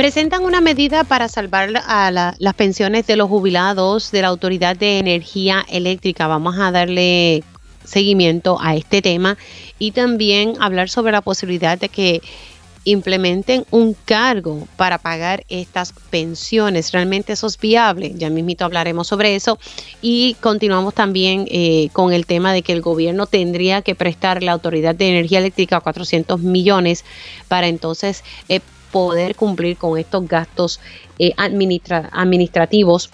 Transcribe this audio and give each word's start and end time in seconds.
Presentan 0.00 0.46
una 0.46 0.62
medida 0.62 1.04
para 1.04 1.28
salvar 1.28 1.68
a 1.86 2.10
las 2.10 2.54
pensiones 2.54 3.06
de 3.06 3.16
los 3.16 3.28
jubilados 3.28 4.10
de 4.10 4.22
la 4.22 4.28
Autoridad 4.28 4.74
de 4.74 4.98
Energía 4.98 5.62
Eléctrica. 5.68 6.26
Vamos 6.26 6.58
a 6.58 6.70
darle 6.70 7.44
seguimiento 7.84 8.56
a 8.62 8.76
este 8.76 9.02
tema 9.02 9.36
y 9.78 9.90
también 9.90 10.54
hablar 10.58 10.88
sobre 10.88 11.12
la 11.12 11.20
posibilidad 11.20 11.78
de 11.78 11.90
que 11.90 12.22
implementen 12.84 13.66
un 13.70 13.94
cargo 14.06 14.66
para 14.76 14.96
pagar 14.96 15.44
estas 15.50 15.92
pensiones. 16.08 16.92
¿Realmente 16.92 17.34
eso 17.34 17.46
es 17.46 17.58
viable? 17.58 18.14
Ya 18.16 18.30
mismito 18.30 18.64
hablaremos 18.64 19.06
sobre 19.06 19.34
eso. 19.34 19.58
Y 20.00 20.34
continuamos 20.40 20.94
también 20.94 21.46
eh, 21.50 21.90
con 21.92 22.14
el 22.14 22.24
tema 22.24 22.54
de 22.54 22.62
que 22.62 22.72
el 22.72 22.80
gobierno 22.80 23.26
tendría 23.26 23.82
que 23.82 23.94
prestar 23.94 24.42
la 24.42 24.52
Autoridad 24.52 24.94
de 24.94 25.10
Energía 25.10 25.40
Eléctrica 25.40 25.78
400 25.80 26.40
millones 26.40 27.04
para 27.48 27.68
entonces 27.68 28.24
eh, 28.48 28.60
poder 28.90 29.34
cumplir 29.34 29.76
con 29.76 29.98
estos 29.98 30.26
gastos 30.26 30.80
eh, 31.18 31.32
administrativos 31.36 33.10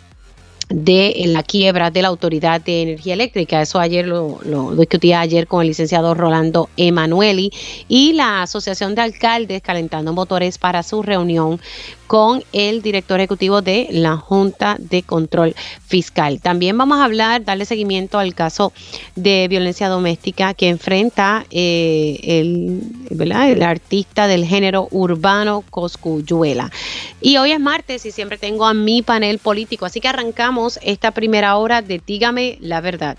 de 0.68 1.14
la 1.28 1.45
quiebra 1.45 1.91
de 1.91 2.02
la 2.02 2.09
Autoridad 2.09 2.60
de 2.60 2.82
Energía 2.82 3.14
Eléctrica. 3.14 3.62
Eso 3.62 3.78
ayer 3.78 4.06
lo, 4.06 4.41
lo 4.45 4.74
discutí 4.74 5.12
ayer 5.12 5.46
con 5.46 5.62
el 5.62 5.68
licenciado 5.68 6.15
Rolando 6.15 6.68
Emanueli 6.77 7.52
y 7.88 8.15
la 8.15 8.42
Asociación 8.42 8.95
de 8.95 9.02
Alcaldes 9.02 9.62
Calentando 9.62 10.12
Motores 10.12 10.59
para 10.59 10.82
su 10.82 11.02
reunión 11.02 11.60
con 12.06 12.42
el 12.52 12.83
director 12.83 13.20
ejecutivo 13.20 13.62
de 13.62 13.88
la 13.91 14.16
Junta 14.16 14.77
de 14.78 15.02
Control 15.02 15.55
Fiscal. 15.87 16.41
También 16.41 16.79
vamos 16.79 16.98
a 16.98 17.05
hablar, 17.05 17.45
darle 17.45 17.65
seguimiento 17.65 18.19
al 18.19 18.34
caso 18.34 18.73
de 19.15 19.46
violencia 19.48 19.88
doméstica 19.88 20.55
que 20.55 20.69
enfrenta 20.69 21.46
eh, 21.51 22.19
el, 22.23 22.82
el 23.10 23.62
artista 23.62 24.27
del 24.27 24.45
género 24.45 24.88
urbano 24.91 25.65
Coscuyuela. 25.70 26.70
Y 27.20 27.37
hoy 27.38 27.52
es 27.52 27.60
martes 27.60 28.07
y 28.07 28.12
siempre 28.12 28.38
tengo 28.38 28.66
a 28.66 28.74
mi 28.74 29.02
panel 29.02 29.38
político, 29.38 29.87
así 29.87 30.01
que 30.01 30.09
arrancamos 30.09 30.79
esta 30.82 31.10
primera 31.10 31.57
hora 31.57 31.82
de 31.82 32.01
Dígame 32.07 32.59
la 32.60 32.80
verdad. 32.80 33.18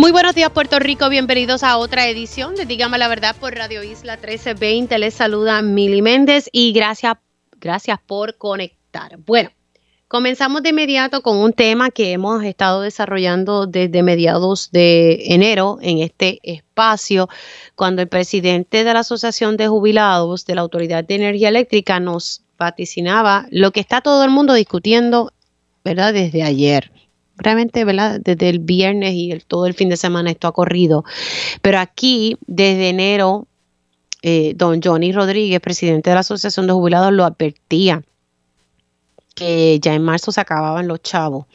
Muy 0.00 0.12
buenos 0.12 0.34
días 0.34 0.48
Puerto 0.48 0.78
Rico, 0.78 1.10
bienvenidos 1.10 1.62
a 1.62 1.76
otra 1.76 2.08
edición 2.08 2.54
de 2.54 2.64
Dígame 2.64 2.96
la 2.96 3.06
Verdad 3.06 3.36
por 3.38 3.54
Radio 3.54 3.82
Isla 3.82 4.14
1320. 4.14 4.98
Les 4.98 5.12
saluda 5.12 5.60
Mili 5.60 6.00
Méndez 6.00 6.48
y 6.52 6.72
gracias, 6.72 7.16
gracias 7.60 7.98
por 8.06 8.38
conectar. 8.38 9.18
Bueno, 9.18 9.50
comenzamos 10.08 10.62
de 10.62 10.70
inmediato 10.70 11.20
con 11.20 11.36
un 11.36 11.52
tema 11.52 11.90
que 11.90 12.12
hemos 12.12 12.42
estado 12.44 12.80
desarrollando 12.80 13.66
desde 13.66 14.02
mediados 14.02 14.70
de 14.70 15.34
enero 15.34 15.76
en 15.82 15.98
este 15.98 16.40
espacio, 16.44 17.28
cuando 17.74 18.00
el 18.00 18.08
presidente 18.08 18.84
de 18.84 18.94
la 18.94 19.00
Asociación 19.00 19.58
de 19.58 19.68
Jubilados 19.68 20.46
de 20.46 20.54
la 20.54 20.62
Autoridad 20.62 21.04
de 21.04 21.16
Energía 21.16 21.50
Eléctrica 21.50 22.00
nos 22.00 22.40
vaticinaba 22.56 23.48
lo 23.50 23.70
que 23.70 23.80
está 23.80 24.00
todo 24.00 24.24
el 24.24 24.30
mundo 24.30 24.54
discutiendo, 24.54 25.34
¿verdad? 25.84 26.14
Desde 26.14 26.42
ayer 26.42 26.90
realmente, 27.40 27.84
¿verdad? 27.84 28.20
Desde 28.22 28.48
el 28.48 28.58
viernes 28.60 29.12
y 29.14 29.38
todo 29.46 29.66
el 29.66 29.74
fin 29.74 29.88
de 29.88 29.96
semana 29.96 30.30
esto 30.30 30.48
ha 30.48 30.52
corrido. 30.52 31.04
Pero 31.62 31.78
aquí, 31.78 32.36
desde 32.46 32.90
enero, 32.90 33.46
eh, 34.22 34.52
don 34.54 34.80
Johnny 34.82 35.12
Rodríguez, 35.12 35.60
presidente 35.60 36.10
de 36.10 36.14
la 36.14 36.20
Asociación 36.20 36.66
de 36.66 36.72
Jubilados, 36.72 37.12
lo 37.12 37.24
advertía 37.24 38.02
que 39.34 39.78
ya 39.80 39.94
en 39.94 40.02
marzo 40.02 40.32
se 40.32 40.40
acababan 40.40 40.86
los 40.86 41.02
chavos 41.02 41.46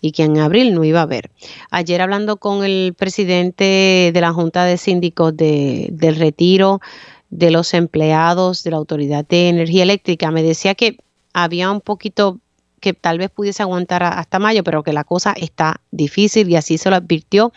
y 0.00 0.12
que 0.12 0.24
en 0.24 0.38
abril 0.38 0.74
no 0.74 0.84
iba 0.84 1.00
a 1.00 1.04
haber. 1.04 1.30
Ayer 1.70 2.00
hablando 2.00 2.38
con 2.38 2.64
el 2.64 2.94
presidente 2.96 4.10
de 4.12 4.20
la 4.20 4.32
Junta 4.32 4.64
de 4.64 4.78
Síndicos 4.78 5.36
del 5.36 6.16
retiro 6.16 6.80
de 7.28 7.50
los 7.50 7.74
empleados 7.74 8.64
de 8.64 8.70
la 8.70 8.78
Autoridad 8.78 9.26
de 9.26 9.48
Energía 9.48 9.84
Eléctrica, 9.84 10.30
me 10.30 10.42
decía 10.42 10.74
que 10.74 10.96
había 11.32 11.70
un 11.70 11.80
poquito 11.80 12.40
que 12.80 12.94
tal 12.94 13.18
vez 13.18 13.30
pudiese 13.30 13.62
aguantar 13.62 14.02
hasta 14.02 14.38
mayo, 14.38 14.64
pero 14.64 14.82
que 14.82 14.92
la 14.92 15.04
cosa 15.04 15.32
está 15.36 15.80
difícil 15.90 16.48
y 16.48 16.56
así 16.56 16.78
se 16.78 16.90
lo 16.90 16.96
advirtió 16.96 17.52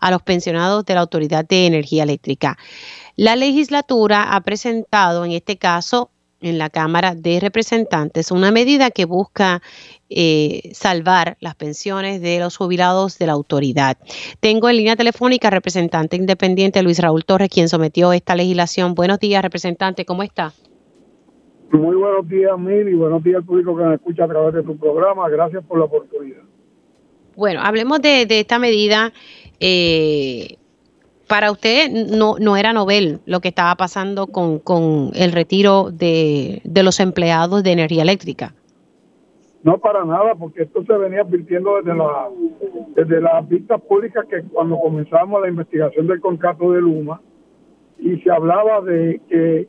a 0.00 0.10
los 0.10 0.22
pensionados 0.22 0.84
de 0.84 0.94
la 0.94 1.00
Autoridad 1.00 1.44
de 1.44 1.66
Energía 1.66 2.02
Eléctrica. 2.02 2.58
La 3.16 3.34
legislatura 3.34 4.34
ha 4.34 4.40
presentado 4.42 5.24
en 5.24 5.32
este 5.32 5.56
caso 5.56 6.10
en 6.40 6.58
la 6.58 6.70
Cámara 6.70 7.14
de 7.14 7.40
Representantes 7.40 8.30
una 8.30 8.50
medida 8.50 8.90
que 8.90 9.04
busca 9.04 9.62
eh, 10.10 10.70
salvar 10.74 11.36
las 11.40 11.54
pensiones 11.54 12.20
de 12.20 12.38
los 12.38 12.56
jubilados 12.56 13.18
de 13.18 13.26
la 13.26 13.32
autoridad. 13.32 13.96
Tengo 14.40 14.68
en 14.68 14.76
línea 14.76 14.96
telefónica 14.96 15.50
representante 15.50 16.16
independiente 16.16 16.82
Luis 16.82 16.98
Raúl 16.98 17.24
Torres, 17.24 17.48
quien 17.48 17.68
sometió 17.68 18.12
esta 18.12 18.36
legislación. 18.36 18.94
Buenos 18.94 19.18
días, 19.18 19.42
representante, 19.42 20.04
¿cómo 20.04 20.22
está? 20.22 20.52
Muy 21.72 21.96
buenos 21.96 22.28
días, 22.28 22.58
Mil, 22.58 22.88
y 22.88 22.94
buenos 22.94 23.22
días 23.22 23.38
al 23.38 23.44
público 23.44 23.76
que 23.76 23.82
nos 23.82 23.94
escucha 23.94 24.24
a 24.24 24.28
través 24.28 24.54
de 24.54 24.62
tu 24.62 24.76
programa. 24.76 25.28
Gracias 25.28 25.64
por 25.64 25.78
la 25.78 25.86
oportunidad. 25.86 26.42
Bueno, 27.36 27.60
hablemos 27.62 28.00
de, 28.00 28.26
esta 28.28 28.58
medida. 28.58 29.12
Eh, 29.60 30.56
para 31.28 31.50
usted 31.50 31.90
no, 31.90 32.36
no 32.38 32.56
era 32.56 32.72
novel 32.72 33.20
lo 33.26 33.40
que 33.40 33.48
estaba 33.48 33.74
pasando 33.74 34.28
con, 34.28 34.60
con 34.60 35.10
el 35.14 35.32
retiro 35.32 35.90
de, 35.90 36.60
de 36.64 36.82
los 36.82 37.00
empleados 37.00 37.62
de 37.62 37.72
energía 37.72 38.02
eléctrica. 38.02 38.54
No 39.64 39.78
para 39.78 40.04
nada, 40.04 40.36
porque 40.36 40.62
esto 40.62 40.84
se 40.84 40.96
venía 40.96 41.22
advirtiendo 41.22 41.76
desde, 41.82 41.98
la, 41.98 42.28
desde 42.94 43.20
las 43.20 43.48
vistas 43.48 43.80
públicas 43.82 44.24
que 44.30 44.42
cuando 44.44 44.78
comenzamos 44.78 45.42
la 45.42 45.48
investigación 45.48 46.06
del 46.06 46.20
contrato 46.20 46.70
de 46.70 46.80
Luma 46.80 47.20
y 47.98 48.16
se 48.18 48.30
hablaba 48.30 48.80
de 48.82 49.20
que 49.28 49.66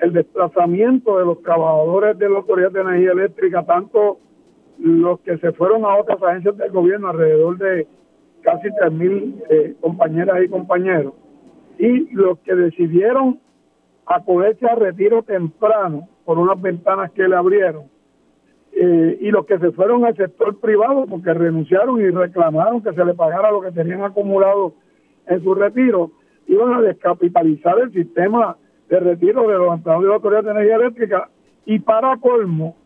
el 0.00 0.12
desplazamiento 0.12 1.18
de 1.18 1.24
los 1.24 1.42
trabajadores 1.42 2.18
de 2.18 2.28
la 2.28 2.38
Autoridad 2.38 2.70
de 2.70 2.80
Energía 2.80 3.12
Eléctrica, 3.12 3.64
tanto 3.64 4.18
los 4.78 5.20
que 5.20 5.38
se 5.38 5.52
fueron 5.52 5.84
a 5.84 5.96
otras 5.96 6.22
agencias 6.22 6.56
del 6.56 6.70
gobierno, 6.70 7.08
alrededor 7.08 7.58
de 7.58 7.86
casi 8.42 8.68
3.000 8.68 9.42
eh, 9.50 9.74
compañeras 9.80 10.38
y 10.44 10.48
compañeros, 10.48 11.14
y 11.78 12.12
los 12.14 12.38
que 12.40 12.54
decidieron 12.54 13.40
acogerse 14.06 14.66
a 14.66 14.74
retiro 14.74 15.22
temprano 15.22 16.08
por 16.24 16.38
unas 16.38 16.60
ventanas 16.60 17.10
que 17.12 17.28
le 17.28 17.36
abrieron, 17.36 17.84
eh, 18.72 19.18
y 19.20 19.30
los 19.30 19.44
que 19.46 19.58
se 19.58 19.72
fueron 19.72 20.04
al 20.04 20.16
sector 20.16 20.58
privado 20.60 21.06
porque 21.06 21.34
renunciaron 21.34 22.00
y 22.00 22.10
reclamaron 22.10 22.82
que 22.82 22.92
se 22.92 23.04
le 23.04 23.14
pagara 23.14 23.50
lo 23.50 23.60
que 23.60 23.72
tenían 23.72 24.02
acumulado 24.02 24.74
en 25.26 25.42
su 25.42 25.54
retiro, 25.54 26.12
iban 26.46 26.74
a 26.74 26.80
descapitalizar 26.80 27.78
el 27.80 27.92
sistema 27.92 28.56
de 28.88 29.00
retiro 29.00 29.46
de 29.48 29.58
los 29.58 29.74
empleados 29.74 30.02
de 30.02 30.08
la 30.08 30.14
Autoridad 30.14 30.44
de 30.44 30.50
Energía 30.50 30.76
Eléctrica. 30.76 31.28
Y 31.66 31.78
para 31.80 32.16
colmo, 32.16 32.76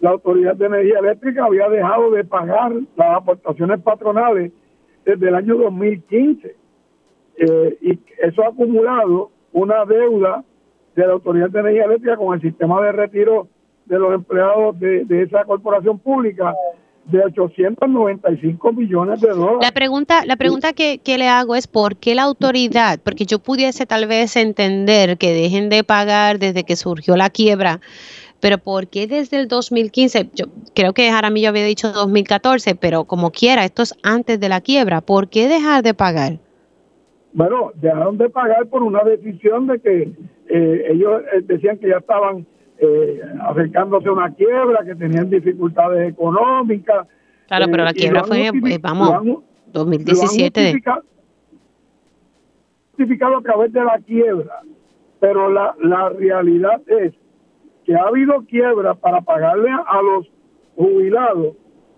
la 0.00 0.10
Autoridad 0.10 0.56
de 0.56 0.66
Energía 0.66 0.98
Eléctrica 0.98 1.44
había 1.44 1.68
dejado 1.68 2.10
de 2.10 2.24
pagar 2.24 2.72
las 2.96 3.16
aportaciones 3.16 3.80
patronales 3.80 4.52
desde 5.04 5.28
el 5.28 5.34
año 5.34 5.56
2015 5.56 6.56
eh, 7.38 7.78
y 7.80 7.98
eso 8.20 8.42
ha 8.42 8.48
acumulado 8.48 9.30
una 9.52 9.84
deuda 9.84 10.44
de 10.94 11.06
la 11.06 11.12
Autoridad 11.14 11.50
de 11.50 11.60
Energía 11.60 11.84
Eléctrica 11.84 12.16
con 12.16 12.34
el 12.34 12.42
sistema 12.42 12.82
de 12.82 12.92
retiro 12.92 13.48
de 13.86 13.98
los 13.98 14.12
empleados 14.12 14.78
de, 14.78 15.04
de 15.06 15.22
esa 15.22 15.44
corporación 15.44 15.98
pública 15.98 16.54
de 17.08 17.24
895 17.24 18.72
millones 18.72 19.20
de 19.20 19.28
dólares. 19.28 19.58
La 19.62 19.72
pregunta, 19.72 20.24
la 20.26 20.36
pregunta 20.36 20.72
que, 20.72 20.98
que, 20.98 21.18
le 21.18 21.28
hago 21.28 21.54
es 21.54 21.66
¿por 21.66 21.96
qué 21.96 22.14
la 22.14 22.22
autoridad? 22.22 23.00
Porque 23.02 23.24
yo 23.24 23.38
pudiese 23.38 23.86
tal 23.86 24.06
vez 24.06 24.36
entender 24.36 25.16
que 25.16 25.32
dejen 25.32 25.68
de 25.70 25.84
pagar 25.84 26.38
desde 26.38 26.64
que 26.64 26.76
surgió 26.76 27.16
la 27.16 27.30
quiebra, 27.30 27.80
pero 28.40 28.58
¿por 28.58 28.88
qué 28.88 29.06
desde 29.06 29.38
el 29.40 29.48
2015? 29.48 30.30
Yo 30.34 30.46
creo 30.74 30.92
que 30.92 31.10
Jaramillo 31.10 31.48
había 31.48 31.64
dicho 31.64 31.92
2014, 31.92 32.74
pero 32.74 33.04
como 33.04 33.30
quiera, 33.30 33.64
esto 33.64 33.82
es 33.82 33.94
antes 34.02 34.38
de 34.38 34.48
la 34.48 34.60
quiebra. 34.60 35.00
¿Por 35.00 35.28
qué 35.28 35.48
dejar 35.48 35.82
de 35.82 35.94
pagar? 35.94 36.38
Bueno, 37.32 37.72
dejaron 37.74 38.18
de 38.18 38.28
pagar 38.28 38.66
por 38.66 38.82
una 38.82 39.02
decisión 39.02 39.66
de 39.66 39.80
que 39.80 40.12
eh, 40.48 40.86
ellos 40.90 41.22
eh, 41.32 41.40
decían 41.42 41.78
que 41.78 41.88
ya 41.88 41.98
estaban 41.98 42.46
eh, 42.80 43.20
acercándose 43.40 44.08
a 44.08 44.12
una 44.12 44.34
quiebra, 44.34 44.84
que 44.84 44.94
tenían 44.94 45.28
dificultades 45.30 46.10
económicas. 46.10 47.06
Claro, 47.48 47.66
pero 47.70 47.84
la 47.84 47.90
eh, 47.90 47.94
quiebra 47.94 48.24
fue, 48.24 48.46
eh, 48.46 48.78
vamos, 48.80 49.42
2017. 49.72 50.82
Justificado 52.96 53.38
a 53.38 53.42
través 53.42 53.72
de 53.72 53.84
la 53.84 53.98
quiebra, 53.98 54.60
pero 55.20 55.50
la, 55.50 55.74
la 55.80 56.08
realidad 56.10 56.80
es 56.86 57.14
que 57.84 57.94
ha 57.94 58.02
habido 58.02 58.42
quiebra 58.42 58.94
para 58.94 59.22
pagarle 59.22 59.70
a 59.70 60.02
los 60.02 60.30
jubilados, 60.76 61.56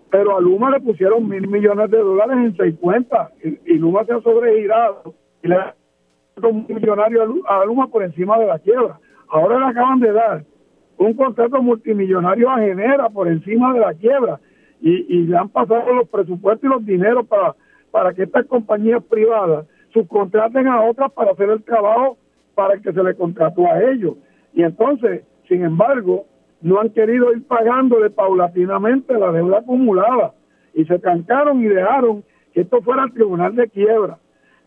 pero 0.09 0.37
a 0.37 0.41
Luma 0.41 0.71
le 0.71 0.79
pusieron 0.79 1.27
mil 1.27 1.47
millones 1.47 1.91
de 1.91 1.97
dólares 1.97 2.37
en 2.37 2.57
seis 2.57 2.75
cuentas 2.79 3.29
y, 3.43 3.73
Luma 3.75 4.05
se 4.05 4.13
ha 4.13 4.21
sobregirado 4.21 5.13
y 5.43 5.47
le 5.47 5.55
ha 5.55 5.75
un 6.43 6.65
millonario 6.67 7.23
a 7.47 7.65
Luma 7.65 7.87
por 7.87 8.03
encima 8.03 8.39
de 8.39 8.47
la 8.47 8.57
quiebra. 8.59 8.99
Ahora 9.29 9.59
le 9.59 9.65
acaban 9.65 9.99
de 9.99 10.11
dar 10.11 10.43
un 11.05 11.13
contrato 11.13 11.61
multimillonario 11.61 12.49
a 12.49 12.59
Genera 12.59 13.09
por 13.09 13.27
encima 13.27 13.73
de 13.73 13.79
la 13.79 13.93
quiebra 13.93 14.39
y, 14.81 15.05
y 15.09 15.23
le 15.23 15.37
han 15.37 15.49
pasado 15.49 15.93
los 15.93 16.07
presupuestos 16.09 16.63
y 16.63 16.71
los 16.71 16.85
dineros 16.85 17.25
para, 17.27 17.55
para 17.89 18.13
que 18.13 18.23
estas 18.23 18.45
compañías 18.45 19.03
privadas 19.03 19.65
subcontraten 19.93 20.67
a 20.67 20.81
otras 20.81 21.11
para 21.11 21.31
hacer 21.31 21.49
el 21.49 21.63
trabajo 21.63 22.17
para 22.53 22.77
que 22.77 22.93
se 22.93 23.03
le 23.03 23.15
contrató 23.15 23.65
a 23.65 23.81
ellos. 23.91 24.15
Y 24.53 24.63
entonces, 24.63 25.23
sin 25.47 25.63
embargo, 25.63 26.25
no 26.61 26.79
han 26.79 26.89
querido 26.89 27.33
ir 27.33 27.43
pagándole 27.47 28.09
paulatinamente 28.09 29.17
la 29.17 29.31
deuda 29.31 29.59
acumulada 29.59 30.33
y 30.73 30.85
se 30.85 30.99
trancaron 30.99 31.63
y 31.63 31.67
dejaron 31.67 32.23
que 32.53 32.61
esto 32.61 32.81
fuera 32.81 33.05
el 33.05 33.13
tribunal 33.13 33.55
de 33.55 33.67
quiebra. 33.69 34.19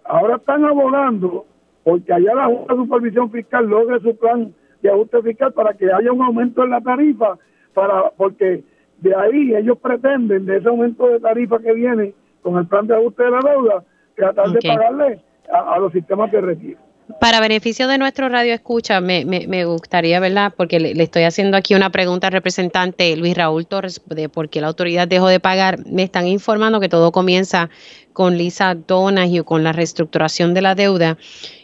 Ahora 0.05 0.37
están 0.37 0.65
abogando 0.65 1.47
porque 1.85 2.13
allá 2.13 2.35
la 2.35 2.47
Junta 2.47 2.75
de 2.75 2.81
Supervisión 2.81 3.31
Fiscal 3.31 3.67
logre 3.67 4.01
su 4.01 4.17
plan 4.17 4.53
de 4.85 4.91
ajuste 4.91 5.23
fiscal 5.23 5.53
para 5.55 5.73
que 5.73 5.91
haya 5.91 6.13
un 6.13 6.23
aumento 6.23 6.63
en 6.63 6.71
la 6.71 6.81
tarifa, 6.83 7.39
para 7.73 8.11
porque 8.11 8.63
de 9.01 9.15
ahí 9.15 9.55
ellos 9.55 9.79
pretenden, 9.79 10.45
de 10.45 10.59
ese 10.59 10.69
aumento 10.69 11.09
de 11.09 11.21
tarifa 11.21 11.59
que 11.59 11.73
viene 11.73 12.13
con 12.43 12.59
el 12.59 12.67
plan 12.67 12.87
de 12.87 12.95
ajuste 12.95 13.25
de 13.25 13.31
la 13.31 13.41
deuda, 13.41 13.85
tratar 14.15 14.51
de 14.51 14.59
pagarle 14.61 15.21
a 15.51 15.79
los 15.79 15.91
sistemas 15.91 16.31
de 16.31 16.41
retiro. 16.41 16.79
Para 17.21 17.41
beneficio 17.41 17.87
de 17.87 17.99
nuestro 17.99 18.31
radio 18.31 18.55
escucha, 18.55 19.03
me, 19.03 19.27
me, 19.27 19.65
gustaría, 19.67 20.21
¿verdad? 20.21 20.55
Porque 20.57 20.81
le, 20.81 21.03
estoy 21.03 21.25
haciendo 21.25 21.59
aquí 21.59 21.75
una 21.75 21.91
pregunta 21.91 22.29
al 22.29 22.33
representante 22.33 23.15
Luis 23.17 23.37
Raúl 23.37 23.67
Torres 23.67 24.01
de 24.07 24.31
por 24.31 24.49
qué 24.49 24.63
la 24.63 24.69
autoridad 24.69 25.07
dejó 25.07 25.29
de 25.29 25.39
pagar. 25.39 25.85
Me 25.87 26.03
están 26.03 26.27
informando 26.27 26.81
que 26.81 26.89
todo 26.89 27.13
comienza 27.13 27.69
con 28.15 28.39
Lisa 28.39 28.75
Donahue, 28.75 29.45
con 29.45 29.63
la 29.63 29.73
reestructuración 29.73 30.55
de 30.55 30.63
la 30.63 30.75
deuda 30.75 31.19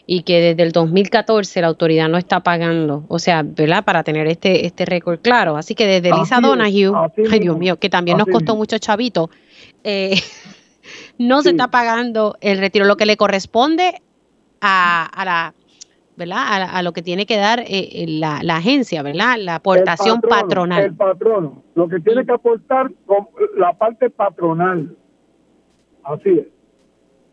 y 0.06 0.24
que 0.24 0.40
desde 0.40 0.62
el 0.62 0.72
2014 0.72 1.62
la 1.62 1.68
autoridad 1.68 2.10
no 2.10 2.18
está 2.18 2.40
pagando, 2.40 3.04
o 3.08 3.18
sea, 3.18 3.42
¿verdad? 3.42 3.82
Para 3.82 4.02
tener 4.02 4.26
este 4.26 4.66
este 4.66 4.84
récord 4.84 5.20
claro. 5.20 5.56
Así 5.56 5.74
que 5.74 5.86
desde 5.86 6.14
Lisa 6.14 6.40
Donahue, 6.40 6.92
ay 7.30 7.38
Dios 7.38 7.56
mío, 7.56 7.78
que 7.78 7.88
también 7.88 8.18
nos 8.18 8.26
costó 8.26 8.56
mucho 8.56 8.76
chavito, 8.76 9.30
eh, 9.84 10.20
no 11.18 11.40
se 11.40 11.50
está 11.50 11.68
pagando 11.68 12.36
el 12.42 12.58
retiro, 12.58 12.84
lo 12.84 12.98
que 12.98 13.06
le 13.06 13.16
corresponde 13.16 14.02
a, 14.60 15.22
la 15.24 15.54
¿verdad? 16.16 16.68
A, 16.70 16.82
lo 16.82 16.92
que 16.92 17.02
tiene 17.02 17.24
que 17.24 17.36
dar 17.36 17.60
eh, 17.60 17.66
eh, 17.68 18.06
la, 18.06 18.40
la, 18.42 18.56
agencia, 18.56 19.02
¿verdad? 19.02 19.36
La 19.38 19.56
aportación 19.56 20.20
patronal. 20.20 20.84
El 20.84 20.94
patrono, 20.94 21.62
lo 21.74 21.88
que 21.88 21.98
tiene 22.00 22.26
que 22.26 22.32
aportar 22.32 22.90
con 23.06 23.28
la 23.56 23.72
parte 23.72 24.10
patronal. 24.10 24.94
Así 26.04 26.30
es. 26.30 26.46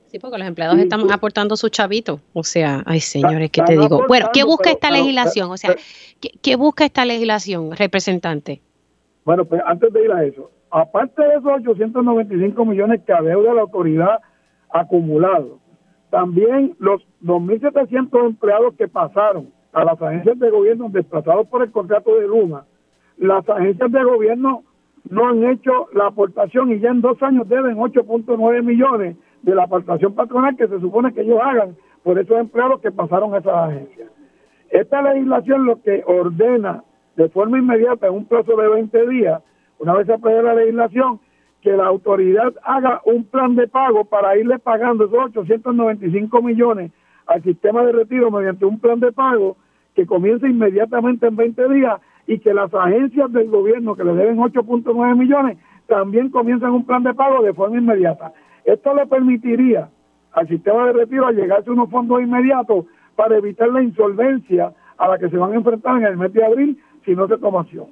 Sí, 0.07 0.19
porque 0.19 0.37
los 0.37 0.47
empleados 0.47 0.79
están 0.79 1.11
aportando 1.11 1.57
su 1.57 1.67
chavito. 1.67 2.21
O 2.31 2.43
sea, 2.43 2.81
ay 2.85 3.01
señores, 3.01 3.51
¿qué 3.51 3.61
te 3.61 3.73
digo? 3.73 4.05
Bueno, 4.07 4.29
¿qué 4.33 4.45
busca 4.45 4.71
esta 4.71 4.89
legislación? 4.89 5.51
O 5.51 5.57
sea, 5.57 5.75
¿qué, 6.21 6.29
¿qué, 6.41 6.55
busca 6.55 6.85
esta 6.85 7.03
legislación, 7.03 7.75
representante? 7.75 8.61
Bueno, 9.25 9.43
pues 9.43 9.61
antes 9.65 9.91
de 9.91 10.05
ir 10.05 10.11
a 10.13 10.23
eso, 10.23 10.49
aparte 10.71 11.21
de 11.21 11.35
esos 11.35 11.45
895 11.45 12.65
millones 12.65 13.01
que 13.05 13.11
adeuda 13.11 13.53
la 13.53 13.61
autoridad 13.61 14.19
acumulado, 14.69 15.59
también 16.09 16.75
los 16.79 17.01
2.700 17.23 18.25
empleados 18.25 18.75
que 18.75 18.87
pasaron 18.87 19.49
a 19.73 19.83
las 19.83 20.01
agencias 20.01 20.39
de 20.39 20.49
gobierno 20.49 20.89
desplazados 20.89 21.47
por 21.47 21.63
el 21.63 21.71
contrato 21.71 22.15
de 22.15 22.27
Luma, 22.27 22.65
las 23.17 23.47
agencias 23.49 23.91
de 23.91 24.03
gobierno 24.03 24.63
no 25.09 25.27
han 25.27 25.43
hecho 25.43 25.87
la 25.93 26.07
aportación 26.07 26.71
y 26.71 26.79
ya 26.79 26.89
en 26.89 27.01
dos 27.01 27.21
años 27.23 27.47
deben 27.47 27.77
8.9 27.77 28.63
millones 28.63 29.17
de 29.41 29.55
la 29.55 29.63
aportación 29.63 30.13
patronal 30.13 30.55
que 30.55 30.67
se 30.67 30.79
supone 30.79 31.13
que 31.13 31.21
ellos 31.21 31.39
hagan 31.41 31.75
por 32.03 32.19
esos 32.19 32.37
empleados 32.37 32.81
que 32.81 32.91
pasaron 32.91 33.33
a 33.33 33.39
esas 33.39 33.53
agencias. 33.53 34.09
Esta 34.69 35.01
legislación 35.01 35.65
lo 35.65 35.81
que 35.81 36.03
ordena 36.05 36.83
de 37.15 37.29
forma 37.29 37.57
inmediata 37.57 38.07
en 38.07 38.13
un 38.13 38.25
plazo 38.25 38.55
de 38.55 38.67
20 38.67 39.07
días, 39.09 39.41
una 39.79 39.93
vez 39.93 40.09
apruebe 40.09 40.43
la 40.43 40.55
legislación, 40.55 41.19
que 41.61 41.71
la 41.71 41.85
autoridad 41.85 42.53
haga 42.63 43.01
un 43.05 43.25
plan 43.25 43.55
de 43.55 43.67
pago 43.67 44.05
para 44.05 44.37
irle 44.37 44.59
pagando 44.59 45.05
esos 45.05 45.17
895 45.17 46.41
millones 46.41 46.91
al 47.25 47.43
sistema 47.43 47.83
de 47.83 47.91
retiro 47.91 48.31
mediante 48.31 48.65
un 48.65 48.79
plan 48.79 48.99
de 48.99 49.11
pago 49.11 49.57
que 49.95 50.05
comience 50.05 50.47
inmediatamente 50.47 51.27
en 51.27 51.35
20 51.35 51.69
días 51.69 51.99
y 52.27 52.39
que 52.39 52.53
las 52.53 52.73
agencias 52.73 53.31
del 53.31 53.49
gobierno 53.49 53.95
que 53.95 54.03
le 54.03 54.13
deben 54.13 54.37
8.9 54.37 55.17
millones 55.17 55.57
también 55.87 56.29
comiencen 56.29 56.69
un 56.69 56.85
plan 56.85 57.03
de 57.03 57.13
pago 57.13 57.41
de 57.41 57.53
forma 57.53 57.77
inmediata. 57.77 58.33
Esto 58.65 58.93
le 58.93 59.07
permitiría 59.07 59.89
al 60.33 60.47
sistema 60.47 60.85
de 60.85 60.93
retiro 60.93 61.31
llegarse 61.31 61.69
a 61.69 61.73
unos 61.73 61.89
fondos 61.89 62.21
inmediatos 62.21 62.85
para 63.15 63.37
evitar 63.37 63.69
la 63.69 63.81
insolvencia 63.81 64.73
a 64.97 65.07
la 65.07 65.17
que 65.17 65.29
se 65.29 65.37
van 65.37 65.53
a 65.53 65.55
enfrentar 65.55 65.97
en 65.97 66.05
el 66.05 66.17
mes 66.17 66.31
de 66.33 66.45
abril 66.45 66.77
si 67.05 67.15
no 67.15 67.27
se 67.27 67.37
toma 67.37 67.61
acción. 67.61 67.87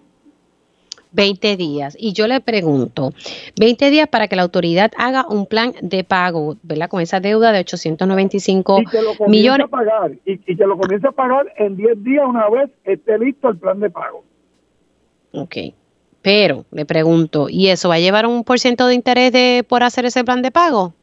20 1.15 1.57
días. 1.57 1.95
Y 1.99 2.13
yo 2.13 2.27
le 2.27 2.41
pregunto, 2.41 3.13
20 3.59 3.89
días 3.89 4.07
para 4.07 4.27
que 4.27 4.35
la 4.35 4.43
autoridad 4.43 4.91
haga 4.97 5.25
un 5.27 5.45
plan 5.45 5.73
de 5.81 6.03
pago, 6.03 6.57
¿verdad? 6.63 6.89
Con 6.89 7.01
esa 7.01 7.19
deuda 7.19 7.51
de 7.51 7.59
895 7.59 8.81
y 8.81 8.85
que 8.85 9.01
lo 9.01 9.27
millones. 9.27 9.65
A 9.65 9.69
pagar, 9.69 10.11
y, 10.25 10.37
que 10.37 10.65
lo 10.65 10.77
comience 10.77 11.07
a 11.07 11.11
pagar 11.11 11.51
en 11.57 11.77
10 11.77 12.03
días 12.03 12.25
una 12.27 12.49
vez 12.49 12.69
esté 12.83 13.17
listo 13.17 13.49
el 13.49 13.57
plan 13.57 13.79
de 13.79 13.89
pago. 13.89 14.23
Ok. 15.31 15.55
Pero 16.21 16.65
le 16.71 16.85
pregunto, 16.85 17.47
¿y 17.49 17.67
eso 17.67 17.89
va 17.89 17.95
a 17.95 17.99
llevar 17.99 18.25
un 18.25 18.43
por 18.43 18.59
ciento 18.59 18.87
de 18.87 18.95
interés 18.95 19.31
de, 19.31 19.63
por 19.67 19.83
hacer 19.83 20.05
ese 20.05 20.23
plan 20.23 20.41
de 20.41 20.51
pago? 20.51 20.93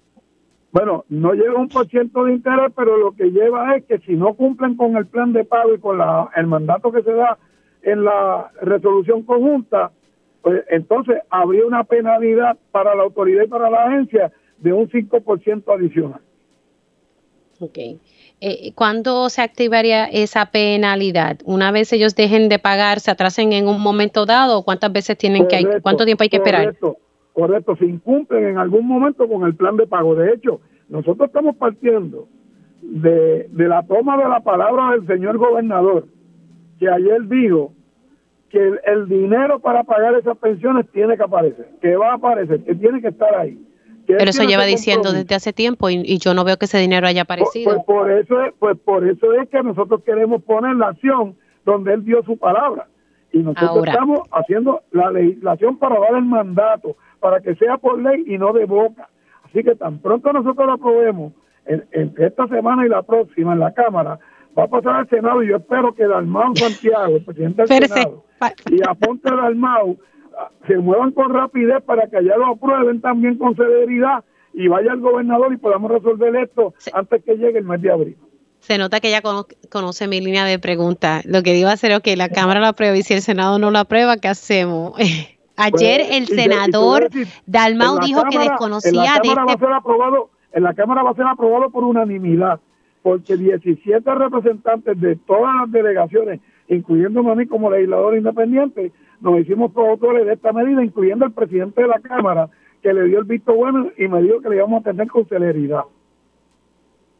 Bueno, 0.72 1.04
no 1.08 1.34
lleva 1.34 1.60
un 1.60 1.68
por 1.68 1.86
ciento 1.88 2.24
de 2.24 2.32
interés, 2.32 2.72
pero 2.74 2.96
lo 2.96 3.12
que 3.12 3.30
lleva 3.30 3.76
es 3.76 3.84
que 3.84 3.98
si 3.98 4.14
no 4.14 4.34
cumplen 4.34 4.74
con 4.74 4.96
el 4.96 5.06
plan 5.06 5.32
de 5.32 5.44
pago 5.44 5.74
y 5.74 5.78
con 5.78 5.98
la, 5.98 6.30
el 6.34 6.46
mandato 6.46 6.90
que 6.90 7.02
se 7.02 7.12
da 7.12 7.38
en 7.82 8.04
la 8.04 8.50
resolución 8.62 9.22
conjunta, 9.22 9.92
pues 10.42 10.64
entonces 10.70 11.18
habría 11.30 11.64
una 11.64 11.84
penalidad 11.84 12.56
para 12.72 12.94
la 12.94 13.02
autoridad 13.02 13.44
y 13.44 13.48
para 13.48 13.70
la 13.70 13.84
agencia 13.84 14.32
de 14.58 14.72
un 14.72 14.88
5% 14.88 15.74
adicional. 15.74 16.20
Ok. 17.60 17.78
Eh, 18.40 18.72
¿Cuándo 18.74 19.28
se 19.28 19.40
activaría 19.40 20.06
esa 20.06 20.46
penalidad? 20.46 21.38
¿Una 21.44 21.70
vez 21.70 21.92
ellos 21.92 22.16
dejen 22.16 22.48
de 22.48 22.58
pagar, 22.58 22.98
se 22.98 23.12
atrasen 23.12 23.52
en 23.52 23.68
un 23.68 23.80
momento 23.80 24.26
dado? 24.26 24.58
¿O 24.58 24.64
¿Cuántas 24.64 24.92
veces 24.92 25.16
tienen 25.16 25.46
que, 25.46 25.80
cuánto 25.80 26.04
tiempo 26.04 26.24
hay 26.24 26.28
que 26.28 26.38
esperar? 26.38 26.64
Correcto, 26.64 26.96
correcto. 27.32 27.76
Se 27.76 27.86
incumplen 27.86 28.44
en 28.44 28.58
algún 28.58 28.86
momento 28.88 29.28
con 29.28 29.44
el 29.44 29.54
plan 29.54 29.76
de 29.76 29.86
pago. 29.86 30.16
De 30.16 30.32
hecho, 30.32 30.60
nosotros 30.88 31.28
estamos 31.28 31.54
partiendo 31.54 32.26
de, 32.80 33.46
de 33.48 33.68
la 33.68 33.84
toma 33.84 34.16
de 34.16 34.28
la 34.28 34.40
palabra 34.40 34.90
del 34.90 35.06
señor 35.06 35.38
gobernador, 35.38 36.08
que 36.80 36.88
ayer 36.88 37.28
dijo 37.28 37.72
que 38.52 38.58
el, 38.84 39.08
dinero 39.08 39.60
para 39.60 39.82
pagar 39.82 40.14
esas 40.14 40.36
pensiones 40.36 40.86
tiene 40.92 41.16
que 41.16 41.22
aparecer, 41.22 41.66
que 41.80 41.96
va 41.96 42.10
a 42.10 42.14
aparecer, 42.16 42.62
que 42.62 42.74
tiene 42.74 43.00
que 43.00 43.08
estar 43.08 43.34
ahí. 43.34 43.58
Pero 44.06 44.28
eso 44.28 44.44
lleva 44.44 44.64
diciendo 44.64 45.12
desde 45.12 45.34
hace 45.34 45.54
tiempo 45.54 45.88
y, 45.88 46.18
yo 46.18 46.34
no 46.34 46.44
veo 46.44 46.58
que 46.58 46.66
ese 46.66 46.78
dinero 46.78 47.06
haya 47.06 47.22
aparecido. 47.22 47.72
Pues, 47.72 47.84
por 47.86 48.10
eso 48.10 48.44
es, 48.44 48.52
pues 48.58 48.78
por 48.78 49.08
eso 49.08 49.32
es 49.40 49.48
que 49.48 49.62
nosotros 49.62 50.02
queremos 50.04 50.42
poner 50.42 50.76
la 50.76 50.88
acción 50.88 51.34
donde 51.64 51.94
él 51.94 52.04
dio 52.04 52.22
su 52.24 52.36
palabra 52.36 52.88
y 53.32 53.38
nosotros 53.38 53.86
estamos 53.86 54.20
haciendo 54.32 54.82
la 54.90 55.10
legislación 55.10 55.78
para 55.78 55.98
dar 55.98 56.14
el 56.16 56.24
mandato, 56.24 56.96
para 57.20 57.40
que 57.40 57.54
sea 57.54 57.78
por 57.78 58.02
ley 58.02 58.24
y 58.26 58.36
no 58.36 58.52
de 58.52 58.66
boca. 58.66 59.08
Así 59.44 59.62
que 59.62 59.74
tan 59.76 59.98
pronto 59.98 60.30
nosotros 60.30 60.66
lo 60.66 60.74
aprobemos 60.74 61.32
entre 61.64 62.26
esta 62.26 62.48
semana 62.48 62.84
y 62.84 62.90
la 62.90 63.02
próxima 63.02 63.54
en 63.54 63.60
la 63.60 63.72
Cámara, 63.72 64.18
va 64.58 64.64
a 64.64 64.68
pasar 64.68 64.96
al 64.96 65.08
Senado 65.08 65.42
y 65.42 65.48
yo 65.48 65.56
espero 65.56 65.94
que 65.94 66.06
Dalmau 66.06 66.54
Santiago, 66.56 67.16
el 67.16 67.24
presidente 67.24 67.62
del 67.62 67.88
Senado, 67.88 68.24
y 68.70 68.80
Aponte 68.86 69.30
Dalmau 69.30 69.98
ah, 70.38 70.50
se 70.66 70.76
muevan 70.76 71.12
con 71.12 71.32
rapidez 71.32 71.82
para 71.84 72.06
que 72.08 72.18
allá 72.18 72.36
lo 72.36 72.48
aprueben 72.48 73.00
también 73.00 73.38
con 73.38 73.54
celeridad 73.56 74.24
y 74.52 74.68
vaya 74.68 74.92
el 74.92 75.00
gobernador 75.00 75.52
y 75.52 75.56
podamos 75.56 75.90
resolver 75.90 76.36
esto 76.36 76.74
antes 76.92 77.24
que 77.24 77.36
llegue 77.36 77.58
el 77.58 77.64
mes 77.64 77.80
de 77.80 77.90
abril. 77.90 78.16
Se 78.60 78.78
nota 78.78 79.00
que 79.00 79.10
ya 79.10 79.22
conoce 79.70 80.06
mi 80.06 80.20
línea 80.20 80.44
de 80.44 80.58
preguntas. 80.58 81.24
Lo 81.26 81.42
que 81.42 81.52
digo 81.52 81.68
a 81.68 81.72
es 81.72 81.82
que 82.00 82.16
la 82.16 82.28
Cámara 82.28 82.60
lo 82.60 82.66
aprueba 82.66 82.96
y 82.96 83.02
si 83.02 83.14
el 83.14 83.22
Senado 83.22 83.58
no 83.58 83.72
lo 83.72 83.78
aprueba, 83.78 84.18
¿qué 84.18 84.28
hacemos? 84.28 84.92
Ayer 85.56 86.00
pues, 86.06 86.18
el 86.18 86.26
senador 86.28 87.08
Dalmau 87.46 87.98
dijo 88.00 88.22
que 88.30 88.38
desconocía 88.38 89.20
de 89.22 89.28
este... 89.28 89.66
aprobado, 89.66 90.30
en 90.52 90.62
la 90.62 90.74
Cámara 90.74 91.02
va 91.02 91.10
a 91.10 91.14
ser 91.14 91.26
aprobado 91.26 91.70
por 91.70 91.84
unanimidad 91.84 92.58
porque 93.02 93.36
17 93.36 94.14
representantes 94.14 95.00
de 95.00 95.16
todas 95.16 95.54
las 95.60 95.72
delegaciones, 95.72 96.40
incluyendo 96.68 97.28
a 97.30 97.34
mí 97.34 97.46
como 97.46 97.70
legislador 97.70 98.16
independiente, 98.16 98.92
nos 99.20 99.40
hicimos 99.40 99.72
productores 99.72 100.26
de 100.26 100.34
esta 100.34 100.52
medida, 100.52 100.84
incluyendo 100.84 101.24
el 101.24 101.32
presidente 101.32 101.82
de 101.82 101.88
la 101.88 102.00
Cámara, 102.00 102.48
que 102.82 102.92
le 102.92 103.04
dio 103.04 103.18
el 103.18 103.24
visto 103.24 103.54
bueno 103.54 103.90
y 103.96 104.08
me 104.08 104.22
dijo 104.22 104.40
que 104.40 104.48
le 104.48 104.56
íbamos 104.56 104.80
a 104.80 104.90
tener 104.90 105.08
con 105.08 105.26
celeridad. 105.26 105.82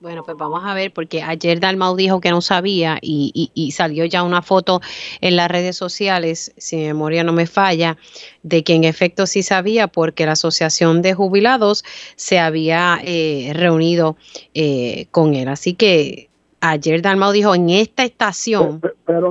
Bueno, 0.02 0.24
pues 0.24 0.36
vamos 0.36 0.62
a 0.64 0.74
ver, 0.74 0.92
porque 0.92 1.22
ayer 1.22 1.60
Dalmau 1.60 1.94
dijo 1.94 2.20
que 2.20 2.30
no 2.30 2.40
sabía 2.40 2.98
y, 3.00 3.70
salió 3.72 4.04
ya 4.04 4.24
una 4.24 4.42
foto 4.42 4.80
en 5.20 5.36
las 5.36 5.48
redes 5.48 5.76
sociales, 5.76 6.52
si 6.56 6.74
mi 6.74 6.86
memoria 6.86 7.22
no 7.22 7.32
me 7.32 7.46
falla, 7.46 7.96
de 8.42 8.64
que 8.64 8.74
en 8.74 8.82
efecto 8.82 9.26
sí 9.26 9.44
sabía, 9.44 9.86
porque 9.86 10.26
la 10.26 10.32
Asociación 10.32 11.02
de 11.02 11.14
Jubilados 11.14 11.84
se 12.16 12.40
había 12.40 12.98
eh, 13.04 13.52
reunido 13.54 14.16
eh, 14.54 15.06
con 15.12 15.34
él. 15.34 15.46
Así 15.46 15.74
que 15.74 16.28
ayer 16.60 17.00
Dalmau 17.00 17.30
dijo 17.30 17.54
en 17.54 17.70
esta 17.70 18.02
estación 18.02 18.80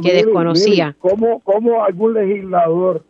que 0.02 0.14
desconocía. 0.14 0.96
¿cómo, 1.00 1.42
¿Cómo 1.42 1.84
algún 1.84 2.14
legislador 2.14 3.04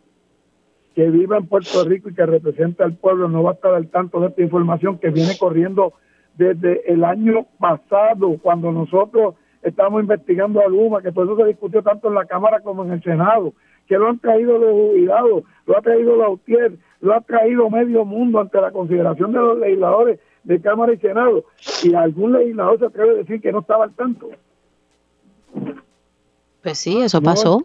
que 0.96 1.08
viva 1.10 1.36
en 1.36 1.46
Puerto 1.46 1.84
Rico 1.84 2.08
y 2.08 2.14
que 2.14 2.26
representa 2.26 2.82
al 2.82 2.94
pueblo 2.94 3.28
no 3.28 3.44
va 3.44 3.52
a 3.52 3.54
estar 3.54 3.72
al 3.72 3.86
tanto 3.86 4.18
de 4.18 4.30
esta 4.30 4.42
información 4.42 4.98
que 4.98 5.10
viene 5.10 5.38
corriendo? 5.38 5.92
Desde 6.36 6.90
el 6.92 7.04
año 7.04 7.46
pasado, 7.58 8.38
cuando 8.40 8.72
nosotros 8.72 9.34
estamos 9.62 10.02
investigando 10.02 10.60
a 10.60 10.68
Luma, 10.68 11.02
que 11.02 11.12
por 11.12 11.26
eso 11.26 11.36
se 11.36 11.44
discutió 11.44 11.82
tanto 11.82 12.08
en 12.08 12.14
la 12.14 12.26
Cámara 12.26 12.60
como 12.60 12.84
en 12.84 12.92
el 12.92 13.02
Senado, 13.02 13.52
que 13.86 13.96
lo 13.98 14.08
han 14.08 14.18
traído 14.18 14.58
los 14.58 14.70
jubilados, 14.70 15.44
lo 15.66 15.76
ha 15.76 15.82
traído 15.82 16.16
la 16.16 16.28
UTIER, 16.28 16.72
lo 17.00 17.14
ha 17.14 17.20
traído 17.20 17.68
medio 17.70 18.04
mundo 18.04 18.40
ante 18.40 18.60
la 18.60 18.70
consideración 18.70 19.32
de 19.32 19.38
los 19.38 19.58
legisladores 19.58 20.20
de 20.44 20.60
Cámara 20.60 20.92
y 20.92 20.98
Senado, 20.98 21.44
y 21.82 21.94
algún 21.94 22.32
legislador 22.32 22.78
se 22.78 22.86
atreve 22.86 23.10
a 23.10 23.14
decir 23.14 23.40
que 23.40 23.52
no 23.52 23.60
estaba 23.60 23.84
al 23.84 23.94
tanto. 23.94 24.30
Pues 26.62 26.78
sí, 26.78 27.00
eso 27.00 27.20
pasó. 27.20 27.64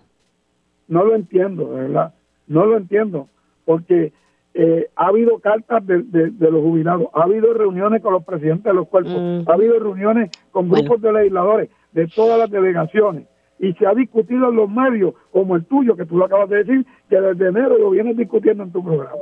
No, 0.88 1.04
lo 1.04 1.16
entiendo, 1.16 1.70
verdad. 1.70 2.14
No 2.48 2.66
lo 2.66 2.78
entiendo, 2.78 3.28
porque 3.66 4.12
eh, 4.60 4.90
ha 4.96 5.10
habido 5.10 5.38
cartas 5.38 5.86
de, 5.86 6.32
los 6.40 6.62
jubilados, 6.64 7.10
ha 7.14 7.26
habido 7.26 7.54
reuniones 7.54 8.02
con 8.02 8.14
los 8.14 8.26
presidentes 8.26 8.64
de 8.64 8.74
los 8.74 8.88
cuerpos, 8.88 9.14
mm. 9.14 9.48
ha 9.48 9.54
habido 9.54 9.78
reuniones 9.78 10.32
con 10.50 10.68
grupos 10.68 11.00
de 11.00 11.14
legisladores 11.14 11.70
de 11.92 12.08
todas 12.08 12.40
las 12.40 12.50
delegaciones 12.50 13.28
y 13.60 13.74
se 13.74 13.86
ha 13.86 13.94
discutido 13.94 14.50
en 14.50 14.56
los 14.56 14.68
medios, 14.68 15.14
como 15.32 15.56
el 15.56 15.66
tuyo, 15.66 15.96
que 15.96 16.08
tú 16.08 16.18
lo 16.18 16.26
acabas 16.26 16.50
de 16.50 16.64
decir, 16.64 16.84
que 17.08 17.22
desde 17.22 17.50
enero 17.50 17.78
lo 17.78 17.92
vienes 17.92 18.18
discutiendo 18.18 18.64
en 18.64 18.72
tu 18.72 18.84
programa. 18.84 19.14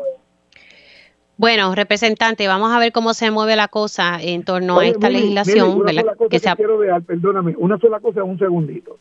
Bueno, 1.35 1.75
representante, 1.75 2.47
vamos 2.47 2.71
a 2.71 2.79
ver 2.79 2.93
cómo 2.93 3.13
se 3.13 3.29
mueve 3.29 3.57
la 3.57 3.67
cosa 3.67 4.21
en 4.21 4.45
torno 4.45 4.79
a 4.79 4.87
esta 4.87 5.09
legislación. 5.09 5.81
una 5.81 5.91
sola 5.91 6.15
cosa 6.15 6.29
que, 6.29 6.55
quiero 6.55 6.79
dejar, 6.79 7.03
perdóname, 7.03 7.55
una 7.57 7.77
sola 7.77 7.99
cosa, 7.99 8.23
un 8.23 8.39
segundito. 8.39 8.99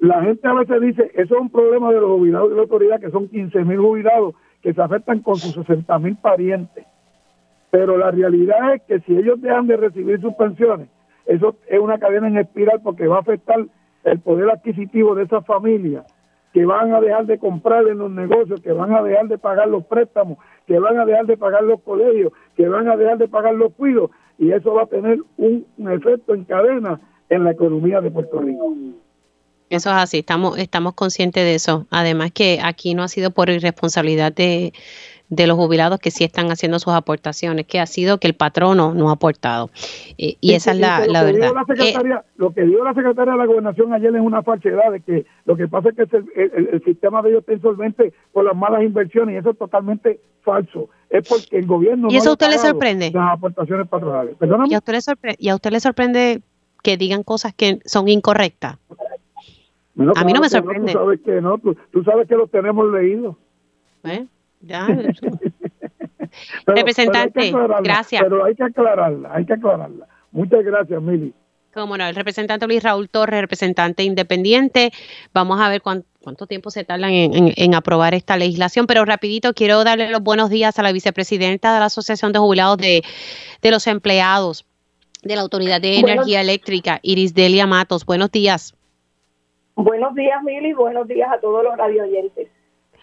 La 0.00 0.20
gente 0.20 0.48
a 0.48 0.54
veces 0.54 0.80
dice, 0.80 1.12
eso 1.14 1.36
es 1.36 1.40
un 1.40 1.48
problema 1.48 1.92
de 1.92 2.00
los 2.00 2.10
jubilados 2.10 2.50
de 2.50 2.56
la 2.56 2.62
autoridad, 2.62 2.98
que 2.98 3.12
son 3.12 3.28
15 3.28 3.64
mil 3.64 3.78
jubilados 3.78 4.34
que 4.64 4.72
se 4.72 4.80
afectan 4.80 5.20
con 5.20 5.36
sus 5.36 5.54
60 5.54 5.98
mil 5.98 6.16
parientes. 6.16 6.86
Pero 7.70 7.98
la 7.98 8.10
realidad 8.10 8.74
es 8.74 8.82
que 8.84 9.00
si 9.00 9.14
ellos 9.14 9.40
dejan 9.42 9.66
de 9.66 9.76
recibir 9.76 10.18
sus 10.22 10.32
pensiones, 10.34 10.88
eso 11.26 11.56
es 11.68 11.78
una 11.78 11.98
cadena 11.98 12.28
en 12.28 12.38
espiral 12.38 12.80
porque 12.82 13.06
va 13.06 13.18
a 13.18 13.20
afectar 13.20 13.58
el 14.04 14.20
poder 14.20 14.48
adquisitivo 14.48 15.14
de 15.14 15.24
esas 15.24 15.44
familias 15.44 16.06
que 16.54 16.64
van 16.64 16.94
a 16.94 17.00
dejar 17.00 17.26
de 17.26 17.38
comprar 17.38 17.86
en 17.88 17.98
los 17.98 18.10
negocios, 18.10 18.62
que 18.62 18.72
van 18.72 18.94
a 18.94 19.02
dejar 19.02 19.28
de 19.28 19.36
pagar 19.36 19.68
los 19.68 19.84
préstamos, 19.84 20.38
que 20.66 20.78
van 20.78 20.98
a 20.98 21.04
dejar 21.04 21.26
de 21.26 21.36
pagar 21.36 21.64
los 21.64 21.82
colegios, 21.82 22.32
que 22.56 22.66
van 22.66 22.88
a 22.88 22.96
dejar 22.96 23.18
de 23.18 23.28
pagar 23.28 23.54
los 23.54 23.74
cuidos, 23.74 24.12
y 24.38 24.52
eso 24.52 24.72
va 24.72 24.84
a 24.84 24.86
tener 24.86 25.18
un 25.36 25.66
efecto 25.90 26.32
en 26.32 26.44
cadena 26.44 27.00
en 27.28 27.44
la 27.44 27.50
economía 27.50 28.00
de 28.00 28.10
Puerto 28.10 28.40
Rico. 28.40 28.72
Eso 29.70 29.90
es 29.90 29.96
así, 29.96 30.18
estamos, 30.18 30.58
estamos 30.58 30.94
conscientes 30.94 31.42
de 31.42 31.54
eso. 31.54 31.86
Además 31.90 32.32
que 32.32 32.60
aquí 32.62 32.94
no 32.94 33.02
ha 33.02 33.08
sido 33.08 33.30
por 33.30 33.48
irresponsabilidad 33.48 34.32
de, 34.32 34.72
los 35.30 35.56
jubilados 35.56 35.98
que 35.98 36.10
sí 36.10 36.22
están 36.22 36.50
haciendo 36.50 36.78
sus 36.78 36.92
aportaciones, 36.92 37.66
que 37.66 37.80
ha 37.80 37.86
sido 37.86 38.18
que 38.18 38.28
el 38.28 38.34
patrono 38.34 38.94
no 38.94 39.08
ha 39.08 39.14
aportado. 39.14 39.70
Eh, 40.18 40.36
y 40.40 40.52
esa 40.52 40.72
es 40.72 40.78
la, 40.78 41.00
verdad. 41.00 41.28
Eh, 41.76 41.94
lo 42.36 42.52
que 42.52 42.62
dijo 42.62 42.84
la 42.84 42.94
secretaria 42.94 43.32
de 43.32 43.38
la 43.38 43.46
gobernación 43.46 43.92
ayer 43.94 44.14
es 44.14 44.20
una 44.20 44.42
falsedad, 44.42 44.92
de 44.92 45.00
que 45.00 45.26
lo 45.46 45.56
que 45.56 45.66
pasa 45.66 45.88
es 45.88 45.96
que 45.96 46.02
el, 46.36 46.82
sistema 46.84 47.22
de 47.22 47.30
ellos 47.30 47.40
está 47.40 47.54
insolvente 47.54 48.12
por 48.32 48.44
las 48.44 48.54
malas 48.54 48.82
inversiones 48.82 49.34
y 49.34 49.38
eso 49.38 49.50
es 49.50 49.58
totalmente 49.58 50.20
falso. 50.42 50.90
Es 51.08 51.26
porque 51.26 51.58
el 51.58 51.66
gobierno... 51.66 52.08
¿Y 52.10 52.16
eso 52.16 52.30
a 52.30 52.32
usted 52.32 52.50
le 52.50 52.58
sorprende? 52.58 53.10
Las 53.12 53.32
aportaciones 53.32 53.88
patronales. 53.88 54.36
¿Y 54.68 54.74
a, 54.74 54.78
usted 54.78 54.92
le 54.92 55.00
sorprende, 55.00 55.36
¿Y 55.40 55.48
a 55.48 55.54
usted 55.54 55.70
le 55.70 55.80
sorprende 55.80 56.42
que 56.82 56.96
digan 56.96 57.22
cosas 57.22 57.54
que 57.54 57.80
son 57.86 58.08
incorrectas? 58.08 58.76
A 59.96 60.24
mí 60.24 60.32
no 60.32 60.40
me 60.40 60.48
sorprende. 60.48 60.92
tú 60.92 60.98
sabes 60.98 61.20
que 61.20 61.40
no, 61.40 61.58
tú, 61.58 62.04
sabes 62.04 62.28
que 62.28 62.34
lo 62.34 62.46
tenemos 62.48 62.90
leído. 62.92 63.36
¿Eh? 64.04 64.26
Ya. 64.60 64.86
representante, 66.66 67.52
gracias. 67.82 68.22
Pero 68.22 68.44
hay 68.44 68.54
que 68.54 68.64
aclararla, 68.64 69.32
hay 69.32 69.46
que 69.46 69.52
aclararla. 69.52 70.08
Muchas 70.32 70.64
gracias, 70.64 71.00
Mili. 71.00 71.32
Cómo 71.72 71.96
no, 71.96 72.06
el 72.06 72.14
representante 72.14 72.66
Luis 72.66 72.82
Raúl 72.82 73.08
Torres, 73.08 73.40
representante 73.40 74.04
independiente. 74.04 74.92
Vamos 75.32 75.60
a 75.60 75.68
ver 75.68 75.82
cuánto, 75.82 76.46
tiempo 76.46 76.70
se 76.70 76.84
tardan 76.84 77.10
en, 77.10 77.74
aprobar 77.74 78.14
esta 78.14 78.36
legislación, 78.36 78.86
pero 78.86 79.04
rapidito 79.04 79.54
quiero 79.54 79.82
darle 79.82 80.08
los 80.10 80.22
buenos 80.22 80.50
días 80.50 80.78
a 80.78 80.82
la 80.82 80.92
vicepresidenta 80.92 81.74
de 81.74 81.80
la 81.80 81.86
Asociación 81.86 82.32
de 82.32 82.38
Jubilados 82.38 82.78
de, 82.78 83.02
de 83.60 83.70
los 83.72 83.88
Empleados 83.88 84.64
de 85.24 85.34
la 85.34 85.42
Autoridad 85.42 85.80
de 85.80 85.98
Energía 85.98 86.40
Eléctrica, 86.40 87.00
Iris 87.02 87.34
Delia 87.34 87.66
Matos. 87.66 88.06
Buenos 88.06 88.30
días. 88.30 88.74
Buenos 89.76 90.14
días, 90.14 90.42
Mili, 90.42 90.72
buenos 90.72 91.08
días 91.08 91.30
a 91.32 91.40
todos 91.40 91.64
los 91.64 91.76
radioyentes. 91.76 92.48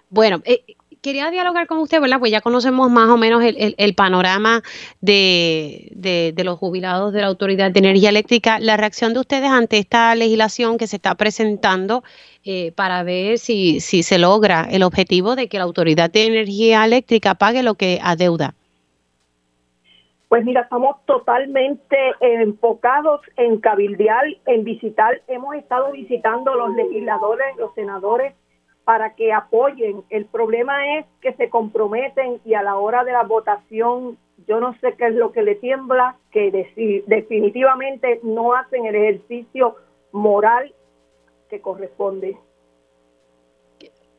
Bueno, 0.10 0.42
eh, 0.46 0.64
quería 1.02 1.30
dialogar 1.32 1.68
con 1.68 1.80
usted, 1.80 2.00
¿verdad? 2.00 2.20
Pues 2.20 2.32
ya 2.32 2.42
conocemos 2.42 2.90
más 2.90 3.10
o 3.10 3.18
menos 3.18 3.44
el, 3.44 3.96
panorama 3.96 4.62
de, 5.02 5.90
de, 5.96 6.44
los 6.44 6.58
jubilados 6.60 7.12
de 7.14 7.22
la 7.22 7.28
Autoridad 7.28 7.72
de 7.72 7.80
Energía 7.80 8.10
Eléctrica. 8.10 8.60
La 8.60 8.78
reacción 8.78 9.14
de 9.14 9.20
ustedes 9.20 9.50
ante 9.50 9.78
esta 9.78 10.14
legislación 10.16 10.78
que 10.78 10.88
se 10.88 10.98
está 10.98 11.16
presentando 11.16 12.04
eh, 12.44 12.72
para 12.74 13.04
ver 13.04 13.38
si, 13.38 13.80
si 13.80 14.04
se 14.04 14.20
logra 14.20 14.68
el 14.70 14.84
objetivo 14.84 15.36
de 15.36 15.48
que 15.48 15.58
la 15.58 15.64
Autoridad 15.64 16.10
de 16.10 16.26
Energía 16.26 16.86
Eléctrica 16.86 17.36
pague 17.36 17.64
lo 17.64 17.76
que 17.76 18.00
adeuda. 18.02 18.54
Pues 20.32 20.46
mira, 20.46 20.62
estamos 20.62 20.96
totalmente 21.06 21.98
enfocados 22.22 23.20
en 23.36 23.60
cabildear, 23.60 24.24
en 24.46 24.64
visitar. 24.64 25.22
Hemos 25.28 25.56
estado 25.56 25.92
visitando 25.92 26.56
los 26.56 26.74
legisladores, 26.74 27.58
los 27.58 27.74
senadores, 27.74 28.34
para 28.86 29.14
que 29.16 29.34
apoyen. 29.34 30.06
El 30.10 30.28
problema 30.28 31.00
es 31.00 31.06
que 31.20 31.34
se 31.34 31.50
comprometen 31.50 32.40
y 32.46 32.54
a 32.54 32.64
la 32.64 32.78
hora 32.78 33.04
de 33.04 33.12
la 33.12 33.24
votación, 33.24 34.18
yo 34.48 34.62
no 34.62 34.74
sé 34.80 34.94
qué 34.94 35.08
es 35.08 35.16
lo 35.16 35.34
que 35.34 35.42
le 35.42 35.56
tiembla, 35.56 36.16
que 36.32 36.50
definitivamente 37.08 38.22
no 38.24 38.54
hacen 38.54 38.86
el 38.86 38.96
ejercicio 38.96 39.76
moral 40.14 40.74
que 41.50 41.60
corresponde. 41.60 42.38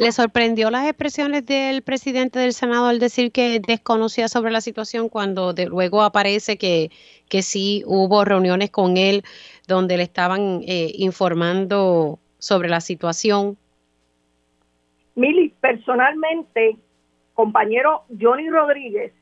¿Le 0.02 0.11
sorprendió 0.11 0.68
las 0.73 0.88
expresiones 0.88 1.47
del 1.47 1.82
presidente 1.82 2.40
del 2.40 2.52
Senado 2.54 2.87
al 2.87 2.99
decir 2.99 3.30
que 3.30 3.61
desconocía 3.61 4.26
sobre 4.26 4.50
la 4.50 4.61
situación 4.61 5.09
cuando 5.09 5.52
de 5.52 5.66
luego 5.66 6.02
aparece 6.02 6.59
que, 6.59 6.90
que 7.28 7.42
sí 7.42 7.85
hubo 7.87 8.25
reuniones 8.25 8.73
con 8.73 8.97
él 8.97 9.23
donde 9.68 9.97
le 9.97 10.02
estaban 10.02 10.62
eh, 10.66 10.90
informando 10.97 12.18
sobre 12.38 12.68
la 12.68 12.80
situación? 12.80 13.56
Mili, 15.14 15.54
personalmente, 15.61 16.78
compañero 17.35 18.02
Johnny 18.21 18.50
Rodríguez, 18.50 19.12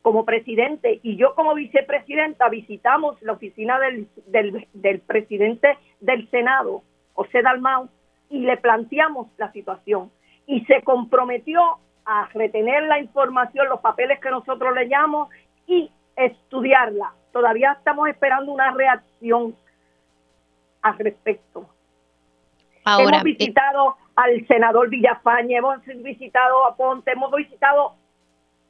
como 0.00 0.24
presidente 0.24 1.00
y 1.02 1.16
yo 1.16 1.34
como 1.34 1.56
vicepresidenta 1.56 2.48
visitamos 2.48 3.20
la 3.20 3.32
oficina 3.32 3.80
del, 3.80 4.06
del, 4.28 4.68
del 4.74 5.00
presidente 5.00 5.76
del 6.00 6.30
Senado, 6.30 6.84
José 7.14 7.42
Dalmau, 7.42 7.88
y 8.28 8.38
le 8.38 8.56
planteamos 8.58 9.26
la 9.36 9.50
situación 9.50 10.12
y 10.50 10.64
se 10.64 10.82
comprometió 10.82 11.78
a 12.04 12.28
retener 12.34 12.82
la 12.82 12.98
información, 12.98 13.68
los 13.68 13.78
papeles 13.78 14.18
que 14.18 14.30
nosotros 14.30 14.74
le 14.74 14.88
llamamos 14.88 15.28
y 15.68 15.88
estudiarla. 16.16 17.12
Todavía 17.32 17.76
estamos 17.78 18.08
esperando 18.08 18.50
una 18.50 18.72
reacción 18.72 19.54
al 20.82 20.98
respecto. 20.98 21.68
hemos 22.84 23.12
eh, 23.12 23.20
visitado 23.22 23.96
al 24.16 24.44
senador 24.48 24.88
Villafaña, 24.88 25.58
hemos 25.58 25.84
visitado 25.84 26.66
a 26.66 26.74
Ponte, 26.74 27.12
hemos 27.12 27.30
visitado 27.30 27.94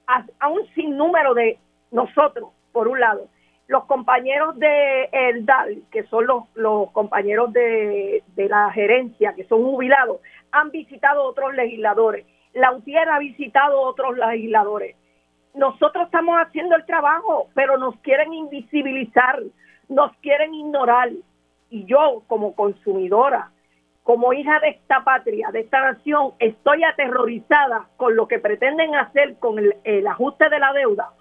a, 0.07 0.49
un 0.51 0.67
sinnúmero 0.75 1.33
de 1.33 1.59
nosotros, 1.93 2.51
por 2.73 2.89
un 2.89 3.01
lado. 3.01 3.27
Los 3.69 3.85
compañeros 3.85 4.59
de 4.59 5.05
el 5.13 5.47
DAL, 5.47 5.83
que 5.91 6.03
son 6.09 6.27
los, 6.27 6.45
los 6.57 6.91
compañeros 6.91 7.55
de, 7.55 8.23
de 8.35 8.49
la 8.51 8.71
gerencia, 8.71 9.33
que 9.33 9.45
son 9.45 9.63
jubilados, 9.63 10.19
han 10.53 10.71
visitado 10.71 11.25
otros 11.25 11.55
legisladores, 11.55 12.27
la 12.53 12.73
UTIER 12.73 13.09
ha 13.09 13.19
visitado 13.19 13.81
otros 13.81 14.17
legisladores. 14.17 14.97
Nosotros 15.55 16.05
estamos 16.07 16.37
haciendo 16.39 16.77
el 16.77 16.85
trabajo, 16.85 17.49
pero 17.55 17.77
nos 17.79 17.97
quieren 18.01 18.33
invisibilizar, 18.33 19.41
nos 19.89 20.13
quieren 20.19 20.55
ignorar. 20.55 21.11
Y 21.71 21.85
yo, 21.85 22.23
como 22.27 22.55
consumidora, 22.55 23.51
como 24.03 24.33
hija 24.33 24.59
de 24.61 24.71
esta 24.71 25.05
patria, 25.05 25.51
de 25.53 25.61
esta 25.61 25.81
nación, 25.93 26.33
estoy 26.39 26.83
aterrorizada 26.85 27.89
con 27.97 28.17
lo 28.17 28.27
que 28.27 28.39
pretenden 28.39 28.95
hacer 28.97 29.37
con 29.39 29.59
el, 29.59 30.07
ajuste 30.07 30.49
de 30.49 30.59
la 30.59 30.73
deuda, 30.73 31.13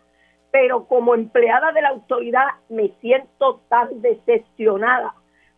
pero 0.52 0.86
como 0.86 1.14
empleada 1.14 1.72
de 1.72 1.82
la 1.82 1.90
autoridad 1.90 2.48
me 2.70 2.90
siento 3.02 3.62
tan 3.70 4.02
decepcionada 4.02 5.14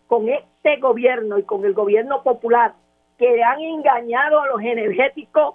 con 0.08 0.28
este 0.28 0.78
gobierno 0.78 1.38
y 1.38 1.44
con 1.44 1.64
el 1.64 1.74
gobierno 1.74 2.24
popular 2.24 2.74
que 3.22 3.44
han 3.44 3.62
engañado 3.62 4.42
a 4.42 4.48
los 4.48 4.62
energéticos 4.62 5.54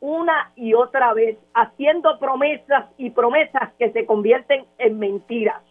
una 0.00 0.52
y 0.56 0.74
otra 0.74 1.14
vez, 1.14 1.38
haciendo 1.54 2.18
promesas 2.18 2.86
y 2.98 3.10
promesas 3.10 3.70
que 3.78 3.92
se 3.92 4.04
convierten 4.06 4.64
en 4.78 4.98
mentiras. 4.98 5.62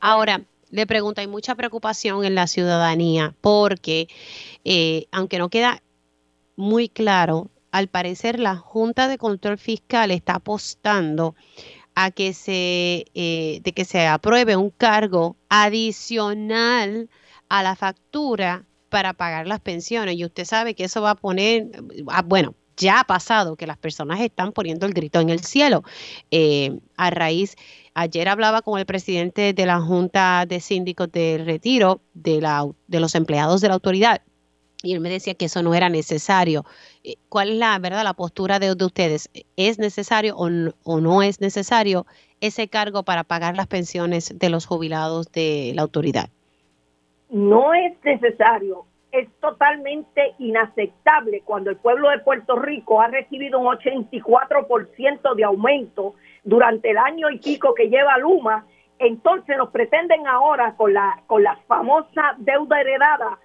Ahora, 0.00 0.40
le 0.70 0.86
pregunto, 0.86 1.20
hay 1.20 1.26
mucha 1.26 1.54
preocupación 1.54 2.24
en 2.24 2.34
la 2.34 2.46
ciudadanía 2.46 3.34
porque, 3.42 4.08
eh, 4.64 5.04
aunque 5.12 5.38
no 5.38 5.50
queda 5.50 5.82
muy 6.56 6.88
claro, 6.88 7.50
al 7.70 7.88
parecer 7.88 8.40
la 8.40 8.56
Junta 8.56 9.08
de 9.08 9.18
Control 9.18 9.58
Fiscal 9.58 10.10
está 10.10 10.36
apostando 10.36 11.34
a 11.94 12.12
que 12.12 12.32
se, 12.32 13.04
eh, 13.14 13.60
de 13.62 13.72
que 13.72 13.84
se 13.84 14.06
apruebe 14.06 14.56
un 14.56 14.70
cargo 14.70 15.36
adicional 15.50 17.10
a 17.50 17.62
la 17.62 17.76
factura 17.76 18.64
para 18.92 19.14
pagar 19.14 19.46
las 19.46 19.60
pensiones. 19.60 20.16
Y 20.16 20.24
usted 20.26 20.44
sabe 20.44 20.74
que 20.74 20.84
eso 20.84 21.00
va 21.00 21.12
a 21.12 21.14
poner, 21.14 21.70
ah, 22.08 22.22
bueno, 22.22 22.54
ya 22.76 23.00
ha 23.00 23.04
pasado 23.04 23.56
que 23.56 23.66
las 23.66 23.78
personas 23.78 24.20
están 24.20 24.52
poniendo 24.52 24.84
el 24.84 24.92
grito 24.92 25.18
en 25.18 25.30
el 25.30 25.40
cielo. 25.40 25.82
Eh, 26.30 26.78
a 26.98 27.08
raíz, 27.10 27.56
ayer 27.94 28.28
hablaba 28.28 28.60
con 28.60 28.78
el 28.78 28.84
presidente 28.84 29.54
de 29.54 29.66
la 29.66 29.80
Junta 29.80 30.44
de 30.46 30.60
Síndicos 30.60 31.10
de 31.10 31.42
Retiro 31.42 32.02
de, 32.12 32.42
la, 32.42 32.66
de 32.86 33.00
los 33.00 33.14
empleados 33.14 33.62
de 33.62 33.68
la 33.68 33.74
autoridad 33.74 34.20
y 34.82 34.92
él 34.94 35.00
me 35.00 35.10
decía 35.10 35.34
que 35.34 35.44
eso 35.44 35.62
no 35.62 35.74
era 35.74 35.88
necesario. 35.88 36.64
Eh, 37.04 37.14
¿Cuál 37.28 37.50
es 37.50 37.56
la 37.58 37.78
verdad 37.78 38.02
la 38.02 38.14
postura 38.14 38.58
de, 38.58 38.72
ustedes? 38.72 39.30
¿Es 39.56 39.78
necesario 39.78 40.36
o 40.36 41.00
no, 41.00 41.22
es 41.22 41.40
necesario 41.40 42.04
ese 42.40 42.66
cargo 42.66 43.04
para 43.04 43.22
pagar 43.22 43.56
las 43.56 43.68
pensiones 43.68 44.32
de 44.34 44.50
los 44.50 44.66
jubilados 44.66 45.30
de 45.30 45.72
la 45.76 45.82
autoridad? 45.82 46.30
No 47.32 47.72
es 47.72 47.92
necesario. 48.04 48.84
Es 49.10 49.28
totalmente 49.40 50.34
inaceptable 50.38 51.42
cuando 51.44 51.70
el 51.70 51.76
pueblo 51.76 52.10
de 52.10 52.18
Puerto 52.20 52.56
Rico 52.56 53.00
ha 53.00 53.08
recibido 53.08 53.58
un 53.58 53.66
84% 53.66 55.34
de 55.34 55.44
aumento 55.44 56.14
durante 56.44 56.90
el 56.90 56.98
año 56.98 57.30
y 57.30 57.38
pico 57.38 57.74
que 57.74 57.88
lleva 57.88 58.18
Luma. 58.18 58.66
Entonces 58.98 59.56
nos 59.56 59.70
pretenden 59.70 60.26
ahora 60.26 60.74
con 60.76 60.92
la, 60.92 61.22
con 61.26 61.42
la 61.42 61.56
famosa 61.66 62.36
deuda 62.38 62.80
heredada 62.80 63.38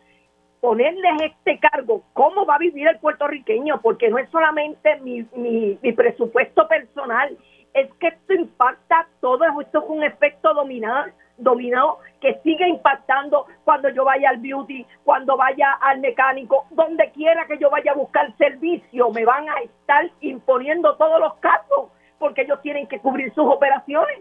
ponerles 0.60 1.14
este 1.22 1.60
cargo, 1.60 2.04
¿cómo 2.14 2.46
va 2.46 2.56
a 2.56 2.60
vivir 2.60 2.88
el 2.88 3.00
puertorriqueño? 3.00 3.80
Porque 3.82 4.10
no 4.10 4.18
es 4.18 4.30
solamente 4.30 5.00
mi, 5.02 5.26
mi, 5.36 5.94
presupuesto 5.94 6.68
personal, 6.68 7.38
es 7.74 7.94
que 8.00 8.08
esto 8.08 8.34
impacta 8.34 9.08
todo, 9.22 9.44
esto 9.62 9.80
es 9.80 9.86
un 9.88 10.04
efecto 10.04 10.54
dominado, 10.54 11.12
dominado 11.38 12.00
que 12.20 12.40
sigue 12.44 12.68
impactando 12.68 13.46
cuando 13.64 13.90
yo 13.90 14.04
vaya 14.04 14.30
al 14.30 14.38
beauty, 14.38 14.86
cuando 15.04 15.38
vaya 15.38 15.74
al 15.82 16.00
mecánico, 16.00 16.66
donde 16.72 17.12
quiera 17.12 17.46
que 17.48 17.58
yo 17.58 17.70
vaya 17.70 17.92
a 17.92 17.96
buscar 17.96 18.36
servicio, 18.38 19.10
me 19.12 19.26
van 19.26 19.48
a 19.50 19.60
estar 19.62 20.10
imponiendo 20.22 20.96
todos 20.96 21.20
los 21.20 21.36
casos 21.36 21.90
porque 22.20 22.42
ellos 22.42 22.60
tienen 22.62 22.88
que 22.88 23.00
cubrir 23.00 23.34
sus 23.34 23.46
operaciones. 23.46 24.20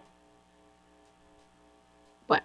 Bueno. 2.28 2.44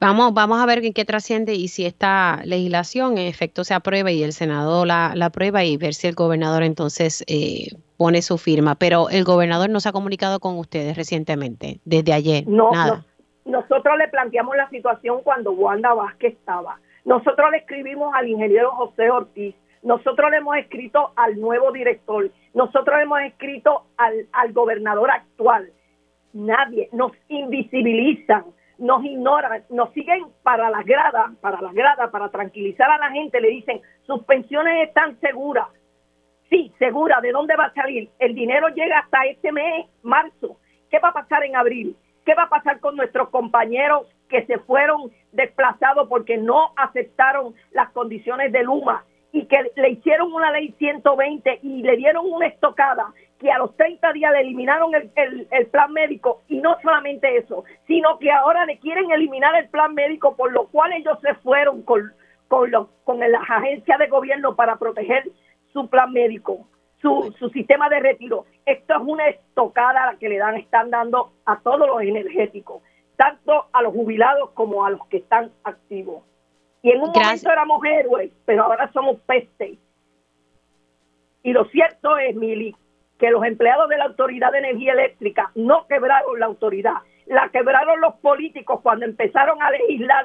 Vamos, 0.00 0.34
vamos 0.34 0.60
a 0.60 0.66
ver 0.66 0.84
en 0.84 0.92
qué 0.92 1.06
trasciende 1.06 1.54
y 1.54 1.68
si 1.68 1.86
esta 1.86 2.42
legislación 2.44 3.16
en 3.16 3.26
efecto 3.26 3.64
se 3.64 3.72
aprueba 3.72 4.10
y 4.10 4.22
el 4.22 4.34
Senado 4.34 4.84
la, 4.84 5.14
aprueba 5.22 5.64
y 5.64 5.78
ver 5.78 5.94
si 5.94 6.06
el 6.08 6.14
gobernador 6.14 6.62
entonces 6.62 7.24
eh, 7.26 7.68
pone 7.96 8.20
su 8.20 8.36
firma. 8.36 8.74
Pero 8.74 9.08
el 9.08 9.24
gobernador 9.24 9.70
no 9.70 9.80
se 9.80 9.88
ha 9.88 9.92
comunicado 9.92 10.40
con 10.40 10.58
ustedes 10.58 10.94
recientemente, 10.96 11.80
desde 11.86 12.12
ayer. 12.12 12.46
No, 12.46 12.70
nada. 12.70 13.06
Nosotros 13.44 13.98
le 13.98 14.08
planteamos 14.08 14.56
la 14.56 14.68
situación 14.70 15.22
cuando 15.22 15.52
Wanda 15.52 15.92
Vázquez 15.94 16.34
estaba. 16.34 16.78
Nosotros 17.04 17.50
le 17.50 17.58
escribimos 17.58 18.14
al 18.14 18.28
ingeniero 18.28 18.70
José 18.72 19.10
Ortiz. 19.10 19.54
Nosotros 19.82 20.30
le 20.30 20.38
hemos 20.38 20.56
escrito 20.56 21.12
al 21.16 21.38
nuevo 21.38 21.70
director. 21.70 22.30
Nosotros 22.54 22.96
le 22.96 23.02
hemos 23.02 23.20
escrito 23.20 23.84
al, 23.98 24.26
al 24.32 24.52
gobernador 24.52 25.10
actual. 25.10 25.70
Nadie 26.32 26.88
nos 26.92 27.12
invisibilizan 27.28 28.44
nos 28.78 29.04
ignoran, 29.04 29.62
nos 29.70 29.92
siguen 29.92 30.24
para 30.42 30.70
las 30.70 30.84
gradas, 30.84 31.36
para 31.40 31.60
las 31.60 31.72
gradas, 31.74 32.10
para 32.10 32.28
tranquilizar 32.30 32.90
a 32.90 32.98
la 32.98 33.10
gente, 33.10 33.40
le 33.40 33.48
dicen, 33.48 33.80
sus 34.06 34.24
pensiones 34.24 34.88
están 34.88 35.18
seguras. 35.20 35.68
Sí, 36.50 36.72
segura, 36.78 37.20
¿de 37.20 37.32
dónde 37.32 37.56
va 37.56 37.66
a 37.66 37.74
salir? 37.74 38.10
El 38.18 38.34
dinero 38.34 38.68
llega 38.68 38.98
hasta 38.98 39.24
este 39.26 39.52
mes, 39.52 39.86
marzo. 40.02 40.58
¿Qué 40.90 40.98
va 40.98 41.08
a 41.08 41.14
pasar 41.14 41.44
en 41.44 41.56
abril? 41.56 41.96
¿Qué 42.24 42.34
va 42.34 42.44
a 42.44 42.48
pasar 42.48 42.80
con 42.80 42.96
nuestros 42.96 43.28
compañeros 43.28 44.06
que 44.28 44.46
se 44.46 44.58
fueron 44.60 45.12
desplazados 45.32 46.08
porque 46.08 46.36
no 46.38 46.72
aceptaron 46.76 47.54
las 47.72 47.90
condiciones 47.90 48.50
de 48.52 48.62
Luma 48.62 49.04
y 49.32 49.46
que 49.46 49.70
le 49.76 49.90
hicieron 49.90 50.32
una 50.32 50.50
ley 50.52 50.74
120 50.78 51.58
y 51.62 51.82
le 51.82 51.96
dieron 51.96 52.24
una 52.30 52.46
estocada 52.46 53.12
que 53.38 53.50
a 53.50 53.58
los 53.58 53.76
30 53.76 54.12
días 54.12 54.32
le 54.32 54.40
eliminaron 54.40 54.92
el, 54.94 55.66
plan 55.66 55.92
médico 55.92 56.42
y 56.48 56.58
no 56.58 56.76
solamente 56.82 57.36
eso, 57.36 57.64
sino 57.86 58.18
que 58.18 58.30
ahora 58.30 58.64
le 58.64 58.78
quieren 58.78 59.10
eliminar 59.10 59.54
el 59.56 59.68
plan 59.68 59.92
médico 59.92 60.36
por 60.36 60.52
lo 60.52 60.68
cual 60.68 60.92
ellos 60.92 61.18
se 61.20 61.34
fueron 61.34 61.82
con, 61.82 62.12
con, 62.48 62.70
con 63.02 63.18
las 63.18 63.50
agencias 63.50 63.98
de 63.98 64.06
gobierno 64.06 64.54
para 64.54 64.76
proteger 64.76 65.24
su 65.72 65.88
plan 65.90 66.12
médico, 66.12 66.68
su, 67.04 67.34
su 67.38 67.50
sistema 67.50 67.90
de 67.90 68.00
retiro. 68.00 68.46
Esto 68.64 68.94
es 68.94 69.00
una 69.02 69.28
estocada 69.28 70.16
que 70.18 70.30
le 70.30 70.38
dan, 70.38 70.56
están 70.56 70.90
dando 70.90 71.32
a 71.44 71.60
todos 71.60 71.86
los 71.86 72.00
energéticos, 72.00 72.82
tanto 73.16 73.66
a 73.72 73.82
los 73.82 73.92
jubilados 73.92 74.50
como 74.54 74.86
a 74.86 74.90
los 74.90 75.06
que 75.08 75.18
están 75.18 75.52
activos. 75.64 76.24
Y 76.82 76.90
en 76.90 77.02
un 77.02 77.10
momento 77.10 77.50
éramos 77.50 77.84
héroes, 77.84 78.32
pero 78.46 78.64
ahora 78.64 78.90
somos 78.92 79.20
peste. 79.26 79.78
Y 81.42 81.52
lo 81.52 81.66
cierto 81.66 82.16
es, 82.16 82.34
Mili, 82.34 82.74
que 83.18 83.30
los 83.30 83.44
empleados 83.44 83.88
de 83.90 83.98
la 83.98 84.04
Autoridad 84.06 84.50
de 84.52 84.58
Energía 84.58 84.94
Eléctrica 84.94 85.50
no 85.54 85.86
quebraron 85.86 86.40
la 86.40 86.46
autoridad, 86.46 86.94
la 87.26 87.50
quebraron 87.50 88.00
los 88.00 88.14
políticos 88.14 88.80
cuando 88.82 89.04
empezaron 89.04 89.60
a 89.62 89.70
legislar 89.70 90.24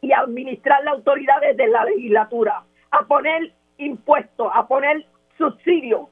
y 0.00 0.12
a 0.12 0.20
administrar 0.20 0.82
la 0.82 0.90
autoridad 0.92 1.40
desde 1.40 1.68
la 1.68 1.84
legislatura, 1.84 2.64
a 2.90 3.04
poner 3.04 3.52
impuestos, 3.78 4.50
a 4.52 4.66
poner 4.66 5.06
subsidios 5.38 6.08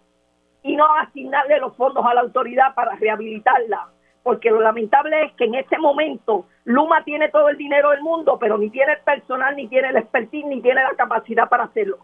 y 0.64 0.74
no 0.74 0.85
asignarle 0.96 1.61
los 1.61 1.77
fondos 1.77 2.05
a 2.05 2.14
la 2.14 2.22
autoridad 2.22 2.74
para 2.74 2.96
rehabilitarla. 2.96 3.90
Porque 4.24 4.50
lo 4.50 4.61
lamentable 4.61 5.27
es 5.27 5.33
que 5.35 5.44
en 5.44 5.55
este 5.55 5.79
momento 5.79 6.46
Luma 6.64 7.05
tiene 7.05 7.29
todo 7.29 7.48
el 7.50 7.57
dinero 7.57 7.90
del 7.90 8.00
mundo, 8.00 8.38
pero 8.40 8.59
ni 8.59 8.70
tiene 8.70 8.94
el 8.94 9.00
personal, 9.00 9.55
ni 9.55 9.68
tiene 9.68 9.90
el 9.90 9.96
expertise, 9.98 10.46
ni 10.46 10.61
tiene 10.61 10.83
la 10.83 10.96
capacidad 10.96 11.48
para 11.48 11.64
hacerlo. 11.64 11.98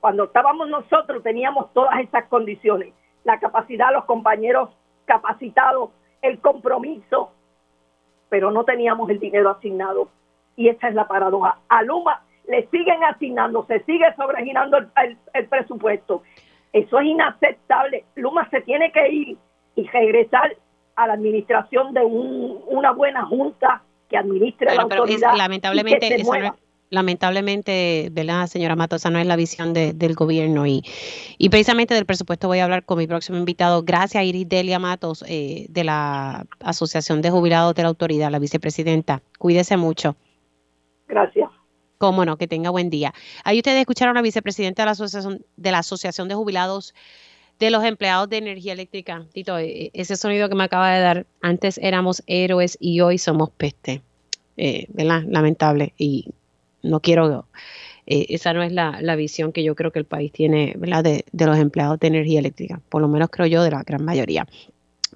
Cuando 0.00 0.24
estábamos 0.24 0.68
nosotros 0.68 1.22
teníamos 1.22 1.70
todas 1.74 2.00
esas 2.00 2.24
condiciones 2.28 2.94
la 3.28 3.38
capacidad, 3.38 3.92
los 3.92 4.06
compañeros 4.06 4.70
capacitados, 5.04 5.90
el 6.22 6.38
compromiso, 6.40 7.30
pero 8.30 8.50
no 8.50 8.64
teníamos 8.64 9.10
el 9.10 9.18
dinero 9.18 9.50
asignado. 9.50 10.08
Y 10.56 10.68
esa 10.68 10.88
es 10.88 10.94
la 10.94 11.06
paradoja. 11.06 11.58
A 11.68 11.82
Luma 11.82 12.22
le 12.46 12.66
siguen 12.68 13.04
asignando, 13.04 13.66
se 13.66 13.80
sigue 13.84 14.06
sobregirando 14.16 14.78
el, 14.78 15.48
presupuesto. 15.48 16.22
Eso 16.72 16.98
es 17.00 17.06
inaceptable. 17.06 18.04
Luma 18.14 18.48
se 18.50 18.60
tiene 18.62 18.92
que 18.92 19.08
ir 19.08 19.36
y 19.76 19.86
regresar 19.88 20.56
a 20.96 21.06
la 21.06 21.14
administración 21.14 21.94
de 21.94 22.04
una 22.04 22.92
buena 22.92 23.24
junta 23.26 23.82
que 24.08 24.16
administre 24.16 24.74
la 24.74 24.82
autoridad. 24.82 25.34
lamentablemente, 25.36 26.14
eso 26.14 26.32
lamentablemente, 26.90 28.08
¿verdad, 28.12 28.46
señora 28.46 28.76
Mato? 28.76 28.96
Esa 28.96 29.10
no 29.10 29.18
es 29.18 29.26
la 29.26 29.36
visión 29.36 29.74
del 29.74 30.14
gobierno 30.14 30.66
y, 30.66 30.82
y 31.36 31.48
precisamente 31.50 31.94
del 31.94 32.06
presupuesto 32.06 32.48
voy 32.48 32.58
a 32.58 32.64
hablar 32.64 32.84
con 32.84 32.98
mi 32.98 33.06
próximo 33.06 33.38
invitado. 33.38 33.82
Gracias, 33.82 34.24
Iris 34.24 34.48
Delia 34.48 34.78
Matos, 34.78 35.24
eh, 35.28 35.66
de 35.68 35.84
la 35.84 36.46
Asociación 36.60 37.22
de 37.22 37.30
Jubilados 37.30 37.74
de 37.74 37.82
la 37.82 37.88
Autoridad, 37.88 38.30
la 38.30 38.38
vicepresidenta. 38.38 39.20
Cuídese 39.38 39.76
mucho. 39.76 40.16
Gracias. 41.06 41.50
Cómo 41.98 42.24
no, 42.24 42.38
que 42.38 42.46
tenga 42.46 42.70
buen 42.70 42.90
día. 42.90 43.12
Ahí 43.44 43.58
ustedes 43.58 43.80
escucharon 43.80 44.16
a 44.16 44.20
la 44.20 44.22
vicepresidenta 44.22 44.82
de 44.82 44.86
la 44.86 44.92
Asociación 44.92 45.44
de, 45.56 45.70
la 45.72 45.78
Asociación 45.78 46.28
de 46.28 46.34
Jubilados 46.34 46.94
de 47.58 47.70
los 47.70 47.84
Empleados 47.84 48.28
de 48.28 48.38
Energía 48.38 48.72
Eléctrica. 48.72 49.26
Tito, 49.32 49.58
e, 49.58 49.90
ese 49.94 50.16
sonido 50.16 50.48
que 50.48 50.54
me 50.54 50.64
acaba 50.64 50.92
de 50.92 51.00
dar, 51.00 51.26
antes 51.40 51.78
éramos 51.78 52.22
héroes 52.26 52.76
y 52.80 53.00
hoy 53.00 53.18
somos 53.18 53.50
peste. 53.50 54.02
Eh, 54.56 54.86
¿verdad? 54.90 55.24
Lamentable. 55.26 55.92
Y 55.98 56.26
no 56.82 57.00
quiero, 57.00 57.46
eh, 58.06 58.26
esa 58.30 58.52
no 58.52 58.62
es 58.62 58.72
la, 58.72 59.16
visión 59.16 59.52
que 59.52 59.62
yo 59.62 59.74
creo 59.74 59.92
que 59.92 59.98
el 59.98 60.04
país 60.04 60.32
tiene 60.32 60.74
De, 60.76 61.24
de 61.30 61.46
los 61.46 61.58
empleados 61.58 61.98
de 62.00 62.06
energía 62.06 62.38
eléctrica, 62.40 62.80
por 62.88 63.02
lo 63.02 63.08
menos 63.08 63.28
creo 63.30 63.46
yo 63.46 63.62
de 63.62 63.70
la 63.70 63.82
gran 63.82 64.04
mayoría. 64.04 64.46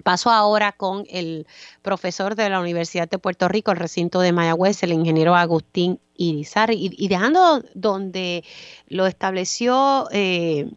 Paso 0.03 0.29
ahora 0.29 0.73
con 0.73 1.05
el 1.09 1.47
profesor 1.81 2.35
de 2.35 2.49
la 2.49 2.59
Universidad 2.59 3.09
de 3.09 3.17
Puerto 3.17 3.47
Rico, 3.47 3.71
el 3.71 3.77
recinto 3.77 4.19
de 4.19 4.33
Mayagüez, 4.33 4.83
el 4.83 4.93
ingeniero 4.93 5.35
Agustín 5.35 5.99
Irizarry, 6.15 6.91
y, 6.91 7.07
dejando 7.07 7.63
donde 7.73 8.43
lo 8.89 9.07
estableció 9.07 10.07
eh, 10.11 10.69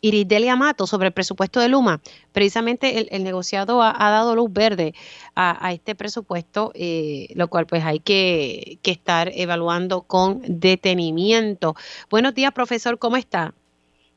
Iridelia 0.00 0.56
Mato 0.56 0.86
sobre 0.86 1.08
el 1.08 1.12
presupuesto 1.12 1.60
de 1.60 1.68
Luma. 1.68 2.00
Precisamente 2.32 3.14
el, 3.14 3.24
negociado 3.24 3.82
ha, 3.82 4.10
dado 4.10 4.34
luz 4.34 4.52
verde 4.52 4.94
a, 5.34 5.72
este 5.72 5.94
presupuesto, 5.94 6.72
eh, 6.74 7.28
lo 7.34 7.48
cual 7.48 7.66
pues 7.66 7.84
hay 7.84 8.00
que, 8.00 8.78
que, 8.82 8.90
estar 8.90 9.30
evaluando 9.34 10.02
con 10.02 10.42
detenimiento. 10.46 11.74
Buenos 12.10 12.34
días, 12.34 12.52
profesor, 12.52 12.98
¿cómo 12.98 13.16
está? 13.16 13.54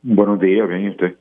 Buenos 0.02 0.40
días, 0.40 0.68
bien, 0.68 0.86
¿y 0.86 0.90
usted? 0.90 1.16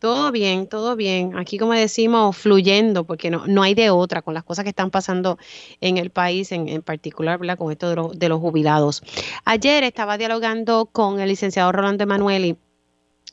Todo 0.00 0.32
bien, 0.32 0.66
todo 0.66 0.96
bien. 0.96 1.36
Aquí, 1.36 1.58
como 1.58 1.74
decimos, 1.74 2.34
fluyendo, 2.34 3.04
porque 3.04 3.28
no, 3.28 3.46
no 3.46 3.62
hay 3.62 3.74
de 3.74 3.90
otra 3.90 4.22
con 4.22 4.32
las 4.32 4.44
cosas 4.44 4.62
que 4.62 4.70
están 4.70 4.90
pasando 4.90 5.36
en 5.82 5.98
el 5.98 6.08
país, 6.08 6.52
en, 6.52 6.70
en 6.70 6.80
particular, 6.80 7.38
¿verdad? 7.38 7.58
Con 7.58 7.70
esto 7.70 7.90
de, 7.90 7.96
los, 7.96 8.18
de 8.18 8.30
los 8.30 8.40
jubilados. 8.40 9.02
Ayer 9.44 9.84
estaba 9.84 10.16
dialogando 10.16 10.86
con 10.86 11.20
el 11.20 11.28
licenciado 11.28 11.70
Rolando 11.70 12.02
Emanueli 12.02 12.56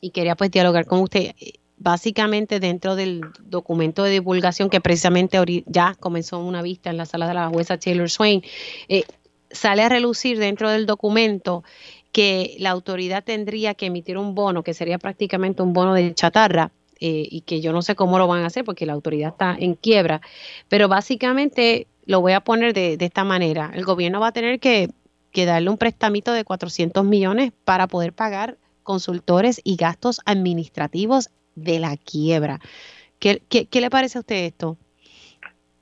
y 0.01 0.09
quería 0.09 0.35
pues 0.35 0.51
dialogar 0.51 0.85
con 0.85 0.99
usted. 0.99 1.35
Básicamente 1.77 2.59
dentro 2.59 2.97
del 2.97 3.21
documento 3.39 4.03
de 4.03 4.11
divulgación 4.11 4.69
que 4.69 4.81
precisamente 4.81 5.39
ya 5.67 5.95
comenzó 5.97 6.39
una 6.39 6.61
vista 6.61 6.89
en 6.89 6.97
la 6.97 7.05
sala 7.05 7.29
de 7.29 7.33
la 7.33 7.47
jueza 7.47 7.77
Taylor 7.77 8.09
Swain, 8.09 8.41
eh, 8.89 9.05
sale 9.51 9.83
a 9.83 9.89
relucir 9.89 10.37
dentro 10.37 10.69
del 10.69 10.85
documento 10.85 11.63
que 12.17 12.55
la 12.57 12.71
autoridad 12.71 13.23
tendría 13.23 13.75
que 13.75 13.85
emitir 13.85 14.17
un 14.17 14.33
bono, 14.33 14.63
que 14.63 14.73
sería 14.73 14.97
prácticamente 14.97 15.61
un 15.61 15.71
bono 15.71 15.93
de 15.93 16.15
chatarra, 16.15 16.71
eh, 16.99 17.27
y 17.29 17.41
que 17.41 17.61
yo 17.61 17.71
no 17.71 17.83
sé 17.83 17.93
cómo 17.93 18.17
lo 18.17 18.25
van 18.25 18.41
a 18.41 18.47
hacer 18.47 18.65
porque 18.65 18.87
la 18.87 18.93
autoridad 18.93 19.33
está 19.33 19.55
en 19.59 19.75
quiebra, 19.75 20.21
pero 20.67 20.87
básicamente 20.87 21.85
lo 22.07 22.19
voy 22.21 22.33
a 22.33 22.39
poner 22.39 22.73
de, 22.73 22.97
esta 22.99 23.23
manera. 23.23 23.71
El 23.71 23.85
gobierno 23.85 24.19
va 24.19 24.29
a 24.29 24.31
tener 24.31 24.59
que, 24.59 24.89
que 25.31 25.45
darle 25.45 25.69
un 25.69 25.77
prestamito 25.77 26.31
de 26.31 26.43
400 26.43 27.05
millones 27.05 27.51
para 27.63 27.85
poder 27.85 28.13
pagar 28.13 28.57
consultores 28.81 29.61
y 29.63 29.75
gastos 29.75 30.19
administrativos 30.25 31.29
de 31.53 31.77
la 31.77 31.97
quiebra. 31.97 32.59
¿Qué, 33.19 33.43
qué, 33.47 33.79
le 33.79 33.91
parece 33.91 34.17
a 34.17 34.21
usted 34.21 34.43
esto? 34.43 34.75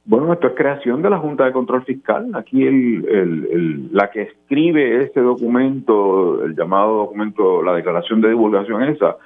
Bueno, 0.06 0.32
esto 0.34 0.48
es 0.48 0.54
creación 0.54 1.02
de 1.02 1.10
la 1.10 1.18
Junta 1.18 1.46
de 1.46 1.52
Control 1.52 1.84
Fiscal. 1.84 2.30
Aquí 2.36 2.66
el, 2.66 3.06
el, 3.08 3.90
la 3.92 4.12
que 4.12 4.22
escribe 4.24 5.02
este 5.02 5.20
documento, 5.20 6.44
el 6.44 6.56
llamado 6.56 6.98
documento, 6.98 7.64
la 7.64 7.74
declaración 7.74 8.22
de 8.22 8.30
divulgación 8.30 8.84
esa, 8.84 9.18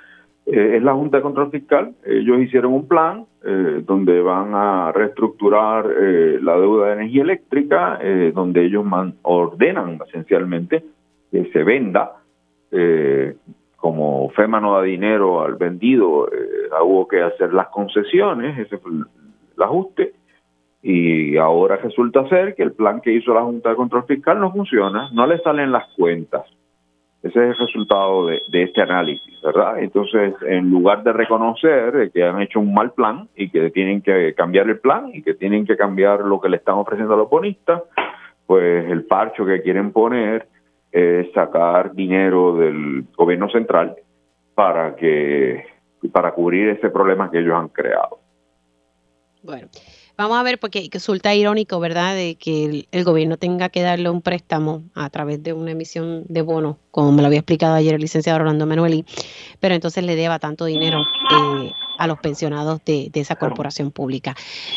eh, 0.45 0.77
es 0.77 0.83
la 0.83 0.93
Junta 0.93 1.17
de 1.17 1.23
Control 1.23 1.51
Fiscal. 1.51 1.93
Ellos 2.05 2.39
hicieron 2.39 2.73
un 2.73 2.87
plan 2.87 3.25
eh, 3.43 3.83
donde 3.85 4.21
van 4.21 4.53
a 4.53 4.91
reestructurar 4.93 5.85
eh, 5.85 6.39
la 6.41 6.57
deuda 6.57 6.87
de 6.87 6.93
energía 6.93 7.23
eléctrica, 7.23 7.99
donde 8.33 8.65
ellos 8.65 8.85
ordenan 9.23 9.99
esencialmente 10.07 10.83
que 11.31 11.45
se 11.51 11.63
venda 11.63 12.13
como 13.79 14.29
FEMA 14.31 14.59
no 14.59 14.73
da 14.73 14.81
dinero 14.83 15.41
al 15.41 15.55
vendido, 15.55 16.27
eh, 16.27 16.69
hubo 16.83 17.07
que 17.07 17.21
hacer 17.21 17.53
las 17.53 17.67
concesiones, 17.69 18.57
ese 18.59 18.75
el, 18.75 19.05
ajuste, 19.63 20.13
y 20.81 21.37
ahora 21.37 21.75
resulta 21.77 22.27
ser 22.29 22.55
que 22.55 22.63
el 22.63 22.73
plan 22.73 23.01
que 23.01 23.11
hizo 23.11 23.33
la 23.33 23.43
Junta 23.43 23.69
de 23.69 23.75
Control 23.75 24.05
Fiscal 24.05 24.39
no 24.39 24.51
funciona, 24.51 25.09
no 25.11 25.27
le 25.27 25.39
salen 25.39 25.71
las 25.71 25.87
cuentas. 25.95 26.45
Ese 27.21 27.37
es 27.37 27.49
el 27.49 27.57
resultado 27.57 28.27
de, 28.27 28.39
este 28.49 28.81
análisis, 28.81 29.41
¿verdad? 29.41 29.79
Entonces, 29.79 30.35
en 30.47 30.69
lugar 30.69 31.03
de 31.03 31.11
reconocer 31.11 32.11
que 32.13 32.23
han 32.23 32.41
hecho 32.41 32.61
un 32.61 32.73
mal 32.73 32.93
plan 32.93 33.27
y 33.35 33.49
que 33.49 33.71
tienen 33.71 34.01
que 34.01 34.33
cambiar 34.35 34.69
el 34.69 34.79
plan 34.79 35.11
y 35.13 35.21
que 35.21 35.33
tienen 35.33 35.65
que 35.65 35.75
cambiar 35.75 36.21
lo 36.21 36.39
que 36.39 36.47
le 36.47 36.57
están 36.57 36.75
ofreciendo 36.75 37.15
a 37.15 37.17
los 37.17 37.29
bonistas, 37.29 37.83
pues 38.45 38.89
el 38.89 39.03
parcho 39.03 39.45
que 39.45 39.61
quieren 39.61 39.91
poner 39.91 40.47
es 40.93 41.29
sacar 41.33 41.93
dinero 41.93 42.55
del 42.55 43.03
gobierno 43.17 43.49
central 43.49 43.97
para 44.55 44.95
que 44.95 45.65
para 46.13 46.31
cubrir 46.31 46.69
ese 46.69 46.89
problema 46.89 47.29
que 47.29 47.39
ellos 47.39 47.53
han 47.53 47.67
creado. 47.67 48.19
Bueno, 49.43 49.67
vamos 50.19 50.37
a 50.37 50.43
ver 50.43 50.59
porque 50.59 50.89
resulta 50.91 51.33
irónico, 51.33 51.79
¿verdad?, 51.79 52.13
de 52.13 52.35
que 52.35 52.85
el, 52.91 53.03
gobierno 53.05 53.37
tenga 53.37 53.69
que 53.69 53.81
darle 53.81 54.09
un 54.09 54.21
préstamo 54.21 54.83
a 54.93 55.09
través 55.09 55.41
de 55.41 55.53
una 55.53 55.71
emisión 55.71 56.25
de 56.27 56.41
bonos, 56.41 56.75
como 56.91 57.13
me 57.13 57.21
lo 57.21 57.27
había 57.27 57.39
explicado 57.39 57.75
ayer 57.75 57.93
el 57.93 58.01
licenciado 58.01 58.39
Rolando 58.39 58.65
Manueli, 58.65 59.05
pero 59.61 59.75
entonces 59.75 60.03
le 60.03 60.17
deba 60.17 60.37
tanto 60.37 60.65
dinero 60.65 60.99
eh, 61.31 61.71
a 61.97 62.05
los 62.05 62.19
pensionados 62.19 62.81
de, 62.83 63.09
esa 63.13 63.37
corporación 63.37 63.91
pública. 63.91 64.35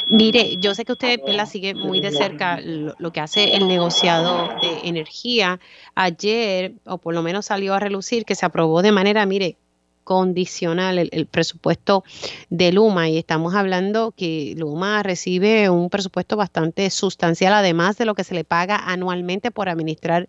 Mire, 0.08 0.58
yo 0.58 0.76
sé 0.76 0.84
que 0.84 0.92
usted 0.92 1.18
la 1.26 1.46
sigue 1.46 1.74
muy 1.74 2.00
de 2.00 2.12
cerca 2.12 2.60
lo, 2.60 3.12
que 3.12 3.20
hace 3.20 3.56
el 3.56 3.66
negociado 3.66 4.48
de 4.62 4.88
energía. 4.88 5.58
Ayer, 5.96 6.74
o 6.84 6.98
por 6.98 7.14
lo 7.14 7.22
menos 7.22 7.46
salió 7.46 7.74
a 7.74 7.80
relucir, 7.80 8.24
que 8.24 8.36
se 8.36 8.46
aprobó 8.46 8.80
de 8.80 8.92
manera, 8.92 9.26
mire, 9.26 9.56
condicional 10.04 10.98
el, 10.98 11.26
presupuesto 11.26 12.04
de 12.50 12.72
Luma 12.72 13.08
y 13.08 13.18
estamos 13.18 13.54
hablando 13.54 14.12
que 14.16 14.54
Luma 14.56 15.02
recibe 15.02 15.70
un 15.70 15.90
presupuesto 15.90 16.36
bastante 16.36 16.88
sustancial 16.90 17.52
además 17.52 17.98
de 17.98 18.04
lo 18.04 18.14
que 18.14 18.24
se 18.24 18.34
le 18.34 18.44
paga 18.44 18.76
anualmente 18.76 19.50
por 19.50 19.68
administrar 19.68 20.28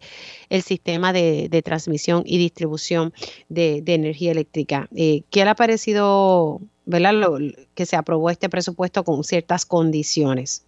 el 0.49 0.61
sistema 0.61 1.13
de, 1.13 1.61
transmisión 1.63 2.23
y 2.25 2.37
distribución 2.37 3.13
de, 3.49 3.83
energía 3.85 4.31
eléctrica. 4.31 4.87
Eh, 4.95 5.23
¿Qué 5.29 5.43
le 5.43 5.51
ha 5.51 5.55
parecido 5.55 6.59
¿verdad? 6.85 7.13
que 7.75 7.85
se 7.85 7.95
aprobó 7.95 8.29
este 8.29 8.49
presupuesto 8.49 9.03
con 9.03 9.23
ciertas 9.23 9.65
condiciones? 9.65 10.65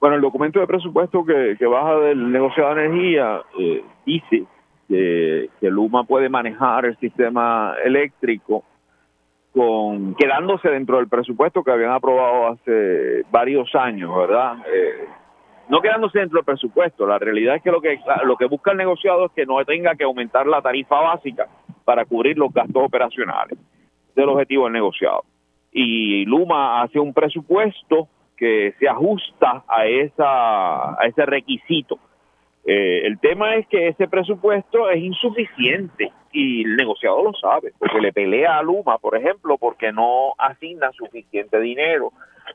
Bueno, 0.00 0.16
el 0.16 0.22
documento 0.22 0.60
de 0.60 0.66
presupuesto 0.66 1.24
que, 1.24 1.66
baja 1.66 1.96
del 1.96 2.30
negociado 2.30 2.74
de 2.74 2.84
energía 2.84 3.42
eh, 3.58 3.82
dice 4.04 4.46
que, 4.88 5.48
Luma 5.62 6.04
puede 6.04 6.28
manejar 6.28 6.86
el 6.86 6.96
sistema 6.98 7.74
eléctrico 7.84 8.64
con 9.52 10.14
quedándose 10.14 10.68
dentro 10.68 10.98
del 10.98 11.08
presupuesto 11.08 11.64
que 11.64 11.70
habían 11.70 11.92
aprobado 11.92 12.48
hace 12.48 13.22
varios 13.30 13.74
años, 13.74 14.14
¿verdad? 14.14 14.58
Eh, 14.72 15.08
no 15.68 15.80
quedándose 15.80 16.20
dentro 16.20 16.38
del 16.38 16.44
presupuesto. 16.44 17.06
La 17.06 17.18
realidad 17.18 17.56
es 17.56 17.62
que 17.62 17.70
lo 17.70 17.80
que 17.80 17.98
lo 18.24 18.36
que 18.36 18.46
busca 18.46 18.72
el 18.72 18.76
negociado 18.76 19.26
es 19.26 19.32
que 19.32 19.46
no 19.46 19.64
tenga 19.64 19.94
que 19.94 20.04
aumentar 20.04 20.46
la 20.46 20.60
tarifa 20.60 21.00
básica 21.00 21.48
para 21.84 22.04
cubrir 22.04 22.36
los 22.38 22.52
gastos 22.52 22.82
operacionales 22.84 23.58
del 24.14 24.28
objetivo 24.28 24.64
del 24.64 24.74
negociado. 24.74 25.24
Y 25.72 26.24
Luma 26.26 26.82
hace 26.82 26.98
un 27.00 27.12
presupuesto 27.12 28.08
que 28.36 28.74
se 28.78 28.88
ajusta 28.88 29.64
a 29.66 29.86
esa 29.86 30.92
a 31.00 31.06
ese 31.06 31.24
requisito 31.24 31.98
eh, 32.66 33.06
el 33.06 33.20
tema 33.20 33.54
es 33.54 33.68
que 33.68 33.88
ese 33.88 34.08
presupuesto 34.08 34.90
es 34.90 34.98
insuficiente 34.98 36.10
y 36.32 36.64
el 36.64 36.74
negociador 36.74 37.24
lo 37.24 37.32
sabe, 37.34 37.72
porque 37.78 38.00
le 38.00 38.12
pelea 38.12 38.58
a 38.58 38.62
Luma, 38.62 38.98
por 38.98 39.16
ejemplo, 39.16 39.56
porque 39.56 39.92
no 39.92 40.34
asigna 40.36 40.90
suficiente 40.90 41.60
dinero 41.60 42.12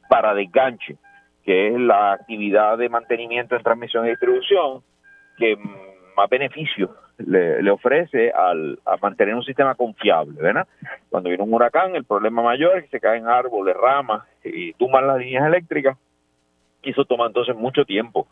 para 0.09 0.33
desganche, 0.33 0.97
que 1.45 1.69
es 1.69 1.79
la 1.79 2.11
actividad 2.11 2.77
de 2.77 2.89
mantenimiento 2.89 3.55
en 3.55 3.63
transmisión 3.63 4.05
y 4.05 4.09
distribución 4.09 4.83
que 5.37 5.55
más 6.17 6.29
beneficio 6.29 6.93
le, 7.17 7.71
ofrece 7.71 8.31
al, 8.31 8.79
a 8.85 8.97
mantener 8.97 9.33
un 9.33 9.43
sistema 9.43 9.75
confiable, 9.75 10.41
¿verdad? 10.41 10.67
Cuando 11.09 11.29
viene 11.29 11.43
un 11.43 11.53
huracán, 11.53 11.95
el 11.95 12.03
problema 12.03 12.41
mayor 12.41 12.77
es 12.77 12.83
que 12.83 12.97
se 12.97 12.99
caen 12.99 13.27
árboles, 13.27 13.77
ramas 13.77 14.23
y 14.43 14.73
tumban 14.73 15.07
las 15.07 15.19
líneas 15.19 15.47
eléctricas 15.47 15.97
y 16.83 16.89
eso 16.89 17.05
toma 17.05 17.27
entonces 17.27 17.55
mucho 17.55 17.85
tiempo 17.85 18.27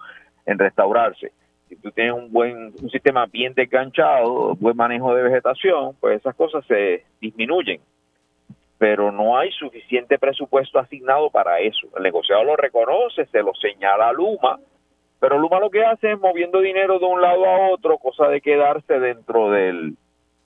en 0.46 0.60
restaurarse 0.60 1.32
si 1.70 1.76
tú 1.76 1.92
tienes 1.92 2.14
un 2.14 2.32
buen 2.32 2.74
un 2.82 2.90
sistema 2.90 3.28
bien 3.28 3.54
desganchado, 3.54 4.56
buen 4.56 4.76
manejo 4.76 5.14
de 5.14 5.22
vegetación, 5.22 5.96
pues 6.00 6.20
esas 6.20 6.36
cosas 6.36 6.66
se 6.66 7.06
disminuyen. 7.22 7.80
Pero 8.80 9.12
no 9.12 9.38
hay 9.38 9.52
suficiente 9.52 10.18
presupuesto 10.18 10.80
asignado 10.80 11.30
para 11.30 11.60
eso. 11.60 11.88
El 11.96 12.04
negociado 12.04 12.44
lo 12.44 12.56
reconoce, 12.56 13.26
se 13.28 13.44
lo 13.44 13.54
señala 13.54 14.10
a 14.10 14.14
Luma, 14.14 14.58
pero 15.20 15.38
Luma 15.38 15.60
lo 15.60 15.70
que 15.70 15.86
hace 15.86 16.14
es 16.14 16.20
moviendo 16.20 16.60
dinero 16.60 16.98
de 16.98 17.06
un 17.06 17.22
lado 17.22 17.46
a 17.46 17.70
otro, 17.72 18.00
cosa 18.00 18.28
de 18.30 18.42
quedarse 18.42 19.00
dentro 19.00 19.52
del 19.52 19.96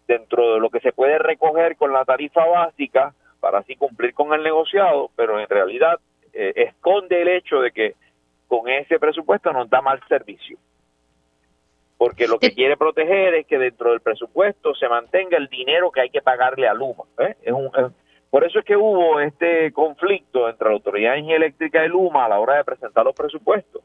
dentro 0.06 0.56
de 0.56 0.60
lo 0.60 0.70
que 0.70 0.82
se 0.82 0.92
puede 0.92 1.18
recoger 1.18 1.78
con 1.78 1.94
la 1.94 2.04
tarifa 2.04 2.46
básica 2.46 3.14
para 3.40 3.60
así 3.60 3.78
cumplir 3.78 4.14
con 4.14 4.34
el 4.34 4.44
negociado, 4.44 5.10
pero 5.16 5.40
en 5.40 5.48
realidad 5.48 5.98
eh, 6.34 6.52
esconde 6.58 7.22
el 7.22 7.30
hecho 7.30 7.62
de 7.62 7.72
que 7.72 7.96
con 8.50 8.68
ese 8.68 9.00
presupuesto 9.00 9.54
nos 9.54 9.70
da 9.70 9.82
mal 9.82 10.02
servicio 10.10 10.58
porque 11.98 12.28
lo 12.28 12.40
que 12.40 12.54
quiere 12.54 12.78
proteger 12.78 13.36
es 13.36 13.48
que 13.48 13.58
dentro 13.58 13.92
del 13.92 14.02
presupuesto 14.02 14.74
se 14.76 14.88
mantenga 14.88 15.38
el 15.38 15.48
dinero 15.48 15.92
que 15.92 16.02
hay 16.02 16.10
que 16.10 16.22
pagarle 16.22 16.68
a 16.68 16.74
Luma. 16.74 17.04
¿eh? 17.20 17.36
Es 17.44 17.54
un, 17.54 17.70
por 18.30 18.44
eso 18.44 18.60
es 18.60 18.66
que 18.66 18.76
hubo 18.76 19.20
este 19.20 19.72
conflicto 19.72 20.50
entre 20.50 20.68
la 20.68 20.74
Autoridad 20.74 21.12
de 21.12 21.20
Energía 21.20 21.36
Eléctrica 21.38 21.86
y 21.86 21.90
Luma 21.90 22.26
a 22.26 22.30
la 22.30 22.40
hora 22.40 22.58
de 22.58 22.64
presentar 22.64 23.06
los 23.06 23.16
presupuestos. 23.16 23.84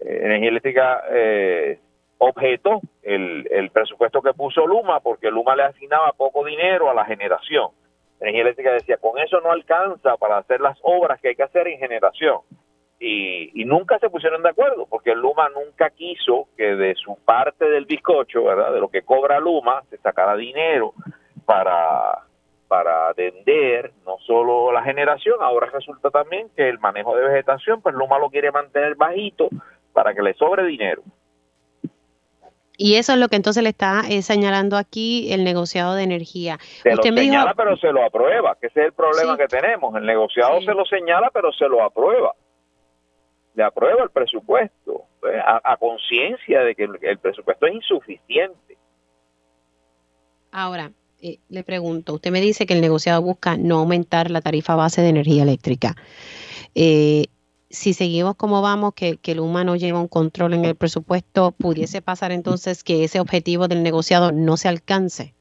Eh, 0.00 0.20
Energía 0.22 0.50
Eléctrica 0.50 1.04
eh, 1.10 1.78
objetó 2.18 2.80
el, 3.02 3.48
el 3.50 3.70
presupuesto 3.70 4.20
que 4.20 4.34
puso 4.34 4.66
Luma 4.66 5.00
porque 5.00 5.30
Luma 5.30 5.56
le 5.56 5.64
asignaba 5.64 6.12
poco 6.12 6.44
dinero 6.44 6.90
a 6.90 6.94
la 6.94 7.04
generación. 7.04 7.70
Energía 8.20 8.42
Eléctrica 8.42 8.72
decía, 8.72 8.96
con 8.98 9.18
eso 9.18 9.40
no 9.40 9.50
alcanza 9.50 10.16
para 10.18 10.38
hacer 10.38 10.60
las 10.60 10.78
obras 10.82 11.20
que 11.20 11.28
hay 11.28 11.34
que 11.36 11.42
hacer 11.42 11.66
en 11.68 11.78
generación 11.78 12.40
y, 12.98 13.64
nunca 13.64 13.98
se 13.98 14.08
pusieron 14.08 14.42
de 14.42 14.50
acuerdo 14.50 14.86
porque 14.86 15.14
Luma 15.14 15.48
nunca 15.50 15.90
quiso 15.90 16.48
que 16.56 16.76
de 16.76 16.94
su 16.94 17.16
parte 17.24 17.68
del 17.68 17.84
bizcocho, 17.84 18.44
¿verdad? 18.44 18.72
De 18.72 18.80
lo 18.80 18.88
que 18.88 19.02
cobra 19.02 19.38
Luma 19.40 19.82
se 19.90 19.98
sacara 19.98 20.36
dinero 20.36 20.94
para 21.44 22.22
para 22.68 23.10
atender 23.10 23.92
no 24.04 24.16
solo 24.26 24.72
la 24.72 24.82
generación, 24.82 25.36
ahora 25.40 25.70
resulta 25.72 26.10
también 26.10 26.48
que 26.56 26.68
el 26.68 26.80
manejo 26.80 27.14
de 27.14 27.28
vegetación, 27.28 27.80
pues 27.80 27.94
Luma 27.94 28.18
lo 28.18 28.28
quiere 28.28 28.50
mantener 28.50 28.96
bajito 28.96 29.48
para 29.92 30.12
que 30.14 30.22
le 30.22 30.34
sobre 30.34 30.64
dinero. 30.64 31.02
Y 32.76 32.96
eso 32.96 33.12
es 33.12 33.18
lo 33.18 33.28
que 33.28 33.36
entonces 33.36 33.62
le 33.62 33.70
está 33.70 34.02
eh, 34.10 34.20
señalando 34.22 34.76
aquí 34.76 35.32
el 35.32 35.44
negociado 35.44 35.94
de 35.94 36.02
energía. 36.02 36.58
Se 36.82 36.94
lo 36.94 37.02
señala, 37.02 37.54
pero 37.54 37.76
se 37.76 37.90
lo 37.92 38.04
aprueba, 38.04 38.56
que 38.60 38.66
ese 38.66 38.80
es 38.80 38.86
el 38.86 38.92
problema 38.92 39.36
que 39.36 39.46
tenemos. 39.46 39.94
El 39.94 40.04
negociado 40.04 40.60
se 40.60 40.74
lo 40.74 40.84
señala, 40.84 41.30
pero 41.32 41.52
se 41.52 41.68
lo 41.68 41.82
aprueba. 41.82 42.34
Le 43.56 43.64
aprueba 43.64 44.04
el 44.04 44.10
presupuesto, 44.10 45.06
pues, 45.18 45.34
a, 45.44 45.76
conciencia 45.78 46.60
de 46.60 46.74
que 46.74 46.84
el, 46.84 47.18
presupuesto 47.18 47.66
es 47.66 47.74
insuficiente. 47.74 48.78
Ahora, 50.52 50.92
eh, 51.20 51.38
le 51.48 51.64
pregunto, 51.64 52.14
usted 52.14 52.30
me 52.30 52.40
dice 52.40 52.66
que 52.66 52.74
el 52.74 52.80
negociado 52.80 53.20
busca 53.22 53.56
no 53.56 53.78
aumentar 53.78 54.30
la 54.30 54.40
tarifa 54.40 54.76
base 54.76 55.02
de 55.02 55.08
energía 55.08 55.42
eléctrica. 55.42 55.96
Eh, 56.74 57.26
si 57.70 57.94
seguimos 57.94 58.36
como 58.36 58.62
vamos, 58.62 58.94
que, 58.94 59.18
el 59.24 59.40
humano 59.40 59.76
lleva 59.76 60.00
un 60.00 60.08
control 60.08 60.54
en 60.54 60.64
el 60.64 60.76
presupuesto, 60.76 61.52
pudiese 61.52 62.02
pasar 62.02 62.32
entonces 62.32 62.84
que 62.84 63.04
ese 63.04 63.20
objetivo 63.20 63.68
del 63.68 63.82
negociado 63.82 64.32
no 64.32 64.56
se 64.56 64.68
alcance. 64.68 65.34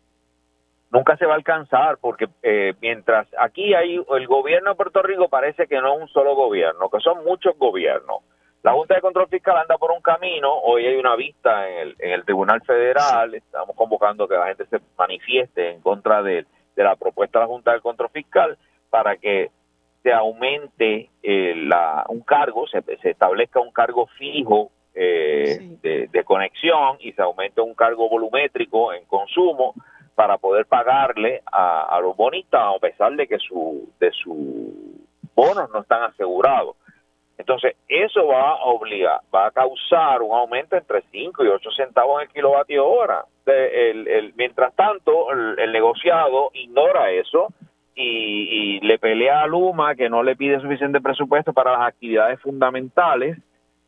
Nunca 0.95 1.17
se 1.17 1.25
va 1.25 1.33
a 1.33 1.35
alcanzar 1.35 1.97
porque 1.99 2.29
eh, 2.41 2.73
mientras 2.79 3.27
aquí 3.37 3.73
hay 3.73 4.01
el 4.11 4.27
gobierno 4.27 4.69
de 4.69 4.75
Puerto 4.77 5.01
Rico 5.01 5.27
parece 5.27 5.67
que 5.67 5.81
no 5.81 5.93
es 5.93 6.01
un 6.03 6.07
solo 6.07 6.35
gobierno, 6.35 6.89
que 6.89 7.01
son 7.01 7.21
muchos 7.25 7.57
gobiernos. 7.57 8.19
La 8.63 8.71
Junta 8.71 8.95
de 8.95 9.01
Control 9.01 9.27
Fiscal 9.27 9.57
anda 9.57 9.77
por 9.77 9.91
un 9.91 10.01
camino, 10.01 10.53
hoy 10.53 10.87
hay 10.87 10.95
una 10.95 11.17
vista 11.17 11.69
en 11.69 11.79
el, 11.79 11.95
en 11.99 12.11
el 12.11 12.23
Tribunal 12.23 12.61
Federal, 12.61 13.35
estamos 13.35 13.75
convocando 13.75 14.25
que 14.25 14.35
la 14.35 14.47
gente 14.47 14.67
se 14.67 14.79
manifieste 14.97 15.71
en 15.71 15.81
contra 15.81 16.23
de, 16.23 16.45
de 16.77 16.83
la 16.85 16.95
propuesta 16.95 17.39
de 17.39 17.43
la 17.43 17.49
Junta 17.49 17.73
de 17.73 17.81
Control 17.81 18.09
Fiscal 18.11 18.57
para 18.89 19.17
que 19.17 19.51
se 20.01 20.13
aumente 20.13 21.09
eh, 21.21 21.55
la, 21.57 22.05
un 22.07 22.21
cargo, 22.21 22.67
se, 22.67 22.81
establezca 23.03 23.59
un 23.59 23.73
cargo 23.73 24.07
fijo 24.17 24.71
eh, 24.93 25.59
de, 25.81 26.23
conexión 26.23 26.95
y 27.01 27.11
se 27.11 27.21
aumente 27.21 27.59
un 27.59 27.73
cargo 27.73 28.07
volumétrico 28.07 28.93
en 28.93 29.03
consumo 29.07 29.73
para 30.15 30.37
poder 30.37 30.65
pagarle 30.65 31.41
a, 31.51 31.99
los 32.01 32.15
bonistas 32.15 32.61
a 32.63 32.79
pesar 32.79 33.13
de 33.15 33.27
que 33.27 33.37
su, 33.37 33.89
de 33.99 34.11
sus 34.11 34.35
bonos 35.35 35.69
no 35.71 35.81
están 35.81 36.03
asegurados. 36.03 36.75
Entonces, 37.37 37.75
eso 37.89 38.27
va 38.27 38.51
a 38.51 38.63
obligar, 38.63 39.19
va 39.33 39.47
a 39.47 39.51
causar 39.51 40.21
un 40.21 40.33
aumento 40.33 40.77
entre 40.77 41.01
5 41.11 41.43
y 41.43 41.47
8 41.47 41.69
centavos 41.71 42.21
en 42.21 42.27
el 42.27 42.33
kilovatio 42.33 42.87
hora. 42.87 43.25
El, 43.45 44.07
el, 44.07 44.33
mientras 44.37 44.73
tanto, 44.73 45.31
el 45.31 45.71
negociado 45.71 46.49
ignora 46.53 47.11
eso 47.11 47.49
y, 47.95 48.79
le 48.81 48.99
pelea 48.99 49.41
a 49.41 49.47
Luma 49.47 49.95
que 49.95 50.09
no 50.09 50.23
le 50.23 50.35
pide 50.35 50.59
suficiente 50.59 51.01
presupuesto 51.01 51.53
para 51.53 51.71
las 51.71 51.87
actividades 51.87 52.39
fundamentales. 52.41 53.37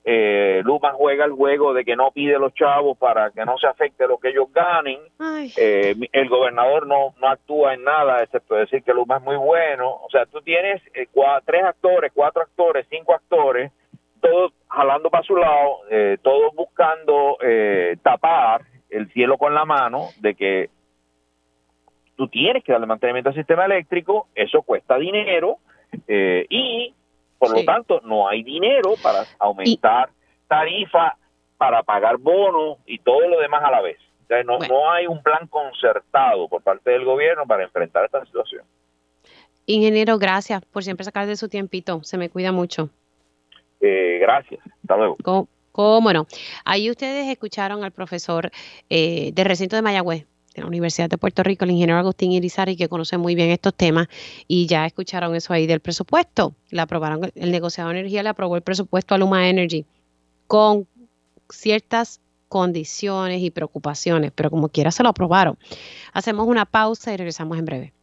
Eh, 0.09 0.61
Luma 0.63 0.93
juega 0.93 1.25
el 1.25 1.33
juego 1.33 1.73
de 1.73 1.83
que 1.83 1.97
no 1.97 2.11
pide 2.11 2.39
los 2.39 2.53
chavos 2.53 2.97
para 2.97 3.29
que 3.31 3.43
no 3.43 3.57
se 3.57 3.67
afecte 3.67 4.07
lo 4.07 4.17
que 4.17 4.29
ellos 4.29 4.47
ganen. 4.53 4.99
Eh, 5.57 5.95
el 6.13 6.29
gobernador 6.29 6.87
no, 6.87 7.13
no 7.19 7.27
actúa 7.27 7.73
en 7.73 7.83
nada, 7.83 8.23
excepto 8.23 8.55
decir 8.55 8.83
que 8.83 8.93
Luma 8.93 9.17
es 9.17 9.23
muy 9.23 9.35
bueno. 9.35 9.89
O 9.89 10.07
sea, 10.09 10.25
tú 10.25 10.41
tienes 10.41 10.81
eh, 10.93 11.09
tres 11.45 11.63
actores, 11.65 12.13
cuatro 12.15 12.41
actores, 12.41 12.87
cinco 12.89 13.13
actores, 13.13 13.73
todos 14.21 14.53
jalando 14.69 15.09
para 15.09 15.23
su 15.25 15.35
lado, 15.35 15.79
eh, 15.89 16.17
todos 16.21 16.55
buscando 16.55 17.37
tapar 18.01 18.61
el 18.89 19.11
cielo 19.11 19.37
con 19.37 19.53
la 19.53 19.65
mano 19.65 20.07
de 20.21 20.35
que 20.35 20.69
tú 22.15 22.29
tienes 22.29 22.63
que 22.63 22.71
darle 22.71 22.87
mantenimiento 22.87 23.29
al 23.29 23.35
sistema 23.35 23.65
eléctrico, 23.65 24.27
eso 24.35 24.61
cuesta 24.61 24.97
dinero 24.97 25.57
eh, 26.07 26.45
y 26.49 26.93
por 27.37 27.51
lo 27.51 27.63
tanto 27.63 28.01
no 28.03 28.27
hay 28.27 28.43
dinero 28.43 28.95
para 29.01 29.25
aumentar 29.39 30.09
tarifa, 30.47 31.17
para 31.57 31.83
pagar 31.83 32.17
bonos 32.17 32.77
y 32.85 32.99
todo 32.99 33.27
lo 33.27 33.39
demás 33.39 33.63
a 33.63 33.71
la 33.71 33.81
vez. 33.81 33.97
O 34.23 34.27
sea, 34.27 34.43
no, 34.43 34.59
no 34.59 34.91
hay 34.91 35.07
un 35.07 35.21
plan 35.23 35.47
concertado 35.47 36.47
por 36.47 36.61
parte 36.61 36.91
del 36.91 37.05
gobierno 37.05 37.45
para 37.45 37.63
enfrentar 37.63 38.05
esta 38.05 38.25
situación. 38.25 38.63
Ingeniero, 39.65 40.17
gracias 40.17 40.63
por 40.65 40.83
siempre 40.83 41.03
sacar 41.03 41.27
de 41.27 41.35
su 41.35 41.49
tiempito. 41.49 42.01
Se 42.03 42.17
me 42.17 42.29
cuida 42.29 42.51
mucho. 42.51 42.89
Eh, 43.81 44.17
gracias. 44.21 44.61
Hasta 44.81 44.97
luego. 44.97 45.17
¿Cómo, 45.71 46.11
no? 46.11 46.25
Ahí 46.65 46.89
ustedes 46.89 47.27
escucharon 47.27 47.83
al 47.83 47.91
profesor 47.91 48.49
eh, 48.89 49.31
del 49.33 49.45
recinto 49.45 49.75
de 49.75 49.81
Mayagüez, 49.81 50.25
de 50.57 50.63
la 50.63 50.67
Universidad 50.67 51.09
de 51.09 51.17
Puerto 51.17 51.43
Rico, 51.43 51.63
el 51.63 51.71
ingeniero 51.71 51.99
Agustín 51.99 52.31
Irizarry, 52.31 52.75
que 52.75 52.89
conoce 52.89 53.17
muy 53.17 53.35
bien 53.35 53.49
estos 53.49 53.73
temas, 53.73 54.07
y 54.47 54.65
ya 54.65 54.85
escucharon 54.85 55.35
eso 55.35 55.53
ahí 55.53 55.67
del 55.67 55.79
presupuesto. 55.79 56.53
Le 56.69 56.81
aprobaron, 56.81 57.31
el 57.35 57.51
negociado 57.51 57.89
de 57.91 57.99
energía 57.99 58.23
le 58.23 58.29
aprobó 58.29 58.55
el 58.55 58.63
presupuesto 58.63 59.15
a 59.15 59.17
Luma 59.17 59.47
Energy 59.47 59.85
con 60.47 60.87
ciertas 61.49 62.19
condiciones 62.49 63.41
y 63.41 63.51
preocupaciones, 63.51 64.31
pero 64.33 64.49
como 64.49 64.69
quiera 64.69 64.91
se 64.91 65.03
lo 65.03 65.09
aprobaron. 65.09 65.57
Hacemos 66.13 66.47
una 66.47 66.65
pausa 66.65 67.13
y 67.13 67.17
regresamos 67.17 67.57
en 67.57 67.65
breve. 67.65 67.93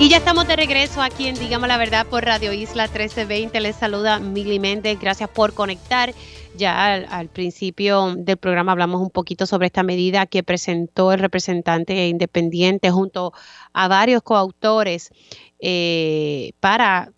Y 0.00 0.08
ya 0.08 0.16
estamos 0.16 0.48
de 0.48 0.56
regreso 0.56 1.02
aquí 1.02 1.26
en 1.26 1.34
Digamos 1.34 1.68
la 1.68 1.76
Verdad 1.76 2.06
por 2.06 2.24
Radio 2.24 2.54
Isla 2.54 2.84
1320. 2.84 3.60
Les 3.60 3.76
saluda 3.76 4.18
Mili 4.18 4.58
Méndez. 4.58 4.98
Gracias 4.98 5.28
por 5.28 5.52
conectar. 5.52 6.14
Ya 6.56 6.94
al, 6.94 7.28
principio 7.28 8.14
del 8.16 8.38
programa 8.38 8.72
hablamos 8.72 9.02
un 9.02 9.10
poquito 9.10 9.44
sobre 9.44 9.66
esta 9.66 9.82
medida 9.82 10.24
que 10.24 10.42
presentó 10.42 11.12
el 11.12 11.20
representante 11.20 12.08
independiente 12.08 12.90
junto 12.90 13.34
a 13.74 13.88
varios 13.88 14.22
coautores 14.22 15.10
eh, 15.58 16.52
para 16.60 17.12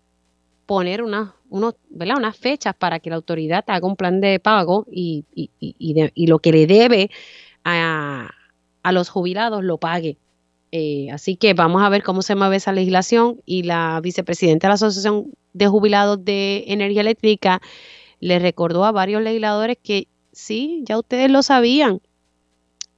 poner 0.66 1.04
una, 1.04 1.36
unos, 1.50 1.76
unas 1.88 2.36
fechas 2.36 2.74
para 2.74 2.98
que 2.98 3.10
la 3.10 3.16
autoridad 3.16 3.62
haga 3.68 3.86
un 3.86 3.94
plan 3.94 4.20
de 4.20 4.40
pago 4.40 4.86
y, 4.90 5.24
y, 5.32 6.26
lo 6.26 6.40
que 6.40 6.50
le 6.50 6.66
debe 6.66 7.10
a, 7.62 8.28
a 8.82 8.92
los 8.92 9.08
jubilados 9.08 9.62
lo 9.62 9.78
pague. 9.78 10.18
Eh, 10.74 11.10
así 11.12 11.36
que 11.36 11.52
vamos 11.52 11.82
a 11.82 11.90
ver 11.90 12.02
cómo 12.02 12.22
se 12.22 12.34
mueve 12.34 12.56
esa 12.56 12.72
legislación 12.72 13.42
y 13.44 13.62
la 13.64 14.00
vicepresidenta 14.02 14.66
de 14.66 14.70
la 14.70 14.74
Asociación 14.74 15.30
de 15.52 15.68
Jubilados 15.68 16.24
de 16.24 16.64
Energía 16.68 17.02
Eléctrica 17.02 17.60
le 18.20 18.38
recordó 18.38 18.86
a 18.86 18.92
varios 18.92 19.20
legisladores 19.20 19.76
que 19.82 20.08
sí, 20.32 20.82
ya 20.86 20.98
ustedes 20.98 21.30
lo 21.30 21.42
sabían. 21.42 22.00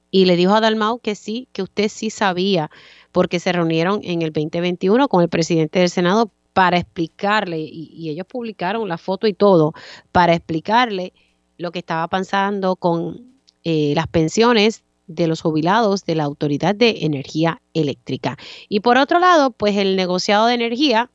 Y 0.09 0.23
le 0.23 0.37
dijo 0.37 0.53
a 0.55 0.61
Dalmau 0.61 0.99
que 0.99 1.15
sí, 1.15 1.49
que 1.51 1.63
usted 1.63 1.89
sí 1.89 2.09
sabía, 2.09 2.71
porque 3.11 3.41
se 3.41 3.51
reunieron 3.51 3.99
en 4.03 4.21
el 4.21 4.31
2021 4.31 5.09
con 5.09 5.21
el 5.21 5.27
presidente 5.27 5.79
del 5.79 5.89
Senado 5.89 6.31
para 6.53 6.77
explicarle, 6.77 7.59
y, 7.59 8.09
ellos 8.09 8.25
publicaron 8.25 8.87
la 8.87 8.97
foto 8.97 9.27
y 9.27 9.33
todo, 9.33 9.73
para 10.13 10.33
explicarle 10.33 11.11
lo 11.57 11.71
que 11.71 11.79
estaba 11.79 12.07
pasando 12.07 12.77
con 12.77 13.41
eh, 13.65 13.91
las 13.93 14.07
pensiones 14.07 14.84
de 15.07 15.27
los 15.27 15.41
jubilados 15.41 16.05
de 16.05 16.15
la 16.15 16.23
Autoridad 16.23 16.75
de 16.75 16.99
Energía 17.01 17.61
Eléctrica. 17.73 18.37
Y 18.69 18.79
por 18.79 18.97
otro 18.97 19.19
lado, 19.19 19.51
pues 19.51 19.77
el 19.77 19.95
negociado 19.95 20.47
de 20.47 20.55
energía 20.55 21.09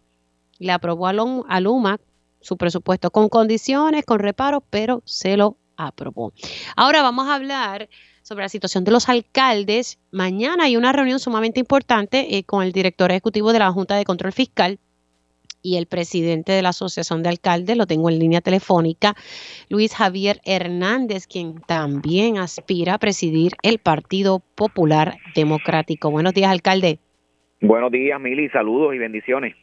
le 0.59 0.72
aprobó 0.72 1.07
a 1.07 1.61
Luma 1.61 2.00
su 2.40 2.57
presupuesto 2.57 3.11
con 3.11 3.29
condiciones, 3.29 4.05
con 4.05 4.18
reparos, 4.18 4.62
pero 4.70 5.03
se 5.05 5.37
lo 5.37 5.57
aprobó. 5.76 6.33
Ahora 6.76 7.03
vamos 7.03 7.29
a 7.29 7.35
hablar 7.35 7.88
sobre 8.22 8.44
la 8.44 8.48
situación 8.48 8.85
de 8.85 8.92
los 8.92 9.09
alcaldes. 9.09 9.98
Mañana 10.11 10.64
hay 10.64 10.76
una 10.76 10.92
reunión 10.92 11.18
sumamente 11.18 11.61
importante 11.61 12.37
eh, 12.37 12.44
con 12.44 12.62
el 12.62 12.72
director 12.72 13.11
ejecutivo 13.11 13.53
de 13.53 13.59
la 13.59 13.72
Junta 13.72 13.96
de 13.96 14.05
Control 14.05 14.33
Fiscal, 14.33 14.79
y 15.62 15.77
el 15.77 15.87
presidente 15.87 16.53
de 16.53 16.62
la 16.62 16.70
Asociación 16.70 17.23
de 17.23 17.29
Alcaldes, 17.29 17.77
lo 17.77 17.87
tengo 17.87 18.09
en 18.11 18.18
línea 18.18 18.40
telefónica, 18.40 19.14
Luis 19.68 19.94
Javier 19.94 20.40
Hernández, 20.44 21.27
quien 21.27 21.61
también 21.66 22.38
aspira 22.38 22.94
a 22.94 22.99
presidir 22.99 23.53
el 23.62 23.79
Partido 23.79 24.42
Popular 24.55 25.16
Democrático. 25.35 26.11
Buenos 26.11 26.35
días, 26.35 26.51
alcalde. 26.51 26.99
Buenos 27.61 27.90
días, 27.90 28.20
Mili, 28.20 28.49
saludos 28.49 28.94
y 28.94 28.99
bendiciones. 28.99 29.55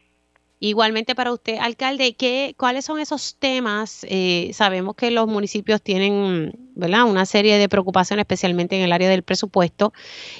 Igualmente 0.59 1.13
para 1.13 1.31
usted, 1.31 1.57
alcalde, 1.61 2.15
¿qué, 2.17 2.55
¿cuáles 2.57 2.83
son 2.83 2.99
esos 2.99 3.37
temas? 3.39 4.03
Eh, 4.09 4.49
sabemos 4.53 4.95
que 4.95 5.11
los 5.11 5.27
municipios 5.27 5.83
tienen 5.83 6.51
¿verdad? 6.73 7.03
una 7.03 7.25
serie 7.25 7.59
de 7.59 7.69
preocupaciones, 7.69 8.23
especialmente 8.23 8.75
en 8.75 8.83
el 8.83 8.91
área 8.91 9.07
del 9.07 9.21
presupuesto, 9.21 9.93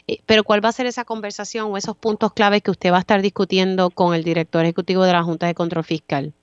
eh, 0.08 0.18
pero 0.26 0.44
¿cuál 0.44 0.66
va 0.66 0.70
a 0.70 0.72
ser 0.72 0.88
esa 0.88 1.06
conversación 1.06 1.72
o 1.72 1.78
esos 1.78 1.96
puntos 1.96 2.34
claves 2.34 2.64
que 2.64 2.72
usted 2.72 2.92
va 2.92 2.98
a 2.98 3.02
estar 3.02 3.22
discutiendo 3.22 3.92
con 3.92 4.16
el 4.16 4.24
director 4.24 4.64
ejecutivo 4.64 5.04
de 5.04 5.14
la 5.14 5.22
Junta 5.22 5.46
de 5.46 5.54
Control 5.54 5.84
Fiscal? 5.84 6.34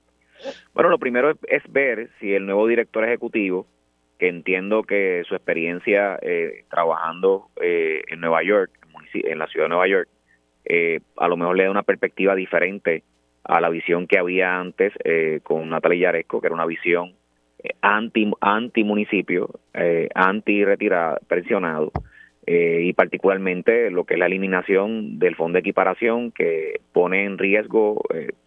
Bueno, 0.73 0.89
lo 0.89 0.99
primero 0.99 1.33
es, 1.49 1.63
ver 1.69 2.11
si 2.21 2.33
el 2.33 2.47
nuevo 2.47 2.69
director 2.69 3.03
ejecutivo, 3.05 3.67
que 4.21 4.29
entiendo 4.29 4.85
que 4.85 5.25
su 5.27 5.35
experiencia 5.35 6.17
eh, 6.23 6.65
trabajando 6.71 7.49
en 7.61 8.21
Nueva 8.21 8.45
York, 8.45 8.71
en 9.15 9.39
la 9.39 9.49
ciudad 9.49 9.65
de 9.65 9.71
Nueva 9.71 9.89
York, 9.89 10.09
a 11.17 11.29
lo 11.29 11.37
mejor 11.37 11.57
le 11.57 11.65
da 11.65 11.71
una 11.73 11.83
perspectiva 11.83 12.37
diferente 12.37 13.03
a 13.45 13.61
la 13.61 13.69
visión 13.69 14.07
que 14.07 14.19
había 14.19 14.59
antes 14.59 14.93
eh, 15.05 15.41
con 15.43 15.71
Natalia 15.71 16.09
Yaresco, 16.09 16.41
que 16.41 16.47
era 16.49 16.55
una 16.55 16.67
visión 16.67 17.15
anti, 17.81 18.31
anti 18.41 18.85
municipio, 18.85 19.49
anti 20.15 20.65
retirado, 20.65 21.19
pensionado, 21.27 21.93
y 22.47 22.93
particularmente 22.93 23.91
lo 23.91 24.05
que 24.05 24.15
es 24.15 24.21
la 24.21 24.27
eliminación 24.27 25.19
del 25.19 25.35
fondo 25.35 25.57
de 25.57 25.61
equiparación 25.61 26.31
que 26.31 26.81
pone 26.93 27.25
en 27.25 27.39
riesgo 27.39 28.03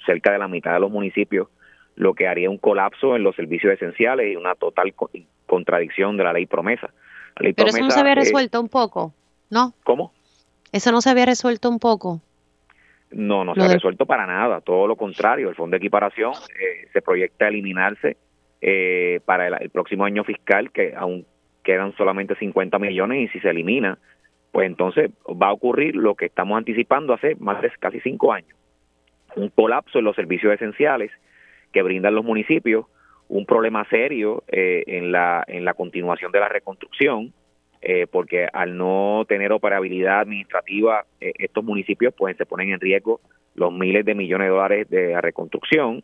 cerca 0.05 0.31
de 0.31 0.38
la 0.38 0.47
mitad 0.47 0.73
de 0.73 0.81
los 0.81 0.91
municipios 0.91 1.47
lo 1.97 2.13
que 2.13 2.27
haría 2.27 2.49
un 2.49 2.60
colapso 2.60 3.15
en 3.15 3.23
los 3.23 3.36
servicios 3.36 3.73
esenciales 3.73 4.31
y 4.31 4.36
una 4.36 4.55
total 4.55 4.93
contradicción 5.47 6.15
de 6.15 6.23
la 6.23 6.31
ley 6.31 6.45
promesa. 6.45 6.91
Pero 7.36 7.67
eso 7.67 7.79
no 7.79 7.91
se 7.91 7.99
había 7.99 8.15
resuelto 8.15 8.62
un 8.62 8.69
poco, 8.69 9.13
¿no? 9.49 9.73
¿Cómo? 9.83 10.13
Eso 10.71 10.91
no 10.91 11.01
se 11.01 11.10
había 11.10 11.25
resuelto 11.25 11.69
un 11.69 11.79
poco. 11.79 12.21
No, 13.11 13.45
no 13.45 13.55
se 13.55 13.61
ha 13.61 13.67
resuelto 13.67 14.05
para 14.05 14.25
nada, 14.25 14.61
todo 14.61 14.85
lo 14.85 14.95
contrario. 14.95 15.49
El 15.49 15.55
fondo 15.55 15.75
de 15.75 15.77
equiparación 15.77 16.33
eh, 16.33 16.87
se 16.91 17.01
proyecta 17.01 17.47
eliminarse 17.47 18.17
eh, 18.61 19.21
para 19.25 19.47
el, 19.47 19.69
próximo 19.69 20.03
año 20.03 20.23
fiscal, 20.23 20.71
que 20.71 20.93
aún 20.95 21.25
quedan 21.63 21.95
solamente 21.95 22.35
50 22.35 22.79
millones, 22.79 23.23
y 23.23 23.27
si 23.29 23.39
se 23.39 23.49
elimina, 23.49 23.97
pues 24.51 24.67
entonces 24.67 25.11
va 25.25 25.47
a 25.47 25.53
ocurrir 25.53 25.95
lo 25.95 26.15
que 26.15 26.25
estamos 26.25 26.57
anticipando 26.57 27.13
hace 27.13 27.35
más 27.35 27.61
de 27.61 27.71
casi 27.79 27.99
cinco 28.01 28.33
años. 28.33 28.55
Un 29.35 29.49
colapso 29.49 29.99
en 29.99 30.05
los 30.05 30.15
servicios 30.15 30.53
esenciales 30.53 31.11
que 31.71 31.83
brindan 31.83 32.15
los 32.15 32.25
municipios, 32.25 32.85
un 33.29 33.45
problema 33.45 33.85
serio 33.89 34.43
eh, 34.47 34.83
en, 34.87 35.11
la, 35.11 35.43
en 35.47 35.65
la 35.65 35.73
continuación 35.73 36.31
de 36.31 36.39
la 36.39 36.49
reconstrucción, 36.49 37.33
eh, 37.81 38.07
porque 38.11 38.47
al 38.51 38.77
no 38.77 39.25
tener 39.27 39.51
operabilidad 39.51 40.21
administrativa, 40.21 41.05
eh, 41.21 41.33
estos 41.37 41.63
municipios 41.63 42.13
pues 42.17 42.37
se 42.37 42.45
ponen 42.45 42.71
en 42.71 42.79
riesgo 42.79 43.21
los 43.55 43.73
miles 43.73 44.05
de 44.05 44.15
millones 44.15 44.47
de 44.47 44.51
dólares 44.51 44.89
de 44.89 45.11
la 45.13 45.21
reconstrucción. 45.21 46.03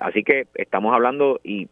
así 0.00 0.22
que 0.22 0.46
estamos 0.54 0.94
hablando 0.94 1.40
y 1.42 1.68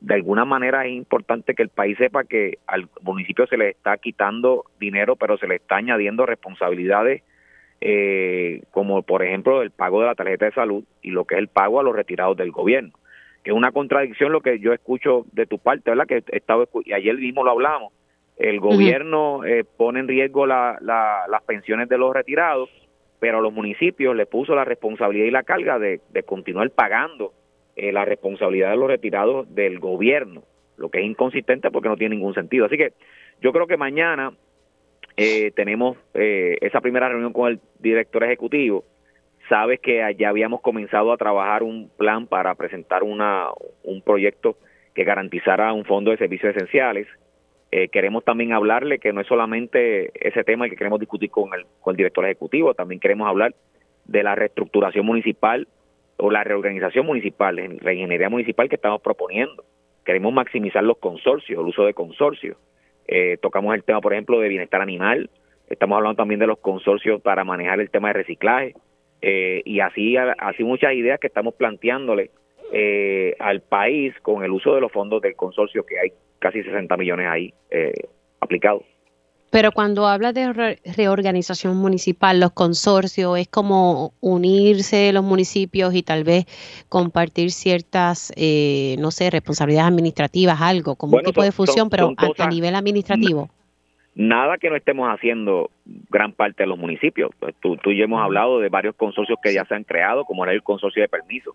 de 0.00 0.14
alguna 0.14 0.44
manera 0.44 0.86
es 0.86 0.92
importante 0.92 1.54
que 1.54 1.62
el 1.62 1.68
país 1.68 1.98
sepa 1.98 2.24
que 2.24 2.58
al 2.66 2.88
municipio 3.02 3.46
se 3.46 3.56
le 3.56 3.70
está 3.70 3.96
quitando 3.98 4.64
dinero, 4.78 5.16
pero 5.16 5.36
se 5.38 5.48
le 5.48 5.56
está 5.56 5.76
añadiendo 5.76 6.26
responsabilidades 6.26 7.22
eh, 7.86 8.62
como 8.70 9.02
por 9.02 9.22
ejemplo 9.22 9.60
el 9.60 9.70
pago 9.70 10.00
de 10.00 10.06
la 10.06 10.14
tarjeta 10.14 10.46
de 10.46 10.52
salud 10.52 10.84
y 11.02 11.10
lo 11.10 11.26
que 11.26 11.34
es 11.34 11.38
el 11.38 11.48
pago 11.48 11.80
a 11.80 11.82
los 11.82 11.94
retirados 11.94 12.34
del 12.34 12.50
gobierno, 12.50 12.92
que 13.42 13.50
es 13.50 13.56
una 13.56 13.72
contradicción 13.72 14.32
lo 14.32 14.40
que 14.40 14.58
yo 14.58 14.72
escucho 14.72 15.26
de 15.32 15.44
tu 15.44 15.58
parte, 15.58 15.90
¿verdad? 15.90 16.06
Que 16.06 16.24
estaba 16.28 16.64
y 16.84 16.94
ayer 16.94 17.14
mismo 17.16 17.44
lo 17.44 17.50
hablamos, 17.50 17.92
el 18.36 18.58
gobierno 18.60 19.44
eh, 19.44 19.64
pone 19.64 20.00
en 20.00 20.08
riesgo 20.08 20.46
la, 20.46 20.78
las 20.80 21.42
pensiones 21.44 21.88
de 21.88 21.98
los 21.98 22.12
retirados, 22.12 22.68
pero 23.20 23.38
a 23.38 23.40
los 23.40 23.52
municipios 23.52 24.16
le 24.16 24.26
puso 24.26 24.54
la 24.54 24.64
responsabilidad 24.64 25.26
y 25.26 25.30
la 25.30 25.44
carga 25.44 25.78
de, 25.78 26.00
continuar 26.26 26.70
pagando 26.70 27.32
eh, 27.76 27.92
la 27.92 28.04
responsabilidad 28.04 28.70
de 28.70 28.76
los 28.76 28.88
retirados 28.88 29.54
del 29.54 29.78
gobierno, 29.78 30.42
lo 30.76 30.90
que 30.90 30.98
es 30.98 31.04
inconsistente 31.04 31.70
porque 31.70 31.88
no 31.88 31.96
tiene 31.96 32.16
ningún 32.16 32.34
sentido. 32.34 32.66
Así 32.66 32.76
que 32.76 32.92
yo 33.40 33.52
creo 33.52 33.66
que 33.66 33.76
mañana 33.76 34.32
eh, 35.16 35.52
tenemos 35.52 35.96
eh, 36.14 36.58
esa 36.60 36.80
primera 36.80 37.08
reunión 37.08 37.32
con 37.32 37.52
el 37.52 37.60
director 37.78 38.24
ejecutivo. 38.24 38.84
Sabes 39.48 39.78
que 39.80 40.02
ya 40.18 40.28
habíamos 40.28 40.60
comenzado 40.60 41.12
a 41.12 41.16
trabajar 41.16 41.62
un 41.62 41.90
plan 41.96 42.26
para 42.26 42.54
presentar 42.54 43.04
una, 43.04 43.46
un 43.84 44.02
proyecto 44.02 44.56
que 44.94 45.04
garantizara 45.04 45.72
un 45.72 45.84
fondo 45.84 46.10
de 46.10 46.16
servicios 46.16 46.56
esenciales. 46.56 47.06
Eh, 47.76 47.88
queremos 47.88 48.22
también 48.22 48.52
hablarle 48.52 49.00
que 49.00 49.12
no 49.12 49.20
es 49.20 49.26
solamente 49.26 50.12
ese 50.14 50.44
tema 50.44 50.64
el 50.64 50.70
que 50.70 50.76
queremos 50.76 51.00
discutir 51.00 51.28
con 51.28 51.52
el, 51.54 51.66
con 51.80 51.90
el 51.90 51.96
director 51.96 52.24
ejecutivo, 52.24 52.72
también 52.72 53.00
queremos 53.00 53.26
hablar 53.26 53.52
de 54.04 54.22
la 54.22 54.36
reestructuración 54.36 55.04
municipal 55.04 55.66
o 56.16 56.30
la 56.30 56.44
reorganización 56.44 57.04
municipal, 57.04 57.56
la 57.56 57.92
ingeniería 57.92 58.28
municipal 58.28 58.68
que 58.68 58.76
estamos 58.76 59.02
proponiendo. 59.02 59.64
Queremos 60.04 60.32
maximizar 60.32 60.84
los 60.84 60.98
consorcios, 60.98 61.58
el 61.58 61.66
uso 61.66 61.84
de 61.84 61.94
consorcios. 61.94 62.56
Eh, 63.08 63.38
tocamos 63.42 63.74
el 63.74 63.82
tema, 63.82 64.00
por 64.00 64.12
ejemplo, 64.12 64.38
de 64.38 64.50
bienestar 64.50 64.80
animal. 64.80 65.28
Estamos 65.68 65.96
hablando 65.96 66.14
también 66.14 66.38
de 66.38 66.46
los 66.46 66.60
consorcios 66.60 67.20
para 67.22 67.42
manejar 67.42 67.80
el 67.80 67.90
tema 67.90 68.06
de 68.06 68.14
reciclaje. 68.14 68.76
Eh, 69.20 69.62
y 69.64 69.80
así, 69.80 70.16
así 70.16 70.62
muchas 70.62 70.92
ideas 70.92 71.18
que 71.18 71.26
estamos 71.26 71.54
planteándole 71.54 72.30
eh, 72.72 73.34
al 73.40 73.62
país 73.62 74.14
con 74.22 74.44
el 74.44 74.52
uso 74.52 74.76
de 74.76 74.80
los 74.80 74.92
fondos 74.92 75.20
del 75.22 75.34
consorcio, 75.34 75.84
que 75.84 75.98
hay 75.98 76.12
casi 76.44 76.62
60 76.62 76.94
millones 76.98 77.26
ahí 77.26 77.54
aplicados. 78.40 78.82
Pero 79.54 79.70
cuando 79.70 80.08
habla 80.08 80.32
de 80.32 80.52
reorganización 80.96 81.76
municipal, 81.76 82.40
los 82.40 82.50
consorcios, 82.50 83.38
es 83.38 83.46
como 83.46 84.12
unirse 84.20 85.12
los 85.12 85.22
municipios 85.22 85.94
y 85.94 86.02
tal 86.02 86.24
vez 86.24 86.44
compartir 86.88 87.52
ciertas, 87.52 88.32
eh, 88.34 88.96
no 88.98 89.12
sé, 89.12 89.30
responsabilidades 89.30 89.92
administrativas, 89.92 90.60
algo, 90.60 90.96
como 90.96 91.18
un 91.18 91.22
tipo 91.22 91.40
de 91.44 91.52
fusión, 91.52 91.88
pero 91.88 92.12
a, 92.16 92.48
nivel 92.48 92.74
administrativo. 92.74 93.48
Nada 94.16 94.58
que 94.58 94.70
no 94.70 94.74
estemos 94.74 95.08
haciendo 95.08 95.70
gran 96.10 96.32
parte 96.32 96.64
de 96.64 96.66
los 96.66 96.76
municipios. 96.76 97.30
Pues 97.38 97.54
tú, 97.60 97.76
tú 97.76 97.92
y 97.92 97.98
yo 97.98 98.06
hemos 98.06 98.20
hablado 98.20 98.58
de 98.58 98.70
varios 98.70 98.96
consorcios 98.96 99.38
que 99.40 99.54
ya 99.54 99.64
se 99.66 99.76
han 99.76 99.84
creado, 99.84 100.24
como 100.24 100.42
era 100.42 100.52
el 100.52 100.64
consorcio 100.64 101.00
de 101.00 101.08
permiso, 101.08 101.54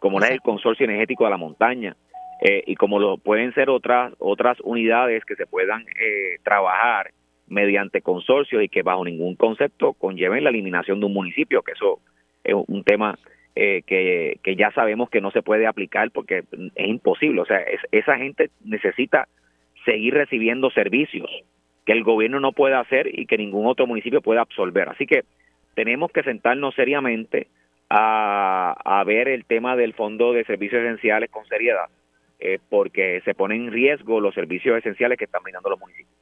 como 0.00 0.18
era 0.18 0.28
el 0.28 0.42
consorcio 0.42 0.84
energético 0.84 1.24
de 1.24 1.30
la 1.30 1.38
montaña, 1.38 1.96
eh, 2.40 2.62
y 2.66 2.76
como 2.76 2.98
lo 2.98 3.18
pueden 3.18 3.52
ser 3.54 3.68
otras 3.70 4.12
otras 4.18 4.58
unidades 4.62 5.24
que 5.24 5.34
se 5.34 5.46
puedan 5.46 5.82
eh, 5.82 6.36
trabajar 6.44 7.10
mediante 7.48 8.02
consorcios 8.02 8.62
y 8.62 8.68
que 8.68 8.82
bajo 8.82 9.04
ningún 9.04 9.34
concepto 9.34 9.94
conlleven 9.94 10.44
la 10.44 10.50
eliminación 10.50 11.00
de 11.00 11.06
un 11.06 11.14
municipio, 11.14 11.62
que 11.62 11.72
eso 11.72 12.00
es 12.44 12.54
un 12.54 12.84
tema 12.84 13.18
eh, 13.56 13.82
que, 13.86 14.56
ya 14.56 14.70
sabemos 14.70 15.10
que 15.10 15.20
no 15.20 15.32
se 15.32 15.42
puede 15.42 15.66
aplicar 15.66 16.10
porque 16.12 16.44
es 16.74 16.88
imposible. 16.88 17.40
O 17.40 17.44
sea, 17.44 17.60
esa 17.90 18.16
gente 18.16 18.50
necesita 18.64 19.26
seguir 19.84 20.14
recibiendo 20.14 20.70
servicios 20.70 21.28
que 21.84 21.92
el 21.92 22.04
gobierno 22.04 22.38
no 22.38 22.52
puede 22.52 22.76
hacer 22.76 23.18
y 23.18 23.26
que 23.26 23.38
ningún 23.38 23.66
otro 23.66 23.86
municipio 23.86 24.20
puede 24.20 24.40
absorber. 24.40 24.88
Así 24.90 25.06
que 25.06 25.24
tenemos 25.74 26.12
que 26.12 26.22
sentarnos 26.22 26.74
seriamente 26.76 27.48
a, 27.90 28.76
a 28.84 29.02
ver 29.04 29.28
el 29.28 29.44
tema 29.44 29.74
del 29.74 29.94
Fondo 29.94 30.32
de 30.32 30.44
Servicios 30.44 30.82
Esenciales 30.82 31.30
con 31.30 31.44
seriedad, 31.46 31.86
eh, 32.40 32.58
porque 32.68 33.20
se 33.24 33.34
ponen 33.34 33.66
en 33.66 33.72
riesgo 33.72 34.20
los 34.20 34.34
servicios 34.34 34.78
esenciales 34.78 35.18
que 35.18 35.24
están 35.24 35.42
brindando 35.42 35.70
los 35.70 35.80
municipios. 35.80 36.18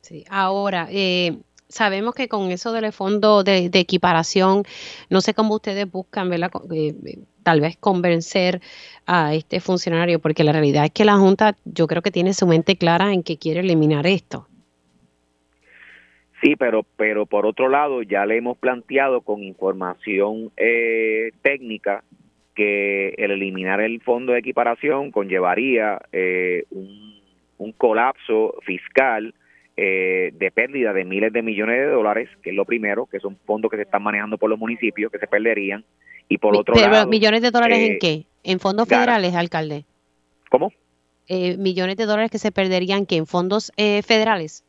Sí, 0.00 0.24
ahora, 0.30 0.88
eh, 0.90 1.36
sabemos 1.68 2.14
que 2.14 2.28
con 2.28 2.50
eso 2.50 2.72
del 2.72 2.92
fondo 2.92 3.42
de, 3.44 3.70
equiparación, 3.74 4.62
no 5.10 5.20
sé 5.20 5.34
cómo 5.34 5.56
ustedes 5.56 5.90
buscan, 5.90 6.30
¿verdad? 6.30 6.50
Eh, 6.74 6.94
eh, 7.04 7.18
tal 7.42 7.60
vez 7.60 7.76
convencer 7.76 8.60
a 9.06 9.34
este 9.34 9.60
funcionario, 9.60 10.18
porque 10.18 10.44
la 10.44 10.52
realidad 10.52 10.84
es 10.84 10.92
que 10.92 11.04
la 11.04 11.16
Junta 11.18 11.56
yo 11.64 11.86
creo 11.86 12.00
que 12.02 12.10
tiene 12.10 12.32
su 12.32 12.46
mente 12.46 12.76
clara 12.76 13.12
en 13.12 13.22
que 13.22 13.38
quiere 13.38 13.60
eliminar 13.60 14.06
esto. 14.06 14.46
Sí, 16.40 16.54
pero, 16.56 16.86
pero 16.96 17.26
por 17.26 17.46
otro 17.46 17.68
lado 17.68 18.02
ya 18.02 18.24
le 18.24 18.36
hemos 18.36 18.56
planteado 18.56 19.22
con 19.22 19.42
información 19.42 20.52
técnica 21.42 22.04
que 22.58 23.14
el 23.16 23.30
eliminar 23.30 23.80
el 23.80 24.00
fondo 24.00 24.32
de 24.32 24.40
equiparación 24.40 25.12
conllevaría 25.12 26.00
un, 26.70 27.20
un 27.58 27.72
colapso 27.72 28.54
fiscal 28.62 29.34
eh, 29.76 30.32
de 30.34 30.50
pérdida 30.50 30.92
de 30.92 31.04
miles 31.04 31.32
de 31.32 31.42
millones 31.42 31.76
de 31.76 31.86
dólares, 31.86 32.28
que 32.42 32.50
es 32.50 32.56
lo 32.56 32.64
primero, 32.64 33.06
que 33.06 33.20
son 33.20 33.36
fondos 33.44 33.70
que 33.70 33.76
se 33.76 33.82
están 33.84 34.02
manejando 34.02 34.38
por 34.38 34.50
los 34.50 34.58
municipios 34.58 35.12
que 35.12 35.18
se 35.18 35.26
perderían, 35.26 35.84
y 36.28 36.38
por 36.38 36.56
otro 36.56 36.74
lado... 36.74 37.08
¿Millones 37.08 37.42
de 37.42 37.50
dólares 37.50 37.78
en 37.78 37.92
eh, 37.92 37.98
qué? 38.00 38.24
¿En 38.42 38.58
fondos 38.58 38.88
federales, 38.88 39.34
alcalde? 39.34 39.84
¿Cómo? 40.50 40.72
Eh, 41.28 41.56
¿Millones 41.58 41.96
de 41.96 42.06
dólares 42.06 42.30
que 42.30 42.38
se 42.38 42.50
perderían 42.50 43.06
que 43.06 43.16
en 43.16 43.26
fondos 43.26 43.70
federales? 43.76 44.64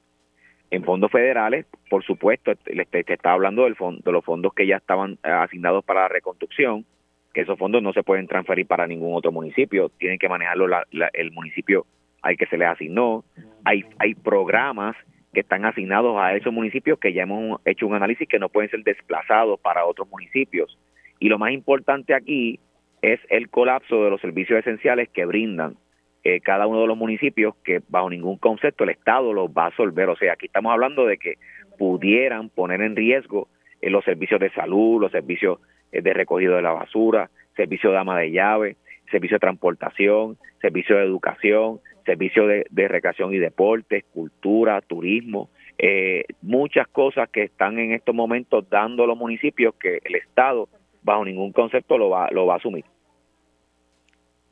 En 0.72 0.84
fondos 0.84 1.12
federales, 1.12 1.66
por 1.90 2.04
supuesto, 2.04 2.54
te, 2.56 2.86
te, 2.86 3.14
estaba 3.14 3.34
hablando 3.34 3.64
del 3.64 3.76
fondo, 3.76 4.02
de 4.06 4.12
los 4.12 4.24
fondos 4.24 4.54
que 4.54 4.68
ya 4.68 4.78
estaban 4.78 5.18
asignados 5.24 5.84
para 5.84 6.02
la 6.02 6.10
reconstrucción, 6.10 6.86
que 7.34 7.42
esos 7.42 7.58
fondos 7.58 7.84
no 7.84 7.94
se 7.94 8.04
pueden 8.04 8.28
transferir 8.28 8.66
para 8.68 8.88
ningún 8.88 9.16
otro 9.16 9.32
municipio, 9.32 9.90
tienen 9.98 10.18
que 10.18 10.30
manejarlo 10.30 10.68
el 11.14 11.32
municipio 11.32 11.86
al 12.22 12.38
que 12.38 12.48
se 12.48 12.58
les 12.58 12.68
asignó. 12.68 13.24
Hay, 13.66 13.86
hay 14.00 14.16
programas 14.16 14.96
que 15.34 15.42
están 15.42 15.66
asignados 15.66 16.18
a 16.18 16.36
esos 16.36 16.52
municipios 16.52 17.00
que 17.00 17.14
ya 17.14 17.24
hemos 17.24 17.62
hecho 17.66 17.86
un 17.86 17.94
análisis 17.94 18.28
que 18.28 18.40
no 18.40 18.50
pueden 18.50 18.70
ser 18.70 18.84
desplazados 18.84 19.60
para 19.60 19.86
otros 19.86 20.10
municipios. 20.10 20.78
Y 21.20 21.30
lo 21.30 21.38
más 21.38 21.52
importante 21.52 22.14
aquí 22.14 22.60
es 23.02 23.20
el 23.30 23.50
colapso 23.50 24.04
de 24.04 24.10
los 24.10 24.22
servicios 24.22 24.60
esenciales 24.60 25.10
que 25.10 25.26
brindan 25.26 25.78
eh, 26.24 26.42
cada 26.42 26.68
uno 26.68 26.82
de 26.82 26.88
los 26.88 26.98
municipios 26.98 27.56
que 27.64 27.82
bajo 27.88 28.10
ningún 28.10 28.38
concepto 28.38 28.84
el 28.84 28.90
Estado 28.90 29.32
los 29.34 29.50
va 29.50 29.68
a 29.68 29.76
solver. 29.76 30.10
O 30.10 30.16
sea, 30.16 30.34
aquí 30.34 30.48
estamos 30.48 30.72
hablando 30.72 31.06
de 31.06 31.18
que 31.18 31.36
pudieran 31.78 32.50
poner 32.50 32.82
en 32.82 32.96
riesgo 32.96 33.48
eh, 33.82 33.90
los 33.90 34.04
servicios 34.04 34.40
de 34.40 34.52
salud, 34.52 35.00
los 35.00 35.12
servicios 35.12 35.60
de 35.92 36.14
recogido 36.14 36.56
de 36.56 36.62
la 36.62 36.74
basura, 36.74 37.30
servicio 37.56 37.92
de 37.92 37.98
ama 37.98 38.20
de 38.20 38.32
llave, 38.32 38.78
servicio 39.12 39.36
de 39.36 39.40
transportación, 39.40 40.38
servicio 40.62 40.98
de 40.98 41.04
educación, 41.04 41.80
servicio 42.06 42.48
de, 42.48 42.88
recreación 42.88 43.34
y 43.34 43.38
deportes, 43.38 44.04
cultura, 44.14 44.82
turismo, 44.82 45.50
eh, 45.78 46.26
muchas 46.42 46.88
cosas 46.88 47.30
que 47.30 47.44
están 47.44 47.80
en 47.80 47.94
estos 47.94 48.16
momentos 48.16 48.70
dando 48.70 49.06
los 49.06 49.18
municipios 49.18 49.76
que 49.76 50.00
el 50.04 50.16
Estado 50.16 50.68
bajo 51.04 51.24
ningún 51.24 51.52
concepto 51.52 51.98
lo 51.98 52.10
va, 52.10 52.30
lo 52.32 52.46
va 52.46 52.56
a 52.56 52.58
asumir. 52.58 52.84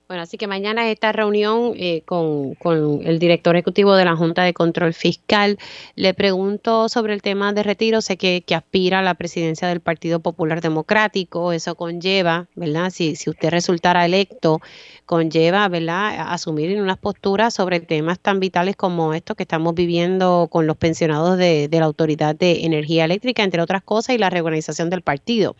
Bueno, 0.07 0.23
así 0.23 0.37
que 0.37 0.47
mañana 0.47 0.89
esta 0.89 1.11
reunión 1.11 1.73
eh, 1.75 2.01
con, 2.05 2.55
el 3.03 3.19
director 3.19 3.57
ejecutivo 3.57 3.93
de 3.93 4.05
la 4.05 4.15
Junta 4.15 4.43
de 4.43 4.53
Control 4.53 4.93
Fiscal. 4.93 5.59
Le 5.95 6.13
pregunto 6.13 6.87
sobre 6.87 7.13
el 7.13 7.21
tema 7.21 7.51
de 7.51 7.61
retiro. 7.61 7.99
Sé 7.99 8.15
que, 8.15 8.41
aspira 8.55 8.99
a 8.99 9.01
la 9.01 9.15
presidencia 9.15 9.67
del 9.67 9.81
Partido 9.81 10.21
Popular 10.21 10.61
Democrático. 10.61 11.51
Eso 11.51 11.75
conlleva, 11.75 12.47
¿verdad? 12.55 12.89
Si, 12.89 13.17
si 13.17 13.29
usted 13.29 13.49
resultara 13.49 14.05
electo, 14.05 14.61
conlleva, 15.05 15.67
¿verdad?, 15.67 16.31
asumir 16.31 16.81
unas 16.81 16.97
posturas 16.97 17.53
sobre 17.53 17.81
temas 17.81 18.17
tan 18.17 18.39
vitales 18.39 18.77
como 18.77 19.13
estos 19.13 19.35
que 19.35 19.43
estamos 19.43 19.75
viviendo 19.75 20.47
con 20.49 20.67
los 20.67 20.77
pensionados 20.77 21.37
de, 21.37 21.67
la 21.69 21.85
Autoridad 21.85 22.33
de 22.33 22.63
Energía 22.63 23.03
Eléctrica, 23.03 23.43
entre 23.43 23.61
otras 23.61 23.83
cosas, 23.83 24.15
y 24.15 24.19
la 24.19 24.29
reorganización 24.29 24.89
del 24.89 25.01
partido. 25.01 25.57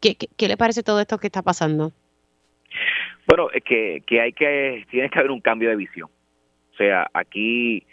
¿Qué, 0.00 0.16
qué 0.16 0.48
le 0.48 0.56
parece 0.56 0.82
todo 0.82 1.00
esto 1.00 1.18
que 1.18 1.28
está 1.28 1.42
pasando? 1.42 1.92
Bueno, 3.26 3.48
es 3.52 3.62
que, 3.62 4.02
que 4.06 4.20
hay 4.20 4.32
que, 4.32 4.84
tiene 4.90 5.08
que 5.08 5.18
haber 5.18 5.30
un 5.30 5.40
cambio 5.40 5.70
de 5.70 5.76
visión. 5.76 6.10
O 6.72 6.76
sea, 6.76 7.08
aquí 7.14 7.84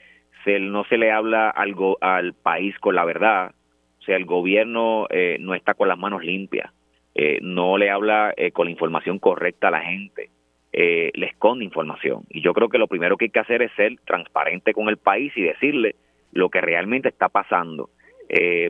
se, 0.43 0.59
no 0.59 0.83
se 0.85 0.97
le 0.97 1.11
habla 1.11 1.49
algo 1.49 1.97
al 2.01 2.33
país 2.33 2.77
con 2.79 2.95
la 2.95 3.05
verdad. 3.05 3.53
O 3.99 4.03
sea, 4.03 4.17
el 4.17 4.25
gobierno 4.25 5.07
eh, 5.09 5.37
no 5.39 5.53
está 5.53 5.73
con 5.73 5.87
las 5.87 5.97
manos 5.97 6.23
limpias. 6.23 6.71
Eh, 7.13 7.39
no 7.41 7.77
le 7.77 7.89
habla 7.89 8.33
eh, 8.35 8.51
con 8.51 8.65
la 8.65 8.71
información 8.71 9.19
correcta 9.19 9.67
a 9.67 9.71
la 9.71 9.81
gente. 9.81 10.29
le 10.73 11.25
esconde 11.27 11.65
información. 11.65 12.23
Y 12.29 12.41
yo 12.41 12.53
creo 12.53 12.69
que 12.69 12.77
lo 12.77 12.87
primero 12.87 13.17
que 13.17 13.25
hay 13.25 13.31
que 13.31 13.39
hacer 13.39 13.61
es 13.61 13.71
ser 13.73 13.97
transparente 14.05 14.73
con 14.73 14.89
el 14.89 14.97
país 14.97 15.31
y 15.35 15.43
decirle 15.43 15.95
lo 16.31 16.49
que 16.49 16.61
realmente 16.61 17.09
está 17.09 17.29
pasando. 17.29 17.89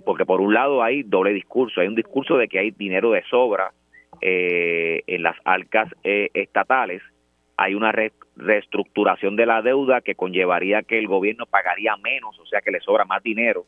porque 0.05 0.25
por 0.25 0.41
un 0.41 0.53
lado 0.53 0.83
hay 0.83 1.03
doble 1.03 1.31
discurso. 1.31 1.79
Hay 1.79 1.87
un 1.87 1.95
discurso 1.95 2.37
de 2.37 2.47
que 2.47 2.59
hay 2.59 2.71
dinero 2.71 3.11
de 3.11 3.23
sobra 3.29 3.71
eh, 4.21 5.03
en 5.07 5.23
las 5.23 5.35
arcas 5.45 5.89
eh, 6.03 6.29
estatales 6.33 7.01
hay 7.57 7.75
una 7.75 7.91
reestructuración 8.35 9.35
de 9.35 9.45
la 9.45 9.61
deuda 9.61 10.01
que 10.01 10.15
conllevaría 10.15 10.81
que 10.81 10.97
el 10.97 11.07
gobierno 11.07 11.45
pagaría 11.45 11.95
menos, 11.97 12.39
o 12.39 12.45
sea 12.45 12.61
que 12.61 12.71
le 12.71 12.79
sobra 12.79 13.05
más 13.05 13.21
dinero. 13.21 13.65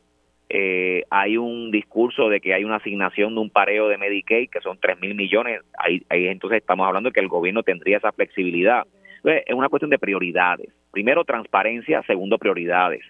Eh, 0.50 1.04
hay 1.10 1.38
un 1.38 1.72
discurso 1.72 2.30
de 2.30 2.40
que 2.40 2.54
hay 2.54 2.64
una 2.64 2.78
asignación 2.78 3.36
de 3.36 3.42
un 3.42 3.50
pareo 3.50 3.88
de 3.88 3.98
Medicaid 3.98 4.50
que 4.50 4.62
son 4.62 4.80
3 4.80 5.00
mil 5.00 5.16
millones. 5.16 5.62
Ahí, 5.78 6.04
ahí, 6.10 6.28
entonces 6.28 6.60
estamos 6.60 6.88
hablando 6.88 7.10
de 7.10 7.14
que 7.14 7.20
el 7.20 7.28
gobierno 7.28 7.64
tendría 7.64 7.98
esa 7.98 8.12
flexibilidad. 8.12 8.84
es 9.24 9.54
una 9.54 9.70
cuestión 9.70 9.92
de 9.92 10.00
prioridades. 10.00 10.70
Primero, 10.92 11.24
transparencia. 11.24 12.02
Segundo, 12.04 12.38
prioridades. 12.38 13.04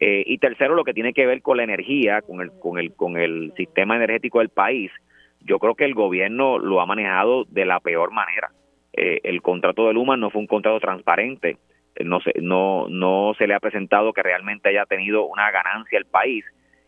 Eh, 0.00 0.22
y 0.26 0.38
tercero, 0.38 0.74
lo 0.74 0.84
que 0.84 0.92
tiene 0.92 1.14
que 1.14 1.26
ver 1.26 1.40
con 1.40 1.56
la 1.56 1.64
energía, 1.64 2.20
con 2.20 2.42
el, 2.42 2.50
con 2.58 2.78
el, 2.78 2.92
con 2.94 3.16
el 3.16 3.52
sistema 3.56 3.96
energético 3.96 4.40
del 4.40 4.50
país 4.50 4.90
yo 5.46 5.58
creo 5.58 5.74
que 5.74 5.84
el 5.84 5.94
gobierno 5.94 6.58
lo 6.58 6.80
ha 6.80 6.86
manejado 6.86 7.44
de 7.44 7.64
la 7.64 7.80
peor 7.80 8.12
manera. 8.12 8.50
Eh, 8.92 9.20
el 9.24 9.42
contrato 9.42 9.86
de 9.86 9.94
Luma 9.94 10.16
no 10.16 10.30
fue 10.30 10.40
un 10.40 10.46
contrato 10.46 10.80
transparente, 10.80 11.58
eh, 11.94 12.04
no 12.04 12.20
se, 12.20 12.32
no, 12.40 13.32
se 13.38 13.46
le 13.46 13.54
ha 13.54 13.60
presentado 13.60 14.12
que 14.12 14.22
realmente 14.22 14.68
haya 14.68 14.86
tenido 14.86 15.26
una 15.26 15.50
ganancia 15.50 15.98
el 15.98 16.06
país. 16.06 16.44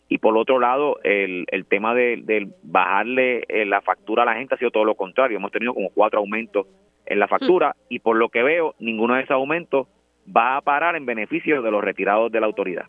Y 0.07 0.17
por 0.17 0.35
otro 0.37 0.59
lado, 0.59 0.99
el, 1.03 1.45
el 1.49 1.65
tema 1.65 1.93
de, 1.93 2.49
bajarle 2.63 3.43
eh, 3.47 3.65
la 3.65 3.81
factura 3.81 4.23
a 4.23 4.25
la 4.25 4.35
gente 4.35 4.55
ha 4.55 4.57
sido 4.57 4.71
todo 4.71 4.83
lo 4.83 4.95
contrario. 4.95 5.37
Hemos 5.37 5.51
tenido 5.51 5.73
como 5.73 5.91
cuatro 5.91 6.19
aumentos 6.19 6.67
en 7.05 7.19
la 7.19 7.27
factura 7.27 7.75
y 7.89 7.99
por 7.99 8.17
lo 8.17 8.29
que 8.29 8.43
veo, 8.43 8.75
ninguno 8.79 9.15
de 9.15 9.21
esos 9.21 9.31
aumentos 9.31 9.87
va 10.35 10.57
a 10.57 10.61
parar 10.61 10.95
en 10.95 11.05
beneficio 11.05 11.61
de 11.61 11.71
los 11.71 11.83
retirados 11.83 12.31
de 12.31 12.39
la 12.39 12.47
autoridad. 12.47 12.87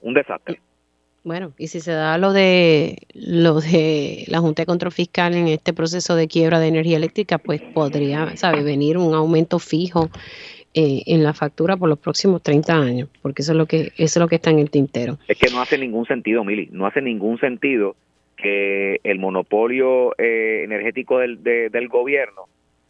Un 0.00 0.14
desastre. 0.14 0.60
Bueno, 1.24 1.52
y 1.56 1.68
si 1.68 1.80
se 1.80 1.92
da 1.92 2.18
lo 2.18 2.34
de 2.34 2.98
lo 3.14 3.60
de 3.60 4.24
la 4.28 4.40
Junta 4.40 4.60
de 4.62 4.66
Control 4.66 4.92
Fiscal 4.92 5.34
en 5.34 5.48
este 5.48 5.72
proceso 5.72 6.16
de 6.16 6.28
quiebra 6.28 6.60
de 6.60 6.68
energía 6.68 6.98
eléctrica, 6.98 7.38
pues 7.38 7.62
podría, 7.62 8.36
sabe, 8.36 8.62
venir 8.62 8.98
un 8.98 9.14
aumento 9.14 9.58
fijo 9.58 10.10
eh, 10.74 11.02
en 11.06 11.22
la 11.22 11.32
factura 11.32 11.78
por 11.78 11.88
los 11.88 11.98
próximos 11.98 12.42
30 12.42 12.74
años, 12.74 13.08
porque 13.22 13.40
eso 13.40 13.52
es 13.52 13.58
lo 13.58 13.64
que 13.64 13.92
eso 13.96 13.96
es 13.96 14.16
lo 14.18 14.28
que 14.28 14.34
está 14.34 14.50
en 14.50 14.58
el 14.58 14.70
tintero. 14.70 15.16
Es 15.26 15.38
que 15.38 15.50
no 15.50 15.62
hace 15.62 15.78
ningún 15.78 16.04
sentido, 16.04 16.44
Mili, 16.44 16.68
no 16.72 16.86
hace 16.86 17.00
ningún 17.00 17.38
sentido 17.38 17.96
que 18.36 19.00
el 19.02 19.18
monopolio 19.18 20.12
eh, 20.18 20.60
energético 20.64 21.20
del, 21.20 21.42
del 21.42 21.88
gobierno 21.88 22.42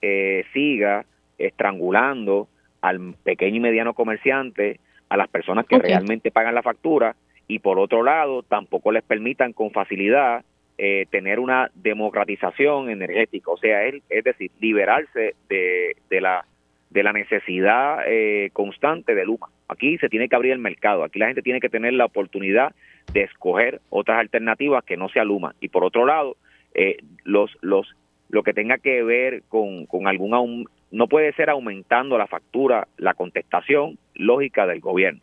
eh, 0.02 0.44
siga 0.52 1.04
estrangulando 1.38 2.48
al 2.80 3.14
pequeño 3.22 3.58
y 3.58 3.60
mediano 3.60 3.94
comerciante, 3.94 4.80
a 5.08 5.16
las 5.16 5.28
personas 5.28 5.66
que 5.66 5.78
realmente 5.78 6.32
pagan 6.32 6.56
la 6.56 6.62
factura 6.62 7.14
y 7.48 7.58
por 7.58 7.78
otro 7.78 8.02
lado 8.02 8.42
tampoco 8.42 8.92
les 8.92 9.02
permitan 9.02 9.52
con 9.52 9.70
facilidad 9.70 10.44
eh, 10.76 11.06
tener 11.10 11.38
una 11.38 11.70
democratización 11.74 12.90
energética, 12.90 13.50
o 13.50 13.56
sea, 13.56 13.84
es, 13.84 14.24
decir, 14.24 14.50
liberarse 14.60 15.34
de, 15.48 15.96
de, 16.10 16.20
la 16.20 16.44
de 16.90 17.02
la 17.04 17.12
necesidad 17.12 18.00
eh, 18.06 18.50
constante 18.52 19.14
de 19.14 19.24
Luma. 19.24 19.48
Aquí 19.68 19.98
se 19.98 20.08
tiene 20.08 20.28
que 20.28 20.34
abrir 20.34 20.52
el 20.52 20.58
mercado, 20.58 21.04
aquí 21.04 21.18
la 21.18 21.26
gente 21.26 21.42
tiene 21.42 21.60
que 21.60 21.68
tener 21.68 21.92
la 21.92 22.06
oportunidad 22.06 22.74
de 23.12 23.22
escoger 23.22 23.80
otras 23.90 24.18
alternativas 24.18 24.82
que 24.84 24.96
no 24.96 25.08
sea 25.08 25.24
Luma. 25.24 25.54
Y 25.60 25.68
por 25.68 25.84
otro 25.84 26.06
lado, 26.06 26.36
eh, 26.74 26.96
los, 27.22 27.56
los, 27.60 27.94
lo 28.28 28.42
que 28.42 28.52
tenga 28.52 28.78
que 28.78 29.02
ver 29.04 29.42
con, 29.48 29.86
con 29.86 30.08
algún 30.08 30.66
no 30.90 31.06
puede 31.06 31.32
ser 31.34 31.50
aumentando 31.50 32.18
la 32.18 32.26
factura, 32.26 32.88
la 32.96 33.14
contestación 33.14 33.96
lógica 34.14 34.66
del 34.66 34.80
gobierno. 34.80 35.20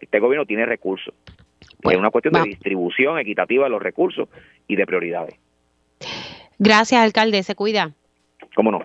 Este 0.00 0.20
gobierno 0.20 0.46
tiene 0.46 0.66
recursos 0.66 1.14
es 1.82 1.96
una 1.96 2.10
cuestión 2.10 2.34
de 2.34 2.42
distribución 2.42 3.18
equitativa 3.18 3.64
de 3.64 3.70
los 3.70 3.82
recursos 3.82 4.28
y 4.68 4.76
de 4.76 4.86
prioridades. 4.86 5.34
Gracias, 6.58 7.00
alcalde. 7.00 7.42
Se 7.42 7.54
cuida. 7.54 7.92
¿Cómo 8.54 8.70
no? 8.70 8.80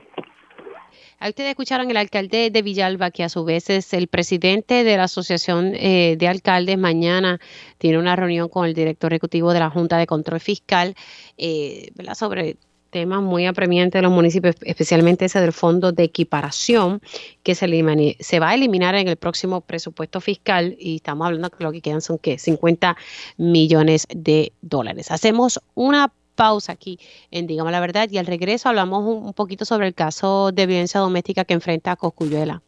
A 1.20 1.30
ustedes 1.30 1.52
escucharon 1.52 1.92
el 1.92 1.98
alcalde 1.98 2.50
de 2.50 2.62
Villalba, 2.64 3.12
que 3.12 3.24
a 3.24 3.30
su 3.30 3.46
vez 3.46 3.70
es 3.70 3.94
el 3.94 4.08
presidente 4.08 4.84
de 4.84 4.98
la 4.98 5.04
Asociación 5.04 5.74
eh, 5.76 6.16
de 6.18 6.28
Alcaldes. 6.28 6.80
Mañana 6.80 7.40
tiene 7.78 8.00
una 8.00 8.16
reunión 8.16 8.50
con 8.50 8.66
el 8.66 8.74
director 8.74 9.14
ejecutivo 9.14 9.54
de 9.54 9.60
la 9.60 9.70
Junta 9.70 10.00
de 10.00 10.08
Control 10.08 10.40
Fiscal 10.40 10.96
eh, 11.38 11.92
sobre 12.16 12.56
temas 12.92 13.24
muy 13.24 13.48
apremiantes 13.48 14.00
de 14.00 14.04
los 14.04 14.12
municipios, 14.12 14.56
especialmente 14.62 15.26
ese 15.26 15.42
del 15.42 15.54
fondo 15.54 15.92
de 15.92 16.04
equiparación 16.04 17.02
que 17.42 17.56
se, 17.56 18.16
se 18.20 18.40
va 18.40 18.50
a 18.50 18.54
eliminar 18.54 18.94
en 18.96 19.08
el 19.08 19.16
próximo 19.16 19.62
presupuesto 19.62 20.22
fiscal 20.22 20.76
y 20.78 20.98
estamos 20.98 21.26
hablando 21.26 21.50
que 21.50 21.64
lo 21.64 21.72
que 21.72 21.82
quedan 21.82 22.02
son 22.02 22.20
¿qué? 22.20 22.38
50 22.38 22.96
millones 23.38 24.06
de 24.14 24.54
dólares. 24.62 25.10
Hacemos 25.10 25.60
una 25.74 26.14
pausa 26.36 26.74
aquí 26.74 27.00
en 27.32 27.48
Digamos 27.48 27.72
la 27.72 27.80
Verdad 27.80 28.10
y 28.12 28.18
al 28.18 28.26
regreso 28.26 28.70
hablamos 28.70 29.06
un, 29.06 29.34
poquito 29.34 29.66
sobre 29.66 29.88
el 29.88 29.94
caso 29.94 30.52
de 30.52 30.66
violencia 30.66 31.00
doméstica 31.00 31.46
que 31.46 31.54
enfrenta 31.54 31.92
a 31.92 31.96
Coscuyuela. 31.96 32.62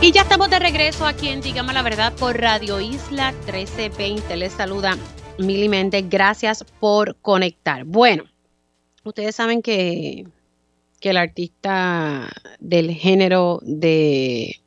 Y 0.00 0.12
ya 0.12 0.22
estamos 0.22 0.50
de 0.50 0.58
regreso 0.58 1.06
aquí 1.06 1.28
en 1.28 1.40
Digamos 1.40 1.74
la 1.74 1.82
Verdad 1.82 2.12
por 2.14 2.38
Radio 2.38 2.80
Isla 2.80 3.32
1320. 3.32 4.36
Les 4.36 4.52
saluda 4.52 4.96
Méndez, 5.38 6.08
gracias 6.08 6.64
por 6.80 7.16
conectar. 7.16 7.84
Bueno, 7.84 8.24
ustedes 9.04 9.34
saben 9.34 9.62
que, 9.62 10.26
que 11.00 11.10
el 11.10 11.16
artista 11.16 12.28
del 12.58 12.92
género 12.92 13.60
de 13.62 14.60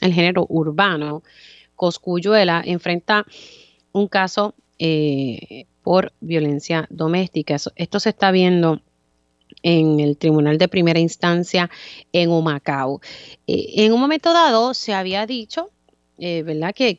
el 0.00 0.12
género 0.12 0.46
urbano, 0.48 1.22
Coscuyuela, 1.76 2.62
enfrenta 2.64 3.26
un 3.92 4.08
caso 4.08 4.54
eh, 4.78 5.66
por 5.82 6.12
violencia 6.20 6.86
doméstica. 6.90 7.56
Esto 7.76 8.00
se 8.00 8.10
está 8.10 8.30
viendo 8.30 8.80
en 9.62 10.00
el 10.00 10.16
Tribunal 10.16 10.58
de 10.58 10.68
Primera 10.68 11.00
Instancia 11.00 11.70
en 12.12 12.30
Humacao. 12.30 13.00
Eh, 13.46 13.84
en 13.84 13.92
un 13.92 14.00
momento 14.00 14.32
dado 14.32 14.74
se 14.74 14.94
había 14.94 15.26
dicho, 15.26 15.70
eh, 16.18 16.42
¿verdad?, 16.42 16.74
que, 16.74 16.98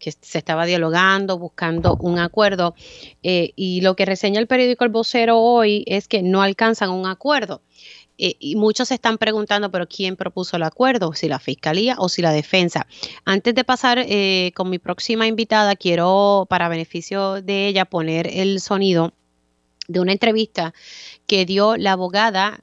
que 0.00 0.10
se 0.10 0.38
estaba 0.38 0.66
dialogando, 0.66 1.38
buscando 1.38 1.96
un 2.00 2.18
acuerdo. 2.18 2.74
Eh, 3.22 3.52
y 3.54 3.82
lo 3.82 3.94
que 3.94 4.06
reseña 4.06 4.40
el 4.40 4.48
periódico 4.48 4.84
El 4.84 4.90
Vocero 4.90 5.38
hoy 5.38 5.84
es 5.86 6.08
que 6.08 6.22
no 6.22 6.42
alcanzan 6.42 6.90
un 6.90 7.06
acuerdo. 7.06 7.62
Eh, 8.18 8.36
y 8.38 8.56
muchos 8.56 8.88
se 8.88 8.94
están 8.94 9.18
preguntando, 9.18 9.70
pero 9.70 9.86
¿quién 9.86 10.16
propuso 10.16 10.56
el 10.56 10.62
acuerdo? 10.62 11.12
Si 11.14 11.28
la 11.28 11.38
fiscalía 11.38 11.96
o 11.98 12.08
si 12.08 12.20
la 12.20 12.32
defensa. 12.32 12.86
Antes 13.24 13.54
de 13.54 13.64
pasar 13.64 13.98
eh, 13.98 14.52
con 14.54 14.68
mi 14.68 14.78
próxima 14.78 15.26
invitada, 15.26 15.76
quiero, 15.76 16.46
para 16.50 16.68
beneficio 16.68 17.40
de 17.40 17.68
ella, 17.68 17.84
poner 17.84 18.26
el 18.26 18.60
sonido 18.60 19.12
de 19.88 20.00
una 20.00 20.12
entrevista 20.12 20.74
que 21.26 21.46
dio 21.46 21.76
la 21.76 21.92
abogada 21.92 22.62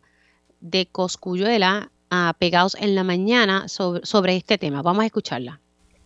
de 0.59 0.87
Coscuyuela 0.87 1.91
a 2.09 2.35
Pegados 2.39 2.75
en 2.79 2.95
la 2.95 3.03
Mañana 3.03 3.67
sobre 3.67 4.35
este 4.35 4.57
tema. 4.57 4.81
Vamos 4.81 5.03
a 5.03 5.07
escucharla. 5.07 5.59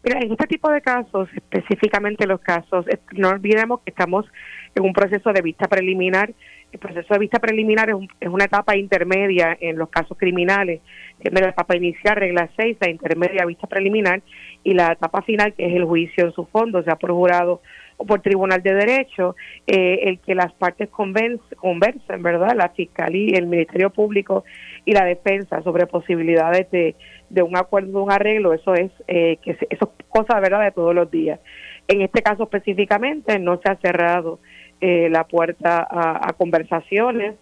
Mira, 0.03 0.19
en 0.19 0.31
este 0.31 0.47
tipo 0.47 0.69
de 0.71 0.81
casos, 0.81 1.29
específicamente 1.35 2.25
los 2.25 2.39
casos, 2.41 2.85
no 3.11 3.29
olvidemos 3.29 3.81
que 3.81 3.91
estamos 3.91 4.25
en 4.73 4.83
un 4.83 4.93
proceso 4.93 5.31
de 5.31 5.41
vista 5.41 5.67
preliminar. 5.67 6.33
El 6.71 6.79
proceso 6.79 7.13
de 7.13 7.19
vista 7.19 7.37
preliminar 7.39 7.89
es, 7.89 8.27
una 8.27 8.45
etapa 8.45 8.75
intermedia 8.75 9.55
en 9.59 9.77
los 9.77 9.89
casos 9.89 10.17
criminales. 10.17 10.81
Tiene 11.21 11.41
la 11.41 11.49
etapa 11.49 11.75
inicial, 11.75 12.15
regla 12.15 12.49
6, 12.57 12.77
la 12.79 12.89
intermedia 12.89 13.45
vista 13.45 13.67
preliminar, 13.67 14.21
y 14.63 14.73
la 14.73 14.93
etapa 14.93 15.21
final, 15.21 15.53
que 15.53 15.67
es 15.67 15.75
el 15.75 15.85
juicio 15.85 16.25
en 16.25 16.31
su 16.31 16.45
fondo, 16.45 16.81
sea 16.83 16.95
por 16.95 17.11
jurado 17.11 17.61
por 18.07 18.21
tribunal 18.21 18.61
de 18.61 18.73
derecho, 18.73 19.35
eh, 19.67 19.99
el 20.03 20.19
que 20.19 20.35
las 20.35 20.53
partes 20.53 20.89
conversen, 20.89 22.23
¿verdad? 22.23 22.55
La 22.55 22.69
fiscalía, 22.69 23.37
el 23.37 23.47
Ministerio 23.47 23.89
Público 23.89 24.43
y 24.85 24.93
la 24.93 25.05
defensa 25.05 25.61
sobre 25.63 25.87
posibilidades 25.87 26.69
de, 26.71 26.95
de 27.29 27.43
un 27.43 27.55
acuerdo, 27.57 27.91
de 27.91 28.03
un 28.03 28.11
arreglo, 28.11 28.53
eso 28.53 28.73
es 28.73 28.91
eh, 29.07 29.37
que 29.41 29.51
eso 29.51 29.93
es 29.99 30.05
cosa, 30.09 30.39
¿verdad?, 30.39 30.63
de 30.63 30.71
todos 30.71 30.93
los 30.93 31.09
días. 31.09 31.39
En 31.87 32.01
este 32.01 32.21
caso 32.21 32.43
específicamente 32.43 33.39
no 33.39 33.59
se 33.61 33.69
ha 33.69 33.75
cerrado 33.77 34.39
eh, 34.81 35.09
la 35.09 35.25
puerta 35.25 35.87
a, 35.89 36.33
conversaciones. 36.33 37.35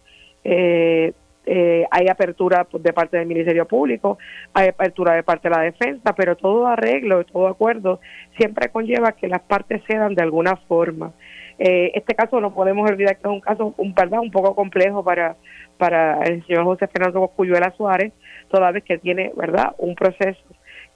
Eh, 0.43 1.13
eh, 1.51 1.85
hay 1.89 2.07
apertura 2.07 2.67
de 2.71 2.93
parte 2.93 3.17
del 3.17 3.27
Ministerio 3.27 3.67
Público, 3.67 4.19
hay 4.53 4.67
apertura 4.69 5.13
de 5.13 5.23
parte 5.23 5.49
de 5.49 5.55
la 5.55 5.61
defensa, 5.63 6.13
pero 6.15 6.35
todo 6.35 6.67
arreglo, 6.67 7.23
todo 7.25 7.47
acuerdo 7.47 7.99
siempre 8.37 8.69
conlleva 8.69 9.13
que 9.13 9.27
las 9.27 9.41
partes 9.41 9.81
cedan 9.87 10.13
de 10.13 10.21
alguna 10.21 10.55
forma. 10.67 11.11
este 11.57 12.15
caso 12.15 12.39
no 12.39 12.53
podemos 12.53 12.89
olvidar 12.89 13.17
que 13.17 13.27
es 13.27 13.33
un 13.33 13.41
caso 13.41 13.73
un, 13.77 13.93
¿verdad? 13.93 14.19
un 14.21 14.31
poco 14.31 14.55
complejo 14.55 15.03
para, 15.03 15.35
para 15.77 16.21
el 16.23 16.45
señor 16.45 16.63
José 16.65 16.87
Fernando 16.87 17.27
Cuyuela 17.35 17.73
Suárez, 17.75 18.13
toda 18.49 18.71
vez 18.71 18.83
que 18.83 18.97
tiene 18.99 19.31
verdad 19.35 19.73
un 19.77 19.95
proceso 19.95 20.39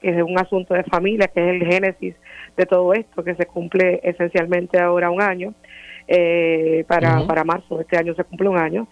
que 0.03 0.09
es 0.09 0.21
un 0.21 0.37
asunto 0.37 0.73
de 0.73 0.83
familia, 0.83 1.29
que 1.29 1.41
es 1.41 1.61
el 1.61 1.65
génesis 1.65 2.15
de 2.57 2.65
todo 2.65 2.93
esto, 2.93 3.23
que 3.23 3.35
se 3.35 3.45
cumple 3.45 4.01
esencialmente 4.03 4.79
ahora 4.79 5.09
un 5.09 5.21
año 5.21 5.53
eh, 6.07 6.83
para, 6.87 7.25
para 7.25 7.45
marzo 7.45 7.77
de 7.77 7.83
este 7.83 7.97
año 7.97 8.13
se 8.13 8.23
cumple 8.25 8.49
un 8.49 8.57
año. 8.57 8.87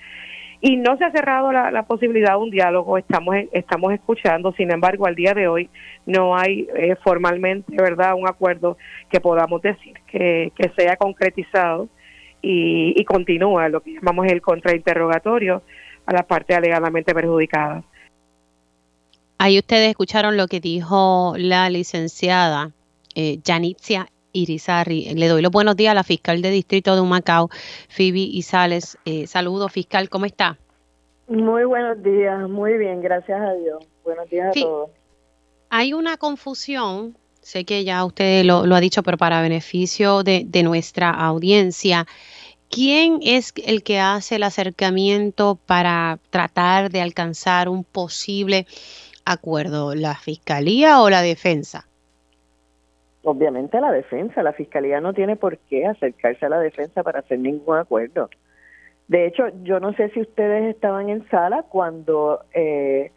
Y 0.64 0.78
no 0.78 0.96
se 0.98 1.06
ha 1.06 1.12
cerrado 1.12 1.52
la, 1.52 1.84
posibilidad 1.84 2.34
de 2.34 2.38
un 2.38 2.52
diálogo, 2.52 2.98
estamos, 2.98 3.36
estamos 3.52 3.94
escuchando, 3.94 4.54
sin 4.54 4.72
embargo, 4.72 5.08
al 5.08 5.16
día 5.16 5.34
de 5.34 5.48
hoy 5.48 5.70
no 6.06 6.38
hay 6.38 6.68
eh, 6.76 6.96
formalmente, 7.04 7.76
¿verdad?, 7.76 8.14
un 8.16 8.28
acuerdo 8.28 8.78
que 9.10 9.20
podamos 9.20 9.62
decir 9.64 9.96
que, 10.06 10.52
que 10.56 10.70
sea 10.78 10.98
concretizado 10.98 11.90
y, 12.44 12.94
y 12.96 13.04
continúa 13.06 13.70
lo 13.70 13.82
que 13.82 13.94
llamamos 13.94 14.28
el 14.28 14.42
contrainterrogatorio 14.42 15.64
a 16.06 16.14
la 16.14 16.24
parte 16.24 16.54
alegadamente 16.54 17.14
perjudicada. 17.14 17.84
Ahí 19.40 19.58
ustedes 19.58 19.90
escucharon 19.90 20.38
lo 20.38 20.46
que 20.46 20.60
dijo 20.60 21.34
la 21.38 21.68
licenciada 21.72 22.72
eh, 23.16 23.40
Janitzia 23.44 24.08
Irizarri. 24.34 25.14
Le 25.14 25.28
doy 25.28 25.42
los 25.42 25.52
buenos 25.52 25.76
días 25.76 25.92
a 25.92 25.96
la 25.96 26.04
fiscal 26.04 26.42
de 26.42 26.50
distrito 26.50 26.96
de 26.96 27.02
Humacao, 27.02 27.50
Phoebe 27.90 28.20
Isales. 28.20 28.98
Eh, 29.06 29.28
saludos, 29.28 29.72
fiscal, 29.72 30.10
¿cómo 30.10 30.26
está? 30.26 30.58
Muy 31.28 31.64
buenos 31.64 32.02
días, 32.04 32.50
muy 32.50 32.78
bien, 32.78 33.02
gracias 33.02 33.40
a 33.40 33.54
Dios. 33.54 33.86
Buenos 34.04 34.30
días 34.30 34.50
a 34.50 34.60
todos. 34.60 34.90
Hay 35.70 35.94
una 35.94 36.18
confusión, 36.18 37.18
sé 37.42 37.64
que 37.64 37.86
ya 37.86 38.04
usted 38.04 38.44
lo, 38.44 38.64
ha 38.64 38.80
dicho, 38.82 39.04
pero 39.04 39.18
para 39.18 39.42
beneficio 39.42 40.24
de, 40.24 40.44
de 40.46 40.64
nuestra 40.64 41.10
audiencia. 41.10 42.06
¿Quién 42.70 43.20
es 43.22 43.54
el 43.66 43.84
que 43.84 44.00
hace 44.00 44.36
el 44.36 44.44
acercamiento 44.44 45.60
para 45.66 46.20
tratar 46.30 46.90
de 46.90 47.02
alcanzar 47.02 47.70
un 47.70 47.84
posible 47.84 48.66
acuerdo? 49.26 49.96
¿La 49.96 50.16
fiscalía 50.16 51.02
o 51.02 51.10
la 51.10 51.22
defensa? 51.22 51.88
Obviamente 53.24 53.80
la 53.80 53.92
defensa, 53.92 54.42
la 54.42 54.54
fiscalía 54.54 55.00
no 55.00 55.14
tiene 55.14 55.36
por 55.36 55.58
qué 55.58 55.86
acercarse 55.86 56.46
a 56.46 56.50
la 56.50 56.60
defensa 56.60 57.04
para 57.04 57.20
hacer 57.20 57.40
ningún 57.40 57.78
acuerdo. 57.78 58.30
De 59.08 59.28
hecho, 59.28 59.50
yo 59.64 59.80
no 59.80 59.94
sé 59.94 60.10
si 60.10 60.22
ustedes 60.22 60.74
estaban 60.74 61.10
en 61.10 61.28
sala 61.30 61.64
cuando 61.64 62.46
eh, 62.54 63.12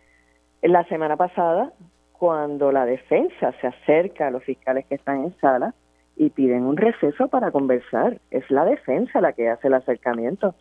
la 0.61 0.85
semana 0.89 1.17
pasada, 1.17 1.73
cuando 2.13 2.73
la 2.73 2.85
defensa 2.85 3.53
se 3.61 3.67
acerca 3.67 4.27
a 4.27 4.31
los 4.31 4.45
fiscales 4.45 4.85
que 4.87 4.97
están 4.97 5.25
en 5.25 5.37
sala 5.41 5.75
y 6.17 6.31
piden 6.31 6.65
un 6.65 6.77
receso 6.77 7.29
para 7.29 7.51
conversar. 7.51 8.21
Es 8.31 8.51
la 8.51 8.65
defensa 8.65 9.21
la 9.21 9.33
que 9.33 9.49
hace 9.49 9.69
el 9.69 9.75
acercamiento. 9.75 10.55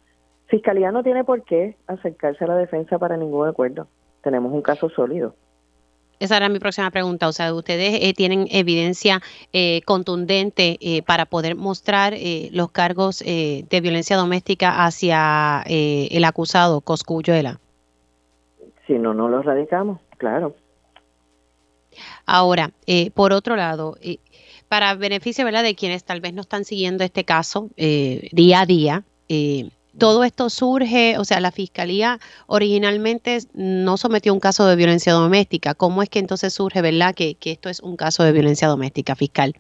Fiscalía 0.47 0.91
no 0.91 1.03
tiene 1.03 1.23
por 1.23 1.43
qué 1.43 1.75
acercarse 1.87 2.43
a 2.43 2.47
la 2.47 2.55
defensa 2.55 2.97
para 2.97 3.17
ningún 3.17 3.47
acuerdo. 3.47 3.87
Tenemos 4.21 4.53
un 4.53 4.61
caso 4.61 4.89
sólido. 4.89 5.35
Esa 6.19 6.37
era 6.37 6.49
mi 6.49 6.59
próxima 6.59 6.89
pregunta. 6.91 7.27
O 7.27 7.33
sea, 7.33 7.53
ustedes 7.53 7.99
eh, 8.01 8.13
tienen 8.13 8.47
evidencia 8.51 9.21
eh, 9.51 9.81
contundente 9.85 10.77
eh, 10.79 11.01
para 11.03 11.25
poder 11.25 11.55
mostrar 11.55 12.13
los 12.51 12.71
cargos 12.71 13.19
de 13.19 13.79
violencia 13.81 14.17
doméstica 14.17 14.85
hacia 14.85 15.63
el 15.65 16.23
acusado 16.23 16.81
Coscuyuela. 16.81 17.59
Si 18.87 18.93
no, 18.93 19.13
no 19.13 19.27
los 19.27 19.45
radicamos, 19.45 19.99
claro. 20.17 20.55
Ahora, 22.25 22.71
por 23.13 23.33
otro 23.33 23.55
lado, 23.55 23.97
para 24.67 24.93
beneficio 24.95 25.45
¿verdad? 25.45 25.63
de 25.63 25.75
quienes 25.75 26.03
tal 26.03 26.21
vez 26.21 26.33
no 26.33 26.41
están 26.41 26.65
siguiendo 26.65 27.03
este 27.03 27.23
caso 27.23 27.69
día 27.75 28.61
a 28.61 28.65
día, 28.65 29.03
todo 29.97 30.23
esto 30.23 30.49
surge, 30.49 31.17
o 31.17 31.23
sea, 31.23 31.39
la 31.39 31.51
fiscalía 31.51 32.17
originalmente 32.47 33.37
no 33.53 33.97
sometió 33.97 34.33
un 34.33 34.39
caso 34.39 34.65
de 34.67 34.75
violencia 34.75 35.13
doméstica. 35.13 35.73
¿Cómo 35.75 36.01
es 36.01 36.09
que 36.09 36.19
entonces 36.19 36.53
surge, 36.53 36.81
verdad, 36.81 37.13
que, 37.13 37.37
esto 37.43 37.69
es 37.69 37.79
un 37.81 37.95
caso 37.95 38.23
de 38.23 38.31
violencia 38.31 38.67
doméstica 38.67 39.15
fiscal? 39.15 39.53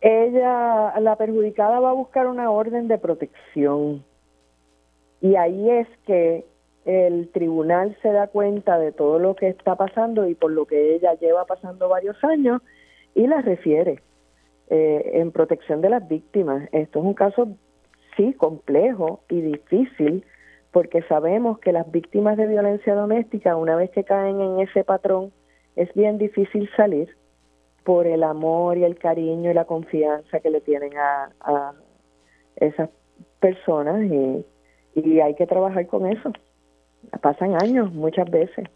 Ella, 0.00 0.98
la 1.00 1.16
perjudicada 1.16 1.78
va 1.78 1.90
a 1.90 1.94
buscar 1.94 2.26
una 2.26 2.50
orden 2.50 2.88
de 2.88 2.98
protección. 2.98 4.04
Y 5.20 5.36
ahí 5.36 5.70
es 5.70 5.86
que 6.06 6.44
el 6.84 7.30
tribunal 7.30 7.96
se 8.02 8.10
da 8.10 8.26
cuenta 8.26 8.78
de 8.78 8.90
todo 8.90 9.20
lo 9.20 9.36
que 9.36 9.48
está 9.48 9.76
pasando 9.76 10.26
y 10.26 10.34
por 10.34 10.50
lo 10.50 10.66
que 10.66 10.96
ella 10.96 11.14
lleva 11.14 11.44
pasando 11.44 11.88
varios 11.88 12.16
años 12.24 12.60
y 13.14 13.28
la 13.28 13.40
refiere 13.40 14.02
eh, 14.68 15.12
en 15.14 15.30
protección 15.30 15.80
de 15.80 15.90
las 15.90 16.08
víctimas. 16.08 16.68
Esto 16.72 16.98
es 16.98 17.04
un 17.04 17.14
caso 17.14 17.56
sí 18.16 18.34
complejo 18.34 19.20
y 19.28 19.40
difícil 19.40 20.24
porque 20.72 21.02
sabemos 21.02 21.58
que 21.58 21.72
las 21.72 21.90
víctimas 21.90 22.36
de 22.36 22.46
violencia 22.46 22.94
doméstica, 22.94 23.56
una 23.56 23.76
vez 23.76 23.90
que 23.90 24.04
caen 24.04 24.40
en 24.40 24.60
ese 24.60 24.84
patrón, 24.84 25.32
es 25.76 25.92
bien 25.94 26.18
difícil 26.18 26.68
salir 26.76 27.14
por 27.84 28.06
el 28.06 28.22
amor 28.22 28.78
y 28.78 28.84
el 28.84 28.98
cariño 28.98 29.50
y 29.50 29.54
la 29.54 29.64
confianza 29.64 30.40
que 30.40 30.50
le 30.50 30.60
tienen 30.60 30.96
a, 30.96 31.30
a 31.40 31.72
esas 32.56 32.88
personas 33.40 34.02
y, 34.04 34.46
y 34.94 35.20
hay 35.20 35.34
que 35.34 35.46
trabajar 35.46 35.86
con 35.86 36.06
eso. 36.06 36.32
Pasan 37.20 37.60
años 37.62 37.92
muchas 37.92 38.30
veces. 38.30 38.68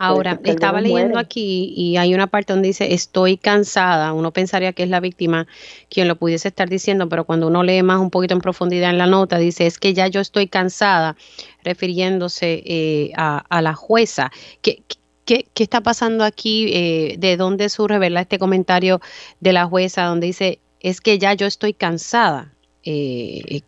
Ahora, 0.00 0.38
estaba 0.44 0.80
leyendo 0.80 1.18
aquí 1.18 1.74
y 1.76 1.96
hay 1.96 2.14
una 2.14 2.28
parte 2.28 2.52
donde 2.52 2.68
dice 2.68 2.94
estoy 2.94 3.36
cansada. 3.36 4.12
Uno 4.12 4.30
pensaría 4.30 4.72
que 4.72 4.84
es 4.84 4.88
la 4.88 5.00
víctima 5.00 5.48
quien 5.90 6.06
lo 6.06 6.14
pudiese 6.14 6.46
estar 6.46 6.68
diciendo, 6.68 7.08
pero 7.08 7.24
cuando 7.24 7.48
uno 7.48 7.64
lee 7.64 7.82
más 7.82 7.98
un 7.98 8.10
poquito 8.10 8.32
en 8.32 8.40
profundidad 8.40 8.90
en 8.90 8.98
la 8.98 9.06
nota, 9.06 9.38
dice 9.38 9.66
es 9.66 9.76
que 9.78 9.94
ya 9.94 10.06
yo 10.06 10.20
estoy 10.20 10.46
cansada, 10.46 11.16
refiriéndose 11.64 12.62
eh, 12.64 13.12
a, 13.16 13.60
la 13.60 13.74
jueza. 13.74 14.30
¿Qué, 14.62 14.84
qué, 15.24 15.46
qué 15.52 15.62
está 15.64 15.80
pasando 15.80 16.22
aquí? 16.22 16.70
Eh, 16.72 17.16
¿De 17.18 17.36
dónde 17.36 17.68
surge 17.68 17.98
¿verdad? 17.98 18.22
este 18.22 18.38
comentario 18.38 19.00
de 19.40 19.52
la 19.52 19.66
jueza 19.66 20.04
donde 20.04 20.28
dice 20.28 20.60
es 20.78 21.00
que 21.00 21.18
ya 21.18 21.34
yo 21.34 21.48
estoy 21.48 21.74
cansada? 21.74 22.54
Eh, 22.84 23.62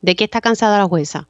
¿De 0.00 0.14
qué 0.14 0.22
está 0.22 0.40
cansada 0.40 0.78
la 0.78 0.86
jueza? 0.86 1.26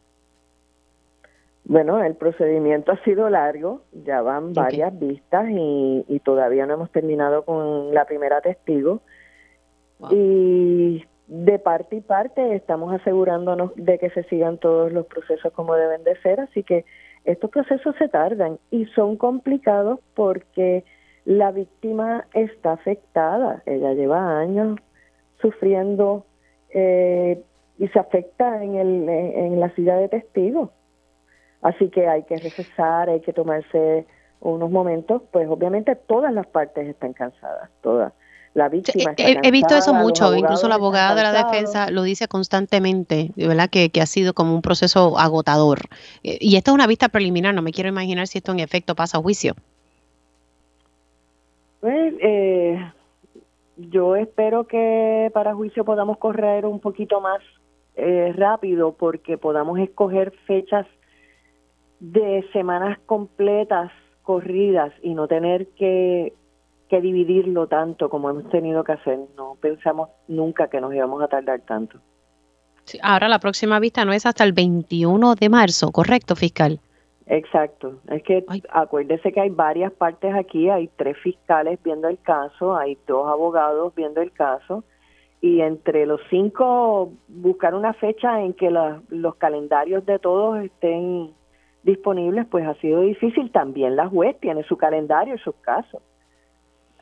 Bueno, 1.69 2.01
el 2.01 2.15
procedimiento 2.15 2.93
ha 2.93 3.03
sido 3.03 3.29
largo, 3.29 3.83
ya 3.93 4.23
van 4.23 4.53
varias 4.53 4.97
vistas 4.97 5.47
y, 5.51 6.21
todavía 6.25 6.65
no 6.65 6.75
hemos 6.75 6.93
terminado 6.93 7.45
con 7.45 7.93
la 7.93 8.05
primera 8.05 8.41
testigo. 8.41 9.01
Y 10.11 11.05
de 11.27 11.59
parte 11.59 11.97
y 11.97 12.01
parte 12.03 12.55
estamos 12.55 12.95
asegurándonos 12.95 13.73
de 13.75 13.99
que 13.99 14.11
se 14.11 14.23
sigan 14.25 14.59
todos 14.59 14.93
los 14.93 15.07
procesos 15.07 15.53
como 15.55 15.75
deben 15.75 16.05
de 16.05 16.15
ser, 16.21 16.39
así 16.39 16.63
que 16.63 16.85
estos 17.25 17.51
procesos 17.51 17.97
se 17.99 18.09
tardan 18.09 18.61
y 18.71 18.85
son 18.87 19.17
complicados 19.17 19.99
porque 20.15 20.85
la 21.25 21.51
víctima 21.51 22.27
está 22.33 22.75
afectada, 22.75 23.65
ella 23.67 23.93
lleva 23.95 24.39
años 24.39 24.79
sufriendo 25.41 26.27
eh, 26.71 27.43
y 27.79 27.89
se 27.89 27.99
afecta 27.99 28.63
en, 28.63 28.77
el, 28.77 29.09
en 29.09 29.59
la 29.59 29.75
silla 29.75 29.97
de 29.97 30.09
testigos. 30.09 30.71
Así 31.67 31.89
que 31.89 32.07
hay 32.07 32.23
que 32.23 32.37
recesar, 32.37 33.11
hay 33.11 33.21
que 33.21 33.33
tomarse 33.33 34.07
unos 34.39 34.71
momentos, 34.71 35.23
pues 35.33 35.49
obviamente 35.49 35.97
todas 35.97 36.33
las 36.33 36.47
partes 36.47 36.87
están 36.87 37.13
cansadas, 37.13 37.71
todas. 37.81 38.13
La 38.55 38.69
víctima 38.69 39.13
he, 39.17 39.51
visto 39.51 39.77
eso 39.77 39.93
mucho, 39.93 40.33
incluso 40.37 40.69
la 40.69 40.77
abogada 40.77 41.17
de 41.17 41.23
la 41.25 41.33
defensa 41.33 41.91
lo 41.91 42.05
dice 42.05 42.29
constantemente, 42.29 43.33
¿verdad? 43.37 43.69
Que, 43.69 43.91
que 43.91 44.01
ha 44.01 44.07
sido 44.07 44.33
como 44.33 44.55
un 44.55 44.63
proceso 44.63 45.19
agotador. 45.19 45.81
Eh, 46.23 46.39
y 46.41 46.57
esta 46.57 46.71
es 46.71 46.75
una 46.77 46.87
vista 46.87 47.09
preliminar, 47.09 47.53
no 47.53 47.63
me 47.63 47.73
quiero 47.73 47.89
imaginar 47.89 48.29
si 48.29 48.39
esto 48.39 48.53
en 48.53 48.61
efecto 48.61 48.95
pasa 48.95 49.19
a 49.19 49.21
juicio. 49.21 49.55
Pues, 51.81 52.15
eh, 52.23 52.93
yo 53.77 54.15
espero 54.15 54.69
que 54.69 55.33
para 55.35 55.53
juicio 55.53 55.85
podamos 55.85 56.17
correr 56.19 56.65
un 56.65 56.79
poquito 56.79 57.21
más 57.21 57.41
eh, 57.97 58.33
rápido 58.37 58.93
porque 58.93 59.37
podamos 59.37 59.81
escoger 59.81 60.31
fechas 60.47 60.87
de 62.01 62.47
semanas 62.53 62.99
completas 63.07 63.91
corridas 64.23 64.93
y 65.03 65.15
no 65.15 65.29
tener 65.29 65.69
que 65.75 66.35
que 66.89 67.01
dividirlo 67.01 67.67
tanto 67.67 68.09
como 68.09 68.31
hemos 68.31 68.49
tenido 68.51 68.85
que 68.85 68.93
hacer. 68.93 69.19
No 69.37 69.57
pensamos 69.61 70.11
nunca 70.29 70.69
que 70.69 70.81
nos 70.81 70.95
íbamos 70.95 71.23
a 71.23 71.29
tardar 71.29 71.61
tanto. 71.63 71.99
ahora 73.03 73.29
la 73.29 73.41
próxima 73.41 73.81
vista 73.81 74.05
no 74.05 74.13
es 74.13 74.27
hasta 74.27 74.45
el 74.45 74.53
21 74.53 75.35
de 75.35 75.49
marzo, 75.49 75.91
¿correcto, 75.91 76.37
fiscal? 76.37 76.79
Exacto. 77.27 78.01
Es 78.09 78.23
que 78.23 78.45
acuérdese 78.71 79.33
que 79.33 79.41
hay 79.41 79.51
varias 79.51 79.93
partes 79.93 80.33
aquí, 80.35 80.71
hay 80.71 80.89
tres 80.97 81.17
fiscales 81.19 81.81
viendo 81.83 82.09
el 82.09 82.19
caso, 82.21 82.77
hay 82.77 82.97
dos 83.07 83.27
abogados 83.27 83.93
viendo 83.97 84.21
el 84.21 84.31
caso 84.31 84.85
y 85.41 85.61
entre 85.61 86.07
los 86.07 86.21
cinco 86.31 87.13
buscar 87.27 87.75
una 87.75 87.95
fecha 87.95 88.41
en 88.43 88.55
que 88.55 88.71
los 88.71 89.35
calendarios 89.37 90.07
de 90.07 90.21
todos 90.21 90.63
estén 90.63 91.33
disponibles, 91.87 92.47
pues 92.51 92.67
ha 92.67 92.75
sido 92.75 93.01
difícil. 93.01 93.51
También 93.51 93.97
la 93.97 94.09
juez 94.09 94.37
tiene 94.41 94.65
su 94.65 94.77
calendario 94.77 95.37
y 95.37 95.39
sus 95.39 95.55
casos. 95.63 96.03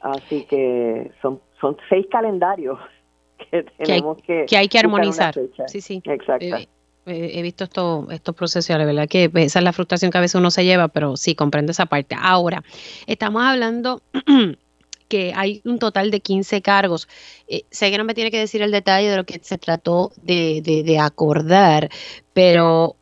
Así 0.00 0.44
que 0.44 1.10
son, 1.20 1.40
son 1.60 1.76
seis 1.88 2.06
calendarios 2.10 2.78
que 3.50 3.64
tenemos 3.78 4.18
que, 4.22 4.44
que, 4.46 4.56
hay 4.56 4.68
que 4.68 4.78
armonizar. 4.78 5.34
Sí, 5.66 5.80
sí. 5.80 6.02
Exacto. 6.04 6.44
Eh, 6.44 6.68
eh, 7.06 7.32
he 7.34 7.42
visto 7.42 7.64
esto, 7.64 8.06
estos 8.10 8.34
procesos, 8.34 8.76
la 8.78 8.84
verdad 8.84 9.08
que 9.08 9.30
esa 9.34 9.58
es 9.58 9.64
la 9.64 9.72
frustración 9.72 10.10
que 10.10 10.18
a 10.18 10.20
veces 10.20 10.36
uno 10.36 10.50
se 10.50 10.64
lleva, 10.64 10.88
pero 10.88 11.16
sí, 11.16 11.34
comprendo 11.34 11.72
esa 11.72 11.86
parte. 11.86 12.14
Ahora, 12.18 12.62
estamos 13.06 13.42
hablando 13.42 14.02
que 15.08 15.32
hay 15.34 15.62
un 15.64 15.78
total 15.78 16.10
de 16.10 16.20
15 16.20 16.60
cargos. 16.60 17.08
Eh, 17.48 17.62
sé 17.70 17.90
que 17.90 17.98
no 17.98 18.04
me 18.04 18.14
tiene 18.14 18.30
que 18.30 18.38
decir 18.38 18.60
el 18.60 18.70
detalle 18.70 19.10
de 19.10 19.16
lo 19.16 19.24
que 19.24 19.38
se 19.42 19.56
trató 19.56 20.12
de, 20.22 20.60
de 20.62 20.98
acordar, 20.98 21.88
pero 22.34 22.96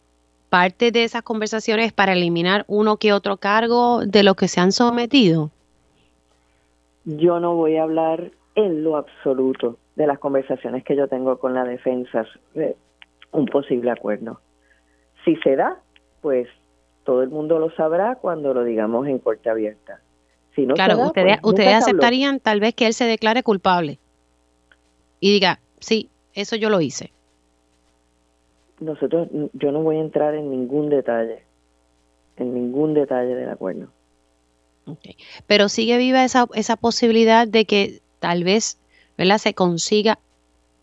parte 0.53 0.93
de 0.93 1.05
esas 1.05 1.23
conversaciones 1.23 1.87
es 1.87 1.93
para 1.95 2.13
eliminar 2.13 2.67
uno 2.69 2.99
que 2.99 3.15
otro 3.15 3.39
cargo 3.39 4.05
de 4.05 4.23
los 4.23 4.37
que 4.37 4.49
se 4.49 4.61
han 4.61 4.71
sometido. 4.71 5.51
Yo 7.07 7.41
no 7.41 7.55
voy 7.55 7.79
a 7.79 7.85
hablar 7.85 8.33
en 8.55 8.85
lo 8.85 8.99
absoluto 8.99 9.79
de 9.97 10.07
las 10.07 10.19
conversaciones 10.19 10.85
que 10.85 10.95
yo 10.95 11.09
tengo 11.09 11.39
con 11.39 11.55
la 11.55 11.65
defensa 11.65 12.27
un 13.31 13.47
posible 13.47 13.93
acuerdo. 13.93 14.43
Si 15.25 15.37
se 15.37 15.57
da, 15.57 15.79
pues 16.21 16.49
todo 17.05 17.23
el 17.23 17.31
mundo 17.31 17.59
lo 17.59 17.71
sabrá 17.71 18.17
cuando 18.17 18.53
lo 18.53 18.63
digamos 18.63 19.07
en 19.07 19.21
corte 19.21 19.49
abierta. 19.49 20.01
Si 20.55 20.67
no 20.67 20.75
claro, 20.75 20.99
ustedes, 20.99 21.39
pues, 21.41 21.51
ustedes 21.51 21.77
aceptarían 21.77 22.41
tal 22.41 22.61
vez 22.61 22.75
que 22.75 22.87
él 22.87 22.93
se 22.93 23.07
declare 23.07 23.43
culpable 23.43 24.01
y 25.19 25.33
diga, 25.33 25.61
sí, 25.81 26.11
eso 26.35 26.57
yo 26.57 26.69
lo 26.69 26.83
hice. 26.83 27.11
Nosotros, 28.83 29.29
yo 29.53 29.73
no 29.73 29.83
voy 29.83 29.97
a 29.97 30.01
entrar 30.01 30.35
en 30.35 30.51
ningún 30.51 30.89
detalle, 30.89 31.43
en 32.37 32.53
ningún 32.53 32.95
detalle 32.95 33.35
del 33.35 33.49
acuerdo. 33.49 33.87
Pero 35.47 35.69
sigue 35.69 35.97
viva 35.97 36.25
esa, 36.25 36.47
esa 36.55 36.77
posibilidad 36.77 37.47
de 37.47 37.65
que 37.65 38.01
tal 38.19 38.43
vez 38.43 38.79
¿verdad? 39.17 39.39
se 39.39 39.55
consiga 39.55 40.19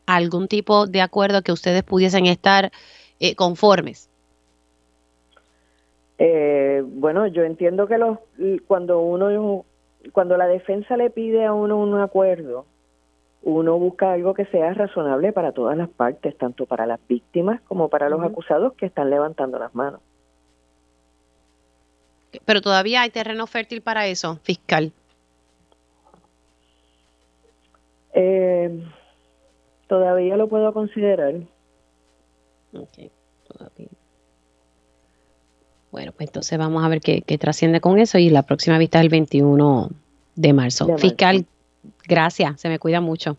algún 0.06 0.47
tipo 0.47 0.88
de 0.88 1.02
acuerdo 1.02 1.41
que 1.41 1.52
ustedes 1.52 1.84
pudiesen 1.84 2.26
estar 2.26 2.72
eh, 3.20 3.36
conformes? 3.36 4.10
Eh, 6.18 6.84
bueno, 6.86 7.28
yo 7.28 7.43
entiendo 7.43 7.88
que 7.88 7.97
los, 7.97 8.18
cuando 8.68 9.00
uno, 9.02 9.66
cuando 10.12 10.38
la 10.38 10.47
defensa 10.47 10.97
le 10.97 11.10
pide 11.10 11.45
a 11.45 11.54
uno 11.54 11.78
un 11.78 12.00
acuerdo, 12.00 12.66
uno 13.41 13.77
busca 13.77 14.11
algo 14.11 14.33
que 14.33 14.45
sea 14.45 14.73
razonable 14.73 15.31
para 15.31 15.51
todas 15.51 15.77
las 15.77 15.89
partes, 15.89 16.37
tanto 16.37 16.65
para 16.65 16.85
las 16.85 16.99
víctimas 17.07 17.61
como 17.61 17.89
para 17.89 18.09
los 18.09 18.21
acusados 18.21 18.73
que 18.73 18.85
están 18.85 19.09
levantando 19.09 19.57
las 19.59 19.73
manos. 19.73 20.01
Pero 22.45 22.61
todavía 22.61 23.01
hay 23.01 23.09
terreno 23.09 23.47
fértil 23.47 23.81
para 23.81 24.07
eso, 24.07 24.37
fiscal. 24.43 24.91
Eh, 28.13 28.83
Todavía 29.89 30.37
lo 30.37 30.47
puedo 30.47 30.71
considerar. 30.71 31.33
Ok, 32.73 33.09
todavía. 33.47 33.87
Bueno, 35.91 36.11
pues 36.11 36.29
entonces 36.29 36.59
vamos 36.59 36.83
a 36.83 36.89
ver 36.89 37.01
qué, 37.01 37.37
trasciende 37.39 37.81
con 37.81 37.97
eso 37.97 38.19
y 38.19 38.29
la 38.29 38.43
próxima 38.43 38.77
vista 38.77 38.99
es 38.99 39.05
el 39.05 39.09
21 39.09 39.89
de 40.35 40.53
marzo. 40.53 40.95
Fiscal, 40.99 41.47
gracias, 42.07 42.59
se 42.61 42.69
me 42.69 42.80
cuida 42.80 43.01
mucho. 43.01 43.38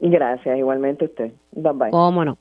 Gracias, 0.00 0.56
igualmente 0.58 1.06
usted. 1.06 1.32
Bye 1.52 1.72
bye. 1.74 1.90
Cómo 1.90 2.24
no. 2.24 2.38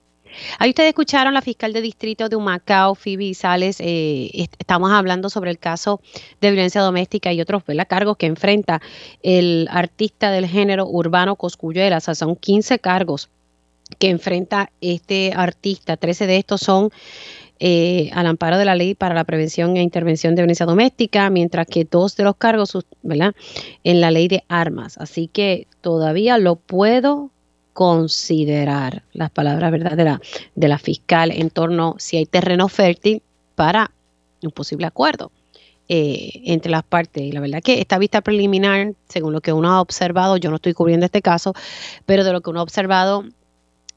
Ahí 0.60 0.70
ustedes 0.70 0.90
escucharon 0.90 1.34
la 1.34 1.42
fiscal 1.42 1.74
de 1.74 1.82
distrito 1.82 2.30
de 2.30 2.36
Humacao, 2.36 2.96
Phoebe 2.96 3.34
Sales. 3.34 3.80
Eh, 3.80 4.30
estamos 4.60 4.92
hablando 4.92 5.30
sobre 5.30 5.52
el 5.52 5.58
caso 5.58 6.02
de 6.42 6.52
violencia 6.52 6.82
doméstica 6.82 7.32
y 7.34 7.42
otros 7.42 7.64
cargos 7.88 8.18
que 8.18 8.26
enfrenta 8.26 8.82
el 9.24 9.68
artista 9.72 10.32
del 10.32 10.46
género 10.46 10.86
urbano. 10.88 11.38
O 11.98 12.02
sea, 12.02 12.16
son 12.16 12.36
15 12.36 12.80
cargos 12.80 13.30
que 14.00 14.10
enfrenta 14.10 14.70
este 14.82 15.34
artista. 15.36 15.98
Trece 15.98 16.28
de 16.28 16.38
estos 16.38 16.62
son 16.62 16.90
eh, 17.60 18.12
al 18.14 18.28
amparo 18.28 18.58
de 18.58 18.66
la 18.66 18.76
ley 18.76 18.94
para 18.94 19.16
la 19.16 19.24
prevención 19.24 19.78
e 19.78 19.82
intervención 19.82 20.36
de 20.36 20.44
violencia 20.44 20.66
doméstica, 20.66 21.30
mientras 21.30 21.66
que 21.66 21.86
dos 21.86 22.16
de 22.16 22.24
los 22.24 22.36
cargos, 22.36 22.78
¿verdad? 23.02 23.34
En 23.84 24.02
la 24.02 24.12
ley 24.12 24.28
de 24.28 24.44
armas. 24.48 24.98
Así 24.98 25.28
que 25.28 25.68
todavía 25.82 26.38
lo 26.38 26.56
puedo 26.56 27.32
considerar, 27.74 29.04
las 29.14 29.32
palabras, 29.32 29.72
¿verdad? 29.72 30.20
De 30.56 30.68
la, 30.68 30.78
fiscal 30.78 31.32
en 31.32 31.50
torno 31.50 31.96
si 31.98 32.18
hay 32.18 32.26
terreno 32.26 32.68
fértil 32.68 33.22
para 33.56 33.92
un 34.44 34.52
posible 34.52 34.86
acuerdo. 34.86 35.32
Eh, 35.90 36.42
entre 36.44 36.70
las 36.70 36.84
partes. 36.84 37.24
Y 37.24 37.32
la 37.32 37.40
verdad 37.40 37.64
que 37.64 37.80
esta 37.80 37.98
vista 37.98 38.20
preliminar, 38.20 38.94
según 39.08 39.32
lo 39.32 39.40
que 39.40 39.54
uno 39.54 39.70
ha 39.70 39.80
observado, 39.80 40.36
yo 40.36 40.50
no 40.50 40.58
estoy 40.58 40.74
cubriendo 40.74 41.06
este 41.06 41.22
caso, 41.22 41.54
pero 42.06 42.26
de 42.26 42.34
lo 42.34 42.42
que 42.42 42.50
uno 42.50 42.60
ha 42.60 42.64
observado 42.64 43.24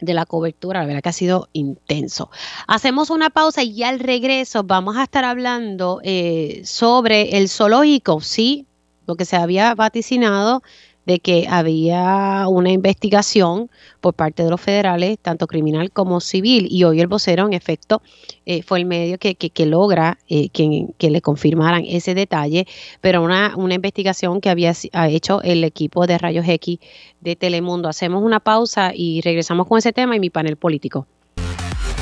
de 0.00 0.14
la 0.14 0.26
cobertura, 0.26 0.80
la 0.80 0.86
verdad 0.86 1.02
que 1.02 1.08
ha 1.08 1.12
sido 1.12 1.48
intenso. 1.52 2.30
Hacemos 2.66 3.10
una 3.10 3.30
pausa 3.30 3.62
y 3.62 3.82
al 3.82 4.00
regreso 4.00 4.62
vamos 4.64 4.96
a 4.96 5.04
estar 5.04 5.24
hablando 5.24 6.00
eh, 6.02 6.62
sobre 6.64 7.36
el 7.38 7.48
zoológico, 7.48 8.20
sí, 8.20 8.66
lo 9.06 9.16
que 9.16 9.24
se 9.24 9.36
había 9.36 9.74
vaticinado 9.74 10.62
de 11.06 11.18
que 11.18 11.46
había 11.48 12.46
una 12.48 12.70
investigación 12.70 13.70
por 14.00 14.14
parte 14.14 14.44
de 14.44 14.50
los 14.50 14.60
federales, 14.60 15.18
tanto 15.20 15.46
criminal 15.46 15.90
como 15.90 16.20
civil, 16.20 16.68
y 16.70 16.84
hoy 16.84 17.00
el 17.00 17.06
vocero, 17.06 17.46
en 17.46 17.52
efecto, 17.52 18.02
eh, 18.46 18.62
fue 18.62 18.78
el 18.78 18.86
medio 18.86 19.18
que, 19.18 19.34
que, 19.34 19.66
logra 19.66 20.18
eh, 20.28 20.48
que, 20.50 21.10
le 21.10 21.20
confirmaran 21.20 21.84
ese 21.86 22.14
detalle, 22.14 22.66
pero 23.00 23.22
una, 23.22 23.54
una 23.56 23.74
investigación 23.74 24.40
que 24.40 24.50
había 24.50 24.72
hecho 25.08 25.42
el 25.42 25.64
equipo 25.64 26.06
de 26.06 26.18
Rayos 26.18 26.46
X 26.48 26.78
de 27.20 27.36
Telemundo. 27.36 27.88
Hacemos 27.88 28.22
una 28.22 28.40
pausa 28.40 28.92
y 28.94 29.20
regresamos 29.22 29.66
con 29.66 29.78
ese 29.78 29.92
tema 29.92 30.16
y 30.16 30.20
mi 30.20 30.30
panel 30.30 30.56
político. 30.56 31.06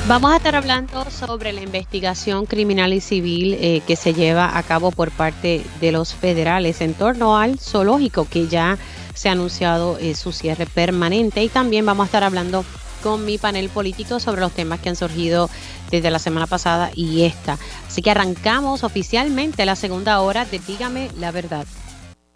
Vamos 0.09 0.31
a 0.31 0.37
estar 0.37 0.55
hablando 0.55 1.07
sobre 1.11 1.53
la 1.53 1.61
investigación 1.61 2.47
criminal 2.47 2.93
y 2.93 2.99
civil 2.99 3.53
eh, 3.53 3.83
que 3.85 3.95
se 3.95 4.15
lleva 4.15 4.57
a 4.57 4.63
cabo 4.63 4.89
por 4.89 5.11
parte 5.11 5.63
de 5.79 5.91
los 5.91 6.15
federales 6.15 6.81
en 6.81 6.95
torno 6.95 7.37
al 7.37 7.59
zoológico 7.59 8.27
que 8.27 8.47
ya 8.47 8.79
se 9.13 9.29
ha 9.29 9.33
anunciado 9.33 9.99
eh, 9.99 10.15
su 10.15 10.31
cierre 10.31 10.65
permanente 10.65 11.43
y 11.43 11.47
también 11.47 11.85
vamos 11.85 12.05
a 12.05 12.07
estar 12.07 12.23
hablando 12.23 12.65
con 13.03 13.23
mi 13.23 13.37
panel 13.37 13.69
político 13.69 14.19
sobre 14.19 14.41
los 14.41 14.51
temas 14.51 14.79
que 14.79 14.89
han 14.89 14.95
surgido 14.95 15.47
desde 15.91 16.09
la 16.09 16.17
semana 16.17 16.47
pasada 16.47 16.89
y 16.95 17.21
esta. 17.21 17.59
Así 17.87 18.01
que 18.01 18.09
arrancamos 18.09 18.83
oficialmente 18.83 19.63
la 19.63 19.75
segunda 19.75 20.21
hora 20.21 20.43
de 20.43 20.57
Dígame 20.57 21.11
la 21.19 21.29
verdad. 21.29 21.67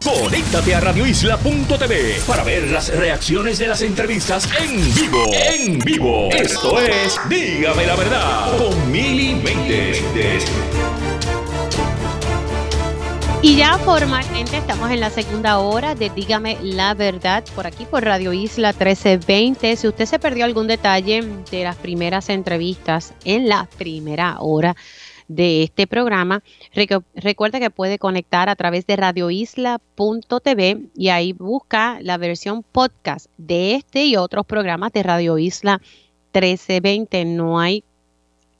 Conéctate 0.04 0.74
a 0.74 0.80
radioisla.tv 0.80 2.20
para 2.26 2.44
ver 2.44 2.70
las 2.70 2.94
reacciones 2.94 3.56
de 3.56 3.68
las 3.68 3.80
entrevistas 3.80 4.46
en 4.60 4.76
vivo. 4.94 5.24
En 5.32 5.78
vivo. 5.78 6.28
Esto 6.30 6.78
es 6.78 7.18
Dígame 7.26 7.86
la 7.86 7.96
verdad 7.96 8.58
con 8.58 8.92
Mili 8.92 9.40
Y 13.40 13.56
ya 13.56 13.78
formalmente 13.78 14.58
estamos 14.58 14.90
en 14.90 15.00
la 15.00 15.08
segunda 15.08 15.58
hora 15.58 15.94
de 15.94 16.10
Dígame 16.10 16.58
la 16.60 16.92
verdad 16.92 17.42
por 17.54 17.66
aquí 17.66 17.86
por 17.86 18.04
Radio 18.04 18.34
Isla 18.34 18.72
1320. 18.72 19.74
Si 19.74 19.88
usted 19.88 20.04
se 20.04 20.18
perdió 20.18 20.44
algún 20.44 20.66
detalle 20.66 21.26
de 21.50 21.64
las 21.64 21.76
primeras 21.76 22.28
entrevistas 22.28 23.14
en 23.24 23.48
la 23.48 23.66
primera 23.78 24.36
hora, 24.40 24.76
de 25.28 25.62
este 25.62 25.86
programa. 25.86 26.42
recuerda 27.14 27.60
que 27.60 27.70
puede 27.70 27.98
conectar 27.98 28.48
a 28.48 28.56
través 28.56 28.86
de 28.86 28.96
radioisla.tv 28.96 30.88
y 30.94 31.08
ahí 31.08 31.32
busca 31.32 31.98
la 32.00 32.18
versión 32.18 32.62
podcast 32.62 33.26
de 33.38 33.74
este 33.74 34.04
y 34.04 34.16
otros 34.16 34.46
programas 34.46 34.92
de 34.92 35.02
Radio 35.02 35.38
Isla 35.38 35.80
1320. 36.32 37.24
No 37.24 37.58
hay 37.58 37.84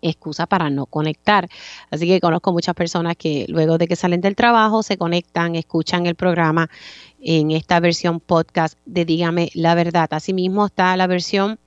excusa 0.00 0.46
para 0.46 0.70
no 0.70 0.86
conectar. 0.86 1.48
Así 1.90 2.06
que 2.06 2.20
conozco 2.20 2.52
muchas 2.52 2.74
personas 2.74 3.16
que 3.16 3.46
luego 3.48 3.78
de 3.78 3.88
que 3.88 3.96
salen 3.96 4.20
del 4.20 4.36
trabajo 4.36 4.82
se 4.82 4.98
conectan, 4.98 5.56
escuchan 5.56 6.06
el 6.06 6.14
programa 6.14 6.68
en 7.20 7.50
esta 7.50 7.80
versión 7.80 8.20
podcast 8.20 8.78
de 8.84 9.04
Dígame 9.04 9.50
la 9.54 9.74
verdad. 9.74 10.08
Asimismo 10.12 10.66
está 10.66 10.96
la 10.96 11.06
versión 11.06 11.58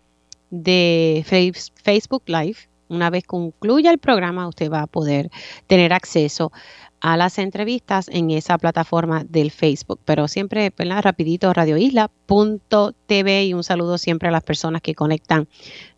de 0.49 1.25
Facebook 1.25 2.23
Live 2.27 2.57
Una 2.89 3.09
vez 3.09 3.25
concluya 3.25 3.91
el 3.91 3.97
programa, 3.97 4.47
usted 4.47 4.71
va 4.71 4.81
a 4.81 4.87
poder 4.87 5.29
tener 5.67 5.93
acceso 5.93 6.51
a 6.99 7.15
las 7.17 7.37
entrevistas 7.37 8.09
en 8.11 8.31
esa 8.31 8.57
plataforma 8.57 9.23
del 9.23 9.51
Facebook. 9.51 9.99
Pero 10.05 10.27
siempre, 10.27 10.73
¿verdad? 10.75 11.03
Rapidito, 11.03 11.53
radioisla.tv 11.53 13.45
y 13.45 13.53
un 13.53 13.63
saludo 13.63 13.97
siempre 13.97 14.29
a 14.29 14.31
las 14.31 14.43
personas 14.43 14.81
que 14.81 14.95
conectan 14.95 15.47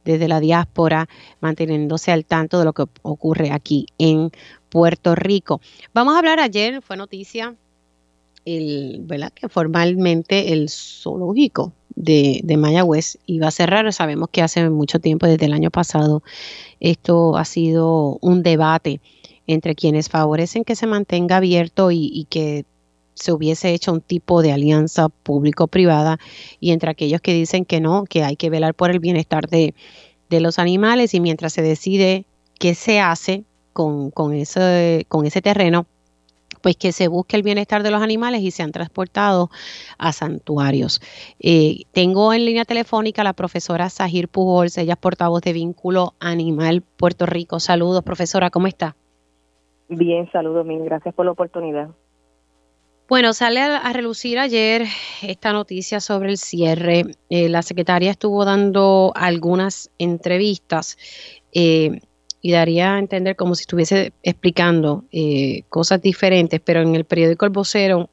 desde 0.04 0.28
la 0.28 0.40
diáspora, 0.40 1.08
manteniéndose 1.40 2.12
al 2.12 2.26
tanto 2.26 2.60
de 2.60 2.66
lo 2.66 2.74
que 2.74 2.86
ocurre 3.02 3.52
aquí 3.52 3.86
en 3.98 4.32
Puerto 4.70 5.16
Rico. 5.16 5.62
Vamos 5.94 6.16
a 6.16 6.20
hablar 6.20 6.40
ayer, 6.40 6.82
fue 6.82 6.98
noticia, 6.98 7.56
el, 8.46 9.02
¿verdad? 9.04 9.32
Que 9.32 9.48
formalmente 9.48 10.54
el 10.54 10.70
zoológico 10.70 11.74
de, 12.00 12.40
de 12.44 12.58
Mayagüez 12.58 13.20
iba 13.28 13.48
a 13.48 13.52
cerrar. 13.52 13.92
Sabemos 13.94 14.30
que 14.32 14.42
hace 14.42 14.68
mucho 14.70 15.00
tiempo, 15.00 15.28
desde 15.28 15.46
el 15.46 15.54
año 15.54 15.70
pasado, 15.70 16.24
esto 16.80 17.38
ha 17.38 17.46
sido 17.46 18.18
un 18.22 18.42
debate 18.42 19.02
entre 19.46 19.76
quienes 19.76 20.10
favorecen 20.10 20.64
que 20.64 20.76
se 20.76 20.88
mantenga 20.88 21.38
abierto 21.38 21.92
y, 21.92 22.26
que 22.30 22.66
se 23.16 23.34
hubiese 23.34 23.74
hecho 23.74 23.92
un 23.92 24.00
tipo 24.00 24.42
de 24.42 24.54
alianza 24.54 25.10
público-privada 25.10 26.20
y 26.60 26.72
entre 26.72 26.92
aquellos 26.92 27.20
que 27.20 27.34
dicen 27.34 27.66
que 27.66 27.82
no, 27.82 28.06
que 28.06 28.24
hay 28.24 28.38
que 28.38 28.50
velar 28.50 28.76
por 28.76 28.92
el 28.92 29.00
bienestar 29.00 29.50
de, 29.50 29.74
los 30.30 30.60
animales 30.60 31.14
y 31.16 31.20
mientras 31.20 31.52
se 31.54 31.64
decide 31.64 32.26
qué 32.60 32.76
se 32.76 33.00
hace 33.00 33.44
con, 33.74 34.12
con, 34.12 34.34
ese, 34.34 35.06
con 35.10 35.26
ese 35.26 35.42
terreno, 35.42 35.88
pues 36.62 36.78
que 36.78 36.92
se 36.92 37.08
busque 37.08 37.36
el 37.36 37.44
bienestar 37.44 37.84
de 37.84 37.92
los 37.92 38.02
animales 38.02 38.42
y 38.42 38.52
sean 38.52 38.72
transportados 38.72 39.50
a 39.98 40.12
santuarios. 40.12 41.02
Eh, 41.40 41.84
tengo 41.92 42.34
en 42.34 42.46
línea 42.46 42.66
telefónica 42.66 43.22
a 43.22 43.26
la 43.26 43.34
profesora 43.34 43.90
Sahir 43.90 44.28
Pujols, 44.28 44.78
ella 44.78 44.94
es 44.94 45.00
portavoz 45.00 45.42
de 45.42 45.54
Vínculo 45.54 46.14
Animal 46.20 46.82
Puerto 46.82 47.26
Rico. 47.26 47.60
Saludos, 47.60 48.04
profesora, 48.04 48.50
¿cómo 48.50 48.68
está? 48.68 48.96
Bien, 49.88 50.30
saludos, 50.32 50.66
mil 50.66 50.84
gracias 50.84 51.16
por 51.16 51.26
la 51.26 51.32
oportunidad. 51.32 51.90
Bueno, 53.10 53.34
sale 53.34 53.60
a, 53.60 53.92
relucir 53.92 54.38
ayer 54.38 54.84
esta 55.24 55.52
noticia 55.52 56.00
sobre 56.00 56.30
el 56.30 56.38
cierre. 56.38 57.06
Eh, 57.32 57.50
la 57.50 57.64
secretaria 57.64 58.12
estuvo 58.12 58.46
dando 58.46 59.12
algunas 59.16 59.90
entrevistas 59.98 60.96
eh, 61.52 62.02
y 62.42 62.52
daría 62.52 62.96
a 62.96 63.00
entender 63.00 63.36
como 63.36 63.56
si 63.56 63.62
estuviese 63.62 64.14
explicando 64.24 65.04
eh, 65.12 65.64
cosas 65.70 66.02
diferentes, 66.02 66.60
pero 66.60 66.82
en 66.82 66.96
el 66.96 67.06
periódico 67.06 67.46
El 67.46 67.52
Vocero, 67.52 68.10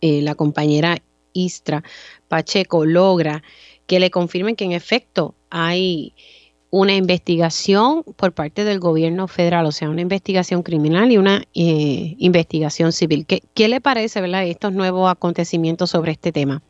la 0.00 0.34
compañera 0.34 0.98
Istra 1.32 1.82
Pacheco 2.28 2.84
logra 2.84 3.42
que 3.86 4.00
le 4.00 4.10
confirmen 4.10 4.56
que 4.56 4.64
en 4.64 4.72
efecto 4.72 5.34
hay 5.50 6.14
una 6.70 6.96
investigación 6.96 8.02
por 8.16 8.32
parte 8.32 8.64
del 8.64 8.80
gobierno 8.80 9.28
federal, 9.28 9.64
o 9.66 9.70
sea, 9.72 9.90
una 9.90 10.00
investigación 10.00 10.64
criminal 10.64 11.12
y 11.12 11.18
una 11.18 11.44
eh, 11.54 12.16
investigación 12.18 12.90
civil. 12.90 13.26
¿Qué, 13.26 13.42
¿Qué, 13.54 13.68
le 13.68 13.80
parece, 13.80 14.20
verdad, 14.20 14.44
estos 14.44 14.72
nuevos 14.72 15.08
acontecimientos 15.08 15.90
sobre 15.90 16.12
este 16.12 16.32
tema? 16.32 16.62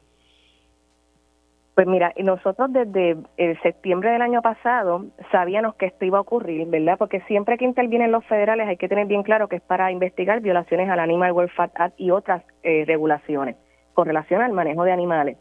Pues 1.75 1.89
mira, 1.89 2.13
nosotros 2.23 2.73
desde 2.73 3.17
el 3.37 3.61
septiembre 3.63 4.11
del 4.11 4.23
año 4.23 4.43
pasado 4.43 5.07
sabíamos 5.33 5.75
que 5.75 5.87
esto 5.87 6.05
iba 6.05 6.19
a 6.19 6.21
ocurrir, 6.21 6.69
¿verdad? 6.69 6.97
Porque 6.99 7.21
siempre 7.23 7.59
que 7.59 7.65
intervienen 7.65 8.13
los 8.13 8.25
federales 8.27 8.69
hay 8.69 8.77
que 8.77 8.89
tener 8.89 9.07
bien 9.07 9.25
claro 9.25 9.49
que 9.49 9.57
es 9.57 9.63
para 9.63 9.91
investigar 9.91 10.41
violaciones 10.41 10.89
al 10.89 11.01
Animal 11.01 11.33
Welfare 11.33 11.73
Act 11.75 11.99
y 11.99 12.13
otras 12.13 12.45
eh, 12.63 12.85
regulaciones 12.87 13.57
con 13.93 14.07
relación 14.07 14.41
al 14.41 14.53
manejo 14.53 14.85
de 14.85 14.93
animales. 14.93 15.37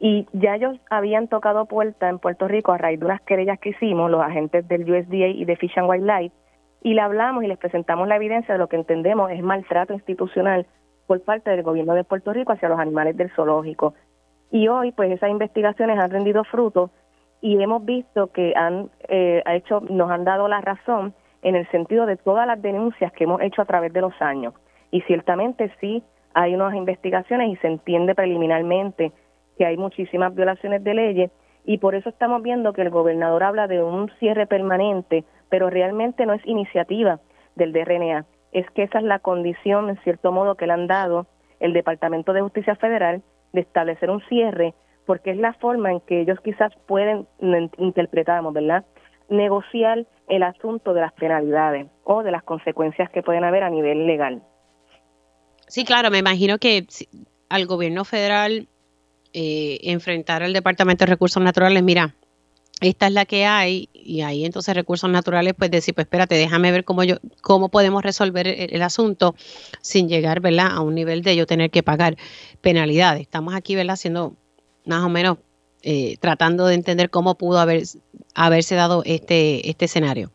Y 0.00 0.26
ya 0.32 0.56
ellos 0.56 0.78
habían 0.90 1.28
tocado 1.28 1.64
puerta 1.64 2.10
en 2.10 2.18
Puerto 2.18 2.46
Rico 2.46 2.72
a 2.72 2.78
raíz 2.78 3.00
de 3.00 3.06
unas 3.06 3.22
querellas 3.22 3.58
que 3.58 3.70
hicimos, 3.70 4.10
los 4.10 4.20
agentes 4.20 4.68
del 4.68 4.82
USDA 4.82 5.28
y 5.28 5.46
de 5.46 5.56
Fish 5.56 5.78
and 5.78 5.88
Wildlife, 5.88 6.34
y 6.82 6.92
le 6.92 7.00
hablamos 7.00 7.42
y 7.42 7.46
les 7.46 7.56
presentamos 7.56 8.06
la 8.06 8.16
evidencia 8.16 8.52
de 8.52 8.58
lo 8.58 8.68
que 8.68 8.76
entendemos 8.76 9.30
es 9.30 9.42
maltrato 9.42 9.94
institucional 9.94 10.66
por 11.06 11.22
parte 11.22 11.50
del 11.50 11.62
gobierno 11.62 11.94
de 11.94 12.04
Puerto 12.04 12.32
Rico 12.34 12.52
hacia 12.52 12.68
los 12.68 12.78
animales 12.78 13.16
del 13.16 13.30
zoológico. 13.30 13.94
Y 14.54 14.68
hoy, 14.68 14.92
pues 14.92 15.10
esas 15.10 15.30
investigaciones 15.30 15.98
han 15.98 16.12
rendido 16.12 16.44
fruto 16.44 16.90
y 17.40 17.60
hemos 17.60 17.84
visto 17.84 18.28
que 18.28 18.52
han 18.54 18.88
eh, 19.08 19.42
hecho, 19.46 19.80
nos 19.80 20.08
han 20.12 20.22
dado 20.22 20.46
la 20.46 20.60
razón 20.60 21.12
en 21.42 21.56
el 21.56 21.68
sentido 21.72 22.06
de 22.06 22.16
todas 22.16 22.46
las 22.46 22.62
denuncias 22.62 23.10
que 23.14 23.24
hemos 23.24 23.40
hecho 23.40 23.62
a 23.62 23.64
través 23.64 23.92
de 23.92 24.00
los 24.00 24.14
años. 24.22 24.54
Y 24.92 25.00
ciertamente 25.00 25.72
sí 25.80 26.04
hay 26.34 26.54
unas 26.54 26.72
investigaciones 26.76 27.50
y 27.50 27.56
se 27.56 27.66
entiende 27.66 28.14
preliminarmente 28.14 29.10
que 29.58 29.66
hay 29.66 29.76
muchísimas 29.76 30.32
violaciones 30.32 30.84
de 30.84 30.94
leyes 30.94 31.30
y 31.64 31.78
por 31.78 31.96
eso 31.96 32.08
estamos 32.08 32.40
viendo 32.40 32.74
que 32.74 32.82
el 32.82 32.90
gobernador 32.90 33.42
habla 33.42 33.66
de 33.66 33.82
un 33.82 34.08
cierre 34.20 34.46
permanente, 34.46 35.24
pero 35.48 35.68
realmente 35.68 36.26
no 36.26 36.32
es 36.32 36.46
iniciativa 36.46 37.18
del 37.56 37.72
DRNA, 37.72 38.24
es 38.52 38.70
que 38.70 38.84
esa 38.84 38.98
es 38.98 39.04
la 39.04 39.18
condición, 39.18 39.90
en 39.90 39.96
cierto 40.04 40.30
modo, 40.30 40.54
que 40.54 40.68
le 40.68 40.74
han 40.74 40.86
dado 40.86 41.26
el 41.58 41.72
Departamento 41.72 42.32
de 42.32 42.42
Justicia 42.42 42.76
Federal 42.76 43.20
de 43.54 43.60
establecer 43.62 44.10
un 44.10 44.20
cierre, 44.28 44.74
porque 45.06 45.30
es 45.30 45.38
la 45.38 45.54
forma 45.54 45.92
en 45.92 46.00
que 46.00 46.20
ellos 46.20 46.38
quizás 46.44 46.72
pueden, 46.86 47.26
interpretamos, 47.78 48.52
¿verdad?, 48.52 48.84
negociar 49.30 50.06
el 50.28 50.42
asunto 50.42 50.92
de 50.92 51.00
las 51.00 51.12
penalidades 51.12 51.86
o 52.02 52.22
de 52.22 52.30
las 52.30 52.42
consecuencias 52.42 53.10
que 53.10 53.22
pueden 53.22 53.44
haber 53.44 53.62
a 53.62 53.70
nivel 53.70 54.06
legal. 54.06 54.42
Sí, 55.66 55.84
claro, 55.84 56.10
me 56.10 56.18
imagino 56.18 56.58
que 56.58 56.86
al 57.48 57.66
gobierno 57.66 58.04
federal 58.04 58.68
eh, 59.32 59.78
enfrentar 59.84 60.42
al 60.42 60.52
Departamento 60.52 61.04
de 61.04 61.12
Recursos 61.12 61.42
Naturales, 61.42 61.82
mira, 61.82 62.14
esta 62.88 63.06
es 63.06 63.12
la 63.12 63.24
que 63.24 63.46
hay 63.46 63.88
y 63.92 64.20
ahí 64.20 64.44
entonces 64.44 64.74
recursos 64.74 65.08
naturales 65.10 65.54
pues 65.56 65.70
decir 65.70 65.94
pues 65.94 66.04
espérate 66.06 66.34
déjame 66.34 66.70
ver 66.70 66.84
cómo 66.84 67.02
yo 67.04 67.16
cómo 67.40 67.68
podemos 67.68 68.02
resolver 68.02 68.46
el, 68.46 68.82
asunto 68.82 69.34
sin 69.80 70.08
llegar 70.08 70.40
verdad 70.40 70.68
a 70.70 70.80
un 70.80 70.94
nivel 70.94 71.22
de 71.22 71.36
yo 71.36 71.46
tener 71.46 71.70
que 71.70 71.82
pagar 71.82 72.16
penalidades. 72.60 73.22
Estamos 73.22 73.54
aquí 73.54 73.74
verdad 73.74 73.94
haciendo 73.94 74.34
más 74.84 75.02
o 75.02 75.08
menos 75.08 75.38
eh, 75.82 76.16
tratando 76.20 76.66
de 76.66 76.74
entender 76.74 77.10
cómo 77.10 77.36
pudo 77.36 77.58
haber 77.58 77.82
haberse 78.34 78.74
dado 78.74 79.02
este 79.06 79.68
este 79.70 79.86
escenario. 79.86 80.30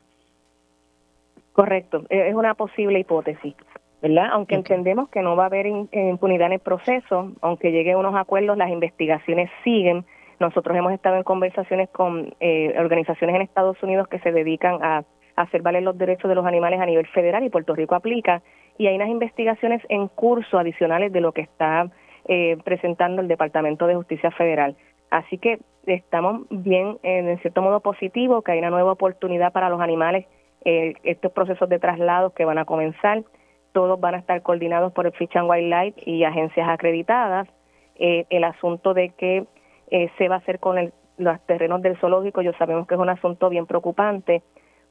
Correcto. 1.54 2.06
Es 2.10 2.34
una 2.34 2.54
posible 2.56 3.00
hipótesis 3.00 3.54
¿verdad? 4.02 4.30
Aunque 4.32 4.56
entendemos 4.56 5.10
que 5.10 5.22
no 5.22 5.36
va 5.36 5.44
a 5.44 5.48
haber 5.48 5.68
impunidad 5.68 6.48
en 6.48 6.54
el 6.54 6.60
proceso, 6.60 7.34
aunque 7.42 7.72
lleguen 7.72 7.98
unos 7.98 8.16
acuerdos, 8.16 8.58
las 8.58 8.70
investigaciones 8.70 9.50
siguen. 9.64 10.06
Nosotros 10.40 10.76
hemos 10.78 10.94
estado 10.94 11.18
en 11.18 11.24
conversaciones 11.24 11.90
con 11.90 12.34
eh, 12.40 12.74
organizaciones 12.78 13.36
en 13.36 13.42
Estados 13.42 13.82
Unidos 13.84 14.08
que 14.08 14.20
se 14.20 14.32
dedican 14.32 14.80
a, 14.84 15.04
hacer 15.36 15.62
valer 15.62 15.84
los 15.84 15.98
derechos 15.98 16.28
de 16.28 16.36
los 16.36 16.46
animales 16.46 16.82
a 16.82 16.86
nivel 16.86 17.08
federal 17.08 17.46
y 17.46 17.50
Puerto 17.50 17.74
Rico 17.74 17.96
aplica, 17.96 18.42
y 18.78 18.88
hay 18.88 18.96
unas 18.96 19.08
investigaciones 19.08 19.82
en 19.88 20.10
curso 20.10 20.60
adicionales 20.60 21.14
de 21.14 21.22
lo 21.22 21.32
que 21.32 21.42
está 21.42 21.90
eh, 22.28 22.58
presentando 22.66 23.22
el 23.22 23.30
Departamento 23.30 23.88
de 23.88 23.96
Justicia 23.96 24.32
Federal. 24.32 24.76
Así 25.12 25.38
que 25.38 25.60
estamos 25.86 26.42
bien, 26.50 26.98
en 27.04 27.40
cierto 27.40 27.62
modo, 27.62 27.80
positivo, 27.80 28.42
que 28.42 28.52
hay 28.52 28.60
una 28.60 28.70
nueva 28.70 28.92
oportunidad 28.92 29.54
para 29.54 29.70
los 29.70 29.80
animales, 29.80 30.26
eh, 30.66 30.94
estos 31.04 31.32
procesos 31.32 31.70
de 31.70 31.80
traslados 31.80 32.34
que 32.34 32.44
van 32.44 32.58
a 32.58 32.66
comenzar 32.66 33.24
todos 33.72 34.00
van 34.00 34.16
a 34.16 34.18
estar 34.18 34.42
coordinados 34.42 34.92
por 34.94 35.06
el 35.06 35.14
Fish 35.14 35.38
and 35.38 35.50
Wildlife 35.50 36.02
y 36.06 36.24
agencias 36.24 36.68
acreditadas. 36.68 37.48
Eh, 37.96 38.26
el 38.30 38.44
asunto 38.44 38.94
de 38.94 39.10
que 39.10 39.46
eh, 39.92 40.10
se 40.18 40.28
va 40.28 40.36
a 40.36 40.38
hacer 40.40 40.60
con 40.60 40.92
los 41.18 41.46
terrenos 41.46 41.82
del 41.82 41.98
zoológico, 41.98 42.42
yo 42.42 42.54
sabemos 42.54 42.88
que 42.88 42.96
es 42.96 43.00
un 43.00 43.10
asunto 43.10 43.50
bien 43.50 43.66
preocupante 43.66 44.44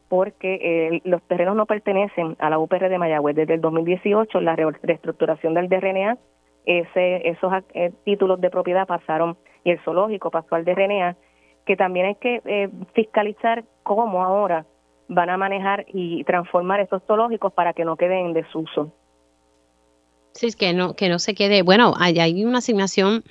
porque 0.08 0.54
eh, 0.62 1.00
los 1.04 1.22
terrenos 1.22 1.54
no 1.54 1.66
pertenecen 1.66 2.36
a 2.38 2.48
la 2.48 2.58
UPR 2.58 2.88
de 2.88 2.98
Mayagüez. 2.98 3.36
Desde 3.36 3.54
el 3.54 3.60
2018, 3.60 4.40
la 4.40 4.56
reestructuración 4.56 5.54
del 5.54 5.68
DRNA, 5.68 6.16
ese, 6.64 7.28
esos 7.28 7.52
títulos 8.04 8.40
de 8.40 8.50
propiedad 8.50 8.86
pasaron 8.86 9.36
y 9.64 9.70
el 9.70 9.80
zoológico 9.80 10.30
pasó 10.30 10.54
al 10.54 10.64
DRNA, 10.64 11.16
que 11.66 11.76
también 11.76 12.06
hay 12.06 12.14
que 12.14 12.70
fiscalizar 12.94 13.64
cómo 13.82 14.24
ahora 14.24 14.64
van 15.08 15.30
a 15.30 15.36
manejar 15.36 15.86
y 15.88 16.22
transformar 16.24 16.80
estos 16.80 17.02
zoológicos 17.06 17.52
para 17.52 17.72
que 17.72 17.84
no 17.84 17.96
queden 17.96 18.26
en 18.26 18.32
desuso. 18.34 18.92
Sí, 20.32 20.46
es 20.46 20.56
que 20.56 20.72
no, 20.72 20.94
que 20.94 21.08
no 21.08 21.18
se 21.18 21.34
quede. 21.34 21.62
Bueno, 21.62 21.94
hay, 21.98 22.18
hay 22.20 22.44
una 22.44 22.58
asignación 22.58 23.24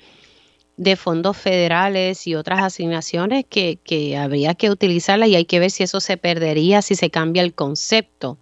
de 0.78 0.94
fondos 0.96 1.36
federales 1.36 2.26
y 2.26 2.36
otras 2.36 2.62
asignaciones 2.62 3.44
que, 3.44 3.78
que 3.84 4.16
habría 4.16 4.54
que 4.54 4.70
utilizarlas 4.70 5.28
y 5.28 5.34
hay 5.34 5.44
que 5.44 5.58
ver 5.58 5.70
si 5.70 5.82
eso 5.82 6.00
se 6.00 6.16
perdería, 6.16 6.82
si 6.82 6.94
se 6.94 7.10
cambia 7.10 7.42
el 7.42 7.52
concepto, 7.52 8.38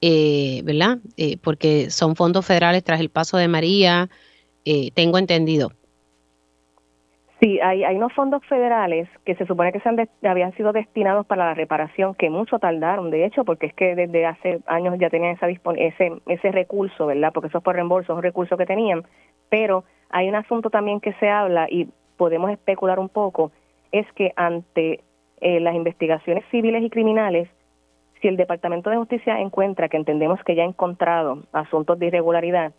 eh, 0.00 0.62
¿verdad? 0.64 0.98
Eh, 1.16 1.36
porque 1.42 1.90
son 1.90 2.14
fondos 2.14 2.46
federales 2.46 2.84
tras 2.84 3.00
el 3.00 3.10
paso 3.10 3.36
de 3.36 3.48
María, 3.48 4.08
eh, 4.64 4.92
tengo 4.94 5.18
entendido. 5.18 5.72
Sí, 7.40 7.60
hay, 7.60 7.84
hay 7.84 7.96
unos 7.96 8.12
fondos 8.14 8.42
federales 8.46 9.08
que 9.24 9.34
se 9.34 9.44
supone 9.44 9.72
que 9.72 9.80
se 9.80 9.88
han 9.88 10.08
habían 10.22 10.54
sido 10.54 10.72
destinados 10.72 11.26
para 11.26 11.46
la 11.46 11.54
reparación, 11.54 12.14
que 12.14 12.30
mucho 12.30 12.58
tardaron, 12.58 13.10
de 13.10 13.26
hecho, 13.26 13.44
porque 13.44 13.66
es 13.66 13.74
que 13.74 13.94
desde 13.94 14.24
hace 14.24 14.60
años 14.66 14.94
ya 14.98 15.10
tenían 15.10 15.34
esa 15.34 15.48
ese, 15.48 16.12
ese 16.28 16.52
recurso, 16.52 17.06
¿verdad? 17.06 17.32
Porque 17.34 17.48
eso 17.48 17.58
es 17.58 17.64
por 17.64 17.74
reembolso, 17.74 18.12
es 18.12 18.16
un 18.16 18.22
recurso 18.22 18.56
que 18.56 18.64
tenían. 18.64 19.04
Pero 19.50 19.84
hay 20.10 20.28
un 20.28 20.34
asunto 20.34 20.70
también 20.70 21.00
que 21.00 21.12
se 21.14 21.28
habla 21.28 21.66
y 21.70 21.88
podemos 22.16 22.50
especular 22.50 22.98
un 22.98 23.08
poco, 23.08 23.52
es 23.92 24.10
que 24.12 24.32
ante 24.36 25.00
eh, 25.40 25.60
las 25.60 25.74
investigaciones 25.74 26.44
civiles 26.50 26.82
y 26.82 26.90
criminales, 26.90 27.48
si 28.20 28.28
el 28.28 28.36
Departamento 28.36 28.90
de 28.90 28.96
Justicia 28.96 29.40
encuentra 29.40 29.88
que 29.88 29.96
entendemos 29.96 30.42
que 30.44 30.54
ya 30.54 30.62
ha 30.62 30.66
encontrado 30.66 31.42
asuntos 31.52 31.98
de 31.98 32.06
irregularidad, 32.06 32.72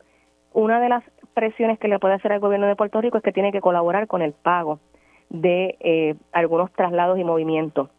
una 0.54 0.80
de 0.80 0.90
las 0.90 1.04
presiones 1.34 1.78
que 1.78 1.88
le 1.88 2.00
puede 2.00 2.16
hacer 2.16 2.32
al 2.32 2.40
gobierno 2.40 2.68
de 2.68 2.76
Puerto 2.76 3.00
Rico 3.00 3.18
es 3.18 3.24
que 3.24 3.32
tiene 3.32 3.52
que 3.52 3.62
colaborar 3.62 4.08
con 4.08 4.22
el 4.22 4.34
pago 4.34 4.80
de 5.30 5.78
eh, 5.80 6.16
algunos 6.32 6.72
traslados 6.72 7.20
y 7.20 7.24
movimientos. 7.24 7.90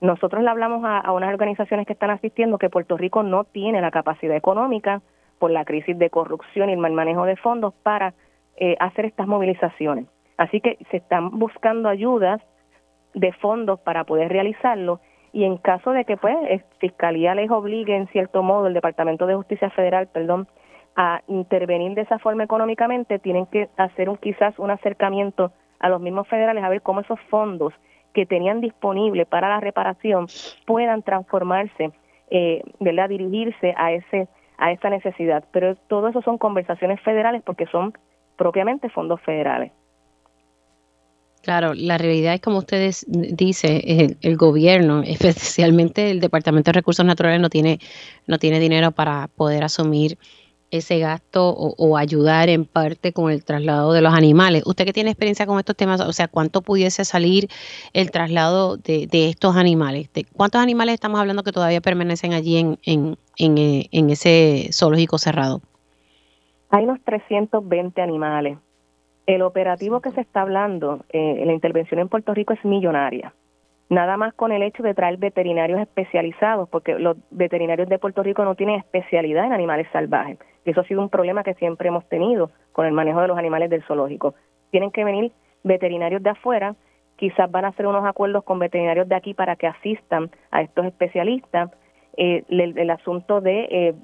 Nosotros 0.00 0.42
le 0.42 0.50
hablamos 0.50 0.84
a, 0.84 1.10
unas 1.12 1.32
organizaciones 1.32 1.86
que 1.86 1.94
están 1.94 2.10
asistiendo 2.10 2.58
que 2.58 2.68
Puerto 2.68 2.98
Rico 2.98 3.22
no 3.22 3.44
tiene 3.44 3.80
la 3.80 3.90
capacidad 3.90 4.36
económica 4.36 5.00
por 5.38 5.50
la 5.50 5.64
crisis 5.64 5.98
de 5.98 6.10
corrupción 6.10 6.68
y 6.68 6.74
el 6.74 6.78
mal 6.78 6.92
manejo 6.92 7.24
de 7.24 7.36
fondos 7.36 7.72
para 7.82 8.12
eh, 8.56 8.76
hacer 8.80 9.06
estas 9.06 9.26
movilizaciones. 9.26 10.06
Así 10.36 10.60
que 10.60 10.78
se 10.90 10.98
están 10.98 11.38
buscando 11.38 11.88
ayudas 11.88 12.40
de 13.14 13.32
fondos 13.32 13.80
para 13.80 14.04
poder 14.04 14.30
realizarlo 14.30 15.00
y 15.32 15.44
en 15.44 15.58
caso 15.58 15.92
de 15.92 16.04
que 16.04 16.16
pues 16.16 16.36
Fiscalía 16.78 17.34
les 17.34 17.50
obligue 17.50 17.94
en 17.94 18.06
cierto 18.08 18.42
modo 18.42 18.66
el 18.66 18.74
Departamento 18.74 19.26
de 19.26 19.34
Justicia 19.34 19.70
Federal, 19.70 20.08
perdón, 20.08 20.48
a 20.96 21.20
intervenir 21.26 21.94
de 21.94 22.02
esa 22.02 22.18
forma 22.18 22.44
económicamente, 22.44 23.18
tienen 23.18 23.46
que 23.46 23.68
hacer 23.76 24.08
un 24.08 24.16
quizás 24.16 24.58
un 24.58 24.70
acercamiento 24.70 25.52
a 25.78 25.90
los 25.90 26.00
mismos 26.00 26.26
federales 26.28 26.64
a 26.64 26.70
ver 26.70 26.80
cómo 26.80 27.00
esos 27.00 27.20
fondos 27.28 27.74
que 28.14 28.24
tenían 28.24 28.62
disponible 28.62 29.26
para 29.26 29.50
la 29.50 29.60
reparación 29.60 30.26
puedan 30.66 31.02
transformarse, 31.02 31.90
eh, 32.30 32.62
¿verdad? 32.80 33.10
Dirigirse 33.10 33.74
a 33.76 33.92
ese 33.92 34.28
a 34.56 34.72
esa 34.72 34.88
necesidad. 34.88 35.44
Pero 35.52 35.76
todo 35.86 36.08
eso 36.08 36.22
son 36.22 36.38
conversaciones 36.38 36.98
federales 37.02 37.42
porque 37.42 37.66
son 37.66 37.92
propiamente 38.36 38.88
fondos 38.90 39.20
federales. 39.20 39.72
Claro, 41.42 41.74
la 41.74 41.96
realidad 41.96 42.34
es 42.34 42.40
como 42.40 42.58
ustedes 42.58 43.06
dice, 43.08 44.16
el, 44.20 44.36
gobierno, 44.36 45.02
especialmente 45.06 46.10
el 46.10 46.20
Departamento 46.20 46.70
de 46.70 46.74
Recursos 46.74 47.06
Naturales 47.06 47.40
no 47.40 47.50
tiene 47.50 47.78
no 48.26 48.38
tiene 48.38 48.58
dinero 48.58 48.90
para 48.90 49.28
poder 49.28 49.62
asumir 49.62 50.18
ese 50.70 50.98
gasto 50.98 51.48
o, 51.48 51.96
ayudar 51.96 52.48
en 52.48 52.64
parte 52.64 53.12
con 53.12 53.30
el 53.30 53.44
traslado 53.44 53.92
de 53.92 54.00
los 54.00 54.12
animales. 54.12 54.62
Usted 54.66 54.84
que 54.84 54.92
tiene 54.92 55.10
experiencia 55.10 55.46
con 55.46 55.58
estos 55.58 55.76
temas, 55.76 56.00
o 56.00 56.12
sea, 56.12 56.28
¿cuánto 56.28 56.62
pudiese 56.62 57.04
salir 57.04 57.48
el 57.92 58.10
traslado 58.10 58.76
de, 58.76 59.08
estos 59.12 59.56
animales? 59.56 60.12
¿De 60.12 60.24
¿Cuántos 60.24 60.60
animales 60.60 60.94
estamos 60.94 61.20
hablando 61.20 61.42
que 61.42 61.52
todavía 61.52 61.80
permanecen 61.80 62.32
allí 62.32 62.56
en, 62.56 62.78
en, 62.84 63.16
en, 63.36 63.58
eh, 63.58 63.88
ese 63.92 64.70
zoológico 64.72 65.18
cerrado? 65.18 65.62
Hay 66.70 66.84
unos 66.84 67.00
320 67.04 68.00
animales. 68.02 68.58
El 69.26 69.42
operativo 69.42 70.00
que 70.00 70.12
se 70.12 70.20
está 70.20 70.42
hablando, 70.42 71.04
eh, 71.10 71.42
la 71.44 71.52
intervención 71.52 72.00
en 72.00 72.08
Puerto 72.08 72.32
Rico 72.34 72.52
es 72.52 72.64
millonaria 72.64 73.32
nada 73.88 74.16
más 74.16 74.34
con 74.34 74.52
el 74.52 74.62
hecho 74.62 74.82
de 74.82 74.94
traer 74.94 75.16
veterinarios 75.16 75.80
especializados, 75.80 76.68
porque 76.68 76.98
los 76.98 77.16
veterinarios 77.30 77.88
de 77.88 77.98
Puerto 77.98 78.22
Rico 78.22 78.44
no 78.44 78.54
tienen 78.54 78.80
especialidad 78.80 79.44
en 79.44 79.52
animales 79.52 79.86
salvajes. 79.92 80.38
Y 80.64 80.70
eso 80.70 80.80
ha 80.80 80.84
sido 80.84 81.00
un 81.00 81.08
problema 81.08 81.44
que 81.44 81.54
siempre 81.54 81.88
hemos 81.88 82.08
tenido 82.08 82.50
con 82.72 82.86
el 82.86 82.92
manejo 82.92 83.20
de 83.20 83.28
los 83.28 83.38
animales 83.38 83.70
del 83.70 83.84
zoológico. 83.84 84.34
Tienen 84.70 84.90
que 84.90 85.04
venir 85.04 85.32
veterinarios 85.62 86.22
de 86.22 86.30
afuera, 86.30 86.74
quizás 87.16 87.50
van 87.50 87.64
a 87.64 87.68
hacer 87.68 87.86
unos 87.86 88.04
acuerdos 88.04 88.44
con 88.44 88.58
veterinarios 88.58 89.08
de 89.08 89.14
aquí 89.14 89.34
para 89.34 89.56
que 89.56 89.66
asistan 89.66 90.30
a 90.50 90.62
estos 90.62 90.86
especialistas. 90.86 91.70
Eh, 92.16 92.44
el, 92.48 92.90
asunto 92.90 93.40
de 93.40 93.68
eh, 93.70 93.94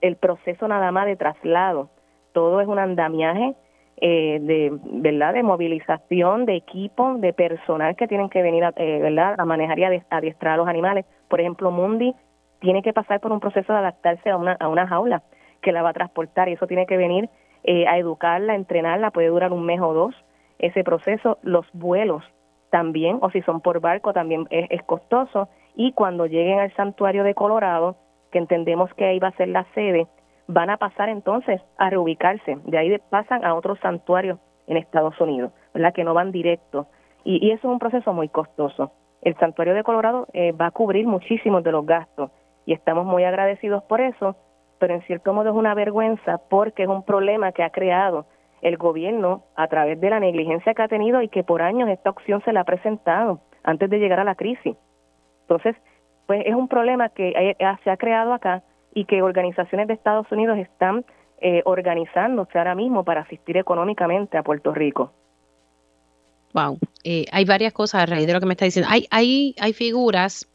el 0.00 0.16
proceso 0.16 0.68
nada 0.68 0.92
más 0.92 1.06
de 1.06 1.16
traslado, 1.16 1.90
todo 2.36 2.60
es 2.60 2.68
un 2.68 2.78
andamiaje 2.78 3.54
eh, 4.02 4.38
de 4.42 4.70
verdad 4.84 5.32
de 5.32 5.42
movilización 5.42 6.44
de 6.44 6.56
equipo 6.56 7.14
de 7.14 7.32
personal 7.32 7.96
que 7.96 8.06
tienen 8.06 8.28
que 8.28 8.42
venir 8.42 8.62
a, 8.62 8.72
verdad 8.72 9.36
a 9.38 9.46
manejar 9.46 9.78
y 9.78 9.84
a 9.84 10.02
adiestrar 10.10 10.52
a 10.52 10.56
los 10.58 10.68
animales. 10.68 11.06
Por 11.28 11.40
ejemplo 11.40 11.70
Mundi 11.70 12.14
tiene 12.60 12.82
que 12.82 12.92
pasar 12.92 13.20
por 13.20 13.32
un 13.32 13.40
proceso 13.40 13.72
de 13.72 13.78
adaptarse 13.78 14.28
a 14.28 14.36
una 14.36 14.52
a 14.60 14.68
una 14.68 14.86
jaula 14.86 15.22
que 15.62 15.72
la 15.72 15.80
va 15.80 15.90
a 15.90 15.94
transportar 15.94 16.50
y 16.50 16.52
eso 16.52 16.66
tiene 16.66 16.84
que 16.84 16.98
venir 16.98 17.30
eh, 17.64 17.86
a 17.86 17.96
educarla, 17.96 18.52
a 18.52 18.56
entrenarla, 18.56 19.12
puede 19.12 19.28
durar 19.28 19.54
un 19.54 19.64
mes 19.64 19.80
o 19.80 19.94
dos 19.94 20.14
ese 20.58 20.84
proceso, 20.84 21.38
los 21.42 21.66
vuelos 21.72 22.22
también, 22.70 23.18
o 23.22 23.30
si 23.30 23.40
son 23.42 23.60
por 23.62 23.80
barco 23.80 24.12
también 24.12 24.46
es, 24.50 24.82
costoso. 24.82 25.48
Y 25.74 25.92
cuando 25.92 26.26
lleguen 26.26 26.58
al 26.58 26.74
santuario 26.74 27.24
de 27.24 27.34
Colorado, 27.34 27.96
que 28.30 28.38
entendemos 28.38 28.92
que 28.94 29.04
ahí 29.04 29.18
va 29.18 29.28
a 29.28 29.36
ser 29.36 29.48
la 29.48 29.66
sede, 29.74 30.06
van 30.48 30.70
a 30.70 30.76
pasar 30.76 31.08
entonces 31.08 31.60
a 31.78 31.90
reubicarse, 31.90 32.58
de 32.64 32.78
ahí 32.78 32.98
pasan 33.10 33.44
a 33.44 33.54
otros 33.54 33.78
santuarios 33.80 34.38
en 34.66 34.76
Estados 34.76 35.20
Unidos, 35.20 35.52
¿verdad? 35.74 35.92
Que 35.92 36.04
no 36.04 36.14
van 36.14 36.32
directo 36.32 36.86
y, 37.24 37.44
y 37.46 37.50
eso 37.50 37.68
es 37.68 37.72
un 37.72 37.78
proceso 37.78 38.12
muy 38.12 38.28
costoso. 38.28 38.92
El 39.22 39.36
santuario 39.36 39.74
de 39.74 39.82
Colorado 39.82 40.28
eh, 40.32 40.52
va 40.52 40.66
a 40.66 40.70
cubrir 40.70 41.06
muchísimos 41.06 41.64
de 41.64 41.72
los 41.72 41.84
gastos 41.84 42.30
y 42.64 42.72
estamos 42.72 43.06
muy 43.06 43.24
agradecidos 43.24 43.82
por 43.84 44.00
eso 44.00 44.36
pero 44.78 44.94
en 44.94 45.02
cierto 45.02 45.32
modo 45.32 45.50
es 45.50 45.56
una 45.56 45.74
vergüenza 45.74 46.38
porque 46.50 46.84
es 46.84 46.88
un 46.88 47.02
problema 47.02 47.52
que 47.52 47.62
ha 47.62 47.70
creado 47.70 48.26
el 48.62 48.76
gobierno 48.76 49.44
a 49.54 49.68
través 49.68 50.00
de 50.00 50.10
la 50.10 50.20
negligencia 50.20 50.74
que 50.74 50.82
ha 50.82 50.88
tenido 50.88 51.22
y 51.22 51.28
que 51.28 51.44
por 51.44 51.62
años 51.62 51.88
esta 51.88 52.10
opción 52.10 52.42
se 52.44 52.52
la 52.52 52.60
ha 52.60 52.64
presentado 52.64 53.40
antes 53.62 53.88
de 53.90 53.98
llegar 53.98 54.20
a 54.20 54.24
la 54.24 54.34
crisis. 54.34 54.76
Entonces, 55.42 55.76
pues 56.26 56.42
es 56.44 56.54
un 56.54 56.68
problema 56.68 57.08
que 57.10 57.56
se 57.84 57.90
ha 57.90 57.96
creado 57.96 58.32
acá 58.32 58.62
y 58.96 59.04
que 59.04 59.20
organizaciones 59.20 59.88
de 59.88 59.92
Estados 59.92 60.26
Unidos 60.32 60.56
están 60.56 61.04
eh, 61.38 61.60
organizándose 61.66 62.56
ahora 62.56 62.74
mismo 62.74 63.04
para 63.04 63.20
asistir 63.20 63.58
económicamente 63.58 64.38
a 64.38 64.42
Puerto 64.42 64.72
Rico. 64.72 65.12
Wow, 66.54 66.78
eh, 67.04 67.26
hay 67.30 67.44
varias 67.44 67.74
cosas 67.74 68.02
a 68.02 68.06
raíz 68.06 68.26
de 68.26 68.32
lo 68.32 68.40
que 68.40 68.46
me 68.46 68.54
está 68.54 68.64
diciendo. 68.64 68.88
Hay, 68.90 69.06
hay, 69.10 69.54
hay 69.60 69.74
figuras 69.74 70.48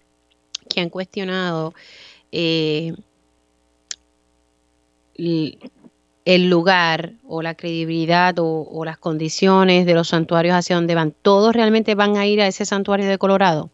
que 0.68 0.82
han 0.82 0.90
cuestionado 0.90 1.76
eh, 2.32 2.94
el 6.26 6.50
lugar 6.50 7.12
o 7.28 7.44
la 7.44 7.54
credibilidad 7.54 8.34
o, 8.40 8.84
las 8.84 8.98
condiciones 8.98 9.86
de 9.86 9.94
los 9.94 10.08
santuarios 10.08 10.56
hacia 10.56 10.78
donde 10.78 10.96
van, 10.96 11.12
¿todos 11.12 11.54
realmente 11.54 11.94
van 11.94 12.18
a 12.18 12.26
ir 12.26 12.42
a 12.42 12.48
ese 12.48 12.66
santuario 12.66 13.08
de 13.08 13.20
Colorado? 13.20 13.70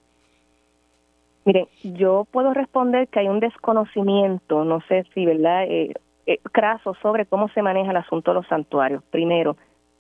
Miren, 1.48 1.66
yo 1.82 2.28
puedo 2.30 2.54
responder 2.54 3.08
que 3.08 3.22
hay 3.22 3.30
un 3.30 3.39
desconocimiento, 3.39 4.66
no 4.66 4.82
sé 4.89 5.06
si, 5.14 5.26
¿verdad? 5.26 5.64
Eh, 5.64 5.93
eh, 6.26 6.39
craso 6.52 6.93
sobre 7.02 7.26
cómo 7.26 7.48
se 7.48 7.62
maneja 7.62 7.91
el 7.91 7.95
asunto 7.95 8.32
de 8.32 8.36
los 8.36 8.48
santuarios. 8.48 9.02
Primero, 9.12 9.56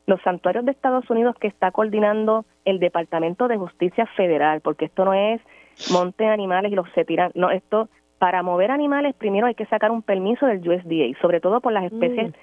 los 0.07 0.21
santuarios 0.23 0.65
de 0.65 0.71
Estados 0.71 1.09
Unidos 1.09 1.37
que 1.39 1.47
está 1.47 1.71
coordinando 1.71 2.43
el 2.65 2.79
Departamento 2.79 3.47
de 3.47 3.55
Justicia 3.55 4.05
Federal, 4.17 4.59
porque 4.59 4.83
esto 4.83 5.05
no 5.05 5.13
es 5.13 5.39
monte 5.89 6.25
animales 6.25 6.69
y 6.73 6.75
los 6.75 6.89
se 6.93 7.05
tiran, 7.05 7.31
no, 7.33 7.49
esto 7.49 7.87
para 8.19 8.43
mover 8.43 8.69
animales 8.69 9.15
primero 9.15 9.47
hay 9.47 9.55
que 9.55 9.67
sacar 9.67 9.89
un 9.89 10.01
permiso 10.01 10.47
del 10.47 10.59
USDA, 10.67 11.17
sobre 11.21 11.39
todo 11.39 11.61
por 11.61 11.71
las 11.71 11.85
especies 11.85 12.33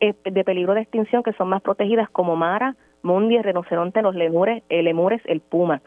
mm. 0.00 0.30
de 0.30 0.44
peligro 0.44 0.74
de 0.74 0.82
extinción 0.82 1.24
que 1.24 1.32
son 1.32 1.48
más 1.48 1.62
protegidas 1.62 2.08
como 2.10 2.36
mara, 2.36 2.76
mundi, 3.02 3.34
el 3.34 3.42
rinoceronte, 3.42 4.02
los 4.02 4.14
lemures, 4.14 4.62
el 4.68 4.84
lemures, 4.84 5.20
el 5.24 5.40
puma. 5.40 5.82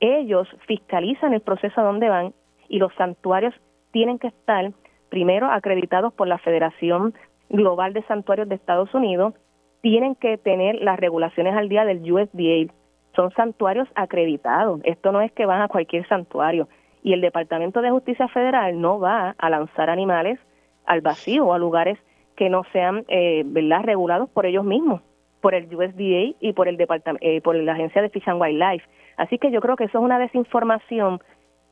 Ellos 0.00 0.48
fiscalizan 0.66 1.34
el 1.34 1.40
proceso 1.40 1.80
a 1.80 1.84
dónde 1.84 2.08
van 2.08 2.34
y 2.68 2.78
los 2.78 2.92
santuarios 2.94 3.54
tienen 3.90 4.18
que 4.18 4.28
estar 4.28 4.72
primero 5.08 5.50
acreditados 5.50 6.12
por 6.12 6.28
la 6.28 6.38
Federación 6.38 7.14
Global 7.48 7.94
de 7.94 8.02
Santuarios 8.02 8.48
de 8.48 8.56
Estados 8.56 8.92
Unidos, 8.94 9.34
tienen 9.80 10.14
que 10.14 10.36
tener 10.36 10.76
las 10.76 10.98
regulaciones 10.98 11.56
al 11.56 11.68
día 11.68 11.84
del 11.84 12.00
USDA. 12.12 12.72
Son 13.16 13.30
santuarios 13.32 13.88
acreditados. 13.94 14.80
Esto 14.84 15.12
no 15.12 15.20
es 15.22 15.32
que 15.32 15.46
van 15.46 15.62
a 15.62 15.68
cualquier 15.68 16.06
santuario 16.08 16.68
y 17.02 17.12
el 17.12 17.20
Departamento 17.20 17.80
de 17.80 17.90
Justicia 17.90 18.28
Federal 18.28 18.80
no 18.80 18.98
va 18.98 19.34
a 19.38 19.50
lanzar 19.50 19.90
animales 19.90 20.38
al 20.84 21.00
vacío 21.00 21.46
o 21.46 21.52
a 21.54 21.58
lugares 21.58 21.98
que 22.36 22.48
no 22.48 22.64
sean 22.72 23.04
eh, 23.08 23.42
¿verdad? 23.46 23.82
regulados 23.82 24.28
por 24.30 24.46
ellos 24.46 24.64
mismos, 24.64 25.02
por 25.40 25.54
el 25.54 25.74
USDA 25.74 26.36
y 26.40 26.52
por 26.54 26.68
el 26.68 26.76
departamento, 26.76 27.24
eh, 27.26 27.40
por 27.40 27.56
la 27.56 27.72
agencia 27.72 28.02
de 28.02 28.10
Fish 28.10 28.28
and 28.28 28.40
Wildlife. 28.40 28.84
Así 29.18 29.38
que 29.38 29.50
yo 29.50 29.60
creo 29.60 29.76
que 29.76 29.84
eso 29.84 29.98
es 29.98 30.04
una 30.04 30.18
desinformación 30.18 31.20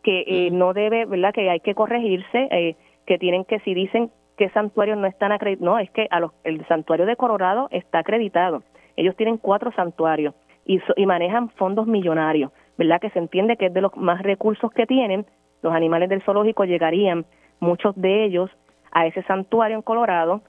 que 0.03 0.24
eh, 0.26 0.51
no 0.51 0.74
debe, 0.74 1.07
¿verdad? 1.07 1.32
Que 1.32 1.49
hay 1.49 1.61
que 1.61 1.74
corregirse, 1.74 2.49
eh, 2.51 2.76
que 3.07 3.18
tienen 3.18 3.44
que 3.44 3.61
si 3.61 3.72
dicen 3.72 4.11
que 4.36 4.51
santuarios 4.51 4.99
no 4.99 5.07
están 5.07 5.32
acreditados, 5.32 5.64
no, 5.64 5.78
es 5.78 5.90
que 5.90 6.07
a 6.11 6.20
los, 6.20 6.32
el 6.44 6.66
santuario 6.66 7.07
de 7.07 7.16
Colorado 7.16 7.68
está 7.70 8.01
acreditado. 8.01 8.62
Ellos 8.97 9.16
tienen 9.16 9.38
cuatro 9.38 9.72
santuarios 9.72 10.34
y, 10.66 10.80
y 10.97 11.07
manejan 11.07 11.49
fondos 11.51 11.86
millonarios. 11.86 12.53
¿verdad? 12.76 13.01
Que 13.01 13.11
se 13.11 13.18
entiende 13.18 13.57
que 13.57 13.66
es 13.66 13.74
de 13.74 13.80
los 13.80 13.97
más 13.97 14.22
recursos 14.22 14.70
que 14.72 14.86
tienen, 14.86 15.26
los 15.62 15.74
animales 15.74 16.09
del 16.09 16.22
zoológico 16.22 16.64
llegarían, 16.64 17.24
muchos 17.61 17.94
de 17.97 18.24
ellos, 18.24 18.51
a 18.92 19.07
ese 19.07 19.22
santuario 19.22 19.76
en 19.76 19.82
Colorado, 19.82 20.42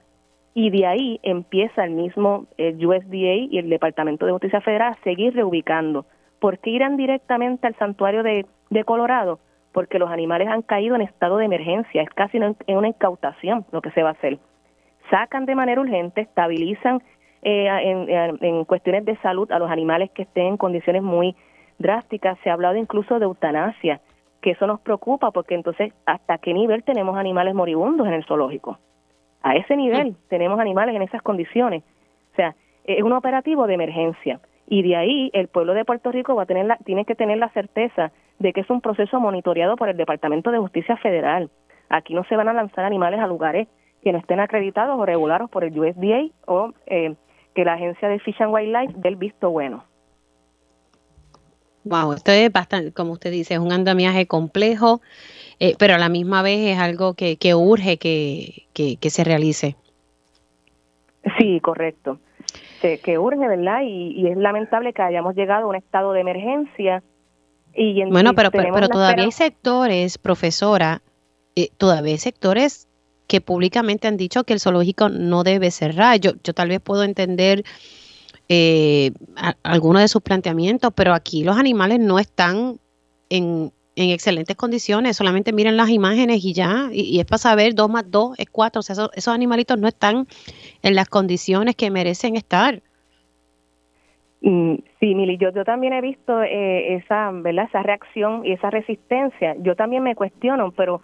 y 0.54 0.70
de 0.70 0.86
ahí 0.86 1.20
empieza 1.22 1.84
el 1.84 1.92
mismo 1.92 2.46
USDA 2.58 3.34
y 3.50 3.58
el 3.58 3.70
Departamento 3.70 4.26
de 4.26 4.32
Justicia 4.32 4.60
Federal 4.60 4.94
a 4.94 5.04
seguir 5.04 5.34
reubicando. 5.34 6.04
¿Por 6.40 6.58
qué 6.58 6.70
irán 6.70 6.96
directamente 6.96 7.66
al 7.66 7.76
santuario 7.76 8.22
de, 8.22 8.46
de 8.70 8.84
Colorado? 8.84 9.40
Porque 9.72 9.98
los 9.98 10.10
animales 10.10 10.48
han 10.48 10.62
caído 10.62 10.94
en 10.94 11.02
estado 11.02 11.38
de 11.38 11.44
emergencia, 11.44 12.02
es 12.02 12.10
casi 12.10 12.38
una, 12.38 12.54
una 12.68 12.88
incautación 12.88 13.66
lo 13.72 13.82
que 13.82 13.90
se 13.90 14.02
va 14.02 14.10
a 14.10 14.12
hacer. 14.12 14.38
Sacan 15.10 15.46
de 15.46 15.54
manera 15.54 15.80
urgente, 15.80 16.20
estabilizan 16.20 17.02
eh, 17.42 17.68
en, 17.82 18.38
en, 18.40 18.64
cuestiones 18.64 19.04
de 19.04 19.16
salud 19.18 19.50
a 19.52 19.58
los 19.58 19.70
animales 19.70 20.10
que 20.10 20.22
estén 20.22 20.46
en 20.46 20.56
condiciones 20.56 21.02
muy 21.02 21.36
drásticas, 21.78 22.38
se 22.42 22.50
ha 22.50 22.54
hablado 22.54 22.76
incluso 22.76 23.18
de 23.18 23.24
eutanasia, 23.24 24.00
que 24.40 24.50
eso 24.50 24.66
nos 24.66 24.80
preocupa 24.80 25.30
porque 25.30 25.54
entonces 25.54 25.92
hasta 26.06 26.38
qué 26.38 26.52
nivel 26.52 26.82
tenemos 26.82 27.16
animales 27.16 27.54
moribundos 27.54 28.06
en 28.06 28.14
el 28.14 28.24
zoológico. 28.24 28.78
A 29.42 29.54
ese 29.54 29.76
nivel 29.76 30.16
tenemos 30.28 30.58
animales 30.58 30.94
en 30.94 31.02
esas 31.02 31.22
condiciones. 31.22 31.82
O 32.32 32.36
sea, 32.36 32.54
es 32.84 33.02
un 33.02 33.12
operativo 33.12 33.66
de 33.66 33.74
emergencia 33.74 34.40
y 34.68 34.82
de 34.82 34.96
ahí 34.96 35.30
el 35.32 35.48
pueblo 35.48 35.74
de 35.74 35.84
Puerto 35.84 36.12
Rico 36.12 36.34
va 36.34 36.42
a 36.42 36.46
tener 36.46 36.66
la, 36.66 36.76
tiene 36.78 37.04
que 37.04 37.14
tener 37.14 37.38
la 37.38 37.48
certeza 37.50 38.12
de 38.38 38.52
que 38.52 38.60
es 38.60 38.70
un 38.70 38.80
proceso 38.80 39.18
monitoreado 39.18 39.76
por 39.76 39.88
el 39.88 39.96
Departamento 39.96 40.50
de 40.50 40.58
Justicia 40.58 40.96
Federal. 40.98 41.50
Aquí 41.88 42.14
no 42.14 42.24
se 42.24 42.36
van 42.36 42.48
a 42.48 42.52
lanzar 42.52 42.84
animales 42.84 43.20
a 43.20 43.26
lugares 43.26 43.66
que 44.02 44.12
no 44.12 44.18
estén 44.18 44.40
acreditados 44.40 44.98
o 44.98 45.06
regulados 45.06 45.50
por 45.50 45.64
el 45.64 45.78
USDA 45.78 46.28
o 46.46 46.72
eh, 46.86 47.14
que 47.54 47.64
la 47.64 47.74
agencia 47.74 48.08
de 48.08 48.20
Fish 48.20 48.40
and 48.42 48.52
Wildlife 48.52 48.94
dé 48.96 49.08
el 49.08 49.16
visto 49.16 49.50
bueno. 49.50 49.84
Wow, 51.84 52.12
esto 52.12 52.32
es 52.32 52.52
bastante, 52.52 52.92
como 52.92 53.12
usted 53.12 53.30
dice, 53.30 53.54
es 53.54 53.60
un 53.60 53.72
andamiaje 53.72 54.26
complejo, 54.26 55.00
eh, 55.58 55.74
pero 55.78 55.94
a 55.94 55.98
la 55.98 56.10
misma 56.10 56.42
vez 56.42 56.60
es 56.60 56.78
algo 56.78 57.14
que, 57.14 57.36
que 57.36 57.54
urge 57.54 57.96
que, 57.96 58.66
que, 58.74 59.10
se 59.10 59.24
realice. 59.24 59.76
Sí, 61.38 61.58
correcto. 61.60 62.18
Que 62.80 63.18
urge, 63.18 63.46
¿verdad? 63.46 63.80
Y, 63.84 64.26
es 64.26 64.36
lamentable 64.36 64.92
que 64.92 65.02
hayamos 65.02 65.34
llegado 65.34 65.66
a 65.66 65.68
un 65.68 65.76
estado 65.76 66.12
de 66.12 66.20
emergencia. 66.20 67.02
Y 67.74 68.04
bueno, 68.10 68.34
pero, 68.34 68.50
pero, 68.50 68.88
todavía 68.88 69.24
hay 69.24 69.32
sectores, 69.32 70.18
profesora, 70.18 71.02
eh, 71.54 71.68
todavía 71.76 72.12
hay 72.12 72.18
sectores 72.18 72.88
que 73.26 73.40
públicamente 73.40 74.08
han 74.08 74.16
dicho 74.16 74.44
que 74.44 74.54
el 74.54 74.60
zoológico 74.60 75.08
no 75.08 75.44
debe 75.44 75.70
cerrar. 75.70 76.18
Yo, 76.18 76.32
yo 76.42 76.54
tal 76.54 76.68
vez 76.70 76.80
puedo 76.80 77.04
entender 77.04 77.62
eh, 78.48 79.12
algunos 79.62 80.02
de 80.02 80.08
sus 80.08 80.22
planteamientos, 80.22 80.92
pero 80.94 81.12
aquí 81.12 81.44
los 81.44 81.56
animales 81.58 82.00
no 82.00 82.18
están 82.18 82.80
en, 83.28 83.72
en 83.98 84.10
excelentes 84.10 84.56
condiciones, 84.56 85.16
solamente 85.16 85.52
miren 85.52 85.76
las 85.76 85.90
imágenes 85.90 86.44
y 86.44 86.52
ya, 86.52 86.88
y, 86.92 87.18
es 87.18 87.26
para 87.26 87.38
saber, 87.38 87.74
dos 87.74 87.90
más 87.90 88.08
dos 88.08 88.38
es 88.38 88.48
cuatro, 88.48 88.78
o 88.78 88.82
sea, 88.82 88.94
esos, 88.94 89.28
animalitos 89.28 89.76
no 89.76 89.88
están 89.88 90.26
en 90.82 90.94
las 90.94 91.08
condiciones 91.08 91.74
que 91.74 91.90
merecen 91.90 92.36
estar. 92.36 92.80
Mm, 94.40 94.74
sí, 95.00 95.14
Mili, 95.16 95.36
yo, 95.36 95.50
yo 95.52 95.64
también 95.64 95.92
he 95.94 96.00
visto 96.00 96.42
eh, 96.44 96.94
esa, 96.94 97.32
¿verdad? 97.32 97.64
esa 97.68 97.82
reacción 97.82 98.46
y 98.46 98.52
esa 98.52 98.70
resistencia. 98.70 99.56
Yo 99.58 99.74
también 99.74 100.04
me 100.04 100.14
cuestiono, 100.14 100.70
pero 100.70 101.02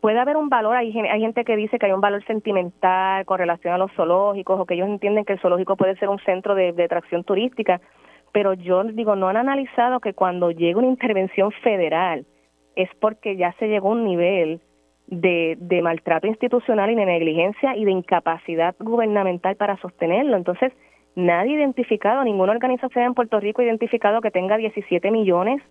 puede 0.00 0.18
haber 0.18 0.36
un 0.36 0.48
valor, 0.48 0.76
hay, 0.76 0.96
hay 0.98 1.20
gente 1.20 1.44
que 1.44 1.56
dice 1.56 1.78
que 1.78 1.86
hay 1.86 1.92
un 1.92 2.00
valor 2.00 2.24
sentimental 2.24 3.24
con 3.26 3.38
relación 3.38 3.74
a 3.74 3.78
los 3.78 3.92
zoológicos 3.92 4.58
o 4.58 4.66
que 4.66 4.74
ellos 4.74 4.88
entienden 4.88 5.24
que 5.24 5.34
el 5.34 5.40
zoológico 5.40 5.76
puede 5.76 5.96
ser 5.96 6.08
un 6.08 6.18
centro 6.20 6.56
de, 6.56 6.70
atracción 6.82 7.22
turística, 7.22 7.80
pero 8.32 8.54
yo 8.54 8.84
digo, 8.84 9.16
no 9.16 9.28
han 9.28 9.36
analizado 9.36 10.00
que 10.00 10.14
cuando 10.14 10.50
llega 10.50 10.78
una 10.78 10.88
intervención 10.88 11.50
federal 11.62 12.26
es 12.76 12.88
porque 13.00 13.36
ya 13.36 13.52
se 13.58 13.68
llegó 13.68 13.88
a 13.88 13.92
un 13.92 14.04
nivel 14.04 14.60
de, 15.06 15.56
de 15.58 15.82
maltrato 15.82 16.26
institucional 16.26 16.90
y 16.90 16.94
de 16.94 17.06
negligencia 17.06 17.76
y 17.76 17.84
de 17.84 17.90
incapacidad 17.90 18.74
gubernamental 18.78 19.56
para 19.56 19.76
sostenerlo. 19.78 20.36
Entonces, 20.36 20.72
nadie 21.16 21.54
ha 21.54 21.58
identificado, 21.58 22.22
ninguna 22.22 22.52
organización 22.52 23.04
en 23.04 23.14
Puerto 23.14 23.40
Rico 23.40 23.62
identificado 23.62 24.20
que 24.20 24.30
tenga 24.30 24.56
17 24.56 25.10
millones 25.10 25.62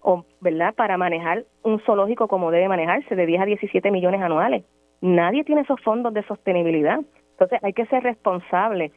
o, 0.00 0.24
¿verdad?, 0.40 0.74
para 0.74 0.96
manejar 0.96 1.44
un 1.62 1.80
zoológico 1.80 2.28
como 2.28 2.50
debe 2.50 2.68
manejarse, 2.68 3.16
de 3.16 3.26
10 3.26 3.42
a 3.42 3.44
17 3.44 3.90
millones 3.90 4.22
anuales. 4.22 4.64
Nadie 5.00 5.44
tiene 5.44 5.62
esos 5.62 5.80
fondos 5.82 6.14
de 6.14 6.22
sostenibilidad. 6.24 7.00
Entonces 7.32 7.58
hay 7.62 7.72
que 7.72 7.86
ser 7.86 8.02
responsable. 8.02 8.92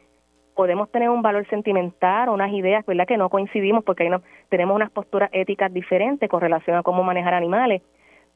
Podemos 0.60 0.92
tener 0.92 1.10
un 1.10 1.22
valor 1.22 1.48
sentimental 1.48 2.28
o 2.28 2.34
unas 2.34 2.52
ideas, 2.52 2.86
¿verdad?, 2.86 3.08
que 3.08 3.16
no 3.16 3.30
coincidimos 3.30 3.82
porque 3.86 4.04
ahí 4.04 4.10
no, 4.10 4.22
tenemos 4.50 4.76
unas 4.76 4.92
posturas 4.92 5.30
éticas 5.32 5.72
diferentes 5.72 6.30
con 6.30 6.42
relación 6.42 6.76
a 6.76 6.84
cómo 6.84 7.02
manejar 7.02 7.34
animales, 7.34 7.82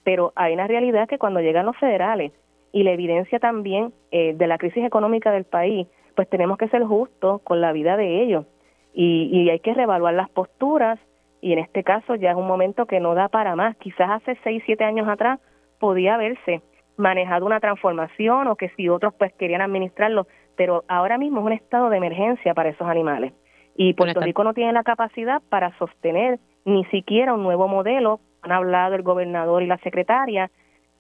pero 0.06 0.32
hay 0.34 0.54
una 0.54 0.66
realidad 0.66 1.10
que 1.10 1.18
cuando 1.18 1.42
llegan 1.42 1.66
los 1.66 1.76
federales 1.76 2.32
y 2.72 2.84
la 2.84 2.92
evidencia 2.92 3.40
también 3.40 3.92
eh, 4.12 4.36
de 4.38 4.48
la 4.48 4.58
crisis 4.58 4.86
económica 4.86 5.34
del 5.34 5.44
país, 5.44 5.86
pues 6.16 6.30
tenemos 6.30 6.58
que 6.58 6.70
ser 6.70 6.86
justos 6.86 7.42
con 7.42 7.60
la 7.60 7.74
vida 7.74 7.98
de 7.98 8.24
ellos 8.24 8.46
y, 8.94 9.28
y 9.30 9.50
hay 9.50 9.60
que 9.60 9.74
reevaluar 9.74 10.14
las 10.14 10.30
posturas 10.30 11.00
y 11.42 11.52
en 11.52 11.60
este 11.60 11.84
caso 11.84 12.16
ya 12.16 12.32
es 12.32 12.38
un 12.38 12.48
momento 12.48 12.86
que 12.86 13.02
no 13.02 13.16
da 13.16 13.28
para 13.28 13.58
más. 13.58 13.76
Quizás 13.76 14.10
hace 14.10 14.38
seis, 14.46 14.64
siete 14.66 14.86
años 14.86 15.10
atrás 15.10 15.42
podía 15.78 16.16
haberse 16.16 16.62
manejado 16.96 17.46
una 17.46 17.60
transformación 17.60 18.48
o 18.48 18.56
que 18.56 18.70
si 18.78 18.88
otros 18.88 19.14
pues 19.16 19.34
querían 19.34 19.62
administrarlo, 19.62 20.26
pero 20.56 20.84
ahora 20.88 21.18
mismo 21.18 21.40
es 21.40 21.46
un 21.46 21.52
estado 21.54 21.90
de 21.90 21.98
emergencia 21.98 22.54
para 22.54 22.70
esos 22.70 22.88
animales. 22.88 23.34
Y 23.76 23.94
Puerto 23.94 24.22
Rico 24.22 24.44
no 24.44 24.54
tiene 24.54 24.72
la 24.72 24.84
capacidad 24.84 25.42
para 25.50 25.76
sostener 25.78 26.40
ni 26.66 26.86
siquiera 26.86 27.34
un 27.34 27.44
nuevo 27.44 27.68
modelo. 27.68 28.20
Han 28.42 28.52
hablado 28.52 28.96
el 28.96 29.02
gobernador 29.02 29.64
y 29.64 29.68
la 29.68 29.78
secretaria, 29.80 30.52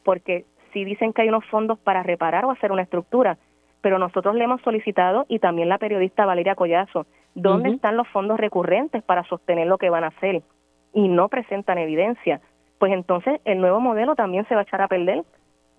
porque 0.04 0.46
sí 0.72 0.84
dicen 0.84 1.14
que 1.14 1.22
hay 1.22 1.30
unos 1.30 1.46
fondos 1.46 1.78
para 1.80 2.04
reparar 2.04 2.46
o 2.46 2.52
hacer 2.52 2.72
una 2.72 2.82
estructura, 2.82 3.38
pero 3.82 4.00
nosotros 4.00 4.34
le 4.36 4.46
hemos 4.46 4.62
solicitado 4.62 5.26
y 5.30 5.40
también 5.40 5.70
la 5.70 5.78
periodista 5.78 6.26
Valeria 6.26 6.56
Collazo 6.56 7.06
¿Dónde 7.36 7.70
están 7.70 7.98
los 7.98 8.08
fondos 8.10 8.40
recurrentes 8.40 9.04
para 9.04 9.24
sostener 9.24 9.68
lo 9.68 9.78
que 9.78 9.90
van 9.90 10.04
a 10.04 10.08
hacer? 10.08 10.44
Y 10.94 11.08
no 11.08 11.30
presentan 11.30 11.78
evidencia. 11.78 12.42
Pues 12.78 12.94
entonces 12.94 13.42
el 13.46 13.60
nuevo 13.60 13.80
modelo 13.80 14.16
también 14.16 14.48
se 14.48 14.56
va 14.56 14.62
a 14.62 14.64
echar 14.64 14.82
a 14.82 14.88
perder. 14.88 15.24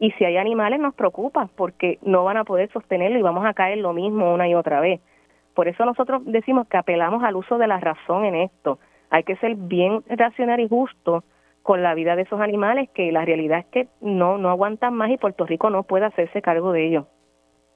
Y 0.04 0.10
si 0.18 0.24
hay 0.26 0.36
animales 0.36 0.80
nos 0.80 0.94
preocupa 0.94 1.48
porque 1.56 1.98
no 2.02 2.24
van 2.24 2.36
a 2.36 2.44
poder 2.44 2.70
sostenerlo 2.72 3.18
y 3.18 3.22
vamos 3.22 3.46
a 3.46 3.54
caer 3.54 3.78
lo 3.78 3.94
mismo 3.94 4.34
una 4.34 4.46
y 4.46 4.54
otra 4.54 4.78
vez. 4.78 5.00
Por 5.54 5.66
eso 5.66 5.86
nosotros 5.86 6.20
decimos 6.26 6.68
que 6.68 6.76
apelamos 6.76 7.24
al 7.24 7.36
uso 7.36 7.56
de 7.56 7.66
la 7.66 7.80
razón 7.80 8.26
en 8.26 8.34
esto. 8.34 8.78
Hay 9.08 9.22
que 9.22 9.36
ser 9.36 9.54
bien 9.54 10.04
racional 10.10 10.60
y 10.60 10.68
justo 10.68 11.24
con 11.62 11.82
la 11.82 11.94
vida 11.94 12.16
de 12.16 12.22
esos 12.24 12.38
animales 12.38 12.90
que 12.92 13.12
la 13.12 13.24
realidad 13.24 13.60
es 13.60 13.66
que 13.72 13.88
no 14.02 14.36
no 14.36 14.50
aguantan 14.50 14.92
más 14.92 15.10
y 15.10 15.16
Puerto 15.16 15.46
Rico 15.46 15.70
no 15.70 15.84
puede 15.84 16.04
hacerse 16.04 16.42
cargo 16.42 16.72
de 16.72 16.86
ellos. 16.86 17.06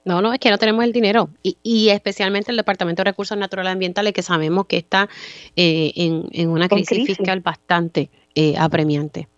No, 0.05 0.21
no, 0.21 0.35
es 0.35 0.39
que 0.39 0.51
no 0.51 0.59
tenemos 0.59 0.85
el 0.85 0.93
dinero. 0.93 1.31
Y, 1.43 1.89
especialmente 1.89 2.51
el 2.51 2.59
Departamento 2.59 3.01
de 3.01 3.11
Recursos 3.11 3.39
Naturales 3.39 3.73
Ambientales, 3.73 4.13
que 4.13 4.23
sabemos 4.23 4.67
que 4.67 4.77
está 4.77 5.09
eh, 5.57 5.93
en, 5.97 6.51
una 6.51 6.69
crisis, 6.69 7.07
fiscal 7.07 7.41
bastante 7.41 8.11
eh, 8.35 8.55
apremiante. 8.59 9.29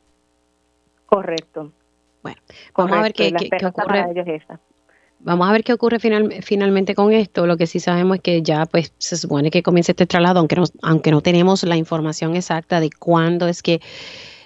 Correcto. 1.06 1.70
Bueno, 2.22 2.40
vamos 2.76 2.98
a 2.98 3.02
ver 3.02 3.12
qué, 3.12 3.32
ocurre. 3.66 4.42
Vamos 5.20 5.48
a 5.48 5.52
ver 5.52 5.64
qué 5.64 5.72
ocurre 5.72 5.98
finalmente 5.98 6.94
con 6.94 7.12
esto. 7.12 7.46
Lo 7.46 7.56
que 7.56 7.66
sí 7.66 7.80
sabemos 7.80 8.16
es 8.16 8.22
que 8.22 8.42
ya 8.42 8.66
pues 8.66 8.92
se 8.98 9.16
supone 9.16 9.50
que 9.50 9.62
comienza 9.62 9.92
este 9.92 10.06
traslado, 10.06 10.38
aunque 10.38 10.56
no, 10.56 10.64
aunque 10.82 11.10
no 11.10 11.20
tenemos 11.20 11.62
la 11.64 11.76
información 11.76 12.36
exacta 12.36 12.80
de 12.80 12.90
cuándo 12.90 13.46
es 13.46 13.62
que 13.62 13.80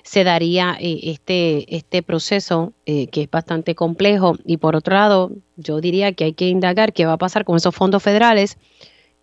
se 0.03 0.23
daría 0.23 0.77
eh, 0.79 1.01
este, 1.05 1.75
este 1.75 2.03
proceso 2.03 2.73
eh, 2.87 3.07
que 3.07 3.23
es 3.23 3.31
bastante 3.31 3.75
complejo. 3.75 4.37
Y 4.45 4.59
por 4.59 4.77
otro 4.77 4.95
lado, 4.95 5.31
yo 5.57 5.81
diría 5.81 6.13
que 6.13 6.25
hay 6.25 6.33
que 6.35 6.49
indagar 6.49 6.93
qué 6.93 7.07
va 7.07 7.15
a 7.15 7.19
pasar 7.19 7.45
con 7.45 7.57
esos 7.57 7.75
fondos 7.75 8.03
federales 8.03 8.59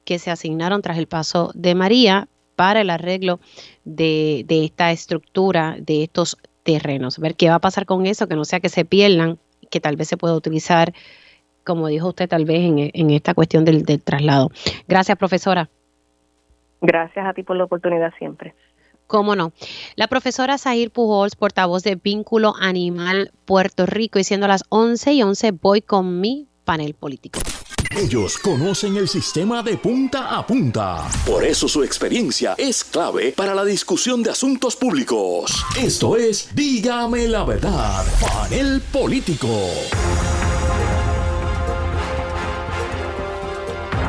que 0.05 0.19
se 0.19 0.31
asignaron 0.31 0.81
tras 0.81 0.97
el 0.97 1.07
paso 1.07 1.51
de 1.53 1.75
María 1.75 2.27
para 2.55 2.81
el 2.81 2.89
arreglo 2.89 3.39
de, 3.83 4.43
de 4.47 4.65
esta 4.65 4.91
estructura, 4.91 5.77
de 5.79 6.03
estos 6.03 6.37
terrenos. 6.63 7.19
Ver 7.19 7.35
qué 7.35 7.49
va 7.49 7.55
a 7.55 7.59
pasar 7.59 7.85
con 7.85 8.05
eso, 8.05 8.27
que 8.27 8.35
no 8.35 8.45
sea 8.45 8.59
que 8.59 8.69
se 8.69 8.85
pierdan, 8.85 9.39
que 9.69 9.79
tal 9.79 9.95
vez 9.95 10.07
se 10.07 10.17
pueda 10.17 10.35
utilizar, 10.35 10.93
como 11.63 11.87
dijo 11.87 12.09
usted, 12.09 12.29
tal 12.29 12.45
vez 12.45 12.61
en, 12.61 12.91
en 12.93 13.09
esta 13.11 13.33
cuestión 13.33 13.65
del, 13.65 13.83
del 13.83 14.01
traslado. 14.01 14.49
Gracias, 14.87 15.17
profesora. 15.17 15.69
Gracias 16.81 17.25
a 17.25 17.33
ti 17.33 17.43
por 17.43 17.55
la 17.55 17.65
oportunidad 17.65 18.11
siempre. 18.17 18.55
¿Cómo 19.07 19.35
no? 19.35 19.51
La 19.95 20.07
profesora 20.07 20.57
Zahir 20.57 20.89
Pujols, 20.89 21.35
portavoz 21.35 21.83
de 21.83 21.95
Vínculo 21.95 22.53
Animal 22.59 23.31
Puerto 23.45 23.85
Rico, 23.85 24.19
y 24.19 24.23
siendo 24.23 24.47
las 24.47 24.63
11 24.69 25.13
y 25.13 25.21
11 25.21 25.51
voy 25.51 25.81
con 25.81 26.21
mi 26.21 26.47
panel 26.71 26.93
político. 26.93 27.41
Ellos 27.97 28.37
conocen 28.37 28.95
el 28.95 29.09
sistema 29.09 29.61
de 29.61 29.75
punta 29.75 30.37
a 30.37 30.47
punta. 30.47 31.05
Por 31.27 31.43
eso 31.43 31.67
su 31.67 31.83
experiencia 31.83 32.55
es 32.57 32.85
clave 32.85 33.33
para 33.35 33.53
la 33.53 33.65
discusión 33.65 34.23
de 34.23 34.29
asuntos 34.29 34.77
públicos. 34.77 35.65
Esto 35.77 36.15
es 36.15 36.55
Dígame 36.55 37.27
la 37.27 37.43
verdad, 37.43 38.05
panel 38.21 38.81
político. 38.89 39.49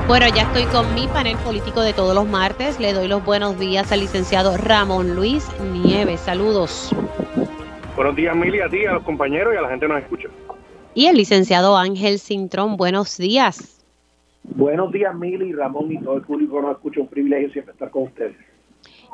Bueno, 0.06 0.26
ya 0.32 0.42
estoy 0.42 0.66
con 0.66 0.94
mi 0.94 1.08
panel 1.08 1.36
político 1.38 1.80
de 1.80 1.92
todos 1.92 2.14
los 2.14 2.28
martes. 2.28 2.78
Le 2.78 2.92
doy 2.92 3.08
los 3.08 3.24
buenos 3.24 3.58
días 3.58 3.90
al 3.90 3.98
licenciado 3.98 4.56
Ramón 4.56 5.16
Luis 5.16 5.48
Nieves. 5.60 6.20
Saludos. 6.20 6.94
Buenos 7.96 8.14
días, 8.14 8.36
Mili, 8.36 8.60
a 8.60 8.68
ti, 8.68 8.86
a 8.86 8.92
los 8.92 9.02
compañeros 9.02 9.52
y 9.52 9.56
a 9.56 9.62
la 9.62 9.68
gente 9.68 9.86
que 9.88 9.92
nos 9.92 10.02
escucha. 10.02 10.28
Y 10.94 11.06
el 11.06 11.16
licenciado 11.16 11.76
Ángel 11.76 12.18
Cintrón. 12.18 12.76
Buenos 12.76 13.16
días. 13.16 13.82
Buenos 14.44 14.92
días, 14.92 15.14
Mili, 15.14 15.52
Ramón 15.52 15.90
y 15.90 15.98
todo 15.98 16.16
el 16.16 16.22
público 16.22 16.56
que 16.56 16.62
nos 16.62 16.72
escucha. 16.72 17.00
Un 17.00 17.08
privilegio 17.08 17.50
siempre 17.50 17.72
estar 17.72 17.90
con 17.90 18.04
ustedes. 18.04 18.36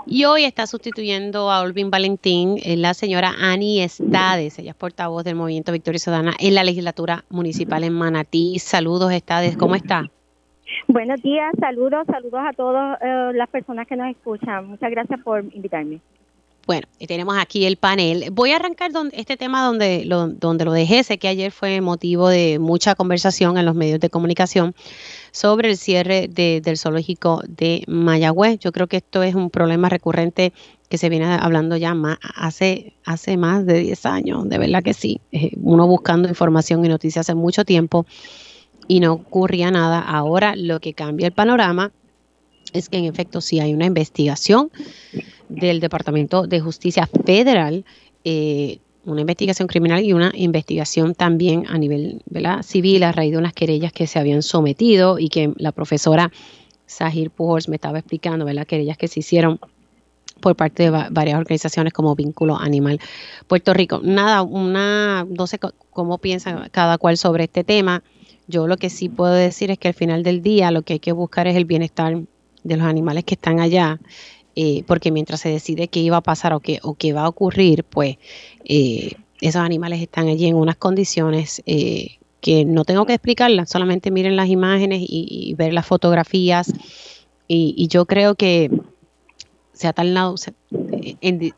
Y 0.06 0.24
hoy 0.24 0.44
está 0.44 0.66
sustituyendo 0.66 1.50
a 1.50 1.60
Olvin 1.60 1.90
Valentín 1.90 2.56
eh, 2.64 2.76
la 2.76 2.94
señora 2.94 3.34
Ani 3.38 3.80
Estades. 3.82 4.58
Ella 4.58 4.70
es 4.70 4.76
portavoz 4.76 5.22
del 5.22 5.34
Movimiento 5.34 5.70
Victoria 5.70 5.98
Ciudadana 5.98 6.32
en 6.40 6.54
la 6.54 6.64
legislatura 6.64 7.24
municipal 7.28 7.84
en 7.84 7.92
Manatí. 7.92 8.58
Saludos, 8.58 9.12
Estades. 9.12 9.56
¿Cómo 9.56 9.74
está? 9.74 10.10
Buenos 10.86 11.22
días, 11.22 11.52
saludos, 11.60 12.06
saludos 12.06 12.40
a 12.42 12.52
todas 12.52 12.98
eh, 13.02 13.32
las 13.34 13.48
personas 13.48 13.86
que 13.86 13.96
nos 13.96 14.08
escuchan. 14.10 14.68
Muchas 14.68 14.90
gracias 14.90 15.20
por 15.20 15.44
invitarme. 15.52 16.00
Bueno, 16.68 16.86
tenemos 17.06 17.34
aquí 17.38 17.64
el 17.64 17.78
panel. 17.78 18.26
Voy 18.30 18.50
a 18.50 18.56
arrancar 18.56 18.92
donde, 18.92 19.16
este 19.16 19.38
tema 19.38 19.64
donde 19.64 20.04
lo, 20.04 20.28
donde 20.28 20.66
lo 20.66 20.72
dejé. 20.72 21.02
Sé 21.02 21.16
que 21.16 21.26
ayer 21.26 21.50
fue 21.50 21.80
motivo 21.80 22.28
de 22.28 22.58
mucha 22.58 22.94
conversación 22.94 23.56
en 23.56 23.64
los 23.64 23.74
medios 23.74 24.00
de 24.00 24.10
comunicación 24.10 24.74
sobre 25.30 25.70
el 25.70 25.78
cierre 25.78 26.28
del 26.28 26.76
zoológico 26.76 27.42
de 27.48 27.84
Mayagüez. 27.86 28.58
Yo 28.58 28.70
creo 28.70 28.86
que 28.86 28.98
esto 28.98 29.22
es 29.22 29.34
un 29.34 29.48
problema 29.48 29.88
recurrente 29.88 30.52
que 30.90 30.98
se 30.98 31.08
viene 31.08 31.24
hablando 31.24 31.74
ya 31.78 31.94
más, 31.94 32.18
hace, 32.36 32.92
hace 33.06 33.38
más 33.38 33.64
de 33.64 33.78
10 33.78 34.04
años, 34.04 34.46
de 34.46 34.58
verdad 34.58 34.82
que 34.82 34.92
sí. 34.92 35.22
Eh, 35.32 35.52
uno 35.62 35.86
buscando 35.86 36.28
información 36.28 36.84
y 36.84 36.88
noticias 36.88 37.24
hace 37.24 37.34
mucho 37.34 37.64
tiempo 37.64 38.04
y 38.86 39.00
no 39.00 39.14
ocurría 39.14 39.70
nada. 39.70 40.00
Ahora 40.00 40.54
lo 40.54 40.80
que 40.80 40.92
cambia 40.92 41.28
el 41.28 41.32
panorama 41.32 41.92
es 42.74 42.90
que 42.90 42.98
en 42.98 43.06
efecto 43.06 43.40
sí 43.40 43.58
hay 43.58 43.72
una 43.72 43.86
investigación 43.86 44.70
del 45.48 45.80
Departamento 45.80 46.46
de 46.46 46.60
Justicia 46.60 47.08
Federal, 47.24 47.84
eh, 48.24 48.78
una 49.04 49.22
investigación 49.22 49.68
criminal 49.68 50.04
y 50.04 50.12
una 50.12 50.32
investigación 50.34 51.14
también 51.14 51.64
a 51.68 51.78
nivel 51.78 52.22
civil 52.62 53.02
a 53.02 53.12
raíz 53.12 53.32
de 53.32 53.38
unas 53.38 53.54
querellas 53.54 53.92
que 53.92 54.06
se 54.06 54.18
habían 54.18 54.42
sometido 54.42 55.18
y 55.18 55.28
que 55.28 55.52
la 55.56 55.72
profesora 55.72 56.30
Sahir 56.86 57.30
Pujols 57.30 57.68
me 57.68 57.76
estaba 57.76 57.98
explicando, 57.98 58.44
¿verdad? 58.44 58.66
querellas 58.66 58.98
que 58.98 59.08
se 59.08 59.20
hicieron 59.20 59.60
por 60.40 60.56
parte 60.56 60.84
de 60.84 60.90
varias 60.90 61.38
organizaciones 61.38 61.92
como 61.92 62.14
Vínculo 62.14 62.56
Animal 62.56 63.00
Puerto 63.46 63.74
Rico. 63.74 64.00
Nada, 64.02 64.42
una, 64.42 65.26
no 65.28 65.46
sé 65.46 65.58
cómo 65.90 66.18
piensa 66.18 66.68
cada 66.70 66.98
cual 66.98 67.16
sobre 67.16 67.44
este 67.44 67.64
tema. 67.64 68.02
Yo 68.46 68.66
lo 68.66 68.76
que 68.76 68.88
sí 68.88 69.08
puedo 69.08 69.32
decir 69.32 69.70
es 69.70 69.78
que 69.78 69.88
al 69.88 69.94
final 69.94 70.22
del 70.22 70.42
día 70.42 70.70
lo 70.70 70.82
que 70.82 70.94
hay 70.94 71.00
que 71.00 71.12
buscar 71.12 71.46
es 71.46 71.56
el 71.56 71.64
bienestar 71.64 72.22
de 72.62 72.76
los 72.76 72.86
animales 72.86 73.24
que 73.24 73.34
están 73.34 73.60
allá, 73.60 73.98
eh, 74.60 74.82
porque 74.88 75.12
mientras 75.12 75.40
se 75.40 75.50
decide 75.50 75.86
qué 75.86 76.00
iba 76.00 76.16
a 76.16 76.20
pasar 76.20 76.52
o 76.52 76.58
qué, 76.58 76.80
o 76.82 76.94
qué 76.94 77.12
va 77.12 77.22
a 77.22 77.28
ocurrir, 77.28 77.84
pues 77.84 78.16
eh, 78.64 79.12
esos 79.40 79.62
animales 79.62 80.02
están 80.02 80.26
allí 80.26 80.48
en 80.48 80.56
unas 80.56 80.74
condiciones 80.74 81.62
eh, 81.64 82.18
que 82.40 82.64
no 82.64 82.84
tengo 82.84 83.06
que 83.06 83.14
explicarlas, 83.14 83.70
solamente 83.70 84.10
miren 84.10 84.34
las 84.34 84.48
imágenes 84.48 85.00
y, 85.00 85.54
ver 85.56 85.72
las 85.72 85.86
fotografías. 85.86 86.72
y, 87.46 87.86
yo 87.86 88.04
creo 88.06 88.34
que 88.34 88.68
se 89.78 89.86
ha 89.86 89.92
tardado, 89.92 90.34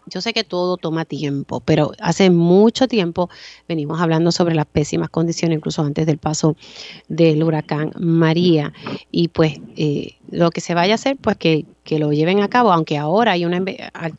yo 0.06 0.20
sé 0.20 0.34
que 0.34 0.44
todo 0.44 0.76
toma 0.76 1.06
tiempo, 1.06 1.60
pero 1.60 1.92
hace 2.00 2.28
mucho 2.28 2.86
tiempo 2.86 3.30
venimos 3.66 3.98
hablando 3.98 4.30
sobre 4.30 4.54
las 4.54 4.66
pésimas 4.66 5.08
condiciones, 5.08 5.56
incluso 5.56 5.80
antes 5.80 6.04
del 6.04 6.18
paso 6.18 6.54
del 7.08 7.42
huracán 7.42 7.92
María. 7.98 8.74
Y 9.10 9.28
pues 9.28 9.58
lo 10.30 10.50
que 10.50 10.60
se 10.60 10.74
vaya 10.74 10.94
a 10.94 10.96
hacer, 10.96 11.16
pues 11.16 11.36
que, 11.36 11.64
que 11.82 11.98
lo 11.98 12.12
lleven 12.12 12.40
a 12.40 12.48
cabo, 12.48 12.72
aunque 12.72 12.96
ahora 12.96 13.32
hay 13.32 13.44
una, 13.44 13.62
al, 13.92 14.14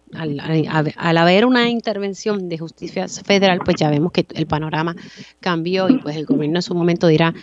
al, 0.97 1.17
haber 1.17 1.45
una 1.45 1.69
intervención 1.69 2.49
de 2.49 2.57
justicia 2.57 3.07
federal, 3.07 3.59
pues 3.63 3.77
ya 3.77 3.89
vemos 3.89 4.11
que 4.11 4.25
el 4.35 4.45
panorama 4.45 4.95
cambió 5.39 5.89
y 5.89 5.97
pues 5.97 6.17
el 6.17 6.25
gobierno 6.25 6.57
en 6.57 6.61
su 6.61 6.75
momento 6.75 7.07
dirá 7.07 7.33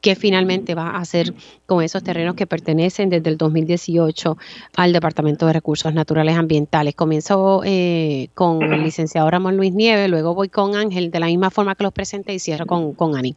qué 0.00 0.14
finalmente 0.14 0.74
va 0.74 0.90
a 0.90 1.00
hacer 1.00 1.34
con 1.66 1.82
esos 1.82 2.02
terrenos 2.02 2.34
que 2.34 2.46
pertenecen 2.46 3.10
desde 3.10 3.30
el 3.30 3.36
2018 3.36 4.38
al 4.76 4.92
Departamento 4.92 5.46
de 5.46 5.52
Recursos 5.52 5.92
Naturales 5.92 6.36
Ambientales. 6.36 6.94
Comienzo 6.94 7.62
eh, 7.64 8.28
con 8.34 8.62
el 8.62 8.82
licenciado 8.82 9.30
Ramón 9.30 9.56
Luis 9.56 9.72
Nieves, 9.72 10.08
luego 10.08 10.34
voy 10.34 10.48
con 10.48 10.74
Ángel, 10.76 11.10
de 11.10 11.20
la 11.20 11.26
misma 11.26 11.50
forma 11.50 11.74
que 11.74 11.84
los 11.84 11.92
presenté 11.92 12.32
y 12.34 12.38
cierro 12.38 12.66
con, 12.66 12.94
con 12.94 13.16
Ani. 13.16 13.36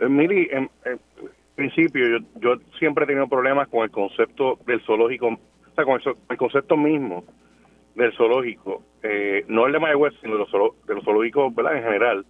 Eh, 0.00 0.08
Miri, 0.08 0.48
en, 0.52 0.70
principio 1.56 2.06
yo, 2.06 2.18
yo 2.36 2.62
siempre 2.78 3.04
he 3.04 3.06
tenido 3.08 3.26
problemas 3.28 3.68
con 3.68 3.82
el 3.82 3.90
concepto 3.90 4.58
del 4.66 4.80
zoológico, 4.82 5.28
o 5.28 5.74
sea, 5.74 5.84
con 5.84 6.00
el, 6.28 6.36
concepto 6.36 6.76
mismo 6.76 7.24
del 7.94 8.12
zoológico, 8.12 8.82
eh, 9.02 9.44
no 9.48 9.66
el 9.66 9.72
de 9.72 9.80
Mayagüez, 9.80 10.14
sino 10.20 10.34
de 10.34 10.38
los, 10.40 10.50
de 10.86 10.94
los 10.94 11.04
zoológicos 11.04 11.52
en 11.56 11.82
general. 11.82 12.26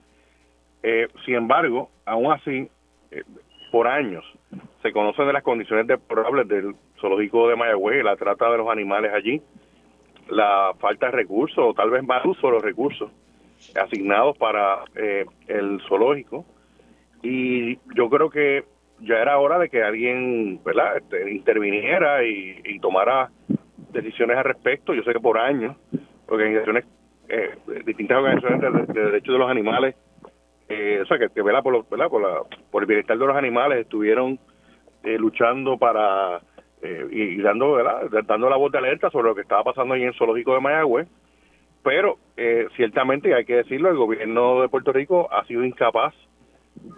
Eh, 0.82 1.08
sin 1.24 1.34
embargo, 1.34 1.90
aún 2.06 2.32
así, 2.32 2.68
eh, 3.10 3.24
por 3.72 3.88
años 3.88 4.24
se 4.80 4.92
conocen 4.92 5.26
de 5.26 5.32
las 5.32 5.42
condiciones 5.42 5.88
deplorables 5.88 6.46
del 6.46 6.76
zoológico 7.00 7.48
de 7.48 7.56
Mayagüez, 7.56 8.04
la 8.04 8.16
trata 8.16 8.50
de 8.50 8.58
los 8.58 8.68
animales 8.68 9.12
allí, 9.12 9.42
la 10.28 10.72
falta 10.78 11.06
de 11.06 11.12
recursos 11.12 11.58
o 11.58 11.74
tal 11.74 11.90
vez 11.90 12.04
más 12.04 12.24
uso 12.24 12.46
de 12.46 12.52
los 12.52 12.62
recursos 12.62 13.10
asignados 13.74 14.38
para 14.38 14.84
el 15.48 15.80
zoológico. 15.88 16.44
Y 17.22 17.76
yo 17.96 18.08
creo 18.08 18.30
que 18.30 18.64
ya 19.00 19.16
era 19.16 19.38
hora 19.38 19.58
de 19.58 19.68
que 19.68 19.82
alguien 19.82 20.60
¿verdad? 20.64 20.96
Este, 20.96 21.30
interviniera 21.30 22.24
y, 22.24 22.78
tomara 22.80 23.30
decisiones 23.92 24.36
al 24.36 24.44
respecto. 24.44 24.94
Yo 24.94 25.02
sé 25.02 25.12
que 25.12 25.20
por 25.20 25.38
años, 25.38 25.76
organizaciones, 26.28 26.84
eh, 27.28 27.56
distintas 27.84 28.18
organizaciones 28.18 28.88
de, 28.88 29.04
derechos 29.04 29.32
de 29.32 29.38
los 29.38 29.50
animales, 29.50 29.96
eh, 30.68 31.00
o 31.02 31.06
sea, 31.06 31.18
que, 31.18 31.28
que 31.30 31.42
por, 31.42 31.88
¿verdad? 31.88 32.08
Por, 32.08 32.22
la, 32.22 32.42
por 32.70 32.82
el 32.82 32.86
bienestar 32.86 33.18
de 33.18 33.26
los 33.26 33.36
animales, 33.36 33.80
estuvieron 33.80 34.38
eh, 35.04 35.18
luchando 35.18 35.78
para 35.78 36.40
y, 37.10 37.38
dando 37.38 37.72
¿verdad? 37.72 38.08
dando 38.26 38.48
la 38.48 38.56
voz 38.56 38.70
de 38.70 38.78
alerta 38.78 39.10
sobre 39.10 39.28
lo 39.28 39.34
que 39.34 39.40
estaba 39.40 39.64
pasando 39.64 39.94
ahí 39.94 40.02
en 40.02 40.08
el 40.08 40.14
zoológico 40.14 40.54
de 40.54 40.60
Mayagüez. 40.60 41.08
Pero 41.82 42.18
ciertamente, 42.76 43.34
hay 43.34 43.44
que 43.44 43.56
decirlo, 43.56 43.90
el 43.90 43.96
gobierno 43.96 44.60
de 44.60 44.68
Puerto 44.68 44.92
Rico 44.92 45.28
ha 45.32 45.44
sido 45.46 45.64
incapaz 45.64 46.14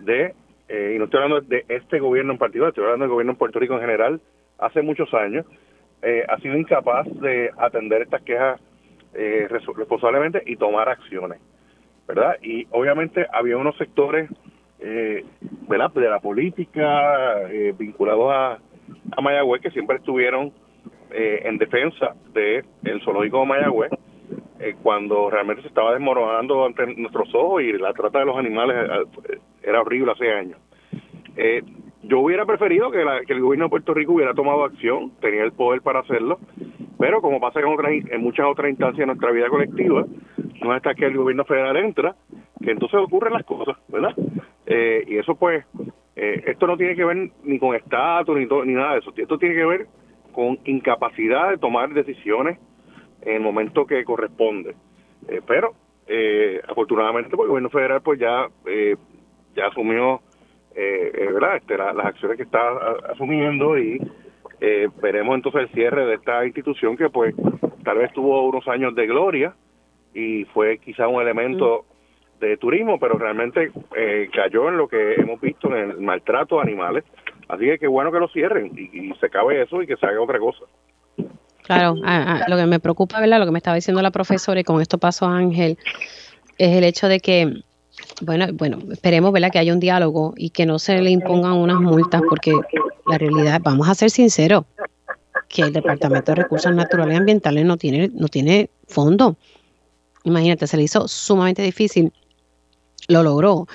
de 0.01 0.35
eh, 0.69 0.93
y 0.95 0.99
no 0.99 1.05
estoy 1.05 1.23
hablando 1.23 1.47
de 1.49 1.65
este 1.69 1.99
gobierno 1.99 2.33
en 2.33 2.39
particular, 2.39 2.69
estoy 2.69 2.85
hablando 2.85 3.05
del 3.05 3.13
gobierno 3.13 3.33
en 3.33 3.39
Puerto 3.39 3.59
Rico 3.59 3.75
en 3.75 3.81
general, 3.81 4.21
hace 4.59 4.83
muchos 4.83 5.13
años, 5.15 5.47
eh, 6.03 6.25
ha 6.29 6.39
sido 6.39 6.57
incapaz 6.57 7.07
de 7.21 7.51
atender 7.57 8.03
estas 8.03 8.23
quejas 8.23 8.61
eh, 9.15 9.49
responsablemente 9.49 10.43
y 10.47 10.57
tomar 10.57 10.89
acciones, 10.89 11.41
¿verdad? 12.07 12.37
Y 12.43 12.67
obviamente 12.71 13.27
había 13.33 13.57
unos 13.57 13.77
sectores, 13.77 14.31
¿verdad? 15.69 15.91
De 15.93 16.09
la 16.09 16.21
política 16.21 17.49
vinculados 17.77 18.31
a, 18.33 18.59
a 19.17 19.21
Mayagüez 19.21 19.61
que 19.61 19.71
siempre 19.71 19.97
estuvieron 19.97 20.53
en 21.11 21.59
defensa 21.59 22.15
del 22.33 22.65
el 22.85 23.01
zoológico 23.03 23.41
de 23.41 23.47
Mayagüez 23.47 23.91
eh, 24.61 24.75
cuando 24.83 25.31
realmente 25.31 25.63
se 25.63 25.69
estaba 25.69 25.93
desmoronando 25.93 26.67
ante 26.67 26.85
nuestros 26.97 27.33
ojos 27.33 27.63
y 27.63 27.73
la 27.75 27.93
trata 27.93 28.19
de 28.19 28.25
los 28.25 28.37
animales 28.37 28.77
eh, 29.29 29.39
era 29.63 29.81
horrible 29.81 30.13
hace 30.13 30.33
años. 30.33 30.59
Eh, 31.37 31.63
yo 32.03 32.21
hubiera 32.21 32.45
preferido 32.45 32.91
que, 32.91 33.01
el 33.01 33.41
gobierno 33.41 33.67
de 33.67 33.71
Puerto 33.71 33.95
Rico 33.95 34.15
hubiera 34.15 34.35
tomado 34.35 34.65
acción, 34.65 35.13
tenía 35.21 35.45
el 35.45 35.53
poder 35.53 35.83
para 35.83 36.01
hacerlo, 36.01 36.41
pero 36.99 37.21
como 37.21 37.41
pasa 37.41 37.61
en, 37.61 37.67
otras, 37.67 37.93
en 37.93 38.21
muchas 38.21 38.47
otras 38.47 38.71
instancias 38.71 38.99
de 38.99 39.07
nuestra 39.07 39.31
vida 39.31 39.49
colectiva, 39.49 40.05
no 40.61 40.73
hasta 40.73 40.95
que 40.95 41.05
el 41.05 41.17
gobierno 41.17 41.45
federal 41.45 41.77
entra 41.77 42.17
que 42.61 42.73
entonces 42.73 42.99
ocurren 42.99 43.35
las 43.35 43.45
cosas, 43.45 43.77
¿verdad? 43.89 44.15
y 45.07 45.17
eso 45.17 45.37
pues, 45.37 45.65
esto 46.17 46.67
no 46.67 46.77
tiene 46.77 46.97
que 46.97 47.05
ver 47.05 47.31
ni 47.45 47.59
con 47.59 47.77
estatus 47.77 48.37
ni, 48.37 48.47
ni 48.47 48.75
nada 48.75 48.95
de 48.95 48.99
eso, 48.99 49.13
esto 49.17 49.39
tiene 49.39 49.55
que 49.55 49.65
ver 49.65 49.87
con 50.33 50.59
incapacidad 50.65 51.51
de 51.51 51.59
tomar 51.59 51.91
decisiones 51.91 52.59
en 53.23 53.35
el 53.35 53.41
momento 53.41 53.87
que 53.87 54.05
corresponde. 54.05 54.75
Eh, 55.29 55.41
pero 55.47 55.75
eh, 56.07 56.61
afortunadamente 56.69 57.31
pues, 57.31 57.47
el 57.47 57.49
gobierno 57.49 57.71
federal 57.71 58.01
pues 58.03 58.19
ya 58.19 58.49
eh, 58.67 58.97
ya 59.55 59.67
asumió 59.67 60.21
verdad 60.75 61.57
este, 61.57 61.77
las 61.77 62.07
acciones 62.07 62.37
que 62.37 62.45
está 62.45 62.61
asumiendo 63.11 63.77
y 63.77 64.01
veremos 65.03 65.35
entonces 65.35 65.63
el 65.63 65.69
cierre 65.71 66.07
de 66.07 66.15
esta 66.15 66.47
institución 66.47 66.97
que 66.97 67.11
pues 67.11 67.35
tal 67.83 67.99
vez 67.99 68.13
tuvo 68.13 68.47
unos 68.49 68.67
años 68.69 68.95
de 68.95 69.09
gloria 69.09 69.57
y 70.15 70.45
fue 70.55 70.79
quizá 70.79 71.09
un 71.09 71.21
elemento 71.21 71.85
de 72.39 72.57
turismo 72.59 73.01
pero 73.01 73.19
realmente 73.19 73.73
cayó 74.33 74.69
en 74.69 74.77
lo 74.77 74.87
que 74.87 75.15
hemos 75.15 75.41
visto 75.41 75.67
en 75.75 75.91
el 75.91 76.01
maltrato 76.01 76.57
de 76.57 76.63
animales. 76.63 77.05
Así 77.49 77.65
que 77.65 77.81
qué 77.81 77.89
bueno 77.89 78.13
que 78.13 78.21
lo 78.21 78.29
cierren 78.29 78.71
y, 78.77 78.97
y 78.97 79.13
se 79.15 79.27
acabe 79.27 79.61
eso 79.61 79.83
y 79.83 79.87
que 79.89 79.97
se 79.97 80.07
haga 80.07 80.21
otra 80.21 80.39
cosa 80.39 80.65
Claro, 81.69 81.97
lo 82.49 82.57
que 82.57 82.65
me 82.65 82.81
preocupa, 82.81 83.21
¿verdad? 83.21 83.41
Lo 83.41 83.45
que 83.45 83.53
me 83.53 83.59
estaba 83.59 83.75
diciendo 83.75 84.01
la 84.01 84.11
profesora 84.11 84.59
y 84.59 84.65
con 84.65 84.81
esto 84.81 84.97
pasó 84.97 85.27
Ángel, 85.27 85.77
es 86.57 86.75
el 86.75 86.83
hecho 86.83 87.09
de 87.09 87.21
que, 87.21 87.63
bueno, 88.23 88.47
bueno, 88.55 88.79
esperemos, 88.91 89.33
¿verdad? 89.33 89.51
Que 89.53 89.59
haya 89.59 89.75
un 89.75 89.79
diálogo 89.79 90.33
y 90.35 90.49
que 90.49 90.65
no 90.65 90.79
se 90.79 90.99
le 91.03 91.11
impongan 91.11 91.53
unas 91.53 91.79
multas 91.79 92.23
porque 92.27 92.55
la 93.07 93.19
realidad, 93.19 93.61
vamos 93.63 93.87
a 93.87 93.95
ser 93.95 94.11
sinceros, 94.11 94.65
que 95.47 95.61
el 95.61 95.75
Departamento 95.75 96.33
de 96.33 96.37
Recursos 96.37 96.75
Naturales 96.75 97.13
y 97.13 97.19
Ambientales 97.19 97.67
no 97.67 97.77
tiene, 97.77 98.11
no 98.15 98.29
tiene 98.29 98.71
fondo. 98.87 99.37
Imagínate, 100.25 100.67
se 100.67 100.79
le 100.79 100.85
hizo 100.85 101.07
sumamente 101.07 101.61
difícil, 101.61 102.15
lo 103.09 103.23
logró 103.23 103.69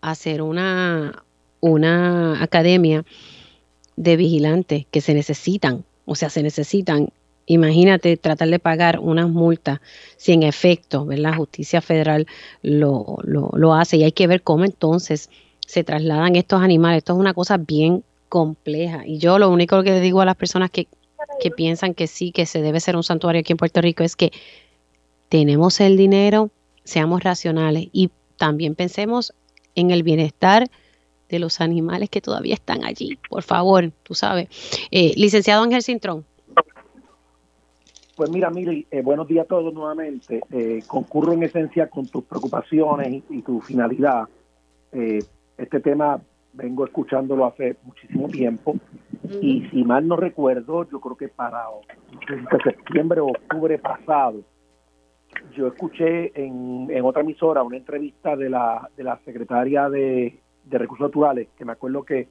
hacer 0.00 0.40
una, 0.40 1.22
una 1.60 2.42
academia 2.42 3.04
de 3.96 4.16
vigilantes 4.16 4.86
que 4.90 5.02
se 5.02 5.12
necesitan, 5.12 5.84
o 6.06 6.14
sea, 6.14 6.30
se 6.30 6.42
necesitan 6.42 7.10
Imagínate 7.46 8.16
tratar 8.16 8.48
de 8.48 8.58
pagar 8.58 8.98
unas 9.00 9.28
multas 9.28 9.80
si 10.16 10.32
en 10.32 10.42
efecto, 10.42 11.04
¿verdad? 11.04 11.36
Justicia 11.36 11.80
Federal 11.80 12.26
lo, 12.62 13.18
lo, 13.22 13.50
lo 13.54 13.74
hace 13.74 13.98
y 13.98 14.04
hay 14.04 14.12
que 14.12 14.26
ver 14.26 14.42
cómo 14.42 14.64
entonces 14.64 15.30
se 15.66 15.84
trasladan 15.84 16.36
estos 16.36 16.62
animales. 16.62 16.98
Esto 16.98 17.14
es 17.14 17.18
una 17.18 17.34
cosa 17.34 17.56
bien 17.58 18.04
compleja. 18.28 19.06
Y 19.06 19.18
yo 19.18 19.38
lo 19.38 19.50
único 19.50 19.82
que 19.82 20.00
digo 20.00 20.20
a 20.20 20.24
las 20.24 20.36
personas 20.36 20.70
que, 20.70 20.88
que 21.40 21.50
piensan 21.50 21.94
que 21.94 22.06
sí, 22.06 22.32
que 22.32 22.46
se 22.46 22.62
debe 22.62 22.80
ser 22.80 22.96
un 22.96 23.02
santuario 23.02 23.40
aquí 23.40 23.52
en 23.52 23.58
Puerto 23.58 23.80
Rico, 23.80 24.04
es 24.04 24.16
que 24.16 24.32
tenemos 25.28 25.80
el 25.80 25.96
dinero, 25.96 26.50
seamos 26.84 27.22
racionales 27.22 27.88
y 27.92 28.10
también 28.36 28.74
pensemos 28.74 29.34
en 29.74 29.90
el 29.90 30.02
bienestar 30.02 30.68
de 31.28 31.38
los 31.38 31.60
animales 31.60 32.10
que 32.10 32.20
todavía 32.20 32.54
están 32.54 32.84
allí. 32.84 33.18
Por 33.28 33.42
favor, 33.42 33.90
tú 34.02 34.14
sabes. 34.14 34.48
Eh, 34.90 35.12
licenciado 35.16 35.62
Ángel 35.62 35.82
Cintrón. 35.82 36.24
Pues 38.16 38.30
mira, 38.30 38.50
Mili, 38.50 38.86
eh, 38.90 39.02
buenos 39.02 39.26
días 39.26 39.44
a 39.44 39.48
todos 39.48 39.74
nuevamente. 39.74 40.40
Eh, 40.52 40.82
concurro 40.86 41.32
en 41.32 41.42
esencia 41.42 41.88
con 41.88 42.06
tus 42.06 42.24
preocupaciones 42.24 43.24
y, 43.28 43.42
tu 43.42 43.60
finalidad. 43.60 44.28
este 44.92 45.80
tema 45.80 46.20
vengo 46.52 46.84
escuchándolo 46.84 47.46
hace 47.46 47.76
muchísimo 47.82 48.28
tiempo 48.28 48.76
y 49.42 49.66
si 49.70 49.84
mal 49.84 50.06
no 50.06 50.16
recuerdo, 50.16 50.88
yo 50.88 51.00
creo 51.00 51.16
que 51.16 51.28
para 51.28 51.64
septiembre 52.62 53.20
o 53.20 53.26
octubre 53.26 53.78
pasado, 53.78 54.42
yo 55.56 55.66
escuché 55.68 56.32
en, 56.40 56.88
en 56.90 57.04
otra 57.04 57.22
emisora 57.22 57.62
una 57.62 57.76
entrevista 57.76 58.36
de 58.36 58.50
la, 58.50 58.88
de 58.96 59.04
la 59.04 59.18
secretaria 59.24 59.88
de, 59.88 60.40
Recursos 60.66 61.08
Naturales, 61.08 61.48
que 61.58 61.64
me 61.64 61.72
acuerdo 61.72 62.04
que, 62.04 62.28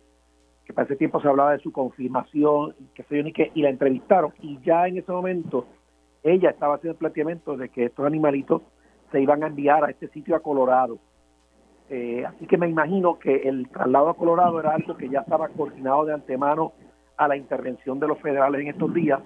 que 0.65 0.73
para 0.73 0.85
ese 0.85 0.95
tiempo 0.95 1.21
se 1.21 1.27
hablaba 1.27 1.51
de 1.51 1.59
su 1.59 1.71
confirmación, 1.71 2.75
que 2.93 3.03
sé 3.03 3.17
yo 3.17 3.23
ni 3.23 3.33
qué, 3.33 3.51
y 3.53 3.61
la 3.61 3.69
entrevistaron, 3.69 4.33
y 4.41 4.59
ya 4.61 4.87
en 4.87 4.97
ese 4.97 5.11
momento 5.11 5.65
ella 6.23 6.51
estaba 6.51 6.75
haciendo 6.75 6.93
el 6.93 6.99
planteamiento 6.99 7.57
de 7.57 7.69
que 7.69 7.85
estos 7.85 8.05
animalitos 8.05 8.61
se 9.11 9.21
iban 9.21 9.43
a 9.43 9.47
enviar 9.47 9.83
a 9.83 9.89
este 9.89 10.07
sitio 10.09 10.35
a 10.35 10.39
Colorado. 10.39 10.97
Eh, 11.89 12.25
así 12.25 12.47
que 12.47 12.57
me 12.57 12.67
imagino 12.67 13.19
que 13.19 13.35
el 13.47 13.67
traslado 13.69 14.09
a 14.09 14.15
Colorado 14.15 14.59
era 14.59 14.73
algo 14.73 14.95
que 14.95 15.09
ya 15.09 15.19
estaba 15.19 15.49
coordinado 15.49 16.05
de 16.05 16.13
antemano 16.13 16.71
a 17.17 17.27
la 17.27 17.37
intervención 17.37 17.99
de 17.99 18.07
los 18.07 18.19
federales 18.19 18.61
en 18.61 18.69
estos 18.69 18.93
días 18.93 19.21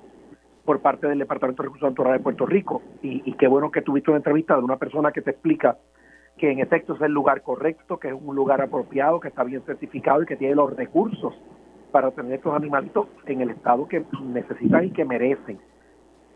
por 0.65 0.81
parte 0.81 1.07
del 1.07 1.19
Departamento 1.19 1.63
de 1.63 1.67
Recursos 1.67 1.89
Naturales 1.89 2.19
de 2.19 2.23
Puerto 2.23 2.45
Rico. 2.45 2.81
Y, 3.01 3.31
qué 3.33 3.47
bueno 3.47 3.71
que 3.71 3.81
tuviste 3.81 4.11
una 4.11 4.17
entrevista 4.17 4.57
de 4.57 4.63
una 4.63 4.75
persona 4.75 5.13
que 5.13 5.21
te 5.21 5.31
explica 5.31 5.77
que 6.37 6.51
en 6.51 6.59
efecto 6.59 6.93
es 6.95 7.01
el 7.01 7.11
lugar 7.11 7.41
correcto, 7.41 7.97
que 7.97 8.09
es 8.09 8.13
un 8.13 8.35
lugar 8.35 8.61
apropiado, 8.61 9.19
que 9.19 9.29
está 9.29 9.43
bien 9.43 9.61
certificado 9.63 10.23
y 10.23 10.25
que 10.25 10.35
tiene 10.35 10.55
los 10.55 10.75
recursos 10.75 11.33
para 11.91 12.11
tener 12.11 12.33
estos 12.33 12.53
animalitos 12.53 13.07
en 13.25 13.41
el 13.41 13.49
estado 13.49 13.87
que 13.87 14.03
necesitan 14.23 14.85
y 14.85 14.91
que 14.91 15.05
merecen. 15.05 15.59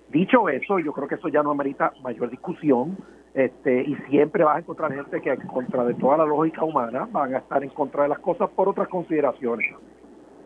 Dicho 0.10 0.50
eso, 0.50 0.80
yo 0.80 0.92
creo 0.92 1.08
que 1.08 1.16
eso 1.16 1.30
ya 1.30 1.44
no 1.44 1.52
amerita 1.52 1.94
mayor 2.02 2.30
discusión 2.30 2.98
este, 3.34 3.84
y 3.84 3.96
siempre 4.10 4.44
vas 4.44 4.58
a 4.58 4.60
encontrar 4.60 4.94
gente 4.94 5.22
que 5.22 5.30
en 5.30 5.48
contra 5.48 5.86
de 5.86 5.94
toda 5.94 6.18
la 6.18 6.26
lógica 6.26 6.66
humana 6.66 7.08
van 7.12 7.36
a 7.36 7.38
estar 7.38 7.64
en 7.64 7.70
contra 7.70 8.04
de 8.04 8.10
las 8.10 8.20
cosas 8.20 8.50
por 8.50 8.68
otras 8.68 8.90
consideraciones. 8.90 9.74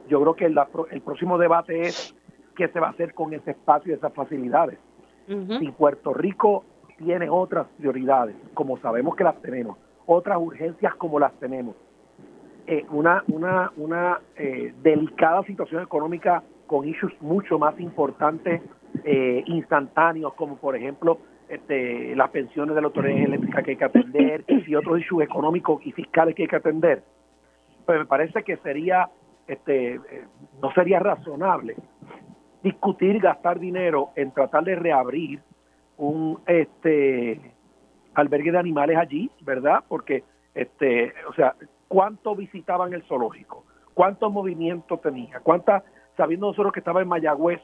Yo 0.08 0.22
creo 0.22 0.36
que 0.36 0.46
el 0.46 1.02
próximo 1.02 1.38
debate 1.38 1.82
es 1.82 2.16
qué 2.56 2.68
se 2.68 2.80
va 2.80 2.88
a 2.88 2.92
hacer 2.92 3.14
con 3.14 3.34
ese 3.34 3.52
espacio 3.52 3.92
y 3.92 3.96
esas 3.96 4.14
facilidades. 4.14 4.78
Si 5.28 5.72
Puerto 5.72 6.14
Rico 6.14 6.64
tiene 6.98 7.30
otras 7.30 7.68
prioridades, 7.78 8.36
como 8.54 8.78
sabemos 8.78 9.16
que 9.16 9.24
las 9.24 9.42
tenemos, 9.42 9.78
otras 10.06 10.38
urgencias 10.40 10.96
como 10.96 11.20
las 11.20 11.34
tenemos, 11.40 11.76
eh, 12.68 12.86
una, 12.90 13.24
una, 13.28 13.72
una 13.78 14.20
eh, 14.36 14.74
delicada 14.82 15.44
situación 15.44 15.84
económica 15.84 16.42
con 16.68 16.88
issues 16.88 17.14
mucho 17.22 17.60
más 17.60 17.80
importantes, 17.80 18.62
eh, 19.04 19.44
instantáneos, 19.46 20.34
como 20.34 20.58
por 20.58 20.76
ejemplo 20.76 21.20
este, 21.48 22.16
las 22.16 22.32
pensiones 22.32 22.74
de 22.74 22.82
la 22.82 22.88
autoridad 22.88 23.20
eléctrica 23.20 23.62
que 23.62 23.72
hay 23.72 23.78
que 23.78 23.86
atender 23.86 24.44
y 24.48 24.74
otros 24.74 25.00
issues 25.00 25.26
económicos 25.26 25.86
y 25.86 25.92
fiscales 25.92 26.34
que 26.34 26.44
hay 26.44 26.48
que 26.48 26.56
atender, 26.56 27.04
pues 27.86 28.00
me 28.00 28.06
parece 28.06 28.42
que 28.42 28.58
sería, 28.58 29.10
este, 29.48 30.00
no 30.60 30.72
sería 30.74 31.00
razonable 31.00 31.76
discutir 32.64 33.20
gastar 33.20 33.60
dinero 33.60 34.10
en 34.16 34.32
tratar 34.32 34.64
de 34.64 34.76
reabrir 34.76 35.40
un 35.98 36.40
este 36.48 37.54
albergue 38.14 38.52
de 38.52 38.60
animales 38.60 38.98
allí, 38.98 39.30
¿verdad? 39.42 39.84
Porque 39.88 40.24
este, 40.54 41.14
o 41.30 41.34
sea, 41.34 41.56
cuánto 41.88 42.36
visitaban 42.36 42.94
el 42.94 43.04
zoológico, 43.04 43.66
cuánto 43.94 44.30
movimiento 44.30 44.98
tenía, 44.98 45.40
cuántas, 45.42 45.84
sabiendo 46.16 46.48
nosotros 46.48 46.72
que 46.74 46.80
estaba 46.80 47.02
en 47.02 47.08
Mayagüez, 47.10 47.62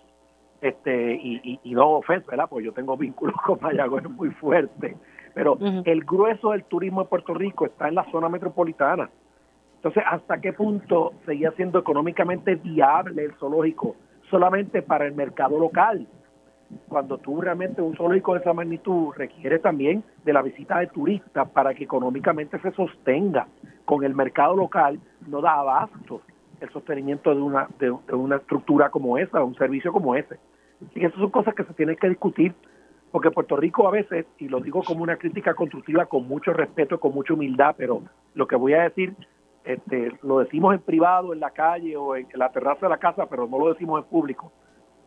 este, 0.62 1.14
y, 1.16 1.60
y, 1.64 1.74
no 1.74 1.94
ofensa, 1.94 2.28
¿verdad? 2.30 2.48
Pues 2.48 2.64
yo 2.64 2.72
tengo 2.72 2.95
vínculos 2.95 3.36
con 3.45 3.60
Mayagüez 3.62 4.08
muy 4.10 4.30
fuertes, 4.32 4.95
pero 5.34 5.58
el 5.86 6.03
grueso 6.03 6.52
del 6.52 6.66
turismo 6.66 7.02
de 7.02 7.10
Puerto 7.10 7.34
Rico 7.34 7.66
está 7.66 7.88
en 7.88 7.95
la 7.95 8.03
zona 8.12 8.30
metropolitana. 8.30 9.10
Entonces, 9.78 10.03
¿hasta 10.06 10.40
qué 10.40 10.53
punto 10.53 11.14
seguía 11.26 11.52
siendo 11.53 11.80
económicamente 11.80 12.56
viable 12.56 13.24
el 13.24 13.34
zoológico 13.36 13.95
solamente 14.32 14.82
para 14.82 15.06
el 15.06 15.14
mercado 15.14 15.60
local. 15.60 16.08
Cuando 16.88 17.18
tú 17.18 17.41
realmente 17.41 17.81
un 17.81 17.95
zoológico 17.95 18.34
de 18.34 18.39
esa 18.41 18.53
magnitud 18.53 19.14
requiere 19.15 19.60
también 19.60 20.03
de 20.23 20.34
la 20.34 20.41
visita 20.41 20.80
de 20.80 20.88
turistas 20.88 21.49
para 21.49 21.73
que 21.73 21.84
económicamente 21.84 22.60
se 22.60 22.72
sostenga 22.72 23.48
con 23.85 24.03
el 24.03 24.15
mercado 24.15 24.56
local, 24.56 24.99
no 25.27 25.41
da 25.41 25.56
abasto 25.56 26.22
el 26.60 26.69
sostenimiento 26.69 27.34
de 27.34 27.41
una, 27.41 27.68
de, 27.80 27.91
una 27.91 28.38
estructura 28.38 28.89
como 28.89 29.18
esa, 29.18 29.43
un 29.43 29.56
servicio 29.56 29.91
como 29.91 30.15
ese. 30.15 30.38
Y 30.95 31.06
esas 31.06 31.19
son 31.19 31.31
cosas 31.31 31.56
que 31.56 31.64
se 31.64 31.73
tienen 31.73 31.95
que 31.95 32.10
discutir, 32.10 32.53
porque 33.11 33.31
Puerto 33.31 33.56
Rico 33.57 33.88
a 33.88 33.91
veces, 33.91 34.26
y 34.38 34.48
lo 34.48 34.60
digo 34.60 34.84
como 34.84 35.03
una 35.03 35.18
crítica 35.18 35.53
constructiva 35.53 36.06
con 36.06 36.27
mucho 36.27 36.53
respeto, 36.53 36.99
con 36.99 37.14
mucha 37.14 37.34
humildad, 37.34 37.76
pero 37.77 38.02
lo 38.35 38.48
que 38.48 38.56
voy 38.56 38.73
a 38.73 38.84
decir 38.84 39.15
este, 39.64 40.11
lo 40.23 40.39
decimos 40.39 40.73
en 40.73 40.81
privado, 40.81 41.34
en 41.34 41.39
la 41.39 41.52
calle 41.52 41.95
o 41.95 42.15
en 42.15 42.27
la 42.34 42.52
terraza 42.52 42.85
de 42.85 42.89
la 42.89 42.98
casa, 42.98 43.27
pero 43.27 43.48
no 43.48 43.60
lo 43.60 43.73
decimos 43.73 44.03
en 44.03 44.10
público, 44.10 44.52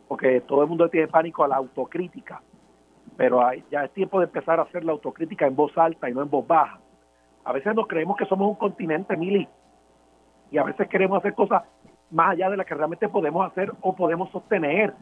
porque 0.07 0.41
todo 0.41 0.63
el 0.63 0.69
mundo 0.69 0.89
tiene 0.89 1.07
pánico 1.07 1.43
a 1.43 1.47
la 1.47 1.55
autocrítica. 1.57 2.41
Pero 3.17 3.41
ya 3.71 3.85
es 3.85 3.91
tiempo 3.93 4.19
de 4.19 4.25
empezar 4.25 4.59
a 4.59 4.63
hacer 4.63 4.83
la 4.83 4.91
autocrítica 4.91 5.47
en 5.47 5.55
voz 5.55 5.77
alta 5.77 6.09
y 6.09 6.13
no 6.13 6.21
en 6.21 6.29
voz 6.29 6.45
baja. 6.45 6.79
A 7.43 7.53
veces 7.53 7.73
nos 7.75 7.87
creemos 7.87 8.17
que 8.17 8.25
somos 8.25 8.49
un 8.49 8.55
continente, 8.55 9.15
Mili, 9.15 9.47
y 10.51 10.57
a 10.57 10.63
veces 10.63 10.87
queremos 10.89 11.19
hacer 11.19 11.33
cosas 11.33 11.63
más 12.11 12.31
allá 12.31 12.49
de 12.49 12.57
las 12.57 12.65
que 12.65 12.75
realmente 12.75 13.07
podemos 13.07 13.45
hacer 13.49 13.71
o 13.81 13.95
podemos 13.95 14.29
sostener. 14.31 14.93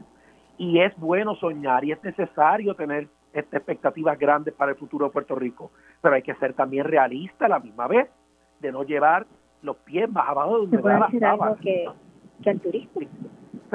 Y 0.58 0.80
es 0.80 0.96
bueno 0.98 1.36
soñar 1.36 1.84
y 1.84 1.92
es 1.92 2.04
necesario 2.04 2.76
tener 2.76 3.08
estas 3.34 3.56
expectativas 3.56 4.18
grandes 4.20 4.54
para 4.54 4.72
el 4.72 4.78
futuro 4.78 5.08
de 5.08 5.12
Puerto 5.12 5.36
Rico, 5.36 5.72
pero 6.02 6.16
hay 6.16 6.22
que 6.22 6.36
ser 6.36 6.54
también 6.54 6.86
realista 6.86 7.48
a 7.48 7.50
la 7.50 7.60
misma 7.60 7.88
vez, 7.88 8.08
de 8.60 8.72
no 8.72 8.84
llevar 8.84 9.26
los 9.62 9.78
pies 9.78 10.10
más 10.12 10.30
abajo 10.30 10.54
de 10.54 10.60
donde 10.60 10.78
va 10.78 11.10
la 11.10 11.32
algo 11.32 11.56
que, 11.56 11.86
que 12.44 12.50
el 12.50 12.60
turismo. 12.62 13.02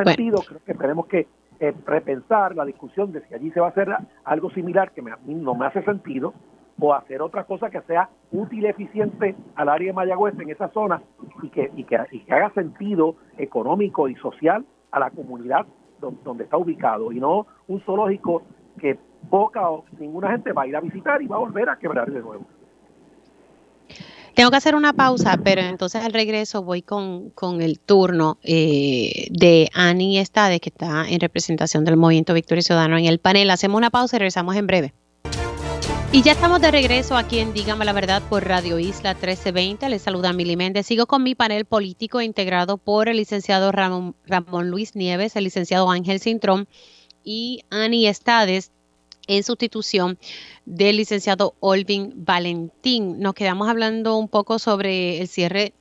Sentido, 0.05 0.39
creo 0.47 0.61
que 0.65 0.75
tenemos 0.75 1.07
que 1.07 1.27
eh, 1.61 1.75
repensar 1.87 2.55
la 2.55 2.65
discusión 2.65 3.11
de 3.13 3.21
si 3.27 3.35
allí 3.35 3.51
se 3.51 3.61
va 3.61 3.67
a 3.67 3.71
hacer 3.71 3.89
algo 4.25 4.51
similar 4.51 4.93
que 4.93 5.03
me, 5.03 5.13
no 5.27 5.55
me 5.55 5.67
hace 5.67 5.83
sentido 5.83 6.33
o 6.79 6.95
hacer 6.95 7.21
otra 7.21 7.45
cosa 7.45 7.71
que 7.71 7.81
sea 7.83 8.09
útil 8.31 8.65
y 8.65 8.67
eficiente 8.67 9.35
al 9.57 9.69
área 9.69 9.89
de 9.89 9.93
Mayagüez 9.93 10.39
en 10.39 10.51
esa 10.51 10.69
zona 10.69 11.03
y 11.43 11.49
que, 11.49 11.71
y 11.75 11.85
que, 11.85 11.97
haga 12.31 12.51
sentido 12.51 13.17
económico 13.37 14.09
y 14.09 14.15
social 14.17 14.65
a 14.93 15.01
la 15.01 15.11
comunidad 15.11 15.67
donde, 16.01 16.45
está 16.45 16.57
ubicado 16.57 17.11
y 17.11 17.19
no 17.19 17.47
un 17.67 17.81
zoológico 17.81 18.43
que 18.79 18.97
poca 19.29 19.69
o 19.69 19.85
ninguna 19.99 20.31
gente 20.31 20.53
va 20.53 20.63
a 20.63 20.67
ir 20.69 20.77
a 20.77 20.81
visitar 20.81 21.21
y 21.21 21.27
va 21.27 21.37
a 21.37 21.41
volver 21.41 21.69
a 21.69 21.77
quebrar 21.77 22.09
de 22.09 22.21
nuevo. 22.21 22.47
Tengo 24.39 24.53
que 24.53 24.57
hacer 24.57 24.77
una 24.77 24.93
pausa, 24.93 25.37
pero 25.43 25.63
entonces 25.63 26.01
al 26.05 26.13
regreso 26.13 26.63
voy 26.63 26.81
con, 26.81 27.33
el 27.61 27.81
turno 27.81 28.39
eh, 28.45 29.27
de 29.33 29.69
Ani 29.75 30.17
Estade, 30.21 30.61
que 30.61 30.69
está 30.69 31.09
en 31.09 31.19
representación 31.19 31.85
del 31.85 31.97
Movimiento 31.97 32.35
Victoria 32.35 32.63
Ciudadano 32.63 32.97
en 32.97 33.07
el 33.07 33.19
panel. 33.19 33.51
Hacemos 33.51 33.79
una 33.79 33.91
pausa 33.91 34.15
y 34.15 34.21
regresamos 34.21 34.55
en 34.55 34.69
breve. 34.69 34.95
Y 36.13 36.23
ya 36.23 36.31
estamos 36.31 36.61
de 36.61 36.71
regreso 36.71 37.17
aquí 37.17 37.41
en 37.41 37.53
Dígame 37.53 37.85
la 37.85 37.93
Verdad 37.93 38.23
por 38.31 38.47
Radio 38.47 38.79
Isla 38.79 39.15
1320. 39.15 39.89
Les 39.89 40.03
saluda 40.03 40.33
Mili 40.33 40.55
Méndez. 40.55 40.87
Sigo 40.87 41.07
con 41.07 41.25
mi 41.25 41.35
panel 41.35 41.65
político 41.65 42.21
integrado 42.21 42.79
por 42.79 43.09
el 43.09 43.17
licenciado 43.17 43.73
Ramón, 43.73 44.15
Ramón 44.25 44.71
Luis 44.71 44.95
Nieves, 44.95 45.35
el 45.35 45.43
licenciado 45.43 45.91
Ángel 45.91 46.21
Cintrón 46.21 46.69
y 47.25 47.63
Ani 47.71 48.07
Estades, 48.07 48.71
en 49.29 49.45
sustitución 49.45 50.19
del 50.67 50.97
licenciado 50.97 51.55
Olvin 51.61 52.13
Valentín. 52.17 53.21
Nos 53.21 53.35
quedamos 53.35 53.69
hablando 53.69 54.17
un 54.17 54.29
poco 54.29 54.59
sobre 54.59 55.21
el 55.21 55.29
cierre 55.29 55.75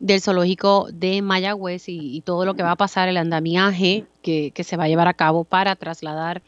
del 0.00 0.20
zoológico 0.20 0.88
de 0.92 1.22
Mayagüez 1.22 1.84
y, 1.88 2.20
todo 2.22 2.44
lo 2.44 2.54
que 2.54 2.62
va 2.62 2.72
a 2.72 2.76
pasar, 2.76 3.08
el 3.08 3.16
andamiaje 3.16 4.04
que, 4.22 4.52
se 4.64 4.76
va 4.76 4.84
a 4.84 4.88
llevar 4.88 5.08
a 5.08 5.14
cabo 5.14 5.44
para 5.44 5.76
trasladar 5.76 6.42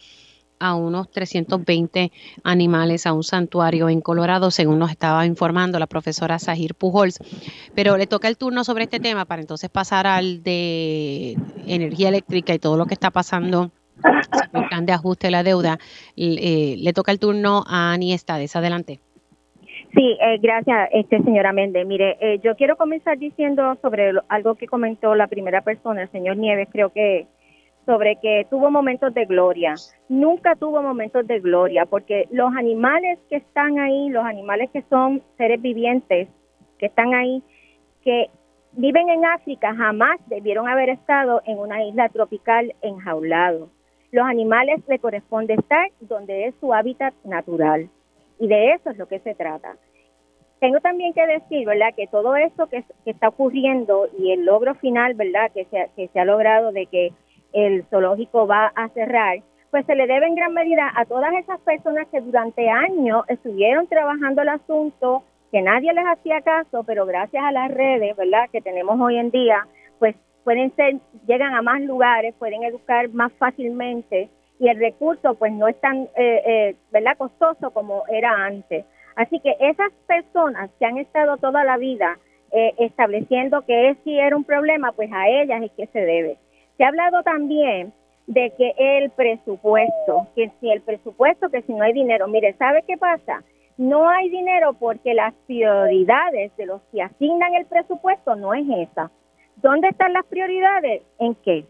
a 0.60 0.74
unos 0.74 1.08
320 1.12 2.10
animales 2.42 3.06
a 3.06 3.12
un 3.12 3.22
santuario 3.22 3.88
en 3.88 4.00
Colorado, 4.00 4.50
según 4.50 4.80
nos 4.80 4.90
estaba 4.90 5.24
informando 5.24 5.78
la 5.78 5.86
profesora 5.86 6.40
Sahir 6.40 6.74
Pujols. 6.74 7.18
Pero 7.74 7.96
le 7.96 8.08
toca 8.08 8.26
el 8.26 8.36
turno 8.36 8.64
sobre 8.64 8.84
este 8.84 8.98
tema 8.98 9.24
para 9.24 9.40
entonces 9.40 9.70
pasar 9.70 10.06
al 10.08 10.42
de 10.42 11.38
energía 11.66 12.08
eléctrica 12.08 12.54
y 12.54 12.58
todo 12.58 12.76
lo 12.76 12.86
que 12.86 12.94
está 12.94 13.10
pasando 13.12 13.70
el 14.52 14.68
plan 14.68 14.86
de 14.86 14.92
ajuste 14.92 15.28
de 15.28 15.30
la 15.30 15.42
deuda. 15.42 15.78
Eh, 16.16 16.76
le 16.78 16.92
toca 16.92 17.12
el 17.12 17.18
turno 17.18 17.64
a 17.66 17.92
Ani 17.92 18.12
Estades. 18.12 18.56
Adelante. 18.56 19.00
Sí, 19.94 20.18
eh, 20.20 20.38
gracias, 20.40 20.90
este 20.92 21.22
señora 21.22 21.52
Méndez. 21.52 21.86
Mire, 21.86 22.18
eh, 22.20 22.40
yo 22.42 22.54
quiero 22.56 22.76
comenzar 22.76 23.18
diciendo 23.18 23.76
sobre 23.80 24.12
algo 24.28 24.54
que 24.54 24.66
comentó 24.66 25.14
la 25.14 25.28
primera 25.28 25.62
persona, 25.62 26.02
el 26.02 26.10
señor 26.10 26.36
Nieves, 26.36 26.68
creo 26.70 26.90
que 26.92 27.26
sobre 27.86 28.16
que 28.16 28.46
tuvo 28.50 28.70
momentos 28.70 29.14
de 29.14 29.24
gloria. 29.24 29.74
Nunca 30.10 30.56
tuvo 30.56 30.82
momentos 30.82 31.26
de 31.26 31.40
gloria, 31.40 31.86
porque 31.86 32.28
los 32.30 32.54
animales 32.54 33.18
que 33.30 33.36
están 33.36 33.78
ahí, 33.78 34.10
los 34.10 34.26
animales 34.26 34.68
que 34.74 34.84
son 34.90 35.22
seres 35.38 35.62
vivientes, 35.62 36.28
que 36.78 36.86
están 36.86 37.14
ahí, 37.14 37.42
que 38.04 38.26
viven 38.72 39.08
en 39.08 39.24
África, 39.24 39.74
jamás 39.74 40.20
debieron 40.26 40.68
haber 40.68 40.90
estado 40.90 41.40
en 41.46 41.58
una 41.58 41.82
isla 41.82 42.10
tropical 42.10 42.74
enjaulado. 42.82 43.70
Los 44.10 44.26
animales 44.26 44.80
le 44.88 44.98
corresponde 44.98 45.54
estar 45.54 45.90
donde 46.00 46.46
es 46.46 46.54
su 46.60 46.72
hábitat 46.72 47.14
natural. 47.24 47.88
Y 48.38 48.48
de 48.48 48.72
eso 48.72 48.90
es 48.90 48.98
lo 48.98 49.06
que 49.06 49.18
se 49.20 49.34
trata. 49.34 49.76
Tengo 50.60 50.80
también 50.80 51.12
que 51.12 51.26
decir, 51.26 51.66
¿verdad?, 51.66 51.94
que 51.94 52.06
todo 52.08 52.34
esto 52.36 52.68
que, 52.68 52.84
está 53.04 53.28
ocurriendo 53.28 54.08
y 54.18 54.32
el 54.32 54.44
logro 54.44 54.74
final, 54.76 55.14
¿verdad?, 55.14 55.50
que 55.52 55.66
se, 55.66 55.90
que 55.94 56.08
se 56.08 56.20
ha 56.20 56.24
logrado 56.24 56.72
de 56.72 56.86
que 56.86 57.12
el 57.52 57.84
zoológico 57.90 58.46
va 58.46 58.72
a 58.74 58.88
cerrar, 58.88 59.38
pues 59.70 59.86
se 59.86 59.94
le 59.94 60.06
debe 60.06 60.26
en 60.26 60.34
gran 60.34 60.54
medida 60.54 60.90
a 60.96 61.04
todas 61.04 61.32
esas 61.34 61.60
personas 61.60 62.08
que 62.08 62.20
durante 62.20 62.68
años 62.68 63.24
estuvieron 63.28 63.86
trabajando 63.86 64.42
el 64.42 64.48
asunto, 64.48 65.22
que 65.52 65.62
nadie 65.62 65.92
les 65.92 66.06
hacía 66.06 66.40
caso, 66.40 66.82
pero 66.84 67.06
gracias 67.06 67.42
a 67.44 67.52
las 67.52 67.70
redes, 67.70 68.16
¿verdad?, 68.16 68.48
que 68.50 68.60
tenemos 68.60 68.98
hoy 69.00 69.16
en 69.16 69.30
día, 69.30 69.66
pues 69.98 70.16
pueden 70.48 70.74
ser, 70.76 70.96
llegan 71.26 71.52
a 71.52 71.60
más 71.60 71.82
lugares, 71.82 72.34
pueden 72.38 72.62
educar 72.64 73.10
más 73.10 73.30
fácilmente 73.34 74.30
y 74.58 74.68
el 74.68 74.78
recurso 74.78 75.34
pues 75.34 75.52
no 75.52 75.68
es 75.68 75.78
tan, 75.78 76.08
eh, 76.16 76.42
eh, 76.46 76.76
¿verdad?, 76.90 77.18
costoso 77.18 77.70
como 77.70 78.04
era 78.08 78.46
antes. 78.46 78.86
Así 79.14 79.40
que 79.40 79.54
esas 79.60 79.92
personas 80.06 80.70
que 80.78 80.86
han 80.86 80.96
estado 80.96 81.36
toda 81.36 81.64
la 81.64 81.76
vida 81.76 82.18
eh, 82.50 82.72
estableciendo 82.78 83.60
que 83.66 83.94
si 84.04 84.18
era 84.18 84.34
un 84.34 84.44
problema, 84.44 84.92
pues 84.92 85.10
a 85.12 85.28
ellas 85.28 85.64
es 85.64 85.70
que 85.72 85.86
se 85.88 86.00
debe. 86.00 86.38
Se 86.78 86.84
ha 86.84 86.88
hablado 86.88 87.22
también 87.24 87.92
de 88.26 88.50
que 88.56 88.72
el 88.78 89.10
presupuesto, 89.10 90.28
que 90.34 90.50
si 90.60 90.70
el 90.70 90.80
presupuesto, 90.80 91.50
que 91.50 91.60
si 91.60 91.74
no 91.74 91.82
hay 91.82 91.92
dinero, 91.92 92.26
mire, 92.26 92.54
¿sabe 92.54 92.84
qué 92.88 92.96
pasa? 92.96 93.44
No 93.76 94.08
hay 94.08 94.30
dinero 94.30 94.72
porque 94.72 95.12
las 95.12 95.34
prioridades 95.46 96.56
de 96.56 96.64
los 96.64 96.80
que 96.90 97.02
asignan 97.02 97.54
el 97.54 97.66
presupuesto 97.66 98.34
no 98.34 98.54
es 98.54 98.64
esa. 98.88 99.10
¿Dónde 99.62 99.88
están 99.88 100.12
las 100.12 100.24
prioridades? 100.26 101.02
¿En 101.18 101.34
qué? 101.36 101.64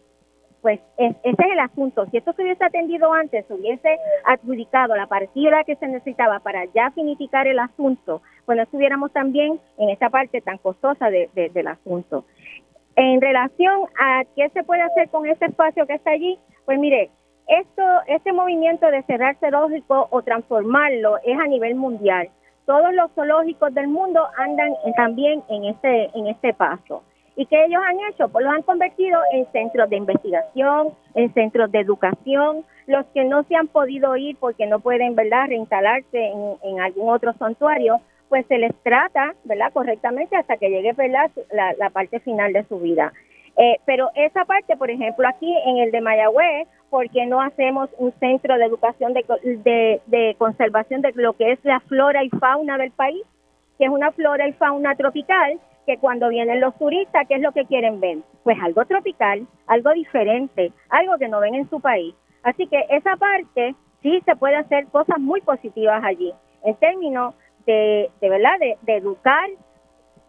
Pues 0.61 0.79
ese 0.97 1.17
es 1.23 1.51
el 1.51 1.59
asunto. 1.59 2.05
Si 2.11 2.17
esto 2.17 2.33
se 2.33 2.43
hubiese 2.43 2.63
atendido 2.63 3.11
antes, 3.13 3.45
se 3.47 3.53
hubiese 3.53 3.97
adjudicado 4.25 4.95
la 4.95 5.07
partida 5.07 5.63
que 5.63 5.75
se 5.75 5.87
necesitaba 5.87 6.39
para 6.39 6.65
ya 6.65 6.91
finificar 6.91 7.47
el 7.47 7.57
asunto, 7.59 8.21
pues 8.45 8.57
no 8.57 8.63
estuviéramos 8.63 9.11
también 9.11 9.59
en 9.77 9.89
esta 9.89 10.09
parte 10.09 10.41
tan 10.41 10.57
costosa 10.57 11.09
del 11.09 11.67
asunto. 11.67 12.25
En 12.95 13.21
relación 13.21 13.87
a 13.99 14.23
qué 14.35 14.49
se 14.49 14.63
puede 14.63 14.81
hacer 14.81 15.09
con 15.09 15.25
ese 15.25 15.45
espacio 15.45 15.87
que 15.87 15.93
está 15.93 16.11
allí, 16.11 16.37
pues 16.65 16.77
mire, 16.77 17.09
esto, 17.47 17.81
este 18.05 18.33
movimiento 18.33 18.91
de 18.91 19.01
cerrar 19.03 19.35
zoológico 19.39 20.07
o 20.11 20.21
transformarlo 20.21 21.17
es 21.23 21.39
a 21.39 21.47
nivel 21.47 21.75
mundial. 21.75 22.29
Todos 22.65 22.93
los 22.93 23.11
zoológicos 23.13 23.73
del 23.73 23.87
mundo 23.87 24.21
andan 24.37 24.73
también 24.95 25.41
en 25.49 25.65
este, 25.65 26.11
en 26.13 26.27
este 26.27 26.53
paso. 26.53 27.03
¿Y 27.35 27.45
qué 27.45 27.65
ellos 27.65 27.81
han 27.85 27.97
hecho? 28.11 28.29
Pues 28.29 28.45
los 28.45 28.53
han 28.53 28.63
convertido 28.63 29.19
en 29.33 29.49
centros 29.51 29.89
de 29.89 29.97
investigación, 29.97 30.89
en 31.15 31.33
centros 31.33 31.71
de 31.71 31.79
educación. 31.79 32.65
Los 32.87 33.05
que 33.07 33.23
no 33.23 33.43
se 33.43 33.55
han 33.55 33.67
podido 33.67 34.15
ir 34.17 34.37
porque 34.37 34.67
no 34.67 34.79
pueden, 34.79 35.15
¿verdad?, 35.15 35.47
reinstalarse 35.47 36.33
en, 36.63 36.79
algún 36.81 37.09
otro 37.09 37.33
santuario, 37.33 38.01
pues 38.27 38.45
se 38.47 38.57
les 38.57 38.75
trata, 38.83 39.33
¿verdad?, 39.43 39.71
correctamente 39.73 40.35
hasta 40.35 40.57
que 40.57 40.69
llegue, 40.69 40.93
¿verdad?, 40.93 41.31
la, 41.51 41.89
parte 41.91 42.19
final 42.19 42.53
de 42.53 42.63
su 42.65 42.79
vida. 42.79 43.13
Eh, 43.57 43.77
pero 43.85 44.09
esa 44.15 44.45
parte, 44.45 44.77
por 44.77 44.89
ejemplo, 44.89 45.27
aquí 45.27 45.53
en 45.65 45.77
el 45.77 45.91
de 45.91 46.01
Mayagüez, 46.01 46.67
¿por 46.89 47.09
qué 47.09 47.25
no 47.25 47.41
hacemos 47.41 47.89
un 47.97 48.11
centro 48.19 48.57
de 48.57 48.65
educación 48.65 49.13
de, 49.13 49.25
de, 49.43 50.01
de 50.07 50.35
conservación 50.37 51.01
de 51.01 51.11
lo 51.15 51.33
que 51.33 51.51
es 51.51 51.59
la 51.63 51.79
flora 51.81 52.23
y 52.23 52.29
fauna 52.29 52.77
del 52.77 52.91
país? 52.91 53.23
Que 53.77 53.85
es 53.85 53.91
una 53.91 54.11
flora 54.11 54.47
y 54.47 54.53
fauna 54.53 54.95
tropical 54.95 55.59
que 55.89 55.97
cuando 55.97 56.29
vienen 56.29 56.61
los 56.61 56.77
turistas, 56.77 57.27
¿qué 57.27 57.33
es 57.33 57.41
lo 57.41 57.51
que 57.51 57.65
quieren 57.65 57.99
ver? 57.99 58.19
Pues 58.43 58.59
algo 58.61 58.85
tropical, 58.85 59.47
algo 59.65 59.91
diferente, 59.93 60.71
algo 60.89 61.17
que 61.17 61.27
no 61.27 61.39
ven 61.39 61.55
en 61.55 61.67
su 61.67 61.79
país. 61.79 62.13
Así 62.43 62.67
que 62.67 62.85
esa 62.91 63.15
parte 63.15 63.73
sí 64.03 64.21
se 64.23 64.35
puede 64.35 64.55
hacer 64.55 64.85
cosas 64.89 65.17
muy 65.17 65.41
positivas 65.41 66.03
allí, 66.03 66.31
en 66.63 66.75
términos 66.75 67.33
de, 67.65 68.11
de 68.21 68.29
verdad, 68.29 68.59
de, 68.59 68.95
educar 68.97 69.49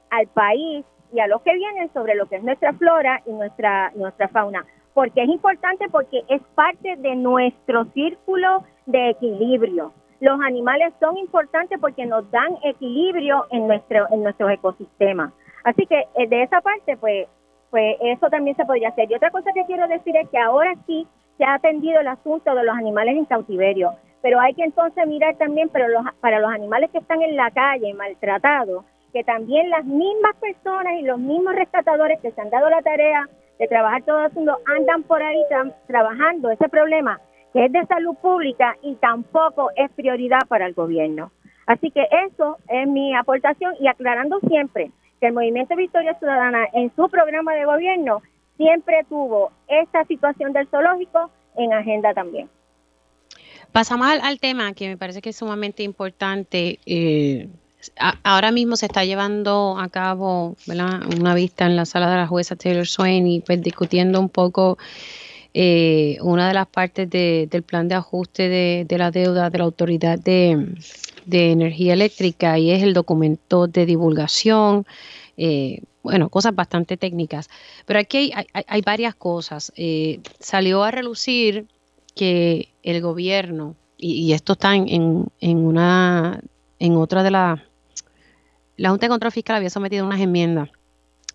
al 0.09 0.27
país 0.29 0.87
y 1.13 1.21
a 1.21 1.27
los 1.27 1.43
que 1.43 1.55
vienen 1.55 1.93
sobre 1.93 2.15
lo 2.15 2.25
que 2.27 2.37
es 2.37 2.43
nuestra 2.43 2.73
flora 2.73 3.21
y 3.27 3.33
nuestra, 3.33 3.93
nuestra 3.97 4.29
fauna. 4.29 4.65
Porque 4.95 5.23
es 5.23 5.29
importante 5.29 5.91
porque 5.91 6.23
es 6.29 6.41
parte 6.55 6.97
de 6.97 7.17
nuestro 7.17 7.85
círculo 7.93 8.65
de 8.87 9.11
equilibrio. 9.11 9.93
Los 10.21 10.41
animales 10.41 10.95
son 11.01 11.19
importantes 11.19 11.79
porque 11.79 12.07
nos 12.07 12.31
dan 12.31 12.57
equilibrio 12.65 13.47
en 13.51 13.67
nuestro 13.67 14.07
en 14.11 14.23
nuestros 14.23 14.51
ecosistemas. 14.51 15.33
Así 15.65 15.87
que 15.87 16.05
eh, 16.15 16.29
de 16.29 16.43
esa 16.43 16.61
parte, 16.61 16.97
pues, 16.97 17.29
pues 17.71 17.97
eso 18.01 18.29
también 18.29 18.57
se 18.57 18.65
podría 18.65 18.89
hacer. 18.89 19.11
Y 19.11 19.15
otra 19.15 19.31
cosa 19.31 19.53
que 19.55 19.65
quiero 19.67 19.87
decir 19.89 20.17
es 20.17 20.29
que 20.29 20.39
ahora 20.39 20.75
sí 20.87 21.07
se 21.39 21.45
ha 21.45 21.55
atendido 21.55 22.01
el 22.01 22.09
asunto 22.09 22.55
de 22.55 22.65
los 22.65 22.77
animales 22.77 23.17
en 23.17 23.25
cautiverio 23.25 23.93
pero 24.23 24.41
hay 24.41 24.55
que 24.55 24.65
entonces 24.65 25.07
mirar 25.07 25.37
también 25.37 25.69
para 25.69 25.89
los, 25.89 26.05
para 26.21 26.41
los 26.41 26.51
animales 26.51 26.91
que 26.91 26.99
están 26.99 27.23
en 27.23 27.37
la 27.37 27.51
calle 27.51 27.95
maltratados, 27.95 28.85
que 29.13 29.25
también 29.25 29.71
las 29.71 29.85
mismas 29.85 30.37
personas 30.37 30.95
y 30.99 31.03
los 31.03 31.19
mismos 31.19 31.55
rescatadores 31.55 32.21
que 32.21 32.31
se 32.31 32.41
han 32.41 32.51
dado 32.51 32.69
la 32.71 32.83
tarea 32.83 33.29
de 33.59 33.67
trabajar 33.67 34.03
todo 34.03 34.25
el 34.25 34.33
mundo 34.33 34.57
andan 34.67 35.03
por 35.03 35.23
ahí 35.23 35.43
trabajando 35.87 36.51
ese 36.51 36.69
problema 36.69 37.21
que 37.53 37.65
es 37.65 37.73
de 37.73 37.85
salud 37.87 38.15
pública 38.23 38.77
y 38.81 38.95
tampoco 38.97 39.71
es 39.75 39.91
prioridad 39.93 40.39
para 40.49 40.67
el 40.67 40.75
gobierno. 40.75 41.33
Así 41.67 41.91
que 41.91 42.07
eso 42.29 42.59
es 42.69 42.87
mi 42.87 43.15
aportación 43.15 43.75
y 43.81 43.89
aclarando 43.89 44.39
siempre 44.49 44.93
que 45.21 45.27
el 45.27 45.33
Movimiento 45.33 45.77
Victoria 45.77 46.19
Ciudadana 46.19 46.67
en 46.73 46.91
su 46.97 47.09
programa 47.09 47.55
de 47.55 47.65
gobierno 47.65 48.23
siempre 48.57 49.05
tuvo 49.09 49.53
esta 49.69 50.05
situación 50.07 50.53
del 50.53 50.67
zoológico 50.69 51.31
en 51.57 51.73
agenda 51.73 52.13
también. 52.15 52.49
Pasamos 53.73 54.09
al, 54.09 54.41
tema 54.41 54.73
que 54.73 54.89
me 54.89 54.97
parece 54.97 55.23
que 55.23 55.31
es 55.31 55.37
sumamente 55.37 55.83
importante. 55.83 56.81
Eh, 56.87 57.49
ahora 58.25 58.51
mismo 58.51 58.77
se 58.77 58.87
está 58.87 59.05
llevando 59.05 59.79
a 59.79 59.89
cabo 59.89 60.57
una 60.67 61.35
vista 61.35 61.67
en 61.67 61.77
la 61.77 61.87
sala 61.87 62.11
de 62.11 62.17
la 62.17 62.27
jueza 62.27 62.57
Taylor 62.57 62.87
Swain 62.87 63.27
y 63.27 63.41
pues 63.41 63.63
discutiendo 63.63 64.19
un 64.19 64.29
poco 64.29 64.77
eh, 65.55 66.19
una 66.23 66.49
de 66.49 66.55
las 66.55 66.67
partes 66.67 67.09
del 67.11 67.63
plan 67.63 67.89
de 67.89 67.95
ajuste 67.95 68.49
de, 68.49 68.99
la 68.99 69.11
deuda 69.11 69.51
de 69.51 69.59
la 69.59 69.65
Autoridad 69.65 70.19
de, 70.19 70.75
Energía 71.31 71.95
Eléctrica 71.95 72.59
y 72.59 72.71
es 72.71 72.83
el 72.83 72.95
documento 72.95 73.67
de 73.67 73.87
divulgación. 73.87 74.87
Eh, 75.37 75.83
bueno, 76.03 76.29
cosas 76.29 76.55
bastante 76.55 76.97
técnicas. 76.97 77.49
Pero 77.87 77.99
aquí 78.01 78.33
hay, 78.35 78.47
hay 78.53 78.81
varias 78.83 79.15
cosas. 79.15 79.73
salió 80.39 80.83
a 80.83 80.91
relucir 80.91 81.67
que 82.15 82.69
el 82.83 83.01
gobierno, 83.01 83.77
y, 83.97 84.33
esto 84.33 84.55
está 84.55 84.75
en, 84.75 85.27
en, 85.41 85.59
una, 85.59 86.41
en 86.79 86.97
otra 86.97 87.23
de 87.23 87.31
las, 87.31 87.61
la 88.77 88.91
Junta 88.91 89.07
de 89.07 89.11
Control 89.11 89.33
Fiscal 89.33 89.57
había 89.57 89.71
sometido 89.71 90.07
unas 90.07 90.21
enmiendas, 90.21 90.71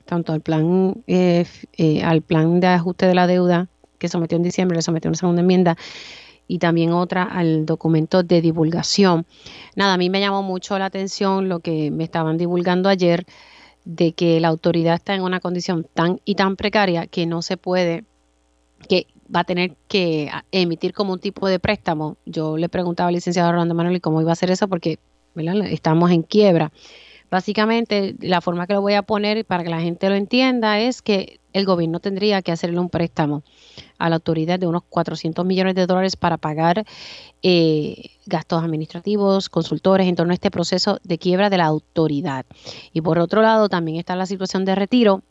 tanto 0.05 0.33
al 0.33 0.41
plan, 0.41 1.03
eh, 1.07 1.45
eh, 1.77 2.03
al 2.03 2.21
plan 2.21 2.59
de 2.59 2.67
ajuste 2.67 3.05
de 3.05 3.15
la 3.15 3.27
deuda 3.27 3.67
que 3.99 4.07
sometió 4.07 4.35
en 4.35 4.43
diciembre, 4.43 4.75
le 4.75 4.81
sometió 4.81 5.09
una 5.09 5.17
segunda 5.17 5.41
enmienda, 5.41 5.77
y 6.47 6.59
también 6.59 6.91
otra 6.93 7.23
al 7.23 7.65
documento 7.65 8.23
de 8.23 8.41
divulgación. 8.41 9.25
Nada, 9.75 9.93
a 9.93 9.97
mí 9.97 10.09
me 10.09 10.19
llamó 10.19 10.43
mucho 10.43 10.77
la 10.77 10.85
atención 10.85 11.49
lo 11.49 11.59
que 11.59 11.91
me 11.91 12.03
estaban 12.03 12.37
divulgando 12.37 12.89
ayer 12.89 13.25
de 13.85 14.13
que 14.13 14.39
la 14.39 14.47
autoridad 14.47 14.95
está 14.95 15.13
en 15.15 15.21
una 15.21 15.39
condición 15.39 15.85
tan 15.93 16.19
y 16.25 16.35
tan 16.35 16.55
precaria 16.55 17.07
que 17.07 17.25
no 17.25 17.41
se 17.41 17.57
puede, 17.57 18.03
que 18.89 19.07
va 19.33 19.41
a 19.41 19.43
tener 19.43 19.75
que 19.87 20.29
emitir 20.51 20.93
como 20.93 21.13
un 21.13 21.19
tipo 21.19 21.47
de 21.47 21.59
préstamo. 21.59 22.17
Yo 22.25 22.57
le 22.57 22.69
preguntaba 22.69 23.09
al 23.09 23.15
licenciado 23.15 23.51
Rolando 23.51 23.75
Manuel 23.75 24.01
cómo 24.01 24.21
iba 24.21 24.31
a 24.31 24.33
hacer 24.33 24.51
eso 24.51 24.67
porque 24.67 24.99
estamos 25.69 26.11
en 26.11 26.23
quiebra. 26.23 26.71
Básicamente, 27.29 28.15
la 28.19 28.41
forma 28.41 28.67
que 28.67 28.73
lo 28.73 28.81
voy 28.81 28.93
a 28.93 29.01
poner 29.01 29.45
para 29.45 29.63
que 29.63 29.69
la 29.69 29.81
gente 29.81 30.09
lo 30.09 30.15
entienda 30.15 30.79
es 30.79 31.01
que 31.01 31.39
el 31.53 31.65
gobierno 31.65 31.99
tendría 31.99 32.41
que 32.41 32.51
hacerle 32.51 32.79
un 32.79 32.89
préstamo 32.89 33.43
a 33.97 34.09
la 34.09 34.15
autoridad 34.15 34.59
de 34.59 34.67
unos 34.67 34.83
400 34.89 35.45
millones 35.45 35.75
de 35.75 35.85
dólares 35.85 36.17
para 36.17 36.37
pagar 36.37 36.85
eh, 37.41 38.09
gastos 38.25 38.63
administrativos, 38.63 39.49
consultores 39.49 40.07
en 40.07 40.15
torno 40.15 40.31
a 40.31 40.35
este 40.35 40.51
proceso 40.51 40.99
de 41.03 41.17
quiebra 41.17 41.49
de 41.49 41.57
la 41.57 41.65
autoridad. 41.65 42.45
Y 42.91 43.01
por 43.01 43.19
otro 43.19 43.41
lado, 43.41 43.69
también 43.69 43.97
está 43.97 44.15
la 44.15 44.25
situación 44.25 44.65
de 44.65 44.75
retiro 44.75 45.21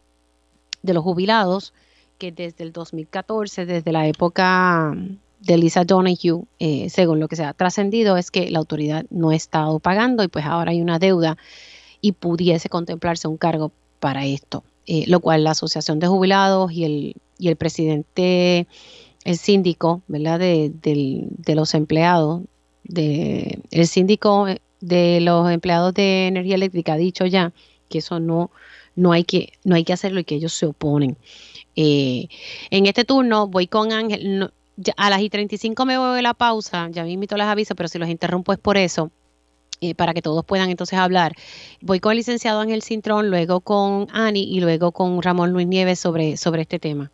de 0.83 0.95
los 0.95 1.05
jubilados 1.05 1.75
que 2.19 2.33
desde 2.33 2.65
el 2.65 2.73
2014, 2.73 3.67
desde 3.67 3.93
la 3.93 4.07
época 4.07 4.95
de 5.41 5.59
Lisa 5.59 5.85
Donahue, 5.85 6.45
eh, 6.59 6.89
según 6.89 7.21
lo 7.21 7.29
que 7.29 7.37
se 7.37 7.45
ha 7.45 7.53
trascendido, 7.53 8.17
es 8.17 8.31
que 8.31 8.51
la 8.51 8.61
autoridad 8.61 9.05
no 9.11 9.31
ha 9.31 9.35
estado 9.35 9.79
pagando 9.79 10.23
y 10.23 10.29
pues 10.29 10.45
ahora 10.47 10.71
hay 10.71 10.81
una 10.81 10.99
deuda 10.99 11.37
y 12.05 12.13
pudiese 12.13 12.69
contemplarse 12.69 13.29
un 13.29 13.39
cargo 13.39 13.73
para 13.99 14.27
esto, 14.27 14.63
eh, 14.87 15.05
lo 15.07 15.21
cual 15.21 15.43
la 15.43 15.53
Asociación 15.53 16.01
de 16.01 16.07
Jubilados 16.07 16.71
y 16.71 16.85
el, 16.85 17.15
y 17.39 17.49
el 17.49 17.57
presidente, 17.57 18.67
el 19.25 19.39
síndico, 19.39 20.03
¿verdad? 20.07 20.39
De, 20.39 20.71
de 20.71 21.55
los 21.55 21.73
empleados, 21.73 22.43
de, 22.83 23.59
el 23.71 23.87
síndico 23.87 24.47
de 24.81 25.21
los 25.23 25.51
empleados 25.51 25.95
de 25.95 26.27
energía 26.27 26.57
eléctrica 26.57 26.93
ha 26.93 26.99
dicho 26.99 27.25
ya 27.25 27.55
que 27.89 28.01
eso 28.01 28.21
no, 28.21 28.51
no, 28.97 29.13
hay, 29.13 29.25
que, 29.25 29.55
no 29.65 29.75
hay 29.75 29.85
que 29.85 29.95
hacerlo 29.95 30.21
y 30.21 30.25
que 30.25 30.35
ellos 30.35 30.53
se 30.53 30.67
oponen. 30.67 31.17
Eh, 31.75 32.29
en 32.69 32.85
este 32.85 33.07
turno 33.07 33.47
voy 33.47 33.67
con 33.67 33.93
Ángel. 33.93 34.51
a 34.99 35.09
las 35.09 35.23
y 35.23 35.31
35 35.31 35.87
me 35.87 35.97
voy 35.97 36.19
a 36.19 36.23
la 36.23 36.35
pausa. 36.35 36.87
Ya 36.91 37.03
me 37.03 37.13
invito 37.13 37.39
las 37.39 37.49
aviso, 37.49 37.75
pero 37.75 37.89
si 37.89 37.97
los 37.97 38.11
interrumpo 38.11 38.53
es 38.53 38.59
por 38.59 38.77
eso. 38.77 39.11
Para 39.93 40.15
que 40.15 40.23
todos 40.23 40.45
puedan 40.45 40.71
entonces 40.71 40.99
hablar. 40.99 41.33
Voy 41.83 42.01
con 42.01 42.13
el 42.13 42.19
licenciado 42.19 42.61
Ángel 42.61 42.81
Cintrón, 42.81 43.29
luego 43.29 43.61
con 43.61 44.07
Ani 44.13 44.45
y 44.45 44.61
luego 44.61 44.93
con 44.93 45.21
Ramón 45.21 45.53
Luis 45.53 45.67
Nieves 45.67 45.99
sobre, 45.99 46.39
sobre 46.39 46.63
este 46.63 46.79
tema. 46.79 47.11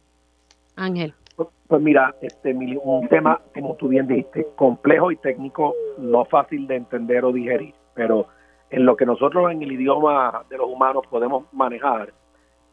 Ángel. 0.76 1.14
Pues, 1.36 1.48
pues 1.66 1.82
mira, 1.82 2.14
este 2.22 2.52
un 2.52 3.08
tema, 3.08 3.40
como 3.54 3.74
tú 3.74 3.88
bien 3.88 4.06
dijiste, 4.06 4.46
complejo 4.56 5.10
y 5.10 5.16
técnico, 5.16 5.74
no 5.98 6.24
fácil 6.24 6.66
de 6.66 6.76
entender 6.76 7.24
o 7.24 7.32
digerir, 7.32 7.74
pero 7.94 8.26
en 8.70 8.84
lo 8.84 8.96
que 8.96 9.06
nosotros 9.06 9.50
en 9.50 9.62
el 9.62 9.72
idioma 9.72 10.44
de 10.48 10.58
los 10.58 10.68
humanos 10.68 11.02
podemos 11.10 11.44
manejar, 11.52 12.12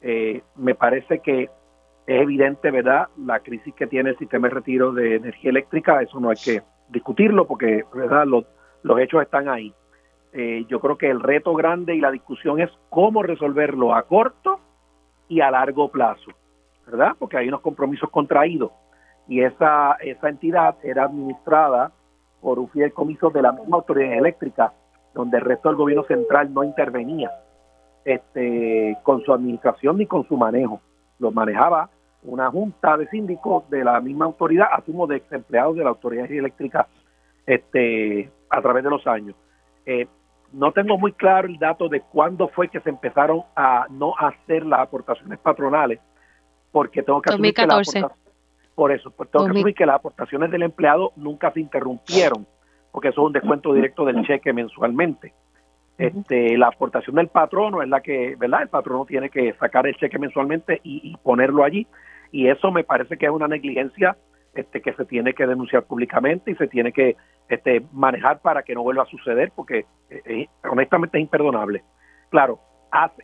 eh, 0.01 0.41
me 0.55 0.75
parece 0.75 1.19
que 1.19 1.43
es 1.43 2.21
evidente, 2.21 2.71
¿verdad?, 2.71 3.07
la 3.17 3.39
crisis 3.41 3.73
que 3.73 3.87
tiene 3.87 4.11
el 4.11 4.17
sistema 4.17 4.47
de 4.47 4.53
retiro 4.53 4.93
de 4.93 5.15
energía 5.15 5.49
eléctrica, 5.49 6.01
eso 6.01 6.19
no 6.19 6.29
hay 6.29 6.37
que 6.37 6.61
discutirlo 6.89 7.45
porque, 7.45 7.83
¿verdad?, 7.93 8.25
los, 8.25 8.45
los 8.83 8.99
hechos 8.99 9.21
están 9.21 9.49
ahí. 9.49 9.73
Eh, 10.33 10.65
yo 10.67 10.79
creo 10.79 10.97
que 10.97 11.09
el 11.09 11.21
reto 11.21 11.53
grande 11.53 11.95
y 11.95 12.01
la 12.01 12.11
discusión 12.11 12.59
es 12.59 12.69
cómo 12.89 13.23
resolverlo 13.23 13.93
a 13.95 14.03
corto 14.03 14.59
y 15.27 15.41
a 15.41 15.51
largo 15.51 15.89
plazo, 15.89 16.31
¿verdad? 16.85 17.15
Porque 17.17 17.37
hay 17.37 17.47
unos 17.47 17.61
compromisos 17.61 18.09
contraídos 18.09 18.71
y 19.27 19.41
esa, 19.41 19.93
esa 19.99 20.29
entidad 20.29 20.75
era 20.83 21.05
administrada 21.05 21.91
por 22.41 22.59
un 22.59 22.69
fideicomiso 22.69 23.29
de 23.29 23.41
la 23.41 23.51
misma 23.51 23.77
autoridad 23.77 24.13
eléctrica, 24.13 24.73
donde 25.13 25.37
el 25.37 25.43
resto 25.43 25.69
del 25.69 25.77
gobierno 25.77 26.03
central 26.03 26.53
no 26.53 26.63
intervenía 26.63 27.31
este, 28.05 28.97
con 29.03 29.21
su 29.23 29.33
administración 29.33 29.97
ni 29.97 30.05
con 30.05 30.25
su 30.27 30.37
manejo. 30.37 30.79
Lo 31.19 31.31
manejaba 31.31 31.89
una 32.23 32.49
junta 32.49 32.97
de 32.97 33.07
síndicos 33.07 33.69
de 33.69 33.83
la 33.83 33.99
misma 33.99 34.25
autoridad, 34.25 34.67
asumo 34.71 35.07
de 35.07 35.17
ex 35.17 35.31
empleados 35.31 35.75
de 35.75 35.83
la 35.83 35.89
autoridad 35.89 36.31
eléctrica 36.31 36.87
este, 37.45 38.29
a 38.49 38.61
través 38.61 38.83
de 38.83 38.89
los 38.89 39.05
años. 39.07 39.35
Eh, 39.85 40.07
no 40.53 40.71
tengo 40.71 40.97
muy 40.97 41.13
claro 41.13 41.47
el 41.47 41.57
dato 41.57 41.89
de 41.89 42.01
cuándo 42.01 42.47
fue 42.49 42.69
que 42.69 42.79
se 42.81 42.89
empezaron 42.89 43.43
a 43.55 43.85
no 43.89 44.13
hacer 44.17 44.65
las 44.65 44.81
aportaciones 44.81 45.39
patronales, 45.39 45.99
porque 46.71 47.03
tengo 47.03 47.21
que 47.21 47.31
asumir 47.31 47.53
que 47.53 47.65
las 47.65 47.89
por 48.75 48.91
eso, 48.91 49.09
pues 49.09 49.31
tengo 49.31 49.45
que 49.45 49.51
asumir 49.51 49.73
que 49.73 49.87
las 49.87 49.95
aportaciones 49.95 50.51
del 50.51 50.61
empleado 50.61 51.11
nunca 51.15 51.51
se 51.51 51.59
interrumpieron, 51.59 52.45
porque 52.91 53.09
eso 53.09 53.21
es 53.21 53.27
un 53.27 53.33
descuento 53.33 53.73
directo 53.73 54.05
del 54.05 54.23
cheque 54.25 54.53
mensualmente. 54.53 55.33
Este, 55.97 56.55
la 56.59 56.67
aportación 56.67 57.15
del 57.15 57.27
patrono 57.27 57.81
es 57.81 57.89
la 57.89 58.01
que, 58.01 58.35
¿verdad? 58.37 58.61
El 58.61 58.69
patrono 58.69 59.05
tiene 59.05 59.31
que 59.31 59.53
sacar 59.53 59.87
el 59.87 59.95
cheque 59.95 60.19
mensualmente 60.19 60.79
y 60.83 61.17
ponerlo 61.23 61.63
allí 61.63 61.87
y 62.31 62.47
eso 62.47 62.71
me 62.71 62.83
parece 62.83 63.17
que 63.17 63.25
es 63.25 63.31
una 63.31 63.47
negligencia 63.47 64.17
este, 64.57 64.81
que 64.81 64.93
se 64.93 65.05
tiene 65.05 65.33
que 65.33 65.47
denunciar 65.47 65.83
públicamente 65.83 66.51
y 66.51 66.55
se 66.55 66.67
tiene 66.67 66.91
que 66.91 67.15
este, 67.47 67.83
manejar 67.93 68.39
para 68.39 68.63
que 68.63 68.75
no 68.75 68.83
vuelva 68.83 69.03
a 69.03 69.07
suceder 69.07 69.51
porque 69.55 69.85
eh, 70.09 70.21
eh, 70.25 70.47
honestamente 70.69 71.17
es 71.17 71.21
imperdonable. 71.21 71.83
Claro, 72.29 72.59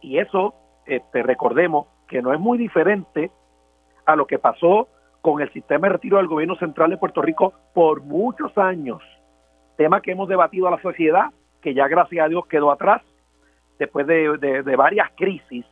y 0.01 0.18
eso 0.19 0.53
este, 0.85 1.23
recordemos 1.23 1.88
que 2.07 2.22
no 2.22 2.34
es 2.34 2.39
muy 2.39 2.57
diferente 2.57 3.31
a 4.05 4.15
lo 4.15 4.27
que 4.27 4.39
pasó 4.39 4.88
con 5.22 5.41
el 5.41 5.51
sistema 5.51 5.88
de 5.88 5.93
retiro 5.93 6.18
del 6.18 6.27
gobierno 6.27 6.55
central 6.55 6.89
de 6.89 6.97
Puerto 6.97 7.22
Rico 7.22 7.53
por 7.73 8.01
muchos 8.01 8.57
años, 8.57 9.01
tema 9.77 10.01
que 10.01 10.11
hemos 10.11 10.27
debatido 10.27 10.68
a 10.68 10.72
la 10.72 10.81
sociedad, 10.81 11.31
que 11.61 11.73
ya 11.73 11.88
gracias 11.88 12.26
a 12.26 12.30
Dios 12.30 12.45
quedó 12.47 12.72
atrás 12.72 13.01
después 13.80 14.05
de 14.05 14.76
varias 14.76 15.10
crisis 15.15 15.65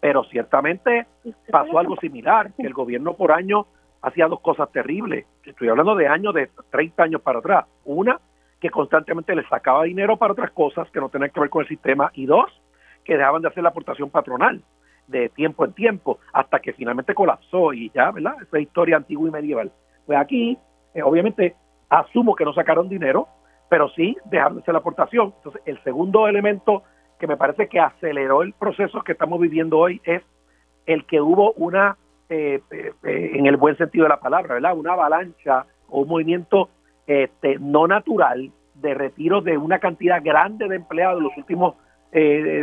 pero 0.00 0.24
ciertamente 0.24 1.06
pasó 1.50 1.78
algo 1.78 1.96
similar, 1.96 2.52
que 2.54 2.66
el 2.66 2.72
gobierno 2.72 3.14
por 3.14 3.32
año 3.32 3.66
hacía 4.02 4.26
dos 4.26 4.40
cosas 4.40 4.70
terribles. 4.72 5.26
Estoy 5.44 5.68
hablando 5.68 5.94
de 5.94 6.08
años 6.08 6.34
de 6.34 6.50
30 6.70 7.02
años 7.02 7.22
para 7.22 7.38
atrás. 7.40 7.66
Una, 7.84 8.20
que 8.60 8.70
constantemente 8.70 9.34
le 9.34 9.46
sacaba 9.48 9.84
dinero 9.84 10.16
para 10.16 10.32
otras 10.32 10.50
cosas 10.50 10.90
que 10.90 11.00
no 11.00 11.08
tenían 11.08 11.30
que 11.30 11.40
ver 11.40 11.50
con 11.50 11.62
el 11.62 11.68
sistema. 11.68 12.10
Y 12.14 12.26
dos, 12.26 12.50
que 13.04 13.16
dejaban 13.16 13.42
de 13.42 13.48
hacer 13.48 13.62
la 13.62 13.70
aportación 13.70 14.10
patronal 14.10 14.62
de 15.06 15.28
tiempo 15.30 15.64
en 15.64 15.72
tiempo 15.72 16.20
hasta 16.32 16.60
que 16.60 16.72
finalmente 16.72 17.14
colapsó 17.14 17.72
y 17.72 17.90
ya, 17.90 18.10
¿verdad? 18.10 18.36
Esa 18.42 18.60
historia 18.60 18.96
antigua 18.96 19.28
y 19.28 19.32
medieval. 19.32 19.72
Pues 20.06 20.18
aquí, 20.18 20.56
eh, 20.94 21.02
obviamente, 21.02 21.56
asumo 21.88 22.36
que 22.36 22.44
no 22.44 22.52
sacaron 22.52 22.88
dinero, 22.88 23.28
pero 23.68 23.88
sí 23.90 24.16
dejaron 24.26 24.56
de 24.56 24.62
hacer 24.62 24.74
la 24.74 24.80
aportación. 24.80 25.34
Entonces, 25.36 25.62
el 25.64 25.82
segundo 25.82 26.28
elemento 26.28 26.84
que 27.18 27.26
me 27.26 27.36
parece 27.36 27.68
que 27.68 27.80
aceleró 27.80 28.42
el 28.42 28.54
proceso 28.54 29.02
que 29.02 29.12
estamos 29.12 29.40
viviendo 29.40 29.78
hoy 29.78 30.00
es 30.04 30.22
el 30.86 31.04
que 31.06 31.20
hubo 31.20 31.52
una, 31.52 31.96
eh, 32.30 32.60
eh, 32.70 32.92
eh, 33.02 33.30
en 33.34 33.46
el 33.46 33.56
buen 33.56 33.76
sentido 33.76 34.04
de 34.04 34.10
la 34.10 34.20
palabra, 34.20 34.54
¿verdad? 34.54 34.76
Una 34.76 34.92
avalancha 34.92 35.66
o 35.88 36.02
un 36.02 36.08
movimiento 36.08 36.68
este, 37.04 37.58
no 37.58 37.88
natural 37.88 38.52
de 38.74 38.94
retiro 38.94 39.40
de 39.40 39.58
una 39.58 39.80
cantidad 39.80 40.22
grande 40.22 40.68
de 40.68 40.76
empleados 40.76 41.18
en 41.18 41.24
los 41.24 41.36
últimos 41.36 41.74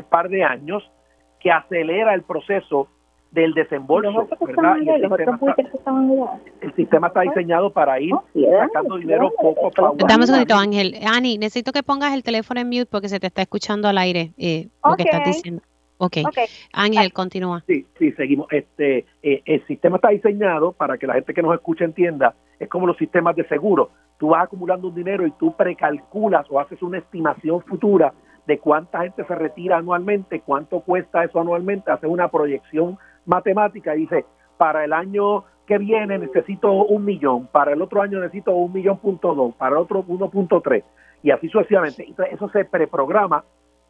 par 0.10 0.30
de 0.30 0.44
años 0.44 0.89
que 1.41 1.52
acelera 1.52 2.14
el 2.14 2.23
proceso 2.23 2.88
del 3.31 3.53
desembolso, 3.53 4.27
¿verdad? 4.39 4.77
el, 6.61 6.73
sistema 6.76 7.07
está, 7.07 7.22
diseñado 7.22 7.72
para 7.72 7.99
ir 7.99 8.14
sacando 8.60 8.95
dinero 8.98 9.31
poco 9.38 9.68
a 9.68 9.72
poco. 9.72 9.98
Dame 10.07 10.22
un 10.22 10.27
segundito, 10.27 10.56
Ángel. 10.56 10.95
Ani, 11.06 11.38
necesito 11.38 11.73
que 11.73 11.84
pongas 11.84 12.14
el 12.14 12.23
teléfono 12.23 12.61
en 12.61 12.68
mute 12.68 12.85
porque 12.85 13.10
se 13.10 13.19
te 13.19 13.27
está 13.27 13.41
escuchando 13.41 13.89
al 13.89 13.98
aire 13.98 14.31
eh, 14.38 14.69
lo 14.84 14.95
que 14.95 15.03
estás 15.03 15.26
diciendo. 15.26 15.61
Okay. 15.98 16.24
ok. 16.24 16.38
Ángel, 16.74 17.11
continúa. 17.11 17.64
Sí, 17.65 17.86
sí, 17.98 18.11
seguimos. 18.14 18.48
Este, 18.52 19.06
eh, 19.24 19.41
el 19.45 19.65
sistema 19.65 19.98
está 19.98 20.10
diseñado 20.10 20.72
para 20.72 20.98
que 20.98 21.07
la 21.07 21.15
gente 21.15 21.34
que 21.34 21.41
nos 21.41 21.56
escucha 21.56 21.86
entienda. 21.86 22.36
Es 22.60 22.69
como 22.69 22.88
los 22.88 22.98
sistemas 22.98 23.36
de 23.36 23.48
seguro. 23.48 23.90
Tú 24.18 24.30
vas 24.30 24.44
acumulando 24.44 24.88
un 24.88 24.95
dinero 24.95 25.26
y 25.26 25.32
tú 25.32 25.56
precalculas 25.56 26.45
o 26.49 26.60
haces 26.60 26.82
una 26.82 26.99
estimación 26.99 27.61
futura 27.64 28.14
de 28.45 28.60
cuánta 28.60 29.02
gente 29.02 29.26
se 29.26 29.36
retira 29.36 29.78
anualmente, 29.78 30.41
cuánto 30.41 30.80
cuesta 30.80 31.24
eso 31.24 31.40
anualmente, 31.40 31.91
haces 31.91 32.10
una 32.10 32.30
proyección 32.30 32.98
matemática 33.26 33.95
y 33.95 34.02
dice, 34.02 34.26
para 34.57 34.86
el 34.86 34.94
año 34.94 35.44
que 35.68 35.78
viene 35.78 36.18
necesito 36.18 36.72
un 36.72 37.03
millón, 37.03 37.48
para 37.48 37.74
el 37.74 37.82
otro 37.82 38.02
año 38.02 38.19
necesito 38.19 38.52
un 38.52 38.72
millón 38.72 38.99
punto 38.99 39.36
dos, 39.36 39.53
para 39.56 39.76
el 39.76 39.82
otro 39.82 40.03
1.3 40.03 40.84
y 41.24 41.32
así 41.32 41.49
sucesivamente. 41.49 42.07
eso 42.32 42.49
se 42.49 42.64
preprograma 42.64 43.44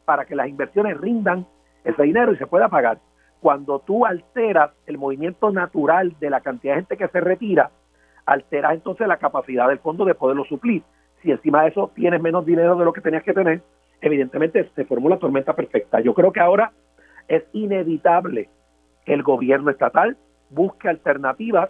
para 0.05 0.25
que 0.25 0.35
las 0.35 0.47
inversiones 0.47 0.99
rindan 0.99 1.45
ese 1.87 2.03
dinero 2.03 2.33
y 2.33 2.37
se 2.37 2.47
pueda 2.47 2.69
pagar. 2.69 2.99
Cuando 3.39 3.79
tú 3.79 4.05
alteras 4.05 4.71
el 4.85 4.97
movimiento 4.97 5.51
natural 5.51 6.15
de 6.19 6.29
la 6.29 6.41
cantidad 6.41 6.73
de 6.73 6.81
gente 6.81 6.97
que 6.97 7.07
se 7.07 7.21
retira, 7.21 7.71
alteras 8.25 8.73
entonces 8.73 9.07
la 9.07 9.17
capacidad 9.17 9.67
del 9.67 9.79
fondo 9.79 10.05
de 10.05 10.15
poderlo 10.15 10.43
suplir. 10.45 10.83
Si 11.21 11.31
encima 11.31 11.63
de 11.63 11.69
eso 11.69 11.91
tienes 11.95 12.21
menos 12.21 12.45
dinero 12.45 12.75
de 12.75 12.85
lo 12.85 12.93
que 12.93 13.01
tenías 13.01 13.23
que 13.23 13.33
tener, 13.33 13.61
evidentemente 14.01 14.69
se 14.75 14.85
formula 14.85 15.15
la 15.15 15.19
tormenta 15.19 15.53
perfecta. 15.53 15.99
Yo 15.99 16.13
creo 16.13 16.31
que 16.31 16.39
ahora 16.39 16.71
es 17.27 17.43
inevitable 17.53 18.49
el 19.05 19.23
gobierno 19.23 19.71
estatal 19.71 20.17
busque 20.49 20.89
alternativas 20.89 21.69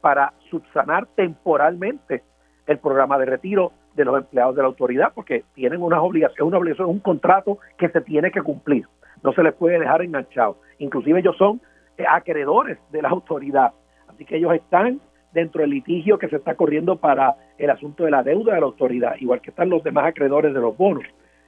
para 0.00 0.32
subsanar 0.50 1.06
temporalmente 1.14 2.22
el 2.66 2.78
programa 2.78 3.18
de 3.18 3.26
retiro 3.26 3.72
de 3.94 4.04
los 4.04 4.16
empleados 4.16 4.54
de 4.54 4.62
la 4.62 4.68
autoridad, 4.68 5.12
porque 5.14 5.44
tienen 5.54 5.82
unas 5.82 6.00
obligaciones, 6.00 6.48
una 6.48 6.58
obligación, 6.58 6.88
un 6.88 7.00
contrato 7.00 7.58
que 7.76 7.88
se 7.88 8.00
tiene 8.00 8.30
que 8.30 8.42
cumplir. 8.42 8.86
No 9.22 9.32
se 9.32 9.42
les 9.42 9.54
puede 9.54 9.78
dejar 9.78 10.02
enganchados. 10.02 10.56
Inclusive 10.78 11.20
ellos 11.20 11.36
son 11.36 11.60
eh, 11.98 12.04
acreedores 12.08 12.78
de 12.90 13.02
la 13.02 13.08
autoridad. 13.08 13.72
Así 14.08 14.24
que 14.24 14.36
ellos 14.36 14.54
están 14.54 15.00
dentro 15.32 15.60
del 15.60 15.70
litigio 15.70 16.18
que 16.18 16.28
se 16.28 16.36
está 16.36 16.54
corriendo 16.54 16.96
para 16.96 17.36
el 17.58 17.70
asunto 17.70 18.04
de 18.04 18.10
la 18.10 18.22
deuda 18.22 18.54
de 18.54 18.60
la 18.60 18.66
autoridad, 18.66 19.16
igual 19.20 19.40
que 19.40 19.50
están 19.50 19.70
los 19.70 19.84
demás 19.84 20.06
acreedores 20.06 20.52
de 20.54 20.60
los 20.60 20.76
bonos. 20.76 21.04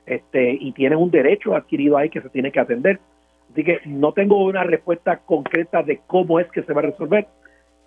Este, 0.07 0.53
y 0.53 0.73
tienen 0.73 0.99
un 0.99 1.11
derecho 1.11 1.55
adquirido 1.55 1.97
ahí 1.97 2.11
que 2.11 2.21
se 2.21 2.29
tiene 2.29 2.51
que 2.51 2.61
atender. 2.61 2.99
Así 3.53 3.65
que 3.65 3.81
no 3.85 4.13
tengo 4.13 4.45
una 4.45 4.65
respuesta 4.65 5.19
concreta 5.19 5.83
de 5.83 6.01
cómo 6.07 6.41
es 6.41 6.51
que 6.51 6.63
se 6.63 6.73
va 6.73 6.81
a 6.81 6.85
resolver, 6.85 7.27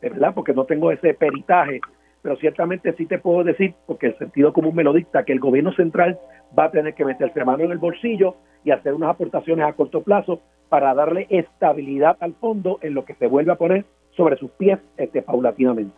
¿verdad? 0.02 0.34
Porque 0.34 0.54
no 0.54 0.66
tengo 0.66 0.92
ese 0.92 1.14
peritaje, 1.14 1.82
pero 2.22 2.36
ciertamente 2.38 2.94
sí 2.94 3.06
te 3.06 3.18
puedo 3.18 3.44
decir, 3.44 3.74
porque 3.88 4.08
el 4.08 4.18
sentido 4.18 4.54
común 4.54 4.76
me 4.76 4.84
lo 4.84 4.94
dicta, 4.94 5.26
que 5.26 5.34
el 5.34 5.40
gobierno 5.40 5.74
central 5.74 6.20
va 6.58 6.66
a 6.66 6.72
tener 6.72 6.94
que 6.94 7.06
meterse 7.06 7.44
mano 7.44 7.64
en 7.64 7.72
el 7.72 7.78
bolsillo 7.78 8.36
y 8.64 8.72
hacer 8.72 8.94
unas 8.94 9.12
aportaciones 9.12 9.66
a 9.66 9.74
corto 9.74 10.02
plazo 10.02 10.42
para 10.70 10.94
darle 10.94 11.28
estabilidad 11.30 12.18
al 12.20 12.34
fondo 12.34 12.80
en 12.82 12.94
lo 12.94 13.06
que 13.06 13.16
se 13.16 13.28
vuelve 13.28 13.52
a 13.52 13.56
poner 13.56 13.86
sobre 14.16 14.38
sus 14.38 14.52
pies 14.52 14.80
este, 14.98 15.22
paulatinamente. 15.22 15.94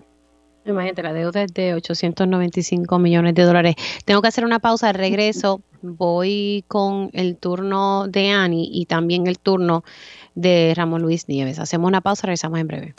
Imagínate, 0.65 1.01
la 1.01 1.13
deuda 1.13 1.43
es 1.43 1.53
de 1.53 1.73
895 1.75 2.99
millones 2.99 3.33
de 3.35 3.43
dólares. 3.43 3.75
Tengo 4.03 4.21
que 4.21 4.27
hacer 4.27 4.43
una 4.43 4.59
pausa, 4.59 4.91
regreso, 4.91 5.61
voy 5.81 6.65
con 6.67 7.09
el 7.13 7.37
turno 7.37 8.07
de 8.07 8.31
Ani 8.31 8.69
y 8.73 8.85
también 8.85 9.27
el 9.27 9.39
turno 9.39 9.83
de 10.35 10.73
Ramón 10.75 11.03
Luis 11.03 11.29
Nieves. 11.29 11.59
Hacemos 11.59 11.87
una 11.87 12.01
pausa, 12.01 12.27
regresamos 12.27 12.59
en 12.59 12.67
breve. 12.67 12.93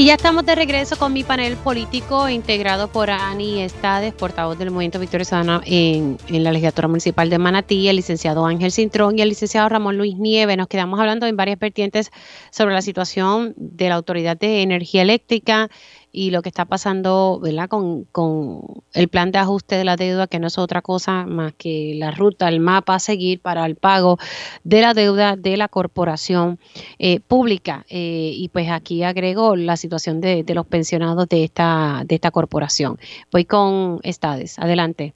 Y 0.00 0.06
ya 0.06 0.14
estamos 0.14 0.46
de 0.46 0.54
regreso 0.54 0.96
con 0.96 1.12
mi 1.12 1.24
panel 1.24 1.58
político 1.58 2.26
integrado 2.30 2.88
por 2.88 3.10
Ani 3.10 3.60
Estades, 3.60 4.14
portavoz 4.14 4.58
del 4.58 4.70
Movimiento 4.70 4.98
Victoria 4.98 5.26
Ciudadana 5.26 5.60
en, 5.66 6.16
en, 6.28 6.42
la 6.42 6.52
legislatura 6.52 6.88
municipal 6.88 7.28
de 7.28 7.36
Manatí, 7.36 7.86
el 7.86 7.96
licenciado 7.96 8.46
Ángel 8.46 8.72
Cintrón 8.72 9.18
y 9.18 9.20
el 9.20 9.28
licenciado 9.28 9.68
Ramón 9.68 9.98
Luis 9.98 10.16
Nieves. 10.16 10.56
Nos 10.56 10.68
quedamos 10.68 10.98
hablando 11.00 11.26
en 11.26 11.36
varias 11.36 11.58
vertientes 11.58 12.10
sobre 12.50 12.72
la 12.72 12.80
situación 12.80 13.52
de 13.58 13.90
la 13.90 13.96
Autoridad 13.96 14.38
de 14.38 14.62
Energía 14.62 15.02
Eléctrica 15.02 15.68
y 16.12 16.30
lo 16.30 16.42
que 16.42 16.48
está 16.48 16.64
pasando 16.64 17.40
¿verdad? 17.42 17.68
Con, 17.68 18.04
con 18.04 18.62
el 18.94 19.08
plan 19.08 19.30
de 19.30 19.38
ajuste 19.38 19.76
de 19.76 19.84
la 19.84 19.96
deuda, 19.96 20.26
que 20.26 20.38
no 20.38 20.48
es 20.48 20.58
otra 20.58 20.82
cosa 20.82 21.26
más 21.26 21.52
que 21.54 21.94
la 21.96 22.10
ruta, 22.10 22.48
el 22.48 22.60
mapa 22.60 22.94
a 22.94 22.98
seguir 22.98 23.40
para 23.40 23.66
el 23.66 23.76
pago 23.76 24.18
de 24.64 24.80
la 24.80 24.94
deuda 24.94 25.36
de 25.36 25.56
la 25.56 25.68
corporación 25.68 26.58
eh, 26.98 27.20
pública. 27.20 27.84
Eh, 27.88 28.32
y 28.34 28.48
pues 28.48 28.70
aquí 28.70 29.02
agrego 29.02 29.56
la 29.56 29.76
situación 29.76 30.20
de, 30.20 30.44
los 30.54 30.66
pensionados 30.66 31.28
de 31.28 31.44
esta, 31.44 32.02
de 32.04 32.14
esta 32.16 32.30
corporación. 32.30 32.96
Voy 33.30 33.44
con 33.44 34.00
Estades. 34.02 34.58
Adelante. 34.58 35.14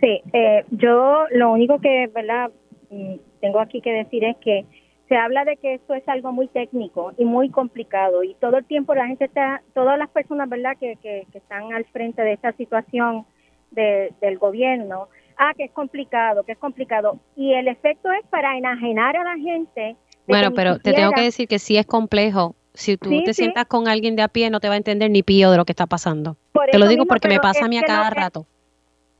Sí, 0.00 0.20
eh, 0.32 0.64
yo 0.70 1.24
lo 1.30 1.52
único 1.52 1.80
que 1.80 2.08
¿verdad? 2.14 2.50
Mm, 2.90 3.14
tengo 3.40 3.60
aquí 3.60 3.80
que 3.80 3.92
decir 3.92 4.24
es 4.24 4.36
que 4.38 4.64
se 5.12 5.18
habla 5.18 5.44
de 5.44 5.58
que 5.58 5.74
esto 5.74 5.92
es 5.92 6.08
algo 6.08 6.32
muy 6.32 6.48
técnico 6.48 7.12
y 7.18 7.26
muy 7.26 7.50
complicado 7.50 8.24
y 8.24 8.32
todo 8.36 8.56
el 8.56 8.64
tiempo 8.64 8.94
la 8.94 9.06
gente 9.06 9.26
está, 9.26 9.60
todas 9.74 9.98
las 9.98 10.08
personas, 10.08 10.48
¿verdad?, 10.48 10.74
que, 10.80 10.96
que, 11.02 11.26
están 11.34 11.74
al 11.74 11.84
frente 11.84 12.22
de 12.22 12.32
esta 12.32 12.52
situación 12.52 13.26
del 13.72 14.38
gobierno, 14.38 15.08
ah, 15.36 15.52
que 15.54 15.64
es 15.64 15.70
complicado, 15.72 16.44
que 16.44 16.52
es 16.52 16.58
complicado. 16.58 17.18
Y 17.36 17.52
el 17.52 17.68
efecto 17.68 18.10
es 18.10 18.26
para 18.30 18.56
enajenar 18.56 19.14
a 19.18 19.24
la 19.24 19.36
gente. 19.36 19.96
Bueno, 20.26 20.54
pero 20.54 20.78
te 20.78 20.94
tengo 20.94 21.12
que 21.12 21.24
decir 21.24 21.46
que 21.46 21.58
sí 21.58 21.76
es 21.76 21.84
complejo. 21.84 22.54
Si 22.72 22.96
tú 22.96 23.22
te 23.22 23.34
sientas 23.34 23.66
con 23.66 23.88
alguien 23.88 24.16
de 24.16 24.22
a 24.22 24.28
pie, 24.28 24.48
no 24.48 24.60
te 24.60 24.68
va 24.68 24.74
a 24.74 24.78
entender 24.78 25.10
ni 25.10 25.22
pío 25.22 25.50
de 25.50 25.58
lo 25.58 25.66
que 25.66 25.72
está 25.72 25.86
pasando. 25.86 26.38
te 26.70 26.78
lo 26.78 26.88
digo 26.88 27.04
porque 27.04 27.28
me 27.28 27.38
pasa 27.38 27.66
a 27.66 27.68
mí 27.68 27.76
a 27.76 27.82
cada 27.82 28.08
rato 28.08 28.46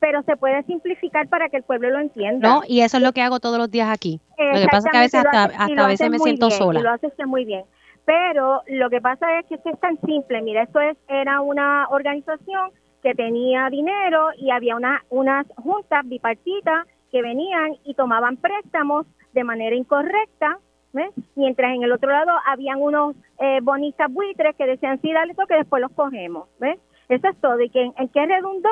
pero 0.03 0.21
se 0.23 0.35
puede 0.35 0.61
simplificar 0.63 1.29
para 1.29 1.47
que 1.47 1.55
el 1.55 1.63
pueblo 1.63 1.89
lo 1.89 1.99
entienda. 1.99 2.45
No, 2.45 2.61
y 2.67 2.81
eso 2.81 2.97
es 2.97 3.03
lo 3.03 3.13
que 3.13 3.21
hago 3.21 3.39
todos 3.39 3.57
los 3.57 3.71
días 3.71 3.89
aquí. 3.89 4.19
Lo 4.37 4.59
que 4.59 4.67
pasa 4.69 4.89
es 4.89 4.91
que 4.91 4.97
a 4.97 4.99
veces 4.99 5.25
hasta, 5.25 5.83
a 5.83 5.87
veces 5.87 6.09
me 6.09 6.19
siento 6.19 6.51
sola. 6.51 6.81
Y 6.81 6.83
lo 6.83 6.91
haces 6.91 7.13
muy 7.25 7.45
bien. 7.45 7.63
Pero 8.03 8.63
lo 8.67 8.89
que 8.89 8.99
pasa 8.99 9.39
es 9.39 9.45
que 9.45 9.55
esto 9.55 9.69
es 9.69 9.79
tan 9.79 9.97
simple. 10.01 10.41
Mira, 10.41 10.63
esto 10.63 10.81
es 10.81 10.97
era 11.07 11.39
una 11.39 11.87
organización 11.87 12.71
que 13.01 13.15
tenía 13.15 13.69
dinero 13.69 14.31
y 14.37 14.51
había 14.51 14.75
una, 14.75 15.05
unas 15.09 15.47
juntas 15.55 16.01
bipartitas 16.03 16.85
que 17.09 17.21
venían 17.21 17.77
y 17.85 17.93
tomaban 17.93 18.35
préstamos 18.35 19.05
de 19.31 19.45
manera 19.45 19.73
incorrecta, 19.73 20.59
¿ves? 20.91 21.11
mientras 21.35 21.73
en 21.75 21.83
el 21.83 21.93
otro 21.93 22.09
lado 22.09 22.31
habían 22.45 22.81
unos 22.81 23.15
eh, 23.39 23.59
bonistas 23.61 24.11
buitres 24.11 24.53
que 24.57 24.67
decían, 24.67 24.99
sí, 25.01 25.13
dale 25.13 25.31
esto 25.31 25.47
que 25.47 25.55
después 25.55 25.81
los 25.81 25.93
cogemos. 25.93 26.49
¿ves? 26.59 26.77
Eso 27.07 27.29
es 27.29 27.37
todo. 27.39 27.61
¿Y 27.61 27.69
que, 27.69 27.89
en 27.95 28.09
qué 28.09 28.25
redundó? 28.25 28.69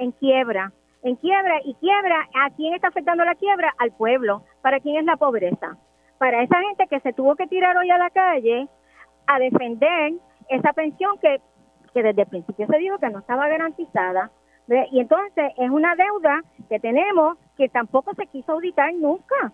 En 0.00 0.12
quiebra, 0.12 0.72
en 1.02 1.16
quiebra 1.16 1.60
y 1.64 1.74
quiebra. 1.74 2.28
¿A 2.34 2.50
quién 2.50 2.74
está 2.74 2.88
afectando 2.88 3.24
la 3.24 3.34
quiebra? 3.36 3.72
Al 3.78 3.92
pueblo. 3.92 4.42
¿Para 4.62 4.80
quién 4.80 4.96
es 4.96 5.04
la 5.04 5.16
pobreza? 5.16 5.76
Para 6.18 6.42
esa 6.42 6.60
gente 6.60 6.86
que 6.88 7.00
se 7.00 7.12
tuvo 7.12 7.36
que 7.36 7.46
tirar 7.46 7.76
hoy 7.76 7.90
a 7.90 7.98
la 7.98 8.10
calle 8.10 8.68
a 9.26 9.38
defender 9.38 10.14
esa 10.48 10.72
pensión 10.72 11.18
que, 11.18 11.40
que 11.94 12.02
desde 12.02 12.22
el 12.22 12.28
principio 12.28 12.66
se 12.66 12.78
dijo 12.78 12.98
que 12.98 13.10
no 13.10 13.20
estaba 13.20 13.48
garantizada. 13.48 14.30
Y 14.92 15.00
entonces 15.00 15.52
es 15.56 15.70
una 15.70 15.96
deuda 15.96 16.42
que 16.68 16.78
tenemos 16.78 17.36
que 17.56 17.68
tampoco 17.68 18.14
se 18.14 18.26
quiso 18.26 18.52
auditar 18.52 18.92
nunca. 18.94 19.52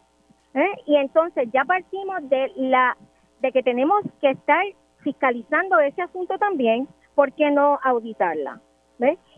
¿eh? 0.54 0.70
Y 0.86 0.96
entonces 0.96 1.48
ya 1.52 1.64
partimos 1.64 2.28
de 2.28 2.52
la 2.56 2.96
de 3.40 3.52
que 3.52 3.62
tenemos 3.62 4.02
que 4.20 4.30
estar 4.30 4.64
fiscalizando 5.00 5.78
ese 5.80 6.02
asunto 6.02 6.38
también, 6.38 6.88
¿por 7.14 7.32
qué 7.32 7.50
no 7.50 7.78
auditarla? 7.82 8.60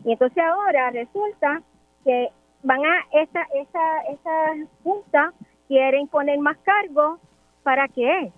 Y 0.04 0.12
entonces 0.12 0.42
ahora 0.42 0.90
resulta 0.90 1.62
que 2.04 2.28
van 2.62 2.84
a 2.84 3.20
esa 3.20 3.42
esa 3.54 4.00
esa 4.10 4.68
junta 4.82 5.32
quieren 5.66 6.08
poner 6.08 6.38
más 6.38 6.56
cargos 6.58 7.20
para 7.62 7.88
qué? 7.88 8.32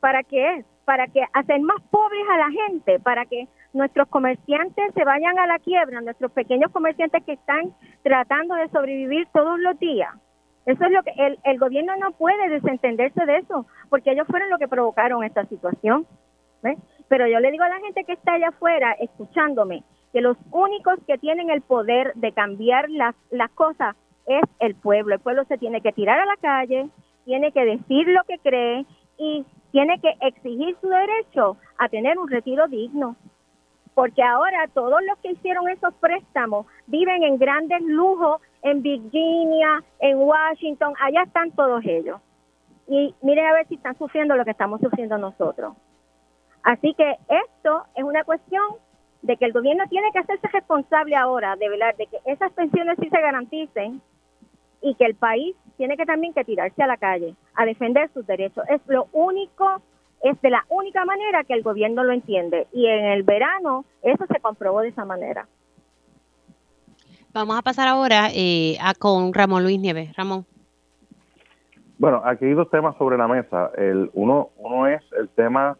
¿Para 0.00 0.22
qué? 0.22 0.64
Para 0.84 1.06
que 1.06 1.22
hacer 1.32 1.60
más 1.60 1.80
pobres 1.90 2.24
a 2.30 2.38
la 2.38 2.50
gente, 2.50 2.98
para 3.00 3.26
que 3.26 3.46
nuestros 3.72 4.08
comerciantes 4.08 4.94
se 4.94 5.04
vayan 5.04 5.38
a 5.38 5.46
la 5.46 5.58
quiebra, 5.58 6.00
nuestros 6.00 6.32
pequeños 6.32 6.72
comerciantes 6.72 7.22
que 7.24 7.32
están 7.32 7.74
tratando 8.02 8.54
de 8.54 8.68
sobrevivir 8.68 9.28
todos 9.32 9.58
los 9.60 9.78
días. 9.78 10.14
Eso 10.66 10.84
es 10.84 10.90
lo 10.90 11.02
que 11.02 11.12
el, 11.16 11.38
el 11.44 11.58
gobierno 11.58 11.94
no 11.96 12.12
puede 12.12 12.48
desentenderse 12.48 13.24
de 13.24 13.38
eso, 13.38 13.66
porque 13.88 14.12
ellos 14.12 14.26
fueron 14.26 14.50
los 14.50 14.58
que 14.58 14.68
provocaron 14.68 15.24
esta 15.24 15.44
situación. 15.46 16.06
Pero 17.08 17.26
yo 17.26 17.40
le 17.40 17.50
digo 17.50 17.64
a 17.64 17.68
la 17.68 17.80
gente 17.80 18.04
que 18.04 18.12
está 18.12 18.34
allá 18.34 18.48
afuera 18.48 18.92
escuchándome, 19.00 19.82
que 20.12 20.20
los 20.20 20.36
únicos 20.50 20.98
que 21.06 21.18
tienen 21.18 21.50
el 21.50 21.60
poder 21.60 22.12
de 22.14 22.32
cambiar 22.32 22.88
las, 22.90 23.14
las 23.30 23.50
cosas 23.50 23.94
es 24.26 24.42
el 24.60 24.74
pueblo. 24.74 25.14
El 25.14 25.20
pueblo 25.20 25.44
se 25.44 25.58
tiene 25.58 25.80
que 25.80 25.92
tirar 25.92 26.18
a 26.18 26.26
la 26.26 26.36
calle, 26.36 26.88
tiene 27.24 27.52
que 27.52 27.64
decir 27.64 28.08
lo 28.08 28.22
que 28.24 28.38
cree 28.38 28.86
y 29.18 29.44
tiene 29.72 30.00
que 30.00 30.14
exigir 30.20 30.76
su 30.80 30.88
derecho 30.88 31.56
a 31.78 31.88
tener 31.88 32.18
un 32.18 32.28
retiro 32.28 32.68
digno. 32.68 33.16
Porque 33.94 34.22
ahora 34.22 34.68
todos 34.72 35.00
los 35.06 35.18
que 35.18 35.32
hicieron 35.32 35.68
esos 35.68 35.92
préstamos 35.94 36.66
viven 36.86 37.22
en 37.22 37.38
grandes 37.38 37.82
lujos 37.82 38.40
en 38.62 38.82
Virginia, 38.82 39.82
en 39.98 40.18
Washington, 40.18 40.94
allá 41.00 41.22
están 41.22 41.50
todos 41.52 41.84
ellos. 41.84 42.20
Y 42.86 43.14
miren 43.22 43.46
a 43.46 43.52
ver 43.54 43.66
si 43.68 43.74
están 43.74 43.98
sufriendo 43.98 44.36
lo 44.36 44.44
que 44.44 44.52
estamos 44.52 44.80
sufriendo 44.80 45.18
nosotros. 45.18 45.74
Así 46.62 46.94
que 46.94 47.16
esto 47.28 47.84
es 47.94 48.04
una 48.04 48.24
cuestión 48.24 48.62
de 49.22 49.36
que 49.36 49.44
el 49.44 49.52
gobierno 49.52 49.84
tiene 49.88 50.10
que 50.12 50.20
hacerse 50.20 50.48
responsable 50.48 51.16
ahora 51.16 51.56
de 51.56 51.68
velar 51.68 51.96
de 51.96 52.06
que 52.06 52.18
esas 52.26 52.52
pensiones 52.52 52.96
sí 53.00 53.08
se 53.08 53.20
garanticen 53.20 54.00
y 54.80 54.94
que 54.94 55.04
el 55.04 55.14
país 55.14 55.56
tiene 55.76 55.96
que 55.96 56.06
también 56.06 56.32
que 56.32 56.44
tirarse 56.44 56.82
a 56.82 56.86
la 56.86 56.96
calle 56.96 57.34
a 57.54 57.64
defender 57.64 58.10
sus 58.14 58.26
derechos. 58.26 58.64
Es 58.68 58.80
lo 58.86 59.08
único, 59.12 59.82
es 60.22 60.40
de 60.40 60.50
la 60.50 60.64
única 60.68 61.04
manera 61.04 61.44
que 61.44 61.54
el 61.54 61.62
gobierno 61.62 62.04
lo 62.04 62.12
entiende 62.12 62.68
y 62.72 62.86
en 62.86 63.06
el 63.06 63.22
verano 63.24 63.84
eso 64.02 64.24
se 64.26 64.40
comprobó 64.40 64.80
de 64.80 64.88
esa 64.88 65.04
manera. 65.04 65.48
Vamos 67.32 67.58
a 67.58 67.62
pasar 67.62 67.88
ahora 67.88 68.28
eh, 68.34 68.76
a 68.80 68.94
con 68.94 69.34
Ramón 69.34 69.62
Luis 69.64 69.78
Nieves. 69.78 70.16
Ramón. 70.16 70.46
Bueno, 71.98 72.22
aquí 72.24 72.44
hay 72.44 72.54
dos 72.54 72.70
temas 72.70 72.96
sobre 72.96 73.18
la 73.18 73.26
mesa. 73.26 73.72
El 73.76 74.10
uno, 74.14 74.50
uno 74.56 74.86
es 74.86 75.02
el 75.18 75.28
tema 75.30 75.76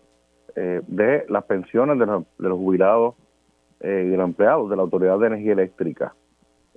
eh, 0.56 0.82
de 0.86 1.24
las 1.28 1.44
pensiones 1.44 1.98
de 1.98 2.06
los, 2.06 2.24
de 2.38 2.48
los 2.48 2.58
jubilados 2.58 3.14
eh, 3.80 4.10
y 4.12 4.16
los 4.16 4.24
empleados 4.24 4.70
de 4.70 4.76
la 4.76 4.82
Autoridad 4.82 5.18
de 5.18 5.26
Energía 5.28 5.52
Eléctrica. 5.52 6.14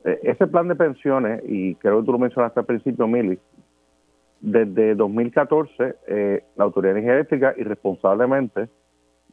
Eh, 0.03 0.19
ese 0.23 0.47
plan 0.47 0.67
de 0.67 0.75
pensiones, 0.75 1.41
y 1.45 1.75
creo 1.75 1.99
que 1.99 2.05
tú 2.05 2.11
lo 2.11 2.19
mencionaste 2.19 2.59
al 2.59 2.65
principio, 2.65 3.07
Mili, 3.07 3.39
desde 4.39 4.95
2014 4.95 5.95
eh, 6.07 6.43
la 6.55 6.63
Autoridad 6.63 6.93
de 6.93 6.99
Energía 6.99 7.15
Eléctrica 7.15 7.53
irresponsablemente 7.57 8.69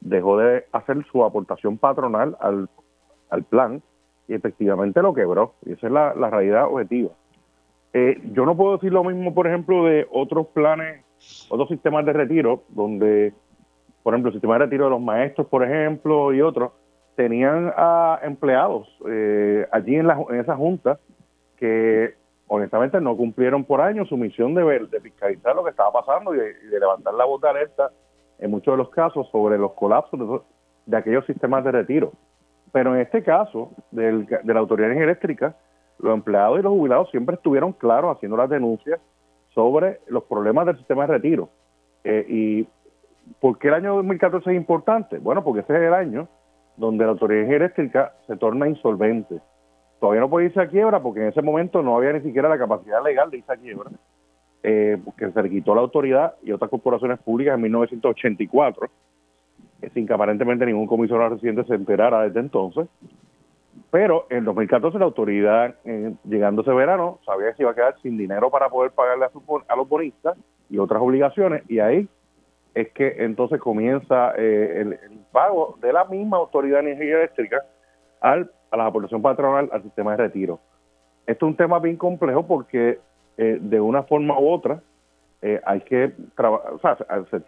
dejó 0.00 0.38
de 0.38 0.66
hacer 0.72 1.04
su 1.10 1.24
aportación 1.24 1.78
patronal 1.78 2.36
al, 2.40 2.68
al 3.30 3.44
plan 3.44 3.82
y 4.28 4.34
efectivamente 4.34 5.02
lo 5.02 5.14
quebró. 5.14 5.54
Y 5.64 5.72
esa 5.72 5.86
es 5.86 5.92
la, 5.92 6.12
realidad 6.12 6.66
objetiva. 6.66 7.10
Eh, 7.94 8.20
yo 8.32 8.44
no 8.44 8.56
puedo 8.56 8.74
decir 8.74 8.92
lo 8.92 9.02
mismo, 9.02 9.34
por 9.34 9.46
ejemplo, 9.46 9.84
de 9.86 10.06
otros 10.12 10.48
planes, 10.48 11.02
otros 11.48 11.68
sistemas 11.68 12.04
de 12.04 12.12
retiro, 12.12 12.62
donde, 12.68 13.32
por 14.02 14.12
ejemplo, 14.12 14.28
el 14.28 14.34
sistema 14.34 14.54
de 14.54 14.66
retiro 14.66 14.84
de 14.84 14.90
los 14.90 15.00
maestros, 15.00 15.46
por 15.46 15.64
ejemplo, 15.64 16.32
y 16.34 16.42
otros, 16.42 16.72
tenían 17.18 17.72
a 17.76 18.20
empleados 18.22 18.86
eh, 19.08 19.66
allí 19.72 19.96
en, 19.96 20.06
la, 20.06 20.24
en 20.30 20.36
esa 20.36 20.54
junta 20.54 21.00
que 21.56 22.14
honestamente 22.46 23.00
no 23.00 23.16
cumplieron 23.16 23.64
por 23.64 23.80
años 23.80 24.08
su 24.08 24.16
misión 24.16 24.54
de, 24.54 24.62
ver, 24.62 24.88
de 24.88 25.00
fiscalizar 25.00 25.56
lo 25.56 25.64
que 25.64 25.70
estaba 25.70 25.90
pasando 25.90 26.32
y 26.32 26.38
de, 26.38 26.78
levantar 26.78 27.12
la 27.14 27.24
voz 27.24 27.40
de 27.40 27.48
alerta 27.48 27.90
en 28.38 28.52
muchos 28.52 28.72
de 28.72 28.78
los 28.78 28.90
casos 28.90 29.28
sobre 29.32 29.58
los 29.58 29.72
colapsos 29.72 30.42
de, 30.86 30.96
aquellos 30.96 31.26
sistemas 31.26 31.64
de 31.64 31.72
retiro. 31.72 32.12
Pero 32.70 32.94
en 32.94 33.00
este 33.00 33.24
caso 33.24 33.72
del, 33.90 34.24
de 34.26 34.54
la 34.54 34.60
autoridad 34.60 34.92
eléctrica, 34.92 35.56
los 35.98 36.14
empleados 36.14 36.60
y 36.60 36.62
los 36.62 36.70
jubilados 36.70 37.10
siempre 37.10 37.34
estuvieron 37.34 37.72
claros 37.72 38.16
haciendo 38.16 38.36
las 38.36 38.48
denuncias 38.48 39.00
sobre 39.56 40.02
los 40.06 40.22
problemas 40.22 40.66
del 40.66 40.76
sistema 40.76 41.04
de 41.08 41.14
retiro. 41.14 41.48
Eh, 42.04 42.24
¿Y 42.28 42.68
por 43.40 43.58
qué 43.58 43.66
el 43.66 43.74
año 43.74 43.96
2014 43.96 44.52
es 44.52 44.56
importante? 44.56 45.18
Bueno, 45.18 45.42
porque 45.42 45.62
ese 45.62 45.74
es 45.74 45.82
el 45.82 45.94
año 45.94 46.28
donde 46.78 47.04
la 47.04 47.10
autoridad 47.10 47.52
eléctrica 47.52 48.14
se 48.26 48.36
torna 48.36 48.68
insolvente. 48.68 49.40
Todavía 50.00 50.20
no 50.20 50.30
puede 50.30 50.46
irse 50.46 50.60
a 50.60 50.68
quiebra 50.68 51.02
porque 51.02 51.20
en 51.20 51.28
ese 51.28 51.42
momento 51.42 51.82
no 51.82 51.96
había 51.96 52.12
ni 52.12 52.20
siquiera 52.20 52.48
la 52.48 52.58
capacidad 52.58 53.02
legal 53.02 53.30
de 53.30 53.38
irse 53.38 53.52
a 53.52 53.56
quiebra, 53.56 53.90
eh, 54.62 54.96
porque 55.04 55.30
se 55.30 55.42
le 55.42 55.50
quitó 55.50 55.74
la 55.74 55.80
autoridad 55.80 56.34
y 56.42 56.52
otras 56.52 56.70
corporaciones 56.70 57.18
públicas 57.18 57.54
en 57.54 57.62
1984. 57.62 58.88
sin 59.94 60.06
que 60.06 60.12
aparentemente 60.12 60.66
ningún 60.66 60.86
comisionado 60.86 61.30
reciente 61.30 61.64
se 61.64 61.74
enterara 61.74 62.22
desde 62.22 62.40
entonces. 62.40 62.88
Pero 63.90 64.26
en 64.28 64.44
2014 64.44 64.98
la 64.98 65.04
autoridad, 65.04 65.76
eh, 65.84 66.14
llegando 66.24 66.62
ese 66.62 66.72
verano, 66.72 67.20
sabía 67.24 67.50
que 67.50 67.56
se 67.56 67.62
iba 67.62 67.70
a 67.70 67.74
quedar 67.74 67.94
sin 68.02 68.18
dinero 68.18 68.50
para 68.50 68.68
poder 68.68 68.90
pagarle 68.90 69.24
a, 69.24 69.30
a 69.68 69.76
los 69.76 69.88
bonistas 69.88 70.36
y 70.68 70.78
otras 70.78 71.00
obligaciones, 71.00 71.62
y 71.68 71.78
ahí 71.78 72.08
es 72.80 72.92
que 72.92 73.16
entonces 73.18 73.60
comienza 73.60 74.34
eh, 74.36 74.82
el, 74.82 74.98
pago 75.32 75.76
de 75.80 75.92
la 75.92 76.04
misma 76.04 76.36
autoridad 76.36 76.80
de 76.80 76.92
energía 76.92 77.16
eléctrica 77.16 77.64
al, 78.20 78.52
a 78.70 78.76
la 78.76 78.86
aportación 78.86 79.20
patronal 79.20 79.68
al 79.72 79.82
sistema 79.82 80.12
de 80.12 80.18
retiro. 80.18 80.60
Esto 81.26 81.46
es 81.46 81.50
un 81.50 81.56
tema 81.56 81.80
bien 81.80 81.96
complejo 81.96 82.46
porque 82.46 83.00
eh, 83.36 83.58
de 83.60 83.80
una 83.80 84.04
forma 84.04 84.38
u 84.38 84.48
otra 84.48 84.80
eh, 85.42 85.60
hay 85.66 85.80
que 85.80 86.12
o 86.36 86.78
sea, 86.80 86.96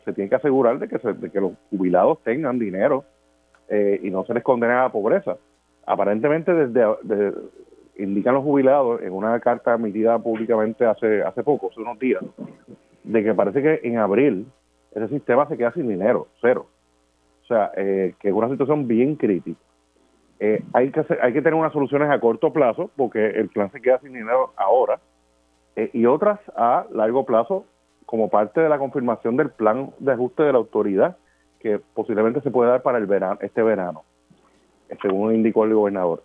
se, 0.05 0.12
tiene 0.12 0.28
que 0.28 0.35
asegurar 0.35 0.81
de 0.81 0.89
que, 0.89 0.98
que 0.98 1.40
los 1.40 1.52
jubilados 1.70 2.20
tengan 2.24 2.59
dinero 2.59 3.05
y 4.02 4.11
no 4.11 4.24
se 4.24 4.35
les 4.35 4.43
condene 4.43 4.73
a 4.73 4.82
la 4.82 4.89
pobreza. 4.89 5.36
Aparentemente 5.86 6.52
desde, 6.52 7.32
indican 7.98 8.35
los 8.35 8.43
jubilados 8.43 9.01
en 9.01 9.12
una 9.12 9.39
carta 9.39 9.74
emitida 9.74 10.19
públicamente 10.19 10.85
hace 10.85 11.23
hace 11.23 11.44
poco, 11.44 11.70
hace 11.70 11.81
unos 11.81 11.97
días, 12.01 12.20
de 13.05 13.23
que 13.23 13.32
parece 13.32 13.62
que 13.62 13.81
en 13.85 13.98
abril 13.98 14.48
ese 14.92 15.08
sistema 15.08 15.46
se 15.48 15.56
queda 15.56 15.72
sin 15.72 15.88
dinero, 15.88 16.28
cero. 16.40 16.66
O 17.42 17.46
sea, 17.46 17.72
eh, 17.76 18.14
que 18.20 18.28
es 18.28 18.34
una 18.34 18.48
situación 18.48 18.86
bien 18.86 19.16
crítica. 19.16 19.60
Eh, 20.38 20.62
hay, 20.72 20.90
que 20.90 21.04
hay 21.20 21.32
que 21.32 21.42
tener 21.42 21.54
unas 21.54 21.72
soluciones 21.72 22.10
a 22.10 22.18
corto 22.18 22.52
plazo 22.52 22.90
porque 22.96 23.26
el 23.26 23.48
plan 23.50 23.70
se 23.72 23.80
queda 23.80 23.98
sin 24.00 24.14
dinero 24.14 24.54
ahora 24.56 24.98
eh, 25.76 25.90
y 25.92 26.06
otras 26.06 26.40
a 26.56 26.86
largo 26.92 27.26
plazo 27.26 27.66
como 28.06 28.30
parte 28.30 28.60
de 28.60 28.70
la 28.70 28.78
confirmación 28.78 29.36
del 29.36 29.50
plan 29.50 29.90
de 29.98 30.12
ajuste 30.12 30.42
de 30.42 30.52
la 30.52 30.58
autoridad 30.58 31.18
que 31.60 31.78
posiblemente 31.92 32.40
se 32.40 32.50
puede 32.50 32.70
dar 32.70 32.82
para 32.82 32.96
el 32.96 33.04
verano, 33.04 33.38
este 33.42 33.62
verano, 33.62 34.02
según 35.02 35.34
indicó 35.34 35.64
el 35.64 35.74
gobernador. 35.74 36.22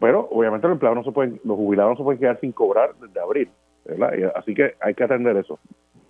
pero 0.00 0.28
obviamente 0.32 0.66
el 0.66 0.76
plan 0.76 0.96
no 0.96 1.04
se 1.04 1.12
puede, 1.12 1.38
los 1.44 1.56
jubilados 1.56 1.92
no 1.92 1.96
se 1.98 2.02
pueden 2.02 2.18
quedar 2.18 2.40
sin 2.40 2.50
cobrar 2.50 2.96
desde 2.96 3.20
abril, 3.20 3.48
así 4.34 4.54
que 4.54 4.74
hay 4.80 4.94
que 4.94 5.04
atender 5.04 5.36
eso. 5.36 5.60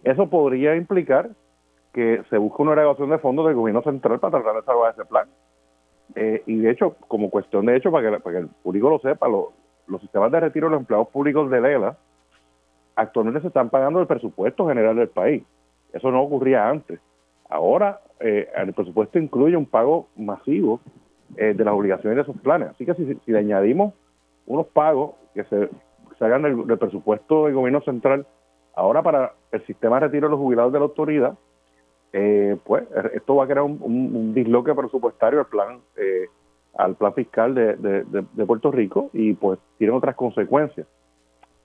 Eso 0.05 0.31
podría 0.31 0.74
implicar 0.74 1.31
que 1.95 2.23
se 2.29 2.37
busca 2.37 2.62
una 2.62 2.73
erogación 2.73 3.09
de 3.09 3.19
fondos 3.19 3.47
del 3.47 3.55
gobierno 3.55 3.83
central 3.83 4.21
para 4.21 4.43
tratar 4.43 4.61
de 4.61 4.66
salvar 4.66 4.93
ese 4.93 5.05
plan. 5.07 5.29
Eh, 6.16 6.43
y 6.47 6.59
de 6.59 6.71
hecho, 6.71 6.97
como 7.09 7.31
cuestión 7.31 7.65
de 7.66 7.77
hecho, 7.77 7.91
para 7.91 8.21
que, 8.21 8.37
el 8.37 8.49
público 8.49 8.91
lo 8.91 8.99
sepa, 8.99 9.29
los 9.29 10.01
sistemas 10.01 10.31
de 10.33 10.41
retiro 10.41 10.66
de 10.66 10.73
los 10.73 10.81
empleados 10.81 11.09
públicos 11.09 11.51
de 11.51 11.61
Lela 11.61 11.97
actualmente 12.97 13.41
se 13.41 13.49
están 13.49 13.71
pagando 13.71 13.99
del 13.99 14.09
presupuesto 14.09 14.69
general 14.69 14.97
del 14.97 15.09
país. 15.09 15.43
Eso 15.93 16.11
no 16.11 16.23
ocurría 16.23 16.69
antes. 16.69 17.01
Ahora 17.49 18.01
eh, 18.21 18.49
el 18.57 18.73
presupuesto 18.73 19.19
incluye 19.19 19.57
un 19.57 19.66
pago 19.66 20.09
masivo 20.16 20.81
eh, 21.37 21.55
de 21.55 21.65
las 21.65 21.75
obligaciones 21.75 22.16
de 22.16 22.23
esos 22.23 22.41
planes. 22.41 22.71
Así 22.71 22.85
que 22.85 22.95
si, 22.95 23.19
le 23.27 23.39
añadimos 23.39 23.95
unos 24.47 24.66
pagos 24.66 25.15
que 25.35 25.45
se, 25.45 25.69
hagan 26.21 26.43
del, 26.43 26.79
presupuesto 26.79 27.47
del 27.47 27.55
gobierno 27.55 27.81
central, 27.83 28.27
ahora 28.75 29.03
para 29.03 29.33
el 29.53 29.65
sistema 29.66 29.97
de 29.97 30.07
retiro 30.07 30.29
de 30.29 30.33
los 30.33 30.41
jubilados 30.41 30.73
de 30.73 30.79
la 30.79 30.85
autoridad, 30.85 31.35
eh, 32.16 32.57
pues 32.62 32.85
esto 33.12 33.35
va 33.35 33.43
a 33.43 33.49
crear 33.49 33.62
un, 33.62 34.32
disloque 34.32 34.73
presupuestario 34.73 35.41
al 35.41 35.47
plan 35.47 35.81
eh, 35.97 36.28
al 36.77 36.95
plan 36.95 37.12
fiscal 37.12 37.57
de, 37.57 38.47
Puerto 38.47 38.70
Rico 38.70 39.11
y 39.12 39.32
pues 39.35 39.59
tiene 39.78 39.93
otras 39.93 40.15
consecuencias. 40.15 40.86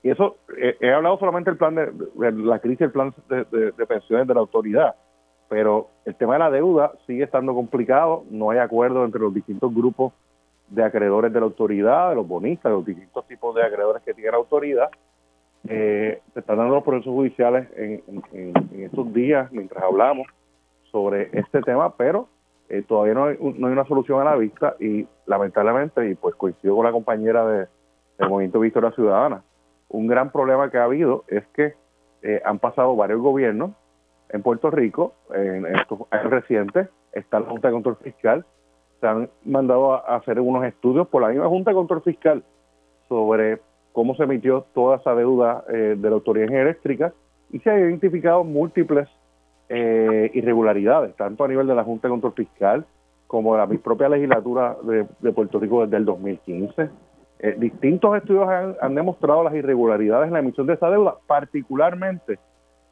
Y 0.02 0.10
eso, 0.10 0.38
eh, 0.58 0.76
he 0.80 0.92
hablado 0.92 1.20
solamente 1.20 1.50
del 1.50 1.58
plan 1.58 1.76
de, 1.76 1.92
la 2.32 2.58
crisis 2.58 2.80
del 2.80 2.90
plan 2.90 3.14
de, 3.28 3.86
pensiones 3.86 4.26
de 4.26 4.34
la 4.34 4.40
autoridad, 4.40 4.96
pero 5.48 5.90
el 6.04 6.16
tema 6.16 6.32
de 6.32 6.38
la 6.40 6.50
deuda 6.50 6.94
sigue 7.06 7.22
estando 7.22 7.54
complicado, 7.54 8.24
no 8.28 8.50
hay 8.50 8.58
acuerdo 8.58 9.04
entre 9.04 9.20
los 9.20 9.32
distintos 9.32 9.72
grupos 9.72 10.12
de 10.68 10.82
acreedores 10.82 11.32
de 11.32 11.38
la 11.38 11.46
autoridad, 11.46 12.10
de 12.10 12.16
los 12.16 12.26
bonistas, 12.26 12.70
de 12.72 12.76
los 12.76 12.86
distintos 12.86 13.24
tipos 13.28 13.54
de 13.54 13.62
acreedores 13.62 14.02
que 14.02 14.14
tiene 14.14 14.32
la 14.32 14.38
autoridad. 14.38 14.90
se 15.64 16.20
están 16.34 16.56
dando 16.56 16.74
los 16.74 16.82
procesos 16.82 17.12
judiciales 17.12 17.68
en 17.76 18.82
estos 18.82 19.12
días 19.12 19.52
mientras 19.52 19.84
hablamos 19.84 20.26
sobre 20.90 21.30
este 21.32 21.62
tema, 21.62 21.96
pero 21.96 22.28
eh, 22.68 22.82
todavía 22.86 23.14
no 23.14 23.24
hay, 23.24 23.36
no 23.40 23.66
hay, 23.66 23.72
una 23.72 23.84
solución 23.86 24.20
a 24.20 24.24
la 24.24 24.36
vista 24.36 24.76
y 24.78 25.06
lamentablemente, 25.26 26.08
y 26.08 26.14
pues 26.14 26.34
coincido 26.34 26.76
con 26.76 26.84
la 26.84 26.92
compañera 26.92 27.46
de, 27.46 27.66
del 28.18 28.28
Movimiento 28.28 28.60
Victoria 28.60 28.92
Ciudadana, 28.92 29.42
un 29.88 30.06
gran 30.06 30.30
problema 30.30 30.70
que 30.70 30.78
ha 30.78 30.84
habido 30.84 31.24
es 31.28 31.44
que 31.48 31.74
eh, 32.22 32.40
han 32.44 32.58
pasado 32.58 32.94
varios 32.94 33.20
gobiernos 33.20 33.72
en 34.28 34.42
Puerto 34.42 34.70
Rico, 34.70 35.14
en 35.34 35.66
estos 35.66 36.00
años 36.10 36.30
recientes, 36.30 36.88
está 37.12 37.40
la 37.40 37.46
Junta 37.46 37.68
de 37.68 37.74
Control 37.74 37.96
Fiscal, 37.96 38.44
se 39.00 39.06
han 39.06 39.30
mandado 39.44 39.94
a 39.94 40.16
hacer 40.16 40.38
unos 40.38 40.64
estudios 40.64 41.08
por 41.08 41.22
la 41.22 41.28
misma 41.28 41.48
Junta 41.48 41.70
de 41.70 41.74
Control 41.74 42.02
Fiscal 42.02 42.44
sobre 43.08 43.60
cómo 43.92 44.14
se 44.14 44.22
emitió 44.22 44.66
toda 44.74 44.98
esa 44.98 45.14
deuda 45.14 45.64
eh, 45.68 45.96
de 45.98 46.08
la 46.08 46.14
autoridad 46.14 46.52
eléctrica 46.52 47.12
y 47.50 47.58
se 47.60 47.70
han 47.70 47.80
identificado 47.80 48.44
múltiples 48.44 49.08
eh, 49.72 50.32
irregularidades, 50.34 51.14
tanto 51.14 51.44
a 51.44 51.48
nivel 51.48 51.68
de 51.68 51.76
la 51.76 51.84
Junta 51.84 52.08
de 52.08 52.12
Control 52.12 52.32
Fiscal 52.32 52.84
como 53.28 53.54
de 53.54 53.60
la 53.60 53.68
propia 53.80 54.08
legislatura 54.08 54.76
de, 54.82 55.32
Puerto 55.32 55.60
Rico 55.60 55.84
desde 55.84 55.96
el 55.98 56.04
2015. 56.04 56.90
Eh, 57.38 57.56
distintos 57.56 58.16
estudios 58.16 58.48
han, 58.48 58.94
demostrado 58.96 59.44
las 59.44 59.54
irregularidades 59.54 60.26
en 60.26 60.32
la 60.32 60.40
emisión 60.40 60.66
de 60.66 60.74
esa 60.74 60.90
deuda, 60.90 61.14
particularmente 61.28 62.40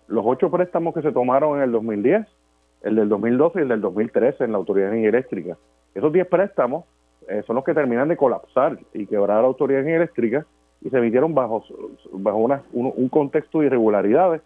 los 0.06 0.24
ocho 0.24 0.52
préstamos 0.52 0.94
que 0.94 1.02
se 1.02 1.10
tomaron 1.10 1.56
en 1.56 1.64
el 1.64 1.72
2010, 1.72 2.24
el 2.82 2.94
del 2.94 3.08
2012 3.08 3.58
y 3.58 3.62
el 3.62 3.68
del 3.68 3.80
2013 3.80 4.44
en 4.44 4.52
la 4.52 4.58
Autoridad 4.58 4.92
de 4.92 5.04
Eléctrica. 5.04 5.56
Esos 5.96 6.12
diez 6.12 6.28
préstamos 6.28 6.84
eh, 7.28 7.42
son 7.44 7.56
los 7.56 7.64
que 7.64 7.74
terminan 7.74 8.06
de 8.06 8.16
colapsar 8.16 8.78
y 8.94 9.04
quebrar 9.06 9.40
la 9.40 9.48
Autoridad 9.48 9.82
de 9.82 9.96
Eléctrica 9.96 10.46
y 10.80 10.90
se 10.90 10.98
emitieron 10.98 11.34
bajo, 11.34 11.64
bajo 12.12 12.38
una, 12.38 12.62
un 12.72 13.08
contexto 13.08 13.58
de 13.58 13.66
irregularidades 13.66 14.42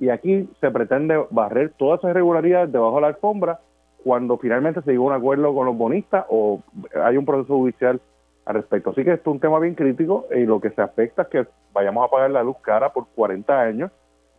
y 0.00 0.10
aquí 0.10 0.48
se 0.60 0.70
pretende 0.70 1.24
barrer 1.30 1.72
todas 1.76 1.98
esas 1.98 2.10
irregularidades 2.10 2.72
debajo 2.72 2.96
de 2.96 3.00
la 3.02 3.06
alfombra 3.08 3.60
cuando 4.04 4.38
finalmente 4.38 4.80
se 4.82 4.92
llegó 4.92 5.10
a 5.10 5.16
un 5.16 5.20
acuerdo 5.20 5.54
con 5.54 5.66
los 5.66 5.76
bonistas 5.76 6.24
o 6.28 6.62
hay 7.04 7.16
un 7.16 7.24
proceso 7.24 7.56
judicial 7.56 8.00
al 8.44 8.54
respecto. 8.54 8.90
Así 8.90 9.04
que 9.04 9.12
esto 9.12 9.30
es 9.30 9.34
un 9.34 9.40
tema 9.40 9.58
bien 9.58 9.74
crítico 9.74 10.26
y 10.34 10.44
lo 10.44 10.60
que 10.60 10.70
se 10.70 10.80
afecta 10.80 11.22
es 11.22 11.28
que 11.28 11.46
vayamos 11.72 12.06
a 12.06 12.10
pagar 12.10 12.30
la 12.30 12.42
luz 12.42 12.56
cara 12.62 12.92
por 12.92 13.06
40 13.14 13.60
años 13.60 13.90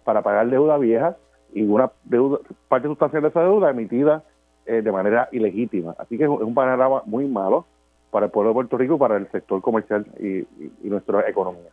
para 0.03 0.21
pagar 0.21 0.49
deuda 0.49 0.77
vieja 0.77 1.17
y 1.53 1.63
una 1.63 1.91
deuda, 2.05 2.39
parte 2.67 2.87
sustancial 2.87 3.21
de 3.21 3.29
esa 3.29 3.41
deuda 3.41 3.69
emitida 3.69 4.23
eh, 4.65 4.81
de 4.81 4.91
manera 4.91 5.27
ilegítima. 5.31 5.95
Así 5.99 6.17
que 6.17 6.23
es 6.23 6.29
un 6.29 6.53
panorama 6.53 7.03
muy 7.05 7.27
malo 7.27 7.65
para 8.11 8.27
el 8.27 8.31
pueblo 8.31 8.51
de 8.51 8.53
Puerto 8.55 8.77
Rico, 8.77 8.97
para 8.97 9.17
el 9.17 9.29
sector 9.29 9.61
comercial 9.61 10.07
y, 10.19 10.39
y 10.39 10.89
nuestra 10.89 11.29
economía. 11.29 11.69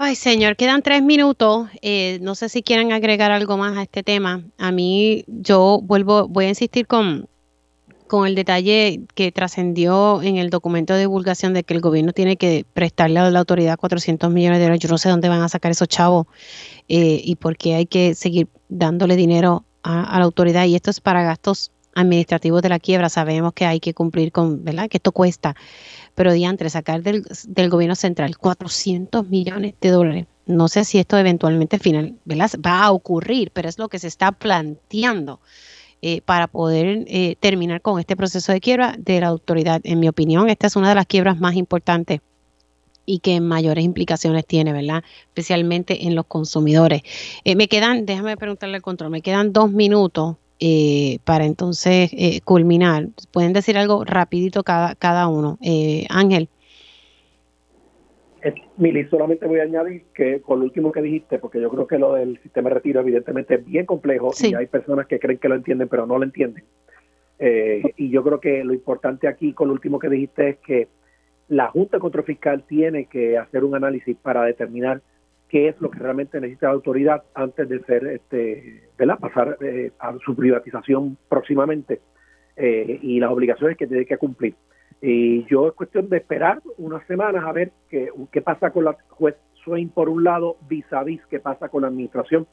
Ay, 0.00 0.14
señor, 0.14 0.54
quedan 0.54 0.82
tres 0.82 1.02
minutos. 1.02 1.68
Eh, 1.82 2.20
no 2.22 2.36
sé 2.36 2.48
si 2.48 2.62
quieren 2.62 2.92
agregar 2.92 3.32
algo 3.32 3.56
más 3.56 3.76
a 3.76 3.82
este 3.82 4.04
tema. 4.04 4.44
A 4.56 4.70
mí, 4.70 5.24
yo 5.26 5.80
vuelvo, 5.82 6.28
voy 6.28 6.44
a 6.44 6.50
insistir 6.50 6.86
con, 6.86 7.28
con 8.06 8.24
el 8.24 8.36
detalle 8.36 9.00
que 9.16 9.32
trascendió 9.32 10.22
en 10.22 10.36
el 10.36 10.50
documento 10.50 10.94
de 10.94 11.00
divulgación 11.00 11.52
de 11.52 11.64
que 11.64 11.74
el 11.74 11.80
gobierno 11.80 12.12
tiene 12.12 12.36
que 12.36 12.64
prestarle 12.72 13.18
a 13.18 13.28
la 13.28 13.40
autoridad 13.40 13.76
400 13.76 14.30
millones 14.30 14.60
de 14.60 14.66
dólares. 14.66 14.80
Yo 14.80 14.88
no 14.88 14.98
sé 14.98 15.08
dónde 15.08 15.28
van 15.28 15.42
a 15.42 15.48
sacar 15.48 15.72
esos 15.72 15.88
chavos 15.88 16.28
eh, 16.88 17.20
y 17.24 17.34
por 17.34 17.56
qué 17.56 17.74
hay 17.74 17.86
que 17.86 18.14
seguir 18.14 18.46
dándole 18.68 19.16
dinero 19.16 19.64
a, 19.82 20.04
a 20.04 20.18
la 20.20 20.26
autoridad. 20.26 20.64
Y 20.66 20.76
esto 20.76 20.90
es 20.92 21.00
para 21.00 21.24
gastos 21.24 21.72
administrativos 21.98 22.62
de 22.62 22.68
la 22.68 22.78
quiebra. 22.78 23.08
Sabemos 23.08 23.52
que 23.52 23.66
hay 23.66 23.80
que 23.80 23.94
cumplir 23.94 24.32
con, 24.32 24.64
¿verdad? 24.64 24.88
Que 24.88 24.98
esto 24.98 25.12
cuesta 25.12 25.54
pero 26.18 26.32
diantre, 26.32 26.68
sacar 26.68 27.04
del, 27.04 27.24
del, 27.46 27.70
gobierno 27.70 27.94
central 27.94 28.36
400 28.36 29.28
millones 29.28 29.74
de 29.80 29.90
dólares. 29.90 30.26
No 30.46 30.66
sé 30.66 30.84
si 30.84 30.98
esto 30.98 31.16
eventualmente 31.16 31.78
final, 31.78 32.16
va 32.28 32.82
a 32.82 32.90
ocurrir, 32.90 33.52
pero 33.52 33.68
es 33.68 33.78
lo 33.78 33.88
que 33.88 34.00
se 34.00 34.08
está 34.08 34.32
planteando 34.32 35.38
eh, 36.02 36.20
para 36.22 36.48
poder 36.48 37.04
eh, 37.06 37.36
terminar 37.38 37.82
con 37.82 38.00
este 38.00 38.16
proceso 38.16 38.50
de 38.50 38.60
quiebra 38.60 38.96
de 38.98 39.20
la 39.20 39.28
autoridad. 39.28 39.80
En 39.84 40.00
mi 40.00 40.08
opinión, 40.08 40.48
esta 40.48 40.66
es 40.66 40.74
una 40.74 40.88
de 40.88 40.96
las 40.96 41.06
quiebras 41.06 41.38
más 41.38 41.54
importantes 41.54 42.20
y 43.06 43.20
que 43.20 43.40
mayores 43.40 43.84
implicaciones 43.84 44.44
tiene, 44.44 44.72
¿verdad? 44.72 45.04
Especialmente 45.28 46.06
en 46.06 46.16
los 46.16 46.26
consumidores. 46.26 47.02
Eh, 47.44 47.54
me 47.54 47.68
quedan, 47.68 48.06
déjame 48.06 48.36
preguntarle 48.36 48.74
al 48.74 48.82
control, 48.82 49.10
me 49.10 49.22
quedan 49.22 49.52
dos 49.52 49.70
minutos 49.70 50.34
eh, 50.60 51.18
para 51.24 51.44
entonces 51.44 52.10
eh, 52.12 52.40
culminar. 52.44 53.06
Pueden 53.32 53.52
decir 53.52 53.78
algo 53.78 54.04
rapidito 54.04 54.62
cada, 54.62 54.94
cada 54.94 55.28
uno. 55.28 55.58
Eh, 55.62 56.06
Ángel. 56.10 56.48
Mili, 58.76 59.04
solamente 59.08 59.46
voy 59.46 59.58
a 59.58 59.64
añadir 59.64 60.04
que 60.14 60.40
con 60.40 60.60
lo 60.60 60.64
último 60.64 60.92
que 60.92 61.02
dijiste, 61.02 61.38
porque 61.38 61.60
yo 61.60 61.68
creo 61.70 61.86
que 61.86 61.98
lo 61.98 62.14
del 62.14 62.40
sistema 62.42 62.68
de 62.68 62.76
retiro 62.76 63.00
evidentemente 63.00 63.56
es 63.56 63.64
bien 63.64 63.84
complejo 63.84 64.30
y 64.40 64.54
hay 64.54 64.66
personas 64.66 65.06
que 65.06 65.18
creen 65.18 65.38
que 65.38 65.48
lo 65.48 65.56
entienden 65.56 65.88
pero 65.88 66.06
no 66.06 66.16
lo 66.18 66.24
entienden. 66.24 66.64
y 67.40 68.10
yo 68.10 68.22
creo 68.22 68.40
que 68.40 68.62
lo 68.62 68.72
importante 68.72 69.26
aquí 69.26 69.52
con 69.52 69.68
lo 69.68 69.74
último 69.74 69.98
que 69.98 70.08
dijiste 70.08 70.50
es 70.50 70.56
que 70.58 70.88
la 71.48 71.68
Junta 71.68 71.98
Control 71.98 72.24
Fiscal 72.24 72.62
tiene 72.66 73.06
que 73.06 73.36
hacer 73.36 73.64
un 73.64 73.74
análisis 73.74 74.16
para 74.16 74.44
determinar 74.44 75.02
qué 75.48 75.68
es 75.68 75.80
lo 75.80 75.90
que 75.90 75.98
realmente 75.98 76.40
necesita 76.40 76.66
la 76.66 76.74
autoridad 76.74 77.22
antes 77.34 77.68
de 77.68 77.80
ser, 77.84 78.06
este, 78.06 78.88
¿verdad? 78.98 79.18
pasar 79.18 79.56
eh, 79.60 79.92
a 79.98 80.14
su 80.24 80.36
privatización 80.36 81.16
próximamente 81.28 82.00
eh, 82.56 82.98
y 83.02 83.18
las 83.18 83.30
obligaciones 83.30 83.76
que 83.76 83.86
tiene 83.86 84.04
que 84.04 84.18
cumplir. 84.18 84.54
Y 85.00 85.44
yo 85.46 85.68
es 85.68 85.74
cuestión 85.74 86.08
de 86.08 86.18
esperar 86.18 86.60
unas 86.76 87.06
semanas 87.06 87.44
a 87.44 87.52
ver 87.52 87.72
qué, 87.88 88.10
pasa 88.42 88.70
con 88.70 88.84
la 88.84 88.96
juez 89.10 89.36
Swain 89.64 89.90
por 89.90 90.08
un 90.08 90.24
lado, 90.24 90.56
vis 90.68 90.92
a 90.92 91.04
vis 91.04 91.20
qué 91.30 91.38
pasa 91.38 91.68
con 91.68 91.82
la 91.82 91.88
administración 91.88 92.46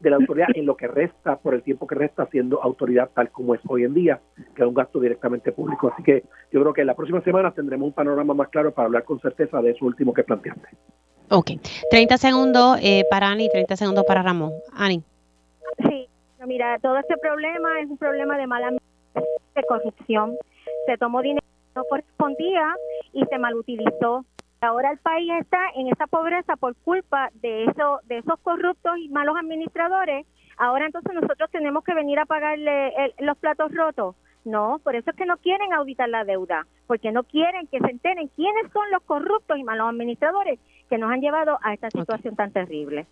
de 0.00 0.10
la 0.10 0.16
autoridad 0.16 0.48
en 0.54 0.66
lo 0.66 0.76
que 0.76 0.88
resta, 0.88 1.36
por 1.36 1.54
el 1.54 1.62
tiempo 1.62 1.86
que 1.86 1.94
resta 1.94 2.26
siendo 2.26 2.60
autoridad 2.60 3.10
tal 3.14 3.30
como 3.30 3.54
es 3.54 3.60
hoy 3.68 3.84
en 3.84 3.94
día, 3.94 4.20
que 4.56 4.62
es 4.62 4.68
un 4.68 4.74
gasto 4.74 4.98
directamente 4.98 5.52
público. 5.52 5.92
Así 5.92 6.02
que 6.02 6.24
yo 6.50 6.60
creo 6.60 6.72
que 6.72 6.80
en 6.80 6.88
la 6.88 6.96
próxima 6.96 7.20
semana 7.22 7.52
tendremos 7.52 7.86
un 7.86 7.92
panorama 7.92 8.34
más 8.34 8.48
claro 8.48 8.72
para 8.72 8.86
hablar 8.86 9.04
con 9.04 9.20
certeza 9.20 9.62
de 9.62 9.70
eso 9.70 9.86
último 9.86 10.12
que 10.12 10.24
planteaste. 10.24 10.68
Ok, 11.34 11.52
30 11.90 12.18
segundos 12.18 12.78
eh, 12.82 13.06
para 13.08 13.28
Ani, 13.28 13.48
30 13.48 13.74
segundos 13.76 14.04
para 14.04 14.22
Ramón. 14.22 14.52
Ani. 14.76 15.02
Sí, 15.88 16.06
mira, 16.46 16.78
todo 16.80 16.98
este 16.98 17.16
problema 17.16 17.80
es 17.80 17.88
un 17.88 17.96
problema 17.96 18.36
de 18.36 18.46
mala 18.46 18.70
de 18.70 19.62
corrupción. 19.66 20.36
Se 20.84 20.98
tomó 20.98 21.22
dinero 21.22 21.40
que 21.40 21.80
no 21.80 21.84
correspondía 21.84 22.74
y 23.14 23.24
se 23.24 23.38
malutilizó. 23.38 24.26
Ahora 24.60 24.90
el 24.90 24.98
país 24.98 25.32
está 25.40 25.58
en 25.74 25.88
esa 25.88 26.06
pobreza 26.06 26.56
por 26.56 26.76
culpa 26.84 27.30
de 27.40 27.64
eso, 27.64 28.00
de 28.04 28.18
esos 28.18 28.38
corruptos 28.40 28.98
y 28.98 29.08
malos 29.08 29.34
administradores. 29.38 30.26
Ahora 30.58 30.84
entonces 30.84 31.14
nosotros 31.14 31.50
tenemos 31.50 31.82
que 31.82 31.94
venir 31.94 32.18
a 32.18 32.26
pagarle 32.26 32.92
los 33.20 33.38
platos 33.38 33.74
rotos. 33.74 34.16
No, 34.44 34.80
por 34.82 34.96
eso 34.96 35.10
es 35.10 35.16
que 35.16 35.26
no 35.26 35.36
quieren 35.36 35.72
auditar 35.72 36.08
la 36.08 36.24
deuda, 36.24 36.66
porque 36.86 37.12
no 37.12 37.22
quieren 37.22 37.66
que 37.68 37.78
se 37.78 37.90
enteren 37.90 38.28
quiénes 38.28 38.72
son 38.72 38.90
los 38.90 39.02
corruptos 39.02 39.56
y 39.58 39.62
malos 39.62 39.88
administradores 39.88 40.58
que 40.88 40.98
nos 40.98 41.10
han 41.10 41.20
llevado 41.20 41.58
a 41.62 41.74
esta 41.74 41.90
situación 41.90 42.34
tan 42.34 42.50
terrible. 42.52 43.06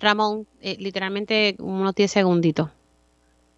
Ramón, 0.00 0.46
eh, 0.60 0.76
literalmente 0.78 1.56
unos 1.60 1.94
10 1.94 2.10
segunditos. 2.10 2.70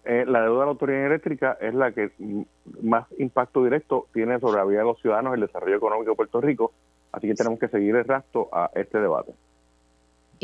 Eh, 0.03 0.23
la 0.27 0.41
deuda 0.41 0.59
de 0.59 0.65
la 0.65 0.71
autoridad 0.71 1.05
eléctrica 1.07 1.57
es 1.59 1.73
la 1.73 1.91
que 1.91 2.11
más 2.83 3.07
impacto 3.17 3.63
directo 3.63 4.07
tiene 4.13 4.39
sobre 4.39 4.57
la 4.57 4.65
vida 4.65 4.79
de 4.79 4.85
los 4.85 5.01
ciudadanos 5.01 5.31
y 5.33 5.41
el 5.41 5.47
desarrollo 5.47 5.77
económico 5.77 6.11
de 6.11 6.15
Puerto 6.15 6.41
Rico, 6.41 6.73
así 7.11 7.27
que 7.27 7.33
tenemos 7.33 7.57
que 7.57 7.69
seguir 7.69 7.95
el 7.95 8.03
rastro 8.03 8.49
a 8.51 8.69
este 8.75 8.99
debate. 8.99 9.33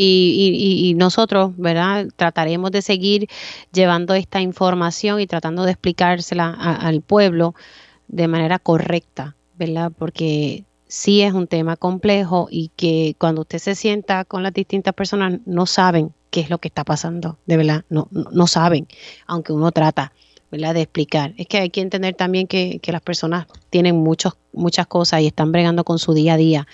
Y, 0.03 0.89
y, 0.89 0.93
nosotros, 0.95 1.51
¿verdad? 1.57 2.07
Trataremos 2.15 2.71
de 2.71 2.81
seguir 2.81 3.27
llevando 3.71 4.15
esta 4.15 4.41
información 4.41 5.19
y 5.19 5.27
tratando 5.27 5.63
de 5.63 5.71
explicársela 5.71 6.49
al 6.49 7.01
pueblo 7.01 7.53
de 8.07 8.27
manera 8.27 8.57
correcta, 8.57 9.35
¿verdad? 9.59 9.91
Porque 9.95 10.65
sí 10.87 11.21
es 11.21 11.33
un 11.33 11.45
tema 11.45 11.77
complejo 11.77 12.47
y 12.49 12.71
que 12.75 13.15
cuando 13.19 13.41
usted 13.41 13.59
se 13.59 13.75
sienta 13.75 14.25
con 14.25 14.41
las 14.41 14.53
distintas 14.53 14.93
personas 14.93 15.39
no 15.45 15.67
saben 15.67 16.13
qué 16.31 16.41
es 16.41 16.49
lo 16.49 16.57
que 16.57 16.69
está 16.69 16.83
pasando, 16.83 17.37
de 17.45 17.57
verdad, 17.57 17.85
no, 17.89 18.07
no, 18.11 18.47
saben, 18.47 18.87
aunque 19.27 19.53
uno 19.53 19.71
trata, 19.71 20.13
¿verdad?, 20.51 20.73
de 20.73 20.81
explicar. 20.81 21.33
Es 21.37 21.45
que 21.45 21.59
hay 21.59 21.69
que 21.69 21.81
entender 21.81 22.15
también 22.15 22.47
que, 22.47 22.79
que 22.81 22.91
las 22.91 23.01
personas 23.01 23.45
tienen 23.69 23.97
muchos, 23.97 24.33
muchas 24.51 24.87
cosas 24.87 25.21
y 25.21 25.27
están 25.27 25.51
bregando 25.51 25.83
con 25.83 25.99
su 25.99 26.13
día 26.13 26.33
a 26.33 26.37
día. 26.37 26.67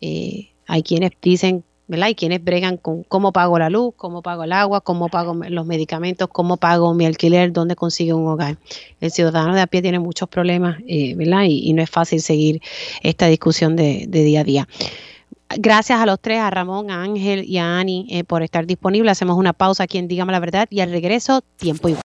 Eh, 0.00 0.50
hay 0.66 0.82
quienes 0.82 1.12
dicen 1.22 1.64
¿verdad? 1.86 2.06
Hay 2.06 2.14
quienes 2.14 2.42
bregan 2.42 2.76
con 2.76 3.02
cómo 3.02 3.32
pago 3.32 3.58
la 3.58 3.70
luz, 3.70 3.94
cómo 3.96 4.22
pago 4.22 4.44
el 4.44 4.52
agua, 4.52 4.80
cómo 4.80 5.08
pago 5.08 5.34
los 5.34 5.66
medicamentos, 5.66 6.28
cómo 6.28 6.56
pago 6.56 6.94
mi 6.94 7.06
alquiler, 7.06 7.52
dónde 7.52 7.76
consigo 7.76 8.16
un 8.16 8.26
hogar. 8.28 8.56
El 9.00 9.10
ciudadano 9.10 9.54
de 9.54 9.60
a 9.60 9.66
pie 9.66 9.82
tiene 9.82 9.98
muchos 9.98 10.28
problemas, 10.28 10.78
eh, 10.86 11.14
¿verdad? 11.14 11.44
Y, 11.46 11.72
no 11.74 11.82
es 11.82 11.90
fácil 11.90 12.20
seguir 12.20 12.62
esta 13.02 13.26
discusión 13.26 13.76
de, 13.76 14.06
día 14.06 14.40
a 14.40 14.44
día. 14.44 14.68
Gracias 15.56 16.00
a 16.00 16.06
los 16.06 16.18
tres, 16.20 16.40
a 16.40 16.50
Ramón, 16.50 16.90
a 16.90 17.02
Ángel 17.02 17.44
y 17.44 17.58
a 17.58 17.78
Ani, 17.78 18.06
eh, 18.10 18.24
por 18.24 18.42
estar 18.42 18.66
disponibles. 18.66 19.12
Hacemos 19.12 19.36
una 19.36 19.52
pausa 19.52 19.84
aquí 19.84 19.98
en 19.98 20.08
Dígame 20.08 20.32
la 20.32 20.40
Verdad 20.40 20.66
y 20.70 20.80
al 20.80 20.90
regreso, 20.90 21.42
tiempo 21.58 21.88
igual. 21.88 21.92